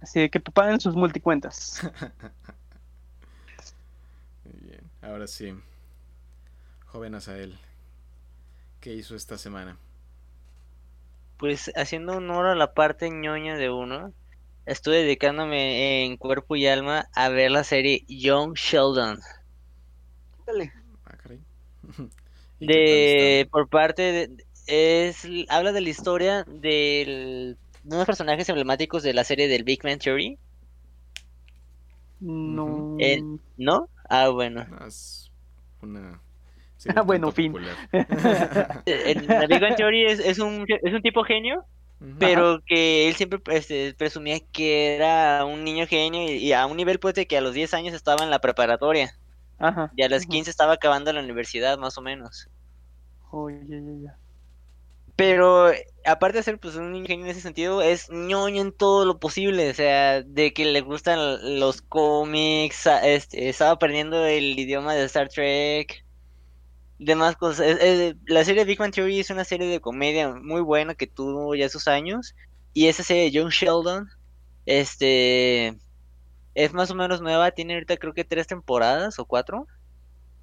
Así 0.00 0.18
de 0.18 0.28
que 0.28 0.40
preparen 0.40 0.80
sus 0.80 0.96
multicuentas. 0.96 1.82
muy 4.44 4.60
bien, 4.60 4.80
ahora 5.02 5.28
sí 5.28 5.54
joven 6.96 7.14
Asael? 7.14 7.58
¿Qué 8.80 8.94
hizo 8.94 9.16
esta 9.16 9.36
semana? 9.36 9.76
Pues 11.36 11.70
haciendo 11.76 12.14
honor 12.14 12.46
a 12.46 12.54
la 12.54 12.72
parte 12.72 13.10
ñoña 13.10 13.58
de 13.58 13.68
uno, 13.68 14.14
estuve 14.64 15.02
dedicándome 15.02 16.06
en 16.06 16.16
cuerpo 16.16 16.56
y 16.56 16.66
alma 16.66 17.06
a 17.14 17.28
ver 17.28 17.50
la 17.50 17.64
serie 17.64 18.02
Young 18.08 18.54
Sheldon. 18.54 19.20
Dale. 20.46 20.72
Ah, 21.04 21.18
de 22.60 23.46
por 23.52 23.68
parte 23.68 24.02
de, 24.02 24.46
es 24.66 25.28
habla 25.50 25.72
de 25.72 25.82
la 25.82 25.90
historia 25.90 26.44
de 26.44 27.58
unos 27.84 28.06
personajes 28.06 28.48
emblemáticos 28.48 29.02
de 29.02 29.12
la 29.12 29.24
serie 29.24 29.48
del 29.48 29.64
Big 29.64 29.84
Man 29.84 29.98
Theory. 29.98 30.38
No. 32.20 32.96
¿No? 33.58 33.90
Ah, 34.08 34.28
bueno. 34.30 34.66
Es 34.86 35.30
una 35.82 36.22
Ah, 36.94 37.02
bueno, 37.02 37.32
fin. 37.32 37.54
el 37.92 39.46
Big 39.48 39.60
Bang 39.60 39.76
Theory 39.76 40.04
es, 40.06 40.38
un, 40.38 40.66
es 40.68 40.92
un 40.92 41.02
tipo 41.02 41.24
genio, 41.24 41.64
pero 42.18 42.60
que 42.66 43.08
él 43.08 43.14
siempre 43.14 43.40
este, 43.56 43.94
presumía 43.94 44.40
que 44.52 44.96
era 44.96 45.44
un 45.44 45.64
niño 45.64 45.86
genio 45.86 46.30
y, 46.30 46.52
a 46.52 46.66
un 46.66 46.76
nivel 46.76 46.98
pues 46.98 47.14
de 47.14 47.26
que 47.26 47.38
a 47.38 47.40
los 47.40 47.54
10 47.54 47.74
años 47.74 47.94
estaba 47.94 48.22
en 48.24 48.30
la 48.30 48.40
preparatoria. 48.40 49.14
Y 49.96 50.02
a 50.02 50.08
los 50.08 50.26
15 50.26 50.50
estaba 50.50 50.74
acabando 50.74 51.12
la 51.12 51.22
universidad, 51.22 51.78
más 51.78 51.96
o 51.96 52.02
menos. 52.02 52.48
Pero 55.16 55.70
aparte 56.04 56.38
de 56.38 56.44
ser 56.44 56.58
pues 56.58 56.76
un 56.76 56.92
niño 56.92 57.06
genio 57.06 57.24
en 57.24 57.30
ese 57.30 57.40
sentido, 57.40 57.80
es 57.80 58.10
ñoño 58.10 58.60
en 58.60 58.72
todo 58.72 59.06
lo 59.06 59.18
posible, 59.18 59.70
o 59.70 59.74
sea, 59.74 60.22
de 60.22 60.52
que 60.52 60.66
le 60.66 60.82
gustan 60.82 61.58
los 61.58 61.80
cómics, 61.80 62.86
este, 63.02 63.48
estaba 63.48 63.70
aprendiendo 63.70 64.26
el 64.26 64.58
idioma 64.58 64.94
de 64.94 65.04
Star 65.04 65.28
Trek 65.28 66.05
demás 66.98 67.36
cosas. 67.36 67.78
la 68.26 68.44
serie 68.44 68.64
Big 68.64 68.78
Man 68.78 68.90
Theory 68.90 69.20
es 69.20 69.30
una 69.30 69.44
serie 69.44 69.68
de 69.68 69.80
comedia 69.80 70.34
muy 70.34 70.60
buena 70.60 70.94
que 70.94 71.06
tuvo 71.06 71.54
ya 71.54 71.68
sus 71.68 71.88
años. 71.88 72.34
Y 72.72 72.88
esa 72.88 73.02
serie 73.02 73.30
de 73.30 73.38
John 73.38 73.50
Sheldon, 73.50 74.08
este, 74.66 75.78
es 76.54 76.72
más 76.72 76.90
o 76.90 76.94
menos 76.94 77.20
nueva. 77.20 77.50
Tiene 77.50 77.74
ahorita 77.74 77.96
creo 77.96 78.12
que 78.12 78.24
tres 78.24 78.46
temporadas 78.46 79.18
o 79.18 79.24
cuatro. 79.24 79.66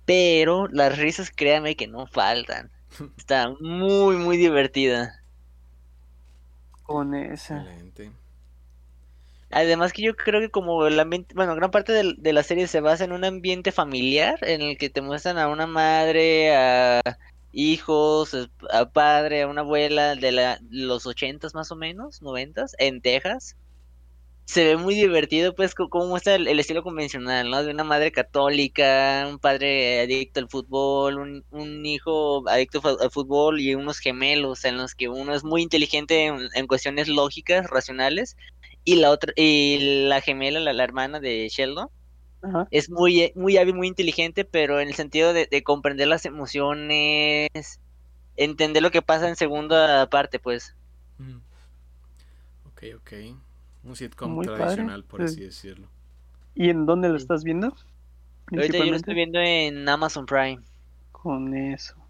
Pero 0.06 0.68
las 0.68 0.98
risas, 0.98 1.32
créanme 1.32 1.76
que 1.76 1.88
no 1.88 2.08
faltan. 2.08 2.72
Está 3.18 3.54
muy, 3.60 4.18
muy 4.18 4.38
divertida. 4.38 5.22
Con 6.84 7.16
esa. 7.16 7.66
Además 9.54 9.94
que 9.94 10.02
yo 10.02 10.16
creo 10.16 10.42
que 10.42 10.50
como 10.50 10.88
el 10.88 11.00
ambiente, 11.00 11.36
bueno, 11.36 11.56
gran 11.56 11.70
parte 11.70 11.94
de, 11.94 12.34
la 12.34 12.44
serie 12.44 12.68
se 12.68 12.82
basa 12.82 13.04
en 13.04 13.12
un 13.12 13.24
ambiente 13.24 13.72
familiar 13.72 14.40
en 14.42 14.62
el 14.62 14.78
que 14.78 14.90
te 14.90 15.02
muestran 15.02 15.38
a 15.38 15.48
una 15.48 15.68
madre, 15.68 16.56
a 16.56 17.02
hijos, 17.52 18.36
a 18.72 18.90
padre, 18.90 19.44
a 19.44 19.48
una 19.48 19.62
abuela 19.62 20.16
de 20.16 20.32
la, 20.32 20.60
los 20.72 21.06
ochentas 21.06 21.54
más 21.54 21.72
o 21.72 21.76
menos, 21.76 22.24
noventas, 22.24 22.76
en 22.80 23.02
Texas. 23.02 23.56
Se 24.46 24.66
ve 24.66 24.76
muy 24.76 24.96
divertido, 24.96 25.54
pues, 25.56 25.76
como 25.76 26.08
muestra 26.08 26.36
el, 26.36 26.60
estilo 26.60 26.84
convencional, 26.84 27.50
¿no? 27.50 27.64
De 27.64 27.72
una 27.72 27.84
madre 27.84 28.12
católica, 28.12 29.26
un 29.30 29.40
padre 29.40 30.02
adicto 30.02 30.40
al 30.40 30.50
fútbol, 30.50 31.20
un, 31.20 31.46
un 31.52 31.86
hijo 31.86 32.48
adicto 32.50 32.82
al 33.00 33.12
fútbol 33.12 33.62
y 33.62 33.76
unos 33.76 34.00
gemelos 34.00 34.66
en 34.66 34.78
los 34.78 34.96
que 34.96 35.10
uno 35.10 35.34
es 35.34 35.44
muy 35.44 35.62
inteligente 35.62 36.26
en 36.26 36.68
cuestiones 36.68 37.08
lógicas, 37.08 37.70
racionales, 37.70 38.36
y 38.85 38.95
la 38.95 39.10
otra 39.10 39.34
y 39.35 40.07
la 40.07 40.22
gemela 40.22 40.60
la, 40.60 40.84
hermana 40.84 41.19
de 41.19 41.47
Sheldon 41.49 41.89
es 42.72 42.89
muy 42.89 43.31
muy 43.35 43.57
hábil 43.57 43.76
muy 43.76 43.88
inteligente 43.88 44.43
pero 44.43 44.81
en 44.81 44.89
el 44.89 44.95
sentido 44.95 45.34
de, 45.34 45.64
comprender 45.64 46.07
las 46.07 46.26
emociones 46.26 47.49
entender 48.35 48.84
lo 48.84 48.91
que 48.91 49.01
pasa 49.01 49.30
en 49.30 49.35
segunda 49.35 50.10
parte 50.10 50.39
pues. 50.39 50.76
Ok 52.65 52.84
ok. 52.97 53.14
Un 53.85 53.95
sitcom 53.95 54.41
tradicional 54.41 55.03
por 55.03 55.22
así 55.22 55.41
decirlo. 55.41 55.88
Y 56.55 56.69
en 56.69 56.85
dónde 56.85 57.10
lo 57.10 57.15
estás 57.15 57.43
viendo 57.43 57.76
ahorita 58.51 58.77
yo 58.77 58.85
lo 58.85 58.95
estoy 58.95 59.15
viendo 59.15 59.39
en 59.39 59.88
Amazon 59.88 60.26
Prime. 60.26 60.60
Con 61.11 61.55
eso 61.55 62.03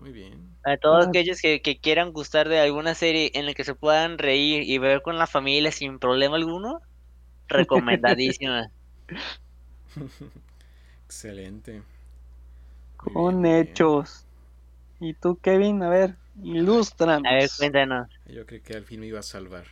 muy 0.00 0.12
bien. 0.12 0.56
A 0.64 0.76
todos 0.76 1.06
aquellos 1.06 1.40
que, 1.40 1.60
quieran 1.80 2.12
gustar 2.12 2.48
de 2.48 2.58
alguna 2.58 2.94
serie 2.94 3.30
en 3.34 3.46
la 3.46 3.54
que 3.54 3.64
se 3.64 3.74
puedan 3.74 4.18
reír 4.18 4.62
y 4.62 4.78
ver 4.78 5.02
con 5.02 5.18
la 5.18 5.26
familia 5.26 5.72
sin 5.72 5.98
problema 5.98 6.36
alguno, 6.36 6.80
recomendadísima. 7.48 8.70
Excelente. 11.04 11.82
con 12.96 13.44
hechos. 13.44 14.26
¿Y 15.00 15.14
tú, 15.14 15.36
Kevin? 15.36 15.82
A 15.82 15.88
ver, 15.88 16.16
ilustranos. 16.42 17.30
A 17.30 17.34
ver, 17.34 17.50
cuéntanos. 17.56 18.08
Yo 18.26 18.46
creo 18.46 18.62
que 18.62 18.74
al 18.74 18.84
fin 18.84 19.00
me 19.00 19.06
iba 19.06 19.20
a 19.20 19.24
salvar. 19.24 19.66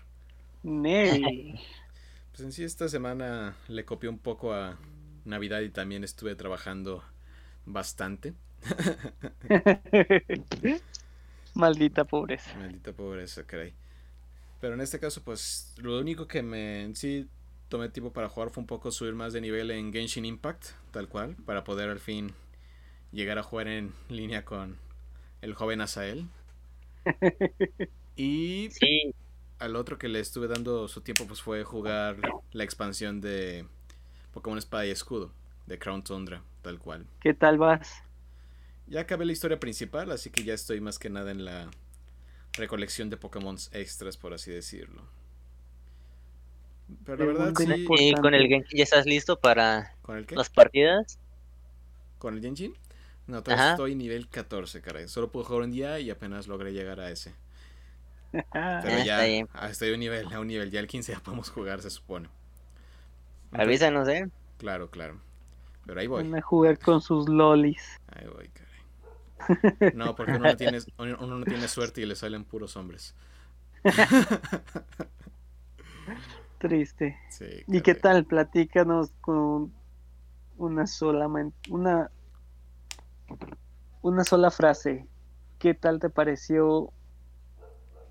Nelly. 0.62 1.60
Pues 2.30 2.46
en 2.46 2.52
sí 2.52 2.62
esta 2.62 2.88
semana 2.88 3.56
le 3.66 3.84
copié 3.84 4.08
un 4.08 4.20
poco 4.20 4.52
a 4.54 4.78
Navidad 5.24 5.60
y 5.62 5.70
también 5.70 6.04
estuve 6.04 6.36
trabajando 6.36 7.02
bastante. 7.66 8.32
Maldita 11.54 12.04
pobreza. 12.04 12.54
Maldita 12.56 12.92
pobreza, 12.92 13.44
caray. 13.44 13.74
Pero 14.60 14.74
en 14.74 14.80
este 14.80 14.98
caso, 14.98 15.22
pues 15.22 15.74
lo 15.78 15.98
único 15.98 16.26
que 16.26 16.42
me 16.42 16.82
en 16.82 16.96
sí 16.96 17.28
tomé 17.68 17.88
tiempo 17.88 18.12
para 18.12 18.28
jugar 18.28 18.50
fue 18.50 18.62
un 18.62 18.66
poco 18.66 18.90
subir 18.90 19.14
más 19.14 19.32
de 19.32 19.40
nivel 19.40 19.70
en 19.70 19.92
Genshin 19.92 20.24
Impact, 20.24 20.66
tal 20.90 21.08
cual, 21.08 21.36
para 21.44 21.64
poder 21.64 21.90
al 21.90 22.00
fin 22.00 22.32
llegar 23.12 23.38
a 23.38 23.42
jugar 23.42 23.68
en 23.68 23.92
línea 24.08 24.44
con 24.44 24.76
el 25.42 25.54
joven 25.54 25.80
Asael. 25.80 26.28
y 28.16 28.68
al 29.58 29.76
otro 29.76 29.98
que 29.98 30.08
le 30.08 30.20
estuve 30.20 30.48
dando 30.48 30.88
su 30.88 31.00
tiempo 31.00 31.26
pues 31.26 31.40
fue 31.40 31.64
jugar 31.64 32.16
la 32.52 32.64
expansión 32.64 33.20
de 33.20 33.66
Pokémon 34.32 34.58
Espada 34.58 34.86
y 34.86 34.90
Escudo 34.90 35.32
de 35.66 35.78
Crown 35.78 36.02
Tundra, 36.02 36.42
tal 36.62 36.78
cual. 36.78 37.06
¿Qué 37.20 37.34
tal 37.34 37.58
vas? 37.58 38.02
Ya 38.88 39.00
acabé 39.00 39.24
la 39.24 39.32
historia 39.32 39.60
principal, 39.60 40.10
así 40.10 40.30
que 40.30 40.44
ya 40.44 40.54
estoy 40.54 40.80
más 40.80 40.98
que 40.98 41.10
nada 41.10 41.30
en 41.30 41.44
la 41.44 41.70
recolección 42.52 43.10
de 43.10 43.16
Pokémon 43.16 43.56
extras, 43.72 44.16
por 44.16 44.32
así 44.34 44.50
decirlo. 44.50 45.02
Pero 47.04 47.18
la 47.18 47.24
verdad 47.26 47.54
sí. 47.56 47.86
¿Y 47.98 48.14
con 48.14 48.34
el 48.34 48.48
Genji 48.48 48.78
ya 48.78 48.84
estás 48.84 49.04
listo 49.04 49.38
para 49.38 49.94
las 50.30 50.50
partidas? 50.50 51.18
¿Con 52.18 52.34
el 52.34 52.40
Genji? 52.40 52.72
No, 53.26 53.42
todavía 53.42 53.72
estoy 53.72 53.94
nivel 53.94 54.28
14, 54.28 54.80
caray. 54.80 55.06
Solo 55.06 55.30
puedo 55.30 55.44
jugar 55.44 55.64
un 55.64 55.70
día 55.70 56.00
y 56.00 56.08
apenas 56.08 56.48
logré 56.48 56.72
llegar 56.72 56.98
a 56.98 57.10
ese. 57.10 57.34
Pero 58.32 58.44
ah, 58.52 59.04
ya 59.04 59.36
estoy 59.68 59.90
a 59.90 59.94
un 59.94 60.00
nivel, 60.00 60.32
a 60.32 60.40
un 60.40 60.46
nivel. 60.46 60.70
Ya 60.70 60.80
el 60.80 60.86
15 60.86 61.12
ya 61.12 61.20
podemos 61.20 61.50
jugar, 61.50 61.82
se 61.82 61.90
supone. 61.90 62.28
Avísanos, 63.52 64.08
eh. 64.08 64.28
Claro, 64.56 64.90
claro. 64.90 65.20
Pero 65.86 66.00
ahí 66.00 66.06
voy. 66.06 66.22
Van 66.22 66.36
a 66.36 66.42
jugar 66.42 66.78
con 66.78 67.02
sus 67.02 67.28
lolis. 67.28 67.82
Ahí 68.08 68.26
voy, 68.26 68.48
caray. 68.48 68.67
No, 69.94 70.14
porque 70.14 70.32
uno 70.32 70.46
no 70.48 70.56
tiene, 70.56 70.78
uno 70.98 71.38
no 71.38 71.44
tiene 71.44 71.68
suerte 71.68 72.00
y 72.00 72.06
le 72.06 72.16
salen 72.16 72.44
puros 72.44 72.76
hombres. 72.76 73.14
Triste. 76.58 77.16
¿Y 77.68 77.80
qué 77.82 77.94
tal? 77.94 78.24
Platícanos 78.24 79.10
con 79.20 79.72
una 80.56 80.86
sola 80.86 81.28
una 81.68 82.10
una 84.02 84.24
sola 84.24 84.50
frase. 84.50 85.06
¿Qué 85.58 85.74
tal 85.74 85.98
te 85.98 86.10
pareció 86.10 86.92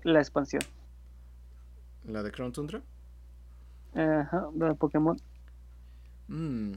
la 0.02 0.20
expansión? 0.20 0.62
¿La 2.04 2.22
de 2.22 2.30
Crown 2.30 2.52
Tundra? 2.52 2.82
Ajá, 3.94 4.48
de 4.52 4.74
Pokémon. 4.74 5.20
Mm. 6.28 6.72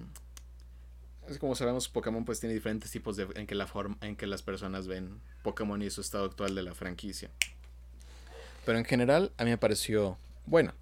Como 1.39 1.56
sabemos, 1.56 1.88
Pokémon 1.88 2.26
pues 2.26 2.39
tiene 2.39 2.53
diferentes 2.53 2.91
tipos 2.91 3.15
de 3.15 3.27
en 3.35 3.48
que 3.48 3.56
la 3.56 3.68
forma 3.68 3.98
en 4.02 4.15
que 4.15 4.27
las 4.27 4.41
personas 4.41 4.88
ven 4.88 5.22
Pokémon 5.43 5.81
y 5.81 5.89
su 5.89 6.02
estado 6.02 6.26
actual 6.26 6.56
de 6.56 6.64
la 6.64 6.76
franquicia. 6.76 7.30
Pero 8.65 8.77
en 8.77 8.85
general 8.85 9.31
a 9.38 9.43
mí 9.43 9.49
me 9.49 9.57
pareció 9.57 10.18
bueno. 10.45 10.73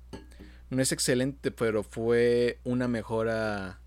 No 0.69 0.81
es 0.81 0.91
excelente, 0.91 1.51
pero 1.51 1.83
fue 1.83 2.59
una 2.63 2.87
mejora 2.87 3.79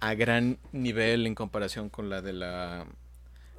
a 0.00 0.14
gran 0.14 0.58
nivel 0.72 1.26
en 1.26 1.34
comparación 1.34 1.88
con 1.88 2.10
la 2.10 2.22
de 2.22 2.32
la, 2.32 2.86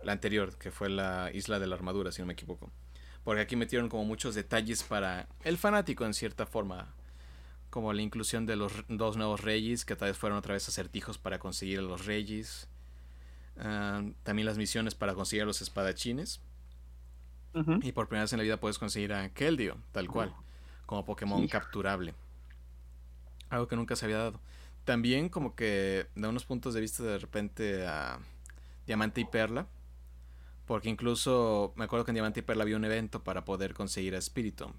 la 0.04 0.12
anterior, 0.12 0.58
que 0.58 0.72
fue 0.72 0.90
la 0.90 1.32
isla 1.34 1.60
de 1.60 1.68
la 1.68 1.76
armadura, 1.76 2.12
si 2.12 2.22
no 2.22 2.28
me 2.28 2.34
equivoco. 2.34 2.72
Porque 3.24 3.42
aquí 3.42 3.56
metieron 3.56 3.90
como 3.90 4.06
muchos 4.06 4.36
detalles 4.36 4.84
para 4.84 5.28
el 5.44 5.58
fanático 5.58 6.06
en 6.06 6.14
cierta 6.14 6.46
forma. 6.46 6.94
Como 7.72 7.94
la 7.94 8.04
inclusión 8.04 8.46
de 8.46 8.56
los 8.56 8.72
dos 8.90 9.18
nuevos 9.18 9.42
reyes, 9.42 9.86
que 9.86 9.96
tal 9.96 10.10
vez 10.10 10.18
fueron 10.18 10.38
otra 10.38 10.54
vez 10.54 10.68
acertijos 10.68 11.18
para 11.18 11.40
conseguir 11.40 11.80
a 11.80 11.82
los 11.82 12.06
reyes. 12.06 12.68
Ah, 13.58 14.04
también 14.22 14.46
las 14.46 14.60
misiones 14.60 14.94
para 14.94 15.16
conseguir 15.16 15.44
a 15.44 15.46
los 15.46 15.62
espadachines. 15.62 16.42
Y 17.82 17.92
por 17.92 18.08
primera 18.08 18.24
vez 18.24 18.34
en 18.34 18.38
la 18.38 18.44
vida 18.44 18.60
puedes 18.60 18.78
conseguir 18.78 19.12
a 19.14 19.28
Keldeo, 19.30 19.78
tal 19.92 20.08
cual, 20.08 20.34
como 20.86 21.04
Pokémon 21.04 21.48
capturable. 21.48 22.14
Algo 23.50 23.68
que 23.68 23.76
nunca 23.76 23.96
se 23.96 24.06
había 24.06 24.20
dado. 24.20 24.40
También 24.86 25.30
como 25.30 25.56
que 25.56 26.08
da 26.16 26.30
unos 26.30 26.46
puntos 26.46 26.74
de 26.74 26.82
vista 26.82 27.04
de 27.04 27.20
repente 27.20 27.86
a 27.88 28.20
Diamante 28.86 29.22
y 29.22 29.26
Perla. 29.26 29.68
Porque 30.66 30.90
incluso 30.90 31.74
me 31.76 31.86
acuerdo 31.86 32.06
que 32.06 32.12
en 32.12 32.16
Diamante 32.16 32.40
y 32.40 32.44
Perla 32.44 32.64
había 32.64 32.78
un 32.78 32.86
evento 32.86 33.24
para 33.24 33.44
poder 33.44 33.74
conseguir 33.74 34.16
a 34.16 34.22
Spiritomb. 34.22 34.74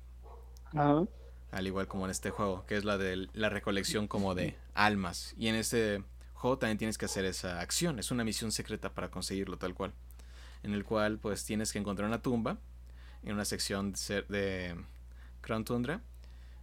Al 1.52 1.66
igual 1.66 1.86
como 1.86 2.06
en 2.06 2.10
este 2.10 2.30
juego, 2.30 2.66
que 2.66 2.76
es 2.76 2.84
la 2.84 2.98
de 2.98 3.28
la 3.32 3.48
recolección 3.48 4.08
como 4.08 4.34
de 4.34 4.56
almas. 4.74 5.34
Y 5.38 5.46
en 5.46 5.54
este 5.54 6.02
juego 6.34 6.58
también 6.58 6.78
tienes 6.78 6.98
que 6.98 7.04
hacer 7.04 7.24
esa 7.24 7.60
acción. 7.60 8.00
Es 8.00 8.10
una 8.10 8.24
misión 8.24 8.50
secreta 8.50 8.92
para 8.92 9.10
conseguirlo 9.10 9.58
tal 9.58 9.74
cual. 9.74 9.92
En 10.64 10.72
el 10.74 10.84
cual 10.84 11.18
pues 11.18 11.44
tienes 11.44 11.72
que 11.72 11.78
encontrar 11.78 12.08
una 12.08 12.22
tumba 12.22 12.58
en 13.22 13.34
una 13.34 13.44
sección 13.44 13.92
de, 13.92 14.22
de 14.28 14.76
Crown 15.40 15.64
Tundra 15.64 16.00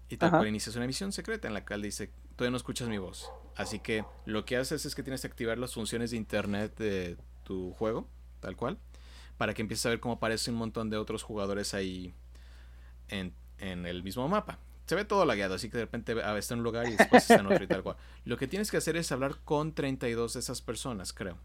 y 0.10 0.18
tal 0.18 0.32
cual 0.32 0.48
inicias 0.48 0.76
una 0.76 0.88
misión 0.88 1.12
secreta 1.12 1.48
en 1.48 1.54
la 1.54 1.64
cual 1.64 1.84
dice, 1.84 2.12
todavía 2.36 2.52
no 2.52 2.58
escuchas 2.58 2.88
mi 2.88 2.98
voz. 2.98 3.32
Así 3.56 3.80
que 3.80 4.04
lo 4.26 4.44
que 4.44 4.58
haces 4.58 4.86
es 4.86 4.96
que 4.96 5.04
tienes 5.04 5.22
que 5.22 5.28
activar 5.28 5.58
las 5.58 5.74
funciones 5.74 6.12
de 6.12 6.18
internet 6.18 6.76
de 6.78 7.18
tu 7.44 7.74
juego, 7.74 8.08
tal 8.40 8.56
cual, 8.56 8.80
para 9.38 9.54
que 9.54 9.62
empieces 9.62 9.86
a 9.86 9.90
ver 9.90 10.00
cómo 10.00 10.16
aparece 10.16 10.50
un 10.50 10.58
montón 10.58 10.90
de 10.90 10.98
otros 10.98 11.24
jugadores 11.24 11.74
ahí 11.74 12.14
en, 13.10 13.34
el 13.60 14.04
mismo 14.04 14.28
mapa. 14.28 14.58
Se 14.90 14.96
ve 14.96 15.06
todo 15.06 15.24
lagueado, 15.24 15.54
así 15.54 15.70
que 15.70 15.78
de 15.78 15.84
repente 15.84 16.16
está 16.40 16.56
en 16.56 16.62
un 16.62 16.64
lugar 16.64 16.88
y 16.88 16.96
después 16.96 17.22
está 17.22 17.36
en 17.36 17.46
otro 17.46 17.64
y 17.64 17.68
tal 17.68 17.84
cual. 17.84 17.96
Lo 18.26 18.38
que 18.38 18.48
tienes 18.48 18.72
que 18.72 18.78
hacer 18.78 18.98
es 18.98 19.12
hablar 19.12 19.36
con 19.46 19.76
32 19.76 20.34
de 20.34 20.40
esas 20.40 20.64
personas, 20.64 21.14
creo. 21.14 21.38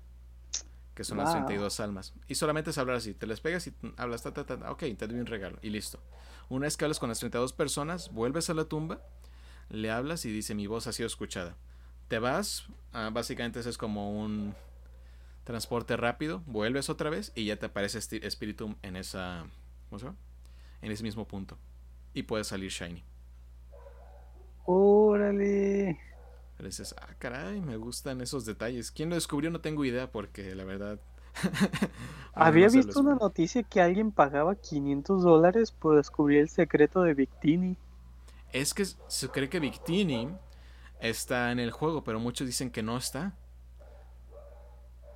Que 0.94 1.04
son 1.04 1.18
las 1.18 1.30
32 1.30 1.78
almas. 1.80 2.14
Y 2.26 2.36
solamente 2.36 2.70
es 2.70 2.78
hablar 2.78 2.96
así. 2.96 3.12
Te 3.12 3.26
les 3.26 3.40
pegas 3.40 3.66
y 3.66 3.74
hablas, 3.98 4.22
ta, 4.22 4.32
ta, 4.32 4.46
ta, 4.46 4.72
ok, 4.72 4.84
te 4.96 5.06
doy 5.06 5.20
un 5.20 5.26
regalo. 5.26 5.58
Y 5.60 5.68
listo. 5.68 6.00
Una 6.48 6.64
vez 6.64 6.78
que 6.78 6.86
hablas 6.86 6.98
con 6.98 7.10
las 7.10 7.18
32 7.18 7.52
personas, 7.52 8.10
vuelves 8.12 8.48
a 8.48 8.54
la 8.54 8.64
tumba, 8.64 9.02
le 9.68 9.90
hablas 9.90 10.24
y 10.24 10.32
dice 10.32 10.54
mi 10.54 10.66
voz 10.66 10.86
ha 10.86 10.94
sido 10.94 11.06
escuchada. 11.06 11.54
Te 12.08 12.18
vas, 12.18 12.64
ah, 12.94 13.10
básicamente 13.12 13.60
eso 13.60 13.68
es 13.68 13.76
como 13.76 14.22
un 14.22 14.54
transporte 15.44 15.98
rápido, 15.98 16.42
vuelves 16.46 16.88
otra 16.88 17.10
vez 17.10 17.30
y 17.34 17.44
ya 17.44 17.58
te 17.58 17.66
aparece 17.66 18.00
Spiritum 18.00 18.76
en 18.80 18.96
esa, 18.96 19.44
¿cómo 19.90 19.98
se 19.98 20.06
llama? 20.06 20.16
En 20.80 20.90
ese 20.90 21.02
mismo 21.02 21.28
punto. 21.28 21.58
Y 22.14 22.22
puedes 22.22 22.46
salir 22.46 22.70
Shiny. 22.70 23.04
Órale. 24.64 25.98
Pero 26.56 26.68
dices, 26.68 26.94
ah, 27.00 27.14
caray, 27.18 27.60
me 27.60 27.76
gustan 27.76 28.20
esos 28.20 28.44
detalles. 28.44 28.90
¿Quién 28.90 29.10
lo 29.10 29.16
descubrió? 29.16 29.50
No 29.50 29.60
tengo 29.60 29.84
idea 29.84 30.10
porque 30.10 30.54
la 30.54 30.64
verdad 30.64 30.98
Había 32.34 32.68
visto 32.68 33.00
una 33.00 33.14
noticia 33.14 33.62
que 33.62 33.80
alguien 33.80 34.12
pagaba 34.12 34.54
500 34.54 35.22
dólares 35.22 35.72
por 35.72 35.96
descubrir 35.96 36.40
el 36.40 36.48
secreto 36.48 37.02
de 37.02 37.14
Victini. 37.14 37.76
Es 38.52 38.74
que 38.74 38.84
se 38.84 39.28
cree 39.28 39.48
que 39.48 39.60
Victini 39.60 40.28
está 41.00 41.52
en 41.52 41.58
el 41.58 41.70
juego, 41.70 42.04
pero 42.04 42.20
muchos 42.20 42.46
dicen 42.46 42.70
que 42.70 42.82
no 42.82 42.96
está. 42.96 43.34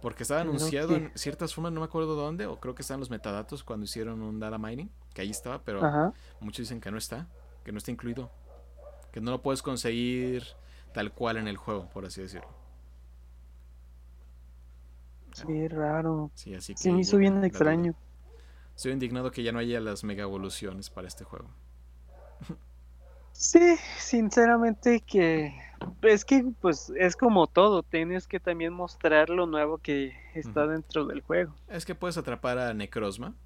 Porque 0.01 0.23
estaba 0.23 0.43
anunciado 0.43 0.95
en 0.95 1.11
ciertas 1.17 1.53
formas, 1.53 1.73
no 1.73 1.81
me 1.81 1.87
acuerdo 1.87 2.15
dónde, 2.15 2.47
o 2.47 2.61
creo 2.61 2.75
que 2.75 2.83
están 2.83 3.01
los 3.01 3.11
metadatos 3.11 3.65
cuando 3.65 3.85
hicieron 3.85 4.23
un 4.23 4.39
data 4.39 4.57
mining, 4.57 4.91
que 5.13 5.23
ahí 5.23 5.31
estaba, 5.31 5.63
pero 5.65 6.13
muchos 6.39 6.65
dicen 6.65 6.81
que 6.81 6.93
no 6.93 6.99
está, 6.99 7.27
que 7.65 7.73
no 7.73 7.79
está 7.79 7.91
incluido, 7.91 8.31
que 9.13 9.21
no 9.21 9.31
lo 9.31 9.43
puedes 9.43 9.63
conseguir 9.63 10.45
tal 10.93 11.13
cual 11.13 11.37
en 11.37 11.49
el 11.49 11.57
juego, 11.57 11.89
por 11.91 12.05
así 12.07 12.23
decirlo. 12.23 12.49
Sí, 15.33 15.69
raro. 15.69 16.31
Sí, 16.35 16.55
así 16.55 16.75
que. 16.75 16.93
me 16.93 17.01
hizo 17.01 17.17
bien 17.17 17.45
extraño. 17.45 17.95
Estoy 18.75 18.93
indignado 18.93 19.31
que 19.31 19.43
ya 19.43 19.53
no 19.53 19.59
haya 19.59 19.81
las 19.81 20.05
mega 20.05 20.23
evoluciones 20.23 20.91
para 20.91 21.09
este 21.09 21.25
juego. 21.25 21.51
Sí, 23.33 23.77
sinceramente 23.99 25.01
que 25.01 25.55
es 26.03 26.25
que 26.25 26.45
pues 26.61 26.93
es 26.97 27.15
como 27.15 27.47
todo, 27.47 27.85
tienes 27.85 28.27
que 28.27 28.41
también 28.41 28.73
mostrar 28.73 29.31
lo 29.31 29.47
nuevo 29.47 29.79
que 29.79 30.13
está 30.35 30.67
dentro 30.67 31.07
del 31.07 31.21
juego. 31.21 31.55
Es 31.69 31.85
que 31.85 31.95
puedes 31.95 32.19
atrapar 32.19 32.59
a 32.59 32.75
Necrozma, 32.75 33.37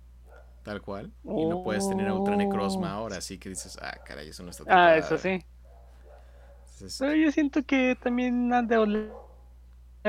tal 0.63 0.81
cual, 0.81 1.13
y 1.25 1.47
no 1.47 1.63
puedes 1.63 1.89
tener 1.89 2.09
a 2.09 2.15
otra 2.15 2.37
Necrozma 2.37 2.95
oh. 2.95 3.01
ahora, 3.01 3.17
así 3.19 3.39
que 3.39 3.49
dices, 3.49 3.79
ah, 3.83 3.97
caray, 4.05 4.29
eso 4.29 4.43
no 4.43 4.51
está 4.51 4.65
Ah, 4.69 4.97
eso 4.97 5.19
sí. 5.19 5.45
Pero 6.99 7.15
yo 7.15 7.31
siento 7.31 7.63
que 7.63 7.97
también 8.01 8.53
han 8.53 8.67
de 8.67 8.77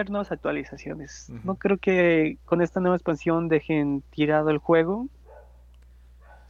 nuevas 0.09 0.31
actualizaciones. 0.31 1.29
No 1.43 1.55
creo 1.55 1.77
que 1.77 2.37
con 2.45 2.61
esta 2.61 2.79
nueva 2.79 2.95
expansión 2.95 3.47
dejen 3.47 4.03
tirado 4.09 4.49
el 4.49 4.57
juego. 4.57 5.07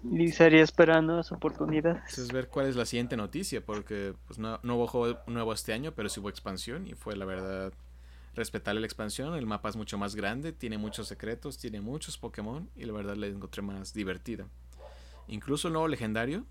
Y 0.06 0.26
estaría 0.26 0.62
esperando 0.64 1.16
las 1.16 1.32
oportunidades. 1.32 2.18
Es 2.18 2.32
ver 2.32 2.50
cuál 2.50 2.68
es 2.68 2.76
la 2.76 2.86
siguiente 2.86 3.16
noticia, 3.16 3.66
porque 3.66 4.14
pues, 4.28 4.38
no, 4.38 4.60
no 4.62 4.76
hubo 4.76 4.88
juego 4.88 5.20
nuevo 5.28 5.54
este 5.54 5.72
año, 5.72 5.94
pero 5.94 6.10
sí 6.10 6.20
hubo 6.20 6.28
expansión 6.28 6.88
y 6.88 6.94
fue 6.94 7.16
la 7.16 7.24
verdad 7.24 7.72
respetable 8.36 8.82
la 8.82 8.88
expansión. 8.88 9.36
El 9.36 9.46
mapa 9.46 9.70
es 9.70 9.76
mucho 9.76 9.98
más 9.98 10.16
grande, 10.16 10.54
tiene 10.54 10.78
muchos 10.78 11.08
secretos, 11.08 11.58
tiene 11.58 11.82
muchos 11.82 12.18
Pokémon 12.18 12.70
y 12.76 12.86
la 12.86 12.94
verdad 12.94 13.16
la 13.16 13.28
encontré 13.28 13.62
más 13.62 13.94
divertida. 13.94 14.48
Incluso 15.28 15.68
el 15.68 15.74
nuevo 15.74 15.88
legendario, 15.88 16.46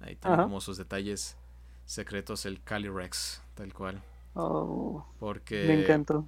ahí 0.00 0.16
tiene 0.16 0.36
como 0.36 0.60
sus 0.60 0.76
detalles 0.76 1.36
secretos 1.84 2.46
el 2.46 2.62
Calyrex, 2.62 3.42
tal 3.54 3.72
cual. 3.74 4.02
Oh, 4.34 5.06
porque 5.18 5.64
me 5.66 5.82
encantó. 5.82 6.26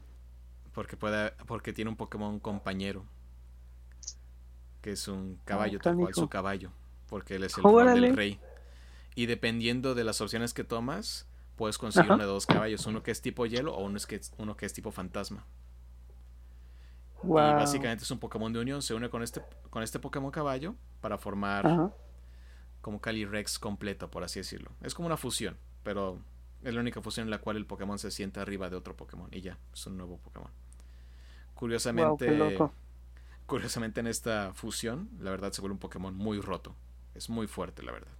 Porque 0.72 0.96
puede, 0.96 1.32
porque 1.46 1.72
tiene 1.72 1.90
un 1.90 1.96
Pokémon 1.96 2.40
compañero. 2.40 3.04
Que 4.80 4.92
es 4.92 5.06
un 5.06 5.38
caballo, 5.44 5.78
tal 5.78 5.96
cual 5.96 6.14
su 6.14 6.28
caballo. 6.28 6.72
Porque 7.08 7.36
él 7.36 7.44
es 7.44 7.56
el 7.56 8.00
del 8.00 8.16
rey. 8.16 8.40
Y 9.14 9.26
dependiendo 9.26 9.94
de 9.94 10.02
las 10.02 10.20
opciones 10.20 10.54
que 10.54 10.64
tomas, 10.64 11.28
puedes 11.56 11.78
conseguir 11.78 12.10
uno 12.10 12.22
de 12.22 12.24
dos 12.24 12.46
caballos. 12.46 12.84
Uno 12.86 13.02
que 13.02 13.10
es 13.10 13.20
tipo 13.22 13.46
hielo 13.46 13.74
o 13.74 13.84
uno, 13.84 13.96
es 13.96 14.06
que, 14.06 14.20
uno 14.38 14.56
que 14.56 14.66
es 14.66 14.72
tipo 14.72 14.90
fantasma. 14.90 15.44
Y 17.24 17.28
básicamente 17.28 18.04
es 18.04 18.10
un 18.10 18.18
Pokémon 18.18 18.52
de 18.52 18.60
unión. 18.60 18.82
Se 18.82 18.94
une 18.94 19.08
con 19.08 19.22
este, 19.22 19.42
con 19.70 19.82
este 19.82 19.98
Pokémon 19.98 20.30
caballo 20.30 20.74
para 21.00 21.18
formar 21.18 21.92
como 22.80 23.00
Calyrex 23.00 23.58
completo, 23.58 24.10
por 24.10 24.24
así 24.24 24.40
decirlo. 24.40 24.72
Es 24.82 24.94
como 24.94 25.06
una 25.06 25.16
fusión, 25.16 25.56
pero 25.82 26.18
Es 26.62 26.74
la 26.74 26.80
única 26.80 27.00
fusión 27.00 27.26
en 27.26 27.30
la 27.30 27.38
cual 27.38 27.56
el 27.56 27.66
Pokémon 27.66 27.98
se 27.98 28.10
sienta 28.10 28.40
arriba 28.42 28.70
de 28.70 28.76
otro 28.76 28.96
Pokémon 28.96 29.28
y 29.32 29.40
ya, 29.40 29.58
es 29.72 29.86
un 29.86 29.96
nuevo 29.96 30.18
Pokémon. 30.18 30.50
Curiosamente, 31.54 32.58
curiosamente 33.46 34.00
en 34.00 34.06
esta 34.06 34.52
fusión, 34.54 35.08
la 35.20 35.30
verdad 35.30 35.52
se 35.52 35.60
vuelve 35.60 35.74
un 35.74 35.80
Pokémon 35.80 36.14
muy 36.14 36.40
roto. 36.40 36.74
Es 37.14 37.28
muy 37.30 37.46
fuerte, 37.46 37.82
la 37.82 37.92
verdad. 37.92 38.12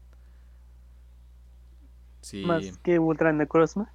Sí. 2.23 2.44
Más 2.47 2.78
que 2.78 2.99
Ultra 2.99 3.32
Necrozma. 3.32 3.93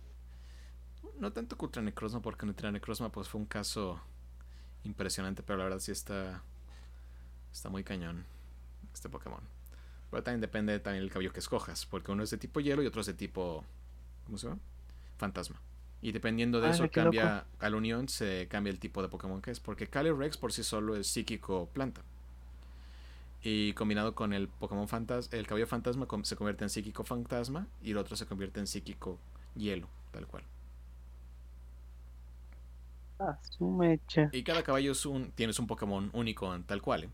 No 1.20 1.32
tanto 1.34 1.58
que 1.58 1.66
Ultra 1.66 1.82
Necrozma, 1.82 2.22
porque 2.22 2.46
Ultra 2.46 2.72
Necrozma 2.72 3.10
pues 3.10 3.28
fue 3.28 3.42
un 3.42 3.48
caso 3.48 4.00
impresionante, 4.84 5.42
pero 5.44 5.58
la 5.58 5.64
verdad 5.64 5.80
sí 5.80 5.92
está 5.92 6.44
está 7.52 7.70
muy 7.70 7.84
cañón 7.84 8.26
este 8.94 9.10
Pokémon. 9.10 9.42
Pero 10.12 10.24
también 10.24 10.42
depende 10.42 10.80
también 10.80 11.04
el 11.04 11.12
cabello 11.12 11.34
que 11.34 11.40
escojas, 11.40 11.86
porque 11.86 12.12
uno 12.12 12.24
es 12.24 12.30
de 12.30 12.38
tipo 12.38 12.60
hielo 12.60 12.84
y 12.84 12.86
otro 12.86 13.02
es 13.02 13.08
de 13.08 13.14
tipo 13.14 13.64
¿cómo 14.26 14.38
se 14.38 14.48
llama? 14.48 14.60
Fantasma. 15.18 15.60
Y 16.02 16.12
dependiendo 16.12 16.62
de 16.62 16.70
eso 16.70 16.90
cambia 16.92 17.46
a 17.60 17.70
la 17.70 17.78
unión 17.78 18.08
se 18.08 18.48
cambia 18.48 18.72
el 18.72 18.80
tipo 18.80 19.02
de 19.02 19.10
Pokémon 19.10 19.42
que 19.42 19.52
es, 19.52 19.60
porque 19.60 19.88
Calyrex 19.88 20.38
por 20.38 20.54
sí 20.54 20.64
solo 20.64 20.96
es 20.96 21.08
psíquico 21.08 21.70
planta. 21.74 22.04
Y 23.44 23.74
combinado 23.74 24.16
con 24.16 24.34
el 24.34 24.48
Pokémon 24.48 24.88
fantasma, 24.88 25.38
el 25.38 25.48
cabello 25.48 25.68
fantasma 25.68 26.08
se 26.24 26.36
convierte 26.36 26.64
en 26.64 26.70
psíquico 26.70 27.04
fantasma 27.04 27.68
y 27.82 27.92
el 27.92 27.98
otro 27.98 28.16
se 28.16 28.26
convierte 28.26 28.60
en 28.60 28.68
psíquico 28.68 29.20
hielo, 29.56 29.88
tal 30.12 30.28
cual. 30.28 30.44
Ah, 33.20 33.38
su 33.58 33.70
mecha. 33.70 34.30
Y 34.32 34.44
cada 34.44 34.64
caballo 34.64 34.92
es 34.92 35.06
un, 35.06 35.32
tienes 35.32 35.60
un 35.60 35.68
Pokémon 35.68 36.10
único 36.14 36.56
tal 36.66 36.82
cual. 36.82 37.06
¿eh? 37.06 37.10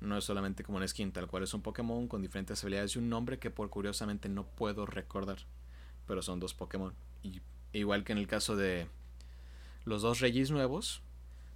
No 0.00 0.16
es 0.16 0.24
solamente 0.24 0.64
como 0.64 0.78
una 0.78 0.88
skin, 0.88 1.12
tal 1.12 1.28
cual 1.28 1.42
es 1.42 1.54
un 1.54 1.62
Pokémon 1.62 2.08
con 2.08 2.22
diferentes 2.22 2.62
habilidades 2.62 2.96
y 2.96 2.98
un 2.98 3.08
nombre 3.08 3.38
que 3.38 3.50
por 3.50 3.68
curiosamente 3.70 4.28
no 4.28 4.44
puedo 4.44 4.86
recordar. 4.86 5.38
Pero 6.06 6.22
son 6.22 6.40
dos 6.40 6.54
Pokémon. 6.54 6.94
Y 7.22 7.40
igual 7.72 8.04
que 8.04 8.12
en 8.12 8.18
el 8.18 8.26
caso 8.26 8.56
de 8.56 8.88
los 9.84 10.02
dos 10.02 10.20
Reyes 10.20 10.50
nuevos, 10.50 11.02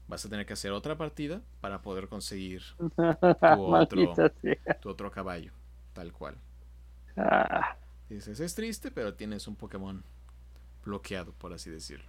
vas 0.09 0.25
a 0.25 0.29
tener 0.29 0.47
que 0.47 0.53
hacer 0.53 0.73
otra 0.73 0.97
partida 0.97 1.43
para 1.61 1.83
poder 1.83 2.09
conseguir 2.09 2.63
tu 2.79 3.75
otro, 3.75 4.15
tu 4.81 4.89
otro 4.89 5.11
caballo, 5.11 5.53
tal 5.93 6.13
cual. 6.13 6.37
Ah. 7.17 7.77
Dices, 8.09 8.39
es 8.41 8.55
triste, 8.55 8.91
pero 8.91 9.15
tienes 9.15 9.49
un 9.49 9.57
Pokémon 9.57 10.05
bloqueado, 10.85 11.33
por 11.33 11.53
así 11.53 11.71
decirlo. 11.71 12.07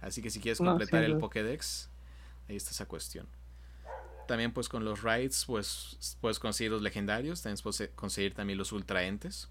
Así 0.00 0.22
que 0.22 0.30
si 0.30 0.40
quieres 0.40 0.58
completar 0.58 1.02
el 1.02 1.18
Pokédex, 1.18 1.90
ahí 2.48 2.56
está 2.56 2.70
esa 2.70 2.86
cuestión. 2.86 3.26
También 4.26 4.52
pues 4.52 4.68
con 4.68 4.84
los 4.84 5.02
raids 5.02 5.46
pues 5.46 6.16
puedes 6.20 6.38
conseguir 6.38 6.70
los 6.70 6.82
legendarios, 6.82 7.42
también 7.42 7.62
puedes 7.62 7.90
conseguir 7.94 8.34
también 8.34 8.58
los 8.58 8.72
ultraentes. 8.72 9.48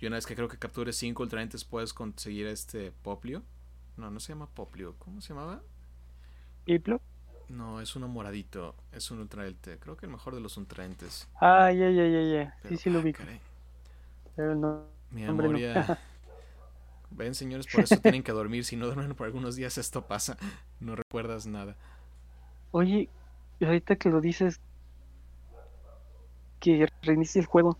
Y 0.00 0.06
una 0.06 0.16
vez 0.16 0.26
que 0.26 0.34
creo 0.34 0.48
que 0.48 0.58
captures 0.58 0.96
5 0.96 1.22
ultraentes 1.22 1.64
puedes 1.64 1.94
conseguir 1.94 2.46
este 2.46 2.90
Poplio. 2.90 3.44
No, 3.96 4.10
no 4.10 4.18
se 4.18 4.32
llama 4.32 4.48
Poplio, 4.48 4.96
¿cómo 4.98 5.20
se 5.20 5.28
llamaba? 5.28 5.62
¿Piplo? 6.64 7.00
No, 7.48 7.80
es 7.80 7.96
uno 7.96 8.06
moradito. 8.08 8.74
Es 8.92 9.10
un 9.10 9.18
ultraente. 9.18 9.78
Creo 9.78 9.96
que 9.96 10.06
el 10.06 10.12
mejor 10.12 10.34
de 10.34 10.40
los 10.40 10.56
ultraentes. 10.56 11.28
Ah, 11.40 11.72
ya, 11.72 11.90
ya, 11.90 12.06
ya, 12.06 12.22
ya. 12.22 12.56
Sí, 12.68 12.76
sí 12.76 12.90
lo 12.90 13.02
vi. 13.02 13.12
Pero 14.36 14.54
no. 14.54 14.84
Mi 15.10 15.22
memoria. 15.22 15.98
Ven, 17.10 17.34
señores, 17.34 17.66
por 17.66 17.82
eso 17.82 17.96
tienen 17.96 18.22
que 18.22 18.30
dormir. 18.30 18.64
Si 18.64 18.76
no 18.76 18.86
duermen 18.86 19.14
por 19.14 19.26
algunos 19.26 19.56
días, 19.56 19.78
esto 19.78 20.06
pasa. 20.06 20.36
No 20.78 20.94
recuerdas 20.94 21.46
nada. 21.46 21.76
Oye, 22.70 23.08
ahorita 23.60 23.96
que 23.96 24.10
lo 24.10 24.20
dices, 24.20 24.60
que 26.60 26.86
reinicie 27.02 27.40
el 27.40 27.46
juego. 27.46 27.76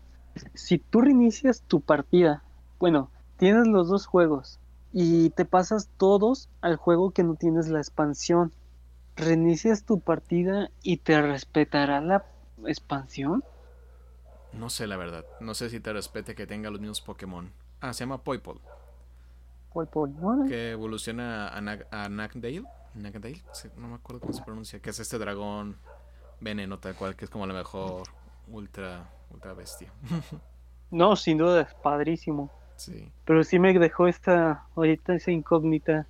Si 0.53 0.79
tú 0.79 0.99
reinicias 0.99 1.61
tu 1.61 1.79
partida, 1.79 2.43
bueno, 2.77 3.09
tienes 3.37 3.67
los 3.67 3.87
dos 3.87 4.05
juegos 4.05 4.59
y 4.91 5.29
te 5.29 5.45
pasas 5.45 5.89
todos 5.97 6.49
al 6.59 6.75
juego 6.75 7.11
que 7.11 7.23
no 7.23 7.35
tienes 7.35 7.69
la 7.69 7.79
expansión 7.79 8.51
reinicias 9.15 9.83
tu 9.85 9.99
partida 9.99 10.69
y 10.81 10.97
te 10.97 11.21
respetará 11.21 12.01
la 12.01 12.25
expansión? 12.65 13.43
No 14.53 14.69
sé 14.69 14.87
la 14.87 14.97
verdad. 14.97 15.25
No 15.39 15.53
sé 15.53 15.69
si 15.69 15.79
te 15.79 15.93
respete 15.93 16.35
que 16.35 16.47
tenga 16.47 16.69
los 16.69 16.79
mismos 16.79 17.01
Pokémon. 17.01 17.51
Ah, 17.79 17.93
se 17.93 18.01
llama 18.01 18.23
Poipol. 18.23 18.59
Poipol, 19.73 20.13
Que 20.49 20.71
evoluciona 20.71 21.47
a, 21.47 21.57
a 21.57 22.09
Nagdale. 22.09 22.63
Nagdale, 22.93 23.41
no 23.77 23.87
me 23.87 23.95
acuerdo 23.95 24.19
cómo 24.19 24.33
se 24.33 24.43
pronuncia. 24.43 24.79
Que 24.81 24.89
es 24.89 24.99
este 24.99 25.17
dragón 25.17 25.77
veneno, 26.41 26.79
tal 26.79 26.95
cual, 26.95 27.15
que 27.15 27.25
es 27.25 27.31
como 27.31 27.47
la 27.47 27.53
mejor 27.53 28.03
ultra, 28.47 29.09
ultra 29.29 29.53
bestia. 29.53 29.91
no, 30.91 31.15
sin 31.15 31.37
duda, 31.37 31.61
es 31.61 31.73
padrísimo. 31.75 32.51
Sí. 32.75 33.11
Pero 33.23 33.43
sí 33.43 33.59
me 33.59 33.77
dejó 33.77 34.07
esta, 34.07 34.65
ahorita 34.75 35.15
esa 35.15 35.31
incógnita 35.31 36.07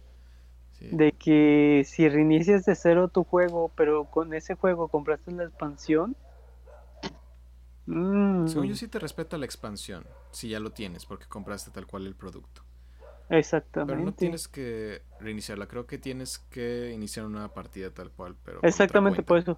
de 0.89 1.11
que 1.11 1.83
si 1.85 2.09
reinicias 2.09 2.65
de 2.65 2.75
cero 2.75 3.07
tu 3.07 3.23
juego, 3.23 3.71
pero 3.75 4.05
con 4.05 4.33
ese 4.33 4.55
juego 4.55 4.87
compraste 4.87 5.31
la 5.31 5.43
expansión. 5.43 6.15
Mmm. 7.85 8.47
Según 8.47 8.67
yo 8.67 8.75
sí 8.75 8.87
te 8.87 8.99
respeto 8.99 9.37
la 9.37 9.45
expansión, 9.45 10.05
si 10.31 10.49
ya 10.49 10.59
lo 10.59 10.71
tienes, 10.71 11.05
porque 11.05 11.25
compraste 11.27 11.71
tal 11.71 11.85
cual 11.85 12.07
el 12.07 12.15
producto. 12.15 12.63
Exactamente. 13.29 13.93
Pero 13.93 14.05
no 14.05 14.13
tienes 14.13 14.47
que 14.47 15.03
reiniciarla, 15.19 15.67
creo 15.67 15.85
que 15.85 15.97
tienes 15.97 16.39
que 16.39 16.91
iniciar 16.91 17.25
una 17.25 17.47
partida 17.47 17.89
tal 17.91 18.11
cual, 18.11 18.35
pero 18.43 18.59
Exactamente 18.63 19.23
por 19.23 19.37
eso. 19.37 19.57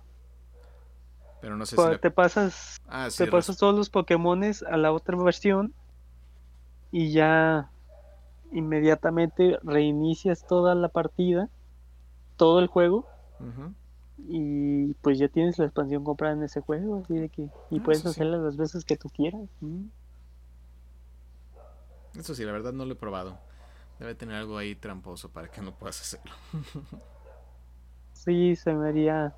Pero 1.41 1.57
no 1.57 1.65
sé 1.65 1.75
si 1.75 1.99
te 1.99 2.11
pasas 2.11 2.81
ah, 2.87 3.09
te 3.15 3.27
pasas 3.27 3.57
todos 3.57 3.75
los 3.75 3.89
Pokémones 3.89 4.63
a 4.63 4.77
la 4.77 4.93
otra 4.93 5.17
versión 5.17 5.73
y 6.91 7.11
ya 7.11 7.69
inmediatamente 8.53 9.57
reinicias 9.63 10.45
toda 10.47 10.75
la 10.75 10.89
partida, 10.89 11.49
todo 12.37 12.59
el 12.59 12.67
juego, 12.67 13.07
y 14.17 14.93
pues 14.95 15.17
ya 15.17 15.27
tienes 15.27 15.57
la 15.59 15.65
expansión 15.65 16.03
comprada 16.03 16.33
en 16.33 16.43
ese 16.43 16.61
juego, 16.61 17.01
así 17.03 17.15
de 17.15 17.29
que 17.29 17.49
y 17.69 17.79
ah, 17.79 17.83
puedes 17.83 18.05
hacerla 18.05 18.37
las 18.37 18.55
veces 18.55 18.85
que 18.85 18.95
tú 18.95 19.09
quieras. 19.09 19.41
Eso 22.17 22.35
sí, 22.35 22.45
la 22.45 22.51
verdad 22.51 22.73
no 22.73 22.85
lo 22.85 22.93
he 22.93 22.95
probado. 22.97 23.37
Debe 23.99 24.15
tener 24.15 24.35
algo 24.35 24.57
ahí 24.57 24.75
tramposo 24.75 25.29
para 25.29 25.49
que 25.49 25.61
no 25.61 25.73
puedas 25.73 25.99
hacerlo. 25.99 26.33
sí, 28.13 28.55
se 28.55 28.73
me 28.73 28.89
haría. 28.89 29.35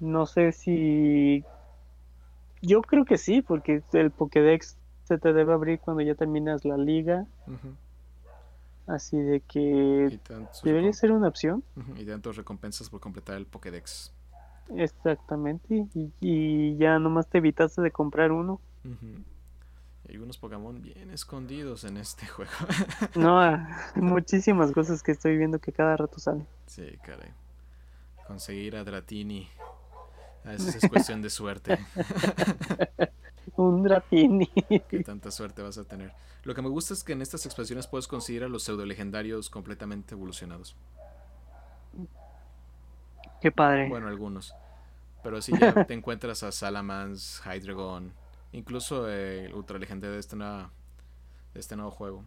No 0.00 0.26
sé 0.26 0.52
si. 0.52 1.44
Yo 2.62 2.82
creo 2.82 3.04
que 3.04 3.18
sí, 3.18 3.42
porque 3.42 3.82
el 3.92 4.10
Pokédex 4.10 4.76
se 5.10 5.18
te 5.18 5.32
debe 5.32 5.52
abrir 5.52 5.80
cuando 5.80 6.02
ya 6.04 6.14
terminas 6.14 6.64
la 6.64 6.76
liga. 6.76 7.26
Así 8.86 9.16
de 9.16 9.40
que 9.40 10.20
debería 10.62 10.92
ser 10.92 11.10
una 11.10 11.26
opción. 11.26 11.64
Y 11.96 12.04
dan 12.04 12.22
tus 12.22 12.36
recompensas 12.36 12.88
por 12.88 13.00
completar 13.00 13.36
el 13.36 13.46
Pokédex. 13.46 14.12
Exactamente. 14.76 15.88
Y, 16.20 16.76
ya 16.76 17.00
nomás 17.00 17.26
te 17.26 17.38
evitaste 17.38 17.82
de 17.82 17.90
comprar 17.90 18.30
uno. 18.30 18.60
Hay 20.08 20.16
unos 20.16 20.38
Pokémon 20.38 20.80
bien 20.80 21.10
escondidos 21.10 21.82
en 21.82 21.96
este 21.96 22.26
juego. 22.28 22.52
no, 23.16 23.66
muchísimas 23.96 24.70
cosas 24.70 25.02
que 25.02 25.10
estoy 25.10 25.36
viendo 25.36 25.58
que 25.58 25.72
cada 25.72 25.96
rato 25.96 26.20
salen. 26.20 26.46
Sí, 26.66 26.86
caray. 27.02 27.32
Conseguir 28.28 28.76
a 28.76 28.84
Dratini. 28.84 29.48
A 30.44 30.50
veces 30.50 30.76
es 30.84 30.88
cuestión 30.88 31.20
de 31.20 31.30
suerte. 31.30 31.78
un 33.56 33.82
Dratini. 33.82 34.46
Qué 34.88 35.02
tanta 35.04 35.30
suerte 35.30 35.62
vas 35.62 35.78
a 35.78 35.84
tener. 35.84 36.12
Lo 36.44 36.54
que 36.54 36.62
me 36.62 36.68
gusta 36.68 36.94
es 36.94 37.04
que 37.04 37.12
en 37.12 37.22
estas 37.22 37.44
expansiones 37.46 37.86
puedes 37.86 38.08
conseguir 38.08 38.44
a 38.44 38.48
los 38.48 38.62
pseudo 38.62 38.86
legendarios 38.86 39.50
completamente 39.50 40.14
evolucionados. 40.14 40.76
Qué 43.40 43.52
padre. 43.52 43.88
Bueno, 43.88 44.08
algunos. 44.08 44.54
Pero 45.22 45.42
si 45.42 45.56
ya 45.58 45.84
te 45.86 45.94
encuentras 45.94 46.42
a 46.42 46.52
Salamans, 46.52 47.42
Hydreigon, 47.44 48.12
incluso 48.52 49.08
el 49.08 49.52
ultra 49.54 49.78
legendario 49.78 50.14
de 50.14 50.20
este, 50.20 50.36
nueva, 50.36 50.70
de 51.52 51.60
este 51.60 51.76
nuevo 51.76 51.90
juego. 51.90 52.24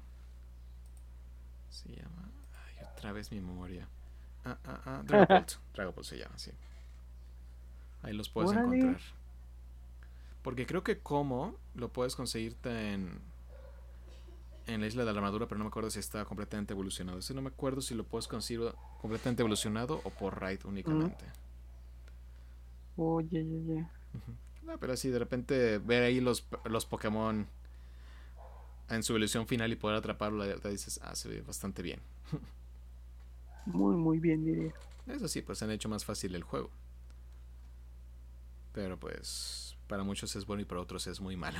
Se 1.69 1.90
llama. 1.90 2.30
Ay, 2.68 2.85
otra 2.95 3.11
vez 3.11 3.31
mi 3.31 3.41
memoria. 3.41 3.88
Ah, 4.45 4.57
ah, 4.65 4.80
ah. 4.85 5.02
Dragon 5.06 5.45
Dragon 5.73 6.03
se 6.03 6.18
llama, 6.18 6.38
sí. 6.38 6.52
Ahí 8.03 8.14
los 8.14 8.30
puedes 8.30 8.52
encontrar. 8.52 8.99
Porque 10.44 10.65
creo 10.68 10.84
que 10.84 10.99
como 10.99 11.57
lo 11.76 11.90
puedes 11.91 12.15
conseguirte 12.15 12.94
en, 12.94 13.20
en 14.68 14.82
la 14.82 14.88
isla 14.88 15.03
de 15.06 15.11
la 15.14 15.20
armadura, 15.20 15.48
pero 15.48 15.57
no 15.60 15.65
me 15.65 15.70
acuerdo 15.70 15.90
si 15.90 15.99
está 15.99 16.26
completamente 16.26 16.74
evolucionado. 16.74 17.20
Ese 17.20 17.34
no 17.34 17.41
me 17.41 17.49
acuerdo 17.49 17.82
si 17.82 17.95
lo 17.95 18.06
puedes 18.06 18.28
conseguir 18.28 18.74
completamente 19.02 19.41
evolucionado 19.41 20.02
o 20.03 20.10
por 20.10 20.40
raid 20.40 20.60
únicamente. 20.65 21.26
Oye, 22.98 23.40
oye, 23.44 23.86
No, 24.64 24.78
pero 24.80 24.94
así 24.94 25.10
de 25.10 25.20
repente 25.20 25.78
ver 25.80 26.03
ahí 26.03 26.22
los, 26.22 26.48
los 26.65 26.86
Pokémon 26.86 27.48
en 28.90 29.03
su 29.03 29.14
evolución 29.14 29.48
final 29.48 29.72
y 29.72 29.76
poder 29.76 29.98
atraparlo, 29.98 30.45
te 30.60 30.70
dices, 30.70 30.99
ah, 31.03 31.15
se 31.15 31.30
ve 31.30 31.41
bastante 31.41 31.82
bien. 31.82 31.99
muy, 33.65 33.95
muy 33.95 34.20
bien, 34.20 34.45
diría. 34.45 34.74
Eso 35.07 35.28
sí, 35.30 35.41
pues 35.41 35.61
han 35.64 35.72
hecho 35.72 35.88
más 35.90 36.03
fácil 36.06 36.36
el 36.36 36.44
juego. 36.44 36.70
Pero 38.74 38.98
pues 38.99 39.73
para 39.88 40.03
muchos 40.03 40.35
es 40.35 40.45
bueno 40.45 40.61
y 40.61 40.65
para 40.65 40.81
otros 40.81 41.07
es 41.07 41.19
muy 41.22 41.35
malo. 41.35 41.60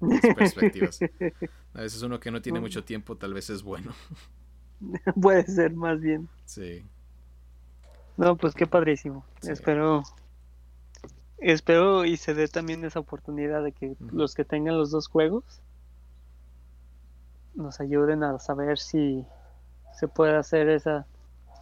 perspectivas. 0.36 1.00
A 1.74 1.80
veces 1.80 2.02
uno 2.02 2.20
que 2.20 2.30
no 2.30 2.42
tiene 2.42 2.60
mucho 2.60 2.84
tiempo 2.84 3.16
tal 3.16 3.34
vez 3.34 3.50
es 3.50 3.62
bueno. 3.62 3.92
Puede 5.20 5.44
ser 5.44 5.74
más 5.74 6.00
bien. 6.00 6.28
Sí. 6.44 6.84
No, 8.16 8.36
pues 8.36 8.54
qué 8.54 8.66
padrísimo. 8.66 9.24
Espero 9.42 10.02
espero 11.42 12.04
y 12.04 12.16
se 12.16 12.34
dé 12.34 12.46
también 12.48 12.84
esa 12.84 13.00
oportunidad 13.00 13.64
de 13.64 13.72
que 13.72 13.96
los 14.12 14.34
que 14.34 14.44
tengan 14.44 14.78
los 14.78 14.90
dos 14.90 15.08
juegos 15.08 15.44
nos 17.54 17.80
ayuden 17.80 18.22
a 18.22 18.38
saber 18.38 18.78
si 18.78 19.26
se 19.92 20.08
puede 20.08 20.36
hacer 20.36 20.68
esa 20.68 21.06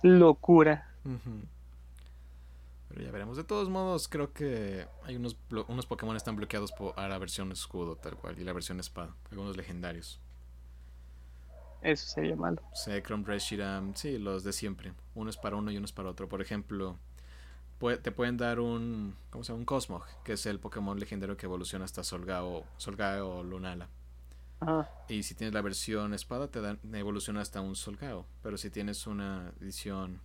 locura. 0.03 0.87
Pero 2.91 3.05
ya 3.05 3.13
veremos. 3.13 3.37
De 3.37 3.45
todos 3.45 3.69
modos, 3.69 4.09
creo 4.09 4.33
que 4.33 4.87
hay 5.05 5.15
unos, 5.15 5.37
unos 5.69 5.87
Pokémon 5.87 6.17
están 6.17 6.35
bloqueados 6.35 6.73
por 6.73 6.99
la 6.99 7.19
versión 7.19 7.53
escudo, 7.53 7.95
tal 7.97 8.17
cual, 8.17 8.37
y 8.39 8.45
la 8.45 8.53
versión 8.53 8.81
espada. 8.81 9.15
Algunos 9.31 9.57
legendarios. 9.57 10.21
Eso 11.83 12.07
sería 12.09 12.35
malo. 12.37 12.61
Zekrom, 12.75 13.25
Reshiram, 13.25 13.95
sí, 13.95 14.19
los 14.19 14.43
de 14.43 14.53
siempre. 14.53 14.93
Uno 15.15 15.31
es 15.31 15.37
para 15.37 15.57
uno 15.57 15.71
y 15.71 15.77
uno 15.77 15.85
es 15.85 15.93
para 15.93 16.11
otro. 16.11 16.29
Por 16.29 16.43
ejemplo, 16.43 16.99
te 18.03 18.11
pueden 18.11 18.37
dar 18.37 18.59
un, 18.59 19.15
¿cómo 19.31 19.45
se 19.45 19.53
llama? 19.53 19.61
Un 19.61 19.65
Cosmog, 19.67 20.05
que 20.25 20.33
es 20.33 20.45
el 20.47 20.59
Pokémon 20.59 20.99
legendario 20.99 21.37
que 21.37 21.47
evoluciona 21.47 21.85
hasta 21.85 22.03
Solgao, 22.03 22.67
Solgao 22.77 23.39
o 23.39 23.43
Lunala. 23.45 23.89
Y 25.09 25.23
si 25.23 25.35
tienes 25.35 25.55
la 25.55 25.63
versión 25.63 26.13
espada, 26.13 26.49
te 26.49 26.61
dan, 26.61 26.79
evoluciona 26.93 27.41
hasta 27.41 27.61
un 27.63 27.77
Solgao. 27.77 28.27
Pero 28.43 28.59
si 28.59 28.69
tienes 28.69 29.07
una 29.07 29.53
edición 29.61 30.21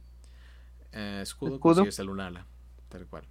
eh, 0.92 1.20
escudo, 1.22 1.60
consigues 1.60 2.00
el 2.00 2.08
Lunala, 2.08 2.46
tal 2.96 3.08
cual. 3.08 3.24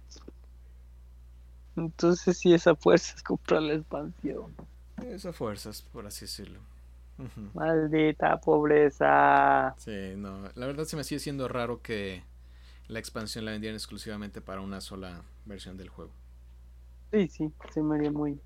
Entonces, 1.75 2.37
si 2.37 2.53
esa 2.53 2.75
fuerza 2.75 3.15
es 3.15 3.23
comprar 3.23 3.61
la 3.61 3.73
expansión. 3.73 4.53
Esa 5.03 5.33
fuerza, 5.33 5.71
por 5.91 6.05
así 6.05 6.25
decirlo. 6.25 6.59
Maldita 7.53 8.39
pobreza. 8.39 9.73
Sí, 9.77 10.13
no. 10.17 10.49
La 10.55 10.67
verdad 10.67 10.85
se 10.85 10.95
me 10.95 11.03
sigue 11.03 11.19
siendo 11.19 11.47
raro 11.47 11.81
que 11.81 12.23
la 12.87 12.99
expansión 12.99 13.45
la 13.45 13.51
vendieran 13.51 13.75
exclusivamente 13.75 14.41
para 14.41 14.61
una 14.61 14.81
sola 14.81 15.21
versión 15.45 15.77
del 15.77 15.89
juego. 15.89 16.11
Sí, 17.11 17.27
sí, 17.27 17.51
se 17.73 17.81
me 17.81 17.95
haría 17.95 18.11
muy. 18.11 18.39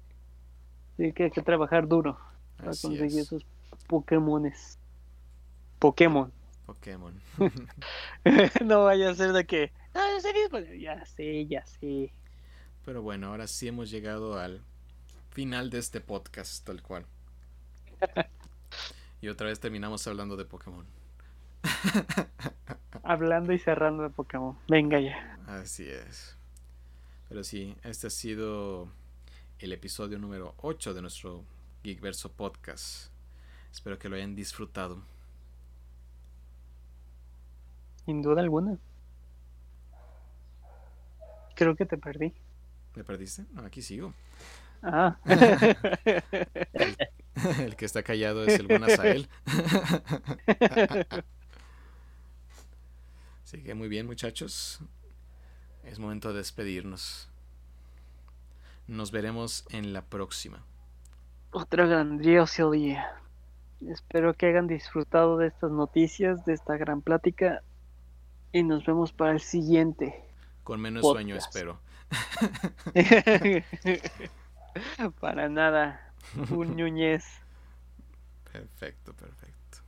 Sí, 0.98 1.12
que 1.14 1.26
hay 1.26 1.32
que 1.32 1.42
trabajar 1.42 1.88
duro 1.88 2.18
para 2.58 2.72
conseguir 2.72 3.20
esos 3.20 3.46
Pokémones. 3.88 4.78
Pokémon. 5.80 6.32
Pokémon. 6.66 7.14
no 8.66 8.84
vaya 8.84 9.10
a 9.10 9.16
ser 9.16 9.34
de 9.34 9.46
que. 9.46 9.72
No, 10.00 10.60
ya 10.76 11.06
sé, 11.06 11.46
ya 11.46 11.66
sé. 11.66 12.12
Pero 12.86 13.02
bueno, 13.02 13.28
ahora 13.28 13.48
sí 13.48 13.68
hemos 13.68 13.92
llegado 13.92 14.40
al 14.40 14.62
final 15.32 15.70
de 15.70 15.80
este 15.80 16.00
podcast, 16.00 16.66
tal 16.66 16.82
cual. 16.82 17.06
y 19.22 19.28
otra 19.28 19.48
vez 19.48 19.60
terminamos 19.60 20.08
hablando 20.08 20.38
de 20.38 20.46
Pokémon. 20.46 20.86
Hablando 23.04 23.54
y 23.54 23.60
cerrando 23.60 24.04
de 24.04 24.10
Pokémon. 24.10 24.58
Venga 24.68 25.00
ya. 25.00 25.38
Así 25.48 25.88
es. 25.88 26.38
Pero 27.28 27.44
sí, 27.44 27.76
este 27.84 28.08
ha 28.08 28.10
sido 28.10 28.88
el 29.60 29.74
episodio 29.74 30.20
número 30.20 30.54
8 30.58 30.94
de 30.94 31.02
nuestro 31.02 31.44
Geekverso 31.84 32.32
Podcast. 32.32 33.12
Espero 33.72 34.00
que 34.00 34.10
lo 34.10 34.16
hayan 34.16 34.36
disfrutado. 34.36 35.04
Sin 38.06 38.22
duda 38.22 38.42
alguna. 38.42 38.80
Creo 41.60 41.76
que 41.76 41.86
te 41.86 41.98
perdí. 41.98 42.34
¿Me 42.96 43.04
perdiste? 43.04 43.44
No, 43.52 43.66
aquí 43.66 43.82
sigo. 43.82 44.14
Ah. 44.82 45.18
El, 47.60 47.76
que 47.76 47.84
está 47.84 48.02
callado 48.02 48.46
es 48.46 48.58
el 48.58 48.68
buen 48.68 48.82
Azael. 48.82 49.28
Así 53.44 53.62
que 53.62 53.74
muy 53.74 53.90
bien, 53.90 54.06
muchachos. 54.06 54.80
Es 55.84 56.00
momento 56.00 56.32
de 56.32 56.38
despedirnos. 56.38 57.30
Nos 58.88 59.12
veremos 59.12 59.66
en 59.70 59.92
la 59.92 60.06
próxima. 60.06 60.64
Otra 61.52 61.88
grandioso 61.88 62.72
día. 62.72 63.22
Espero 63.86 64.34
que 64.34 64.46
hayan 64.46 64.68
disfrutado 64.68 65.38
de 65.38 65.48
estas 65.48 65.72
noticias, 65.72 66.46
de 66.46 66.54
esta 66.54 66.78
gran 66.78 67.02
plática. 67.02 67.64
Y 68.54 68.64
nos 68.64 68.86
vemos 68.86 69.12
para 69.12 69.34
el 69.34 69.42
siguiente. 69.42 70.29
Con 70.70 70.82
menos 70.82 71.04
sueño, 71.04 71.36
espero. 71.36 71.80
para 75.20 75.50
nada. 75.50 76.14
Un 76.52 76.68
ñuñez. 76.76 77.26
Perfecto, 78.54 79.14
perfecto. 79.14 79.80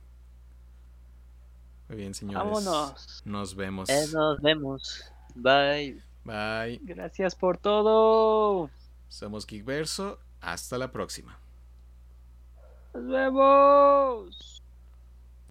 Muy 1.88 1.98
bien, 1.98 2.14
señores. 2.14 2.42
Vámonos. 2.42 3.22
Nos 3.24 3.54
vemos. 3.54 3.88
Eh, 3.90 4.06
nos 4.12 4.42
vemos. 4.42 5.04
Bye. 5.36 6.02
Bye. 6.24 6.80
Gracias 6.82 7.36
por 7.36 7.58
todo. 7.58 8.68
Somos 9.08 9.46
Geekverso. 9.46 10.18
Hasta 10.40 10.78
la 10.78 10.90
próxima. 10.90 11.38
Nos 12.92 13.06
vemos. 13.06 14.51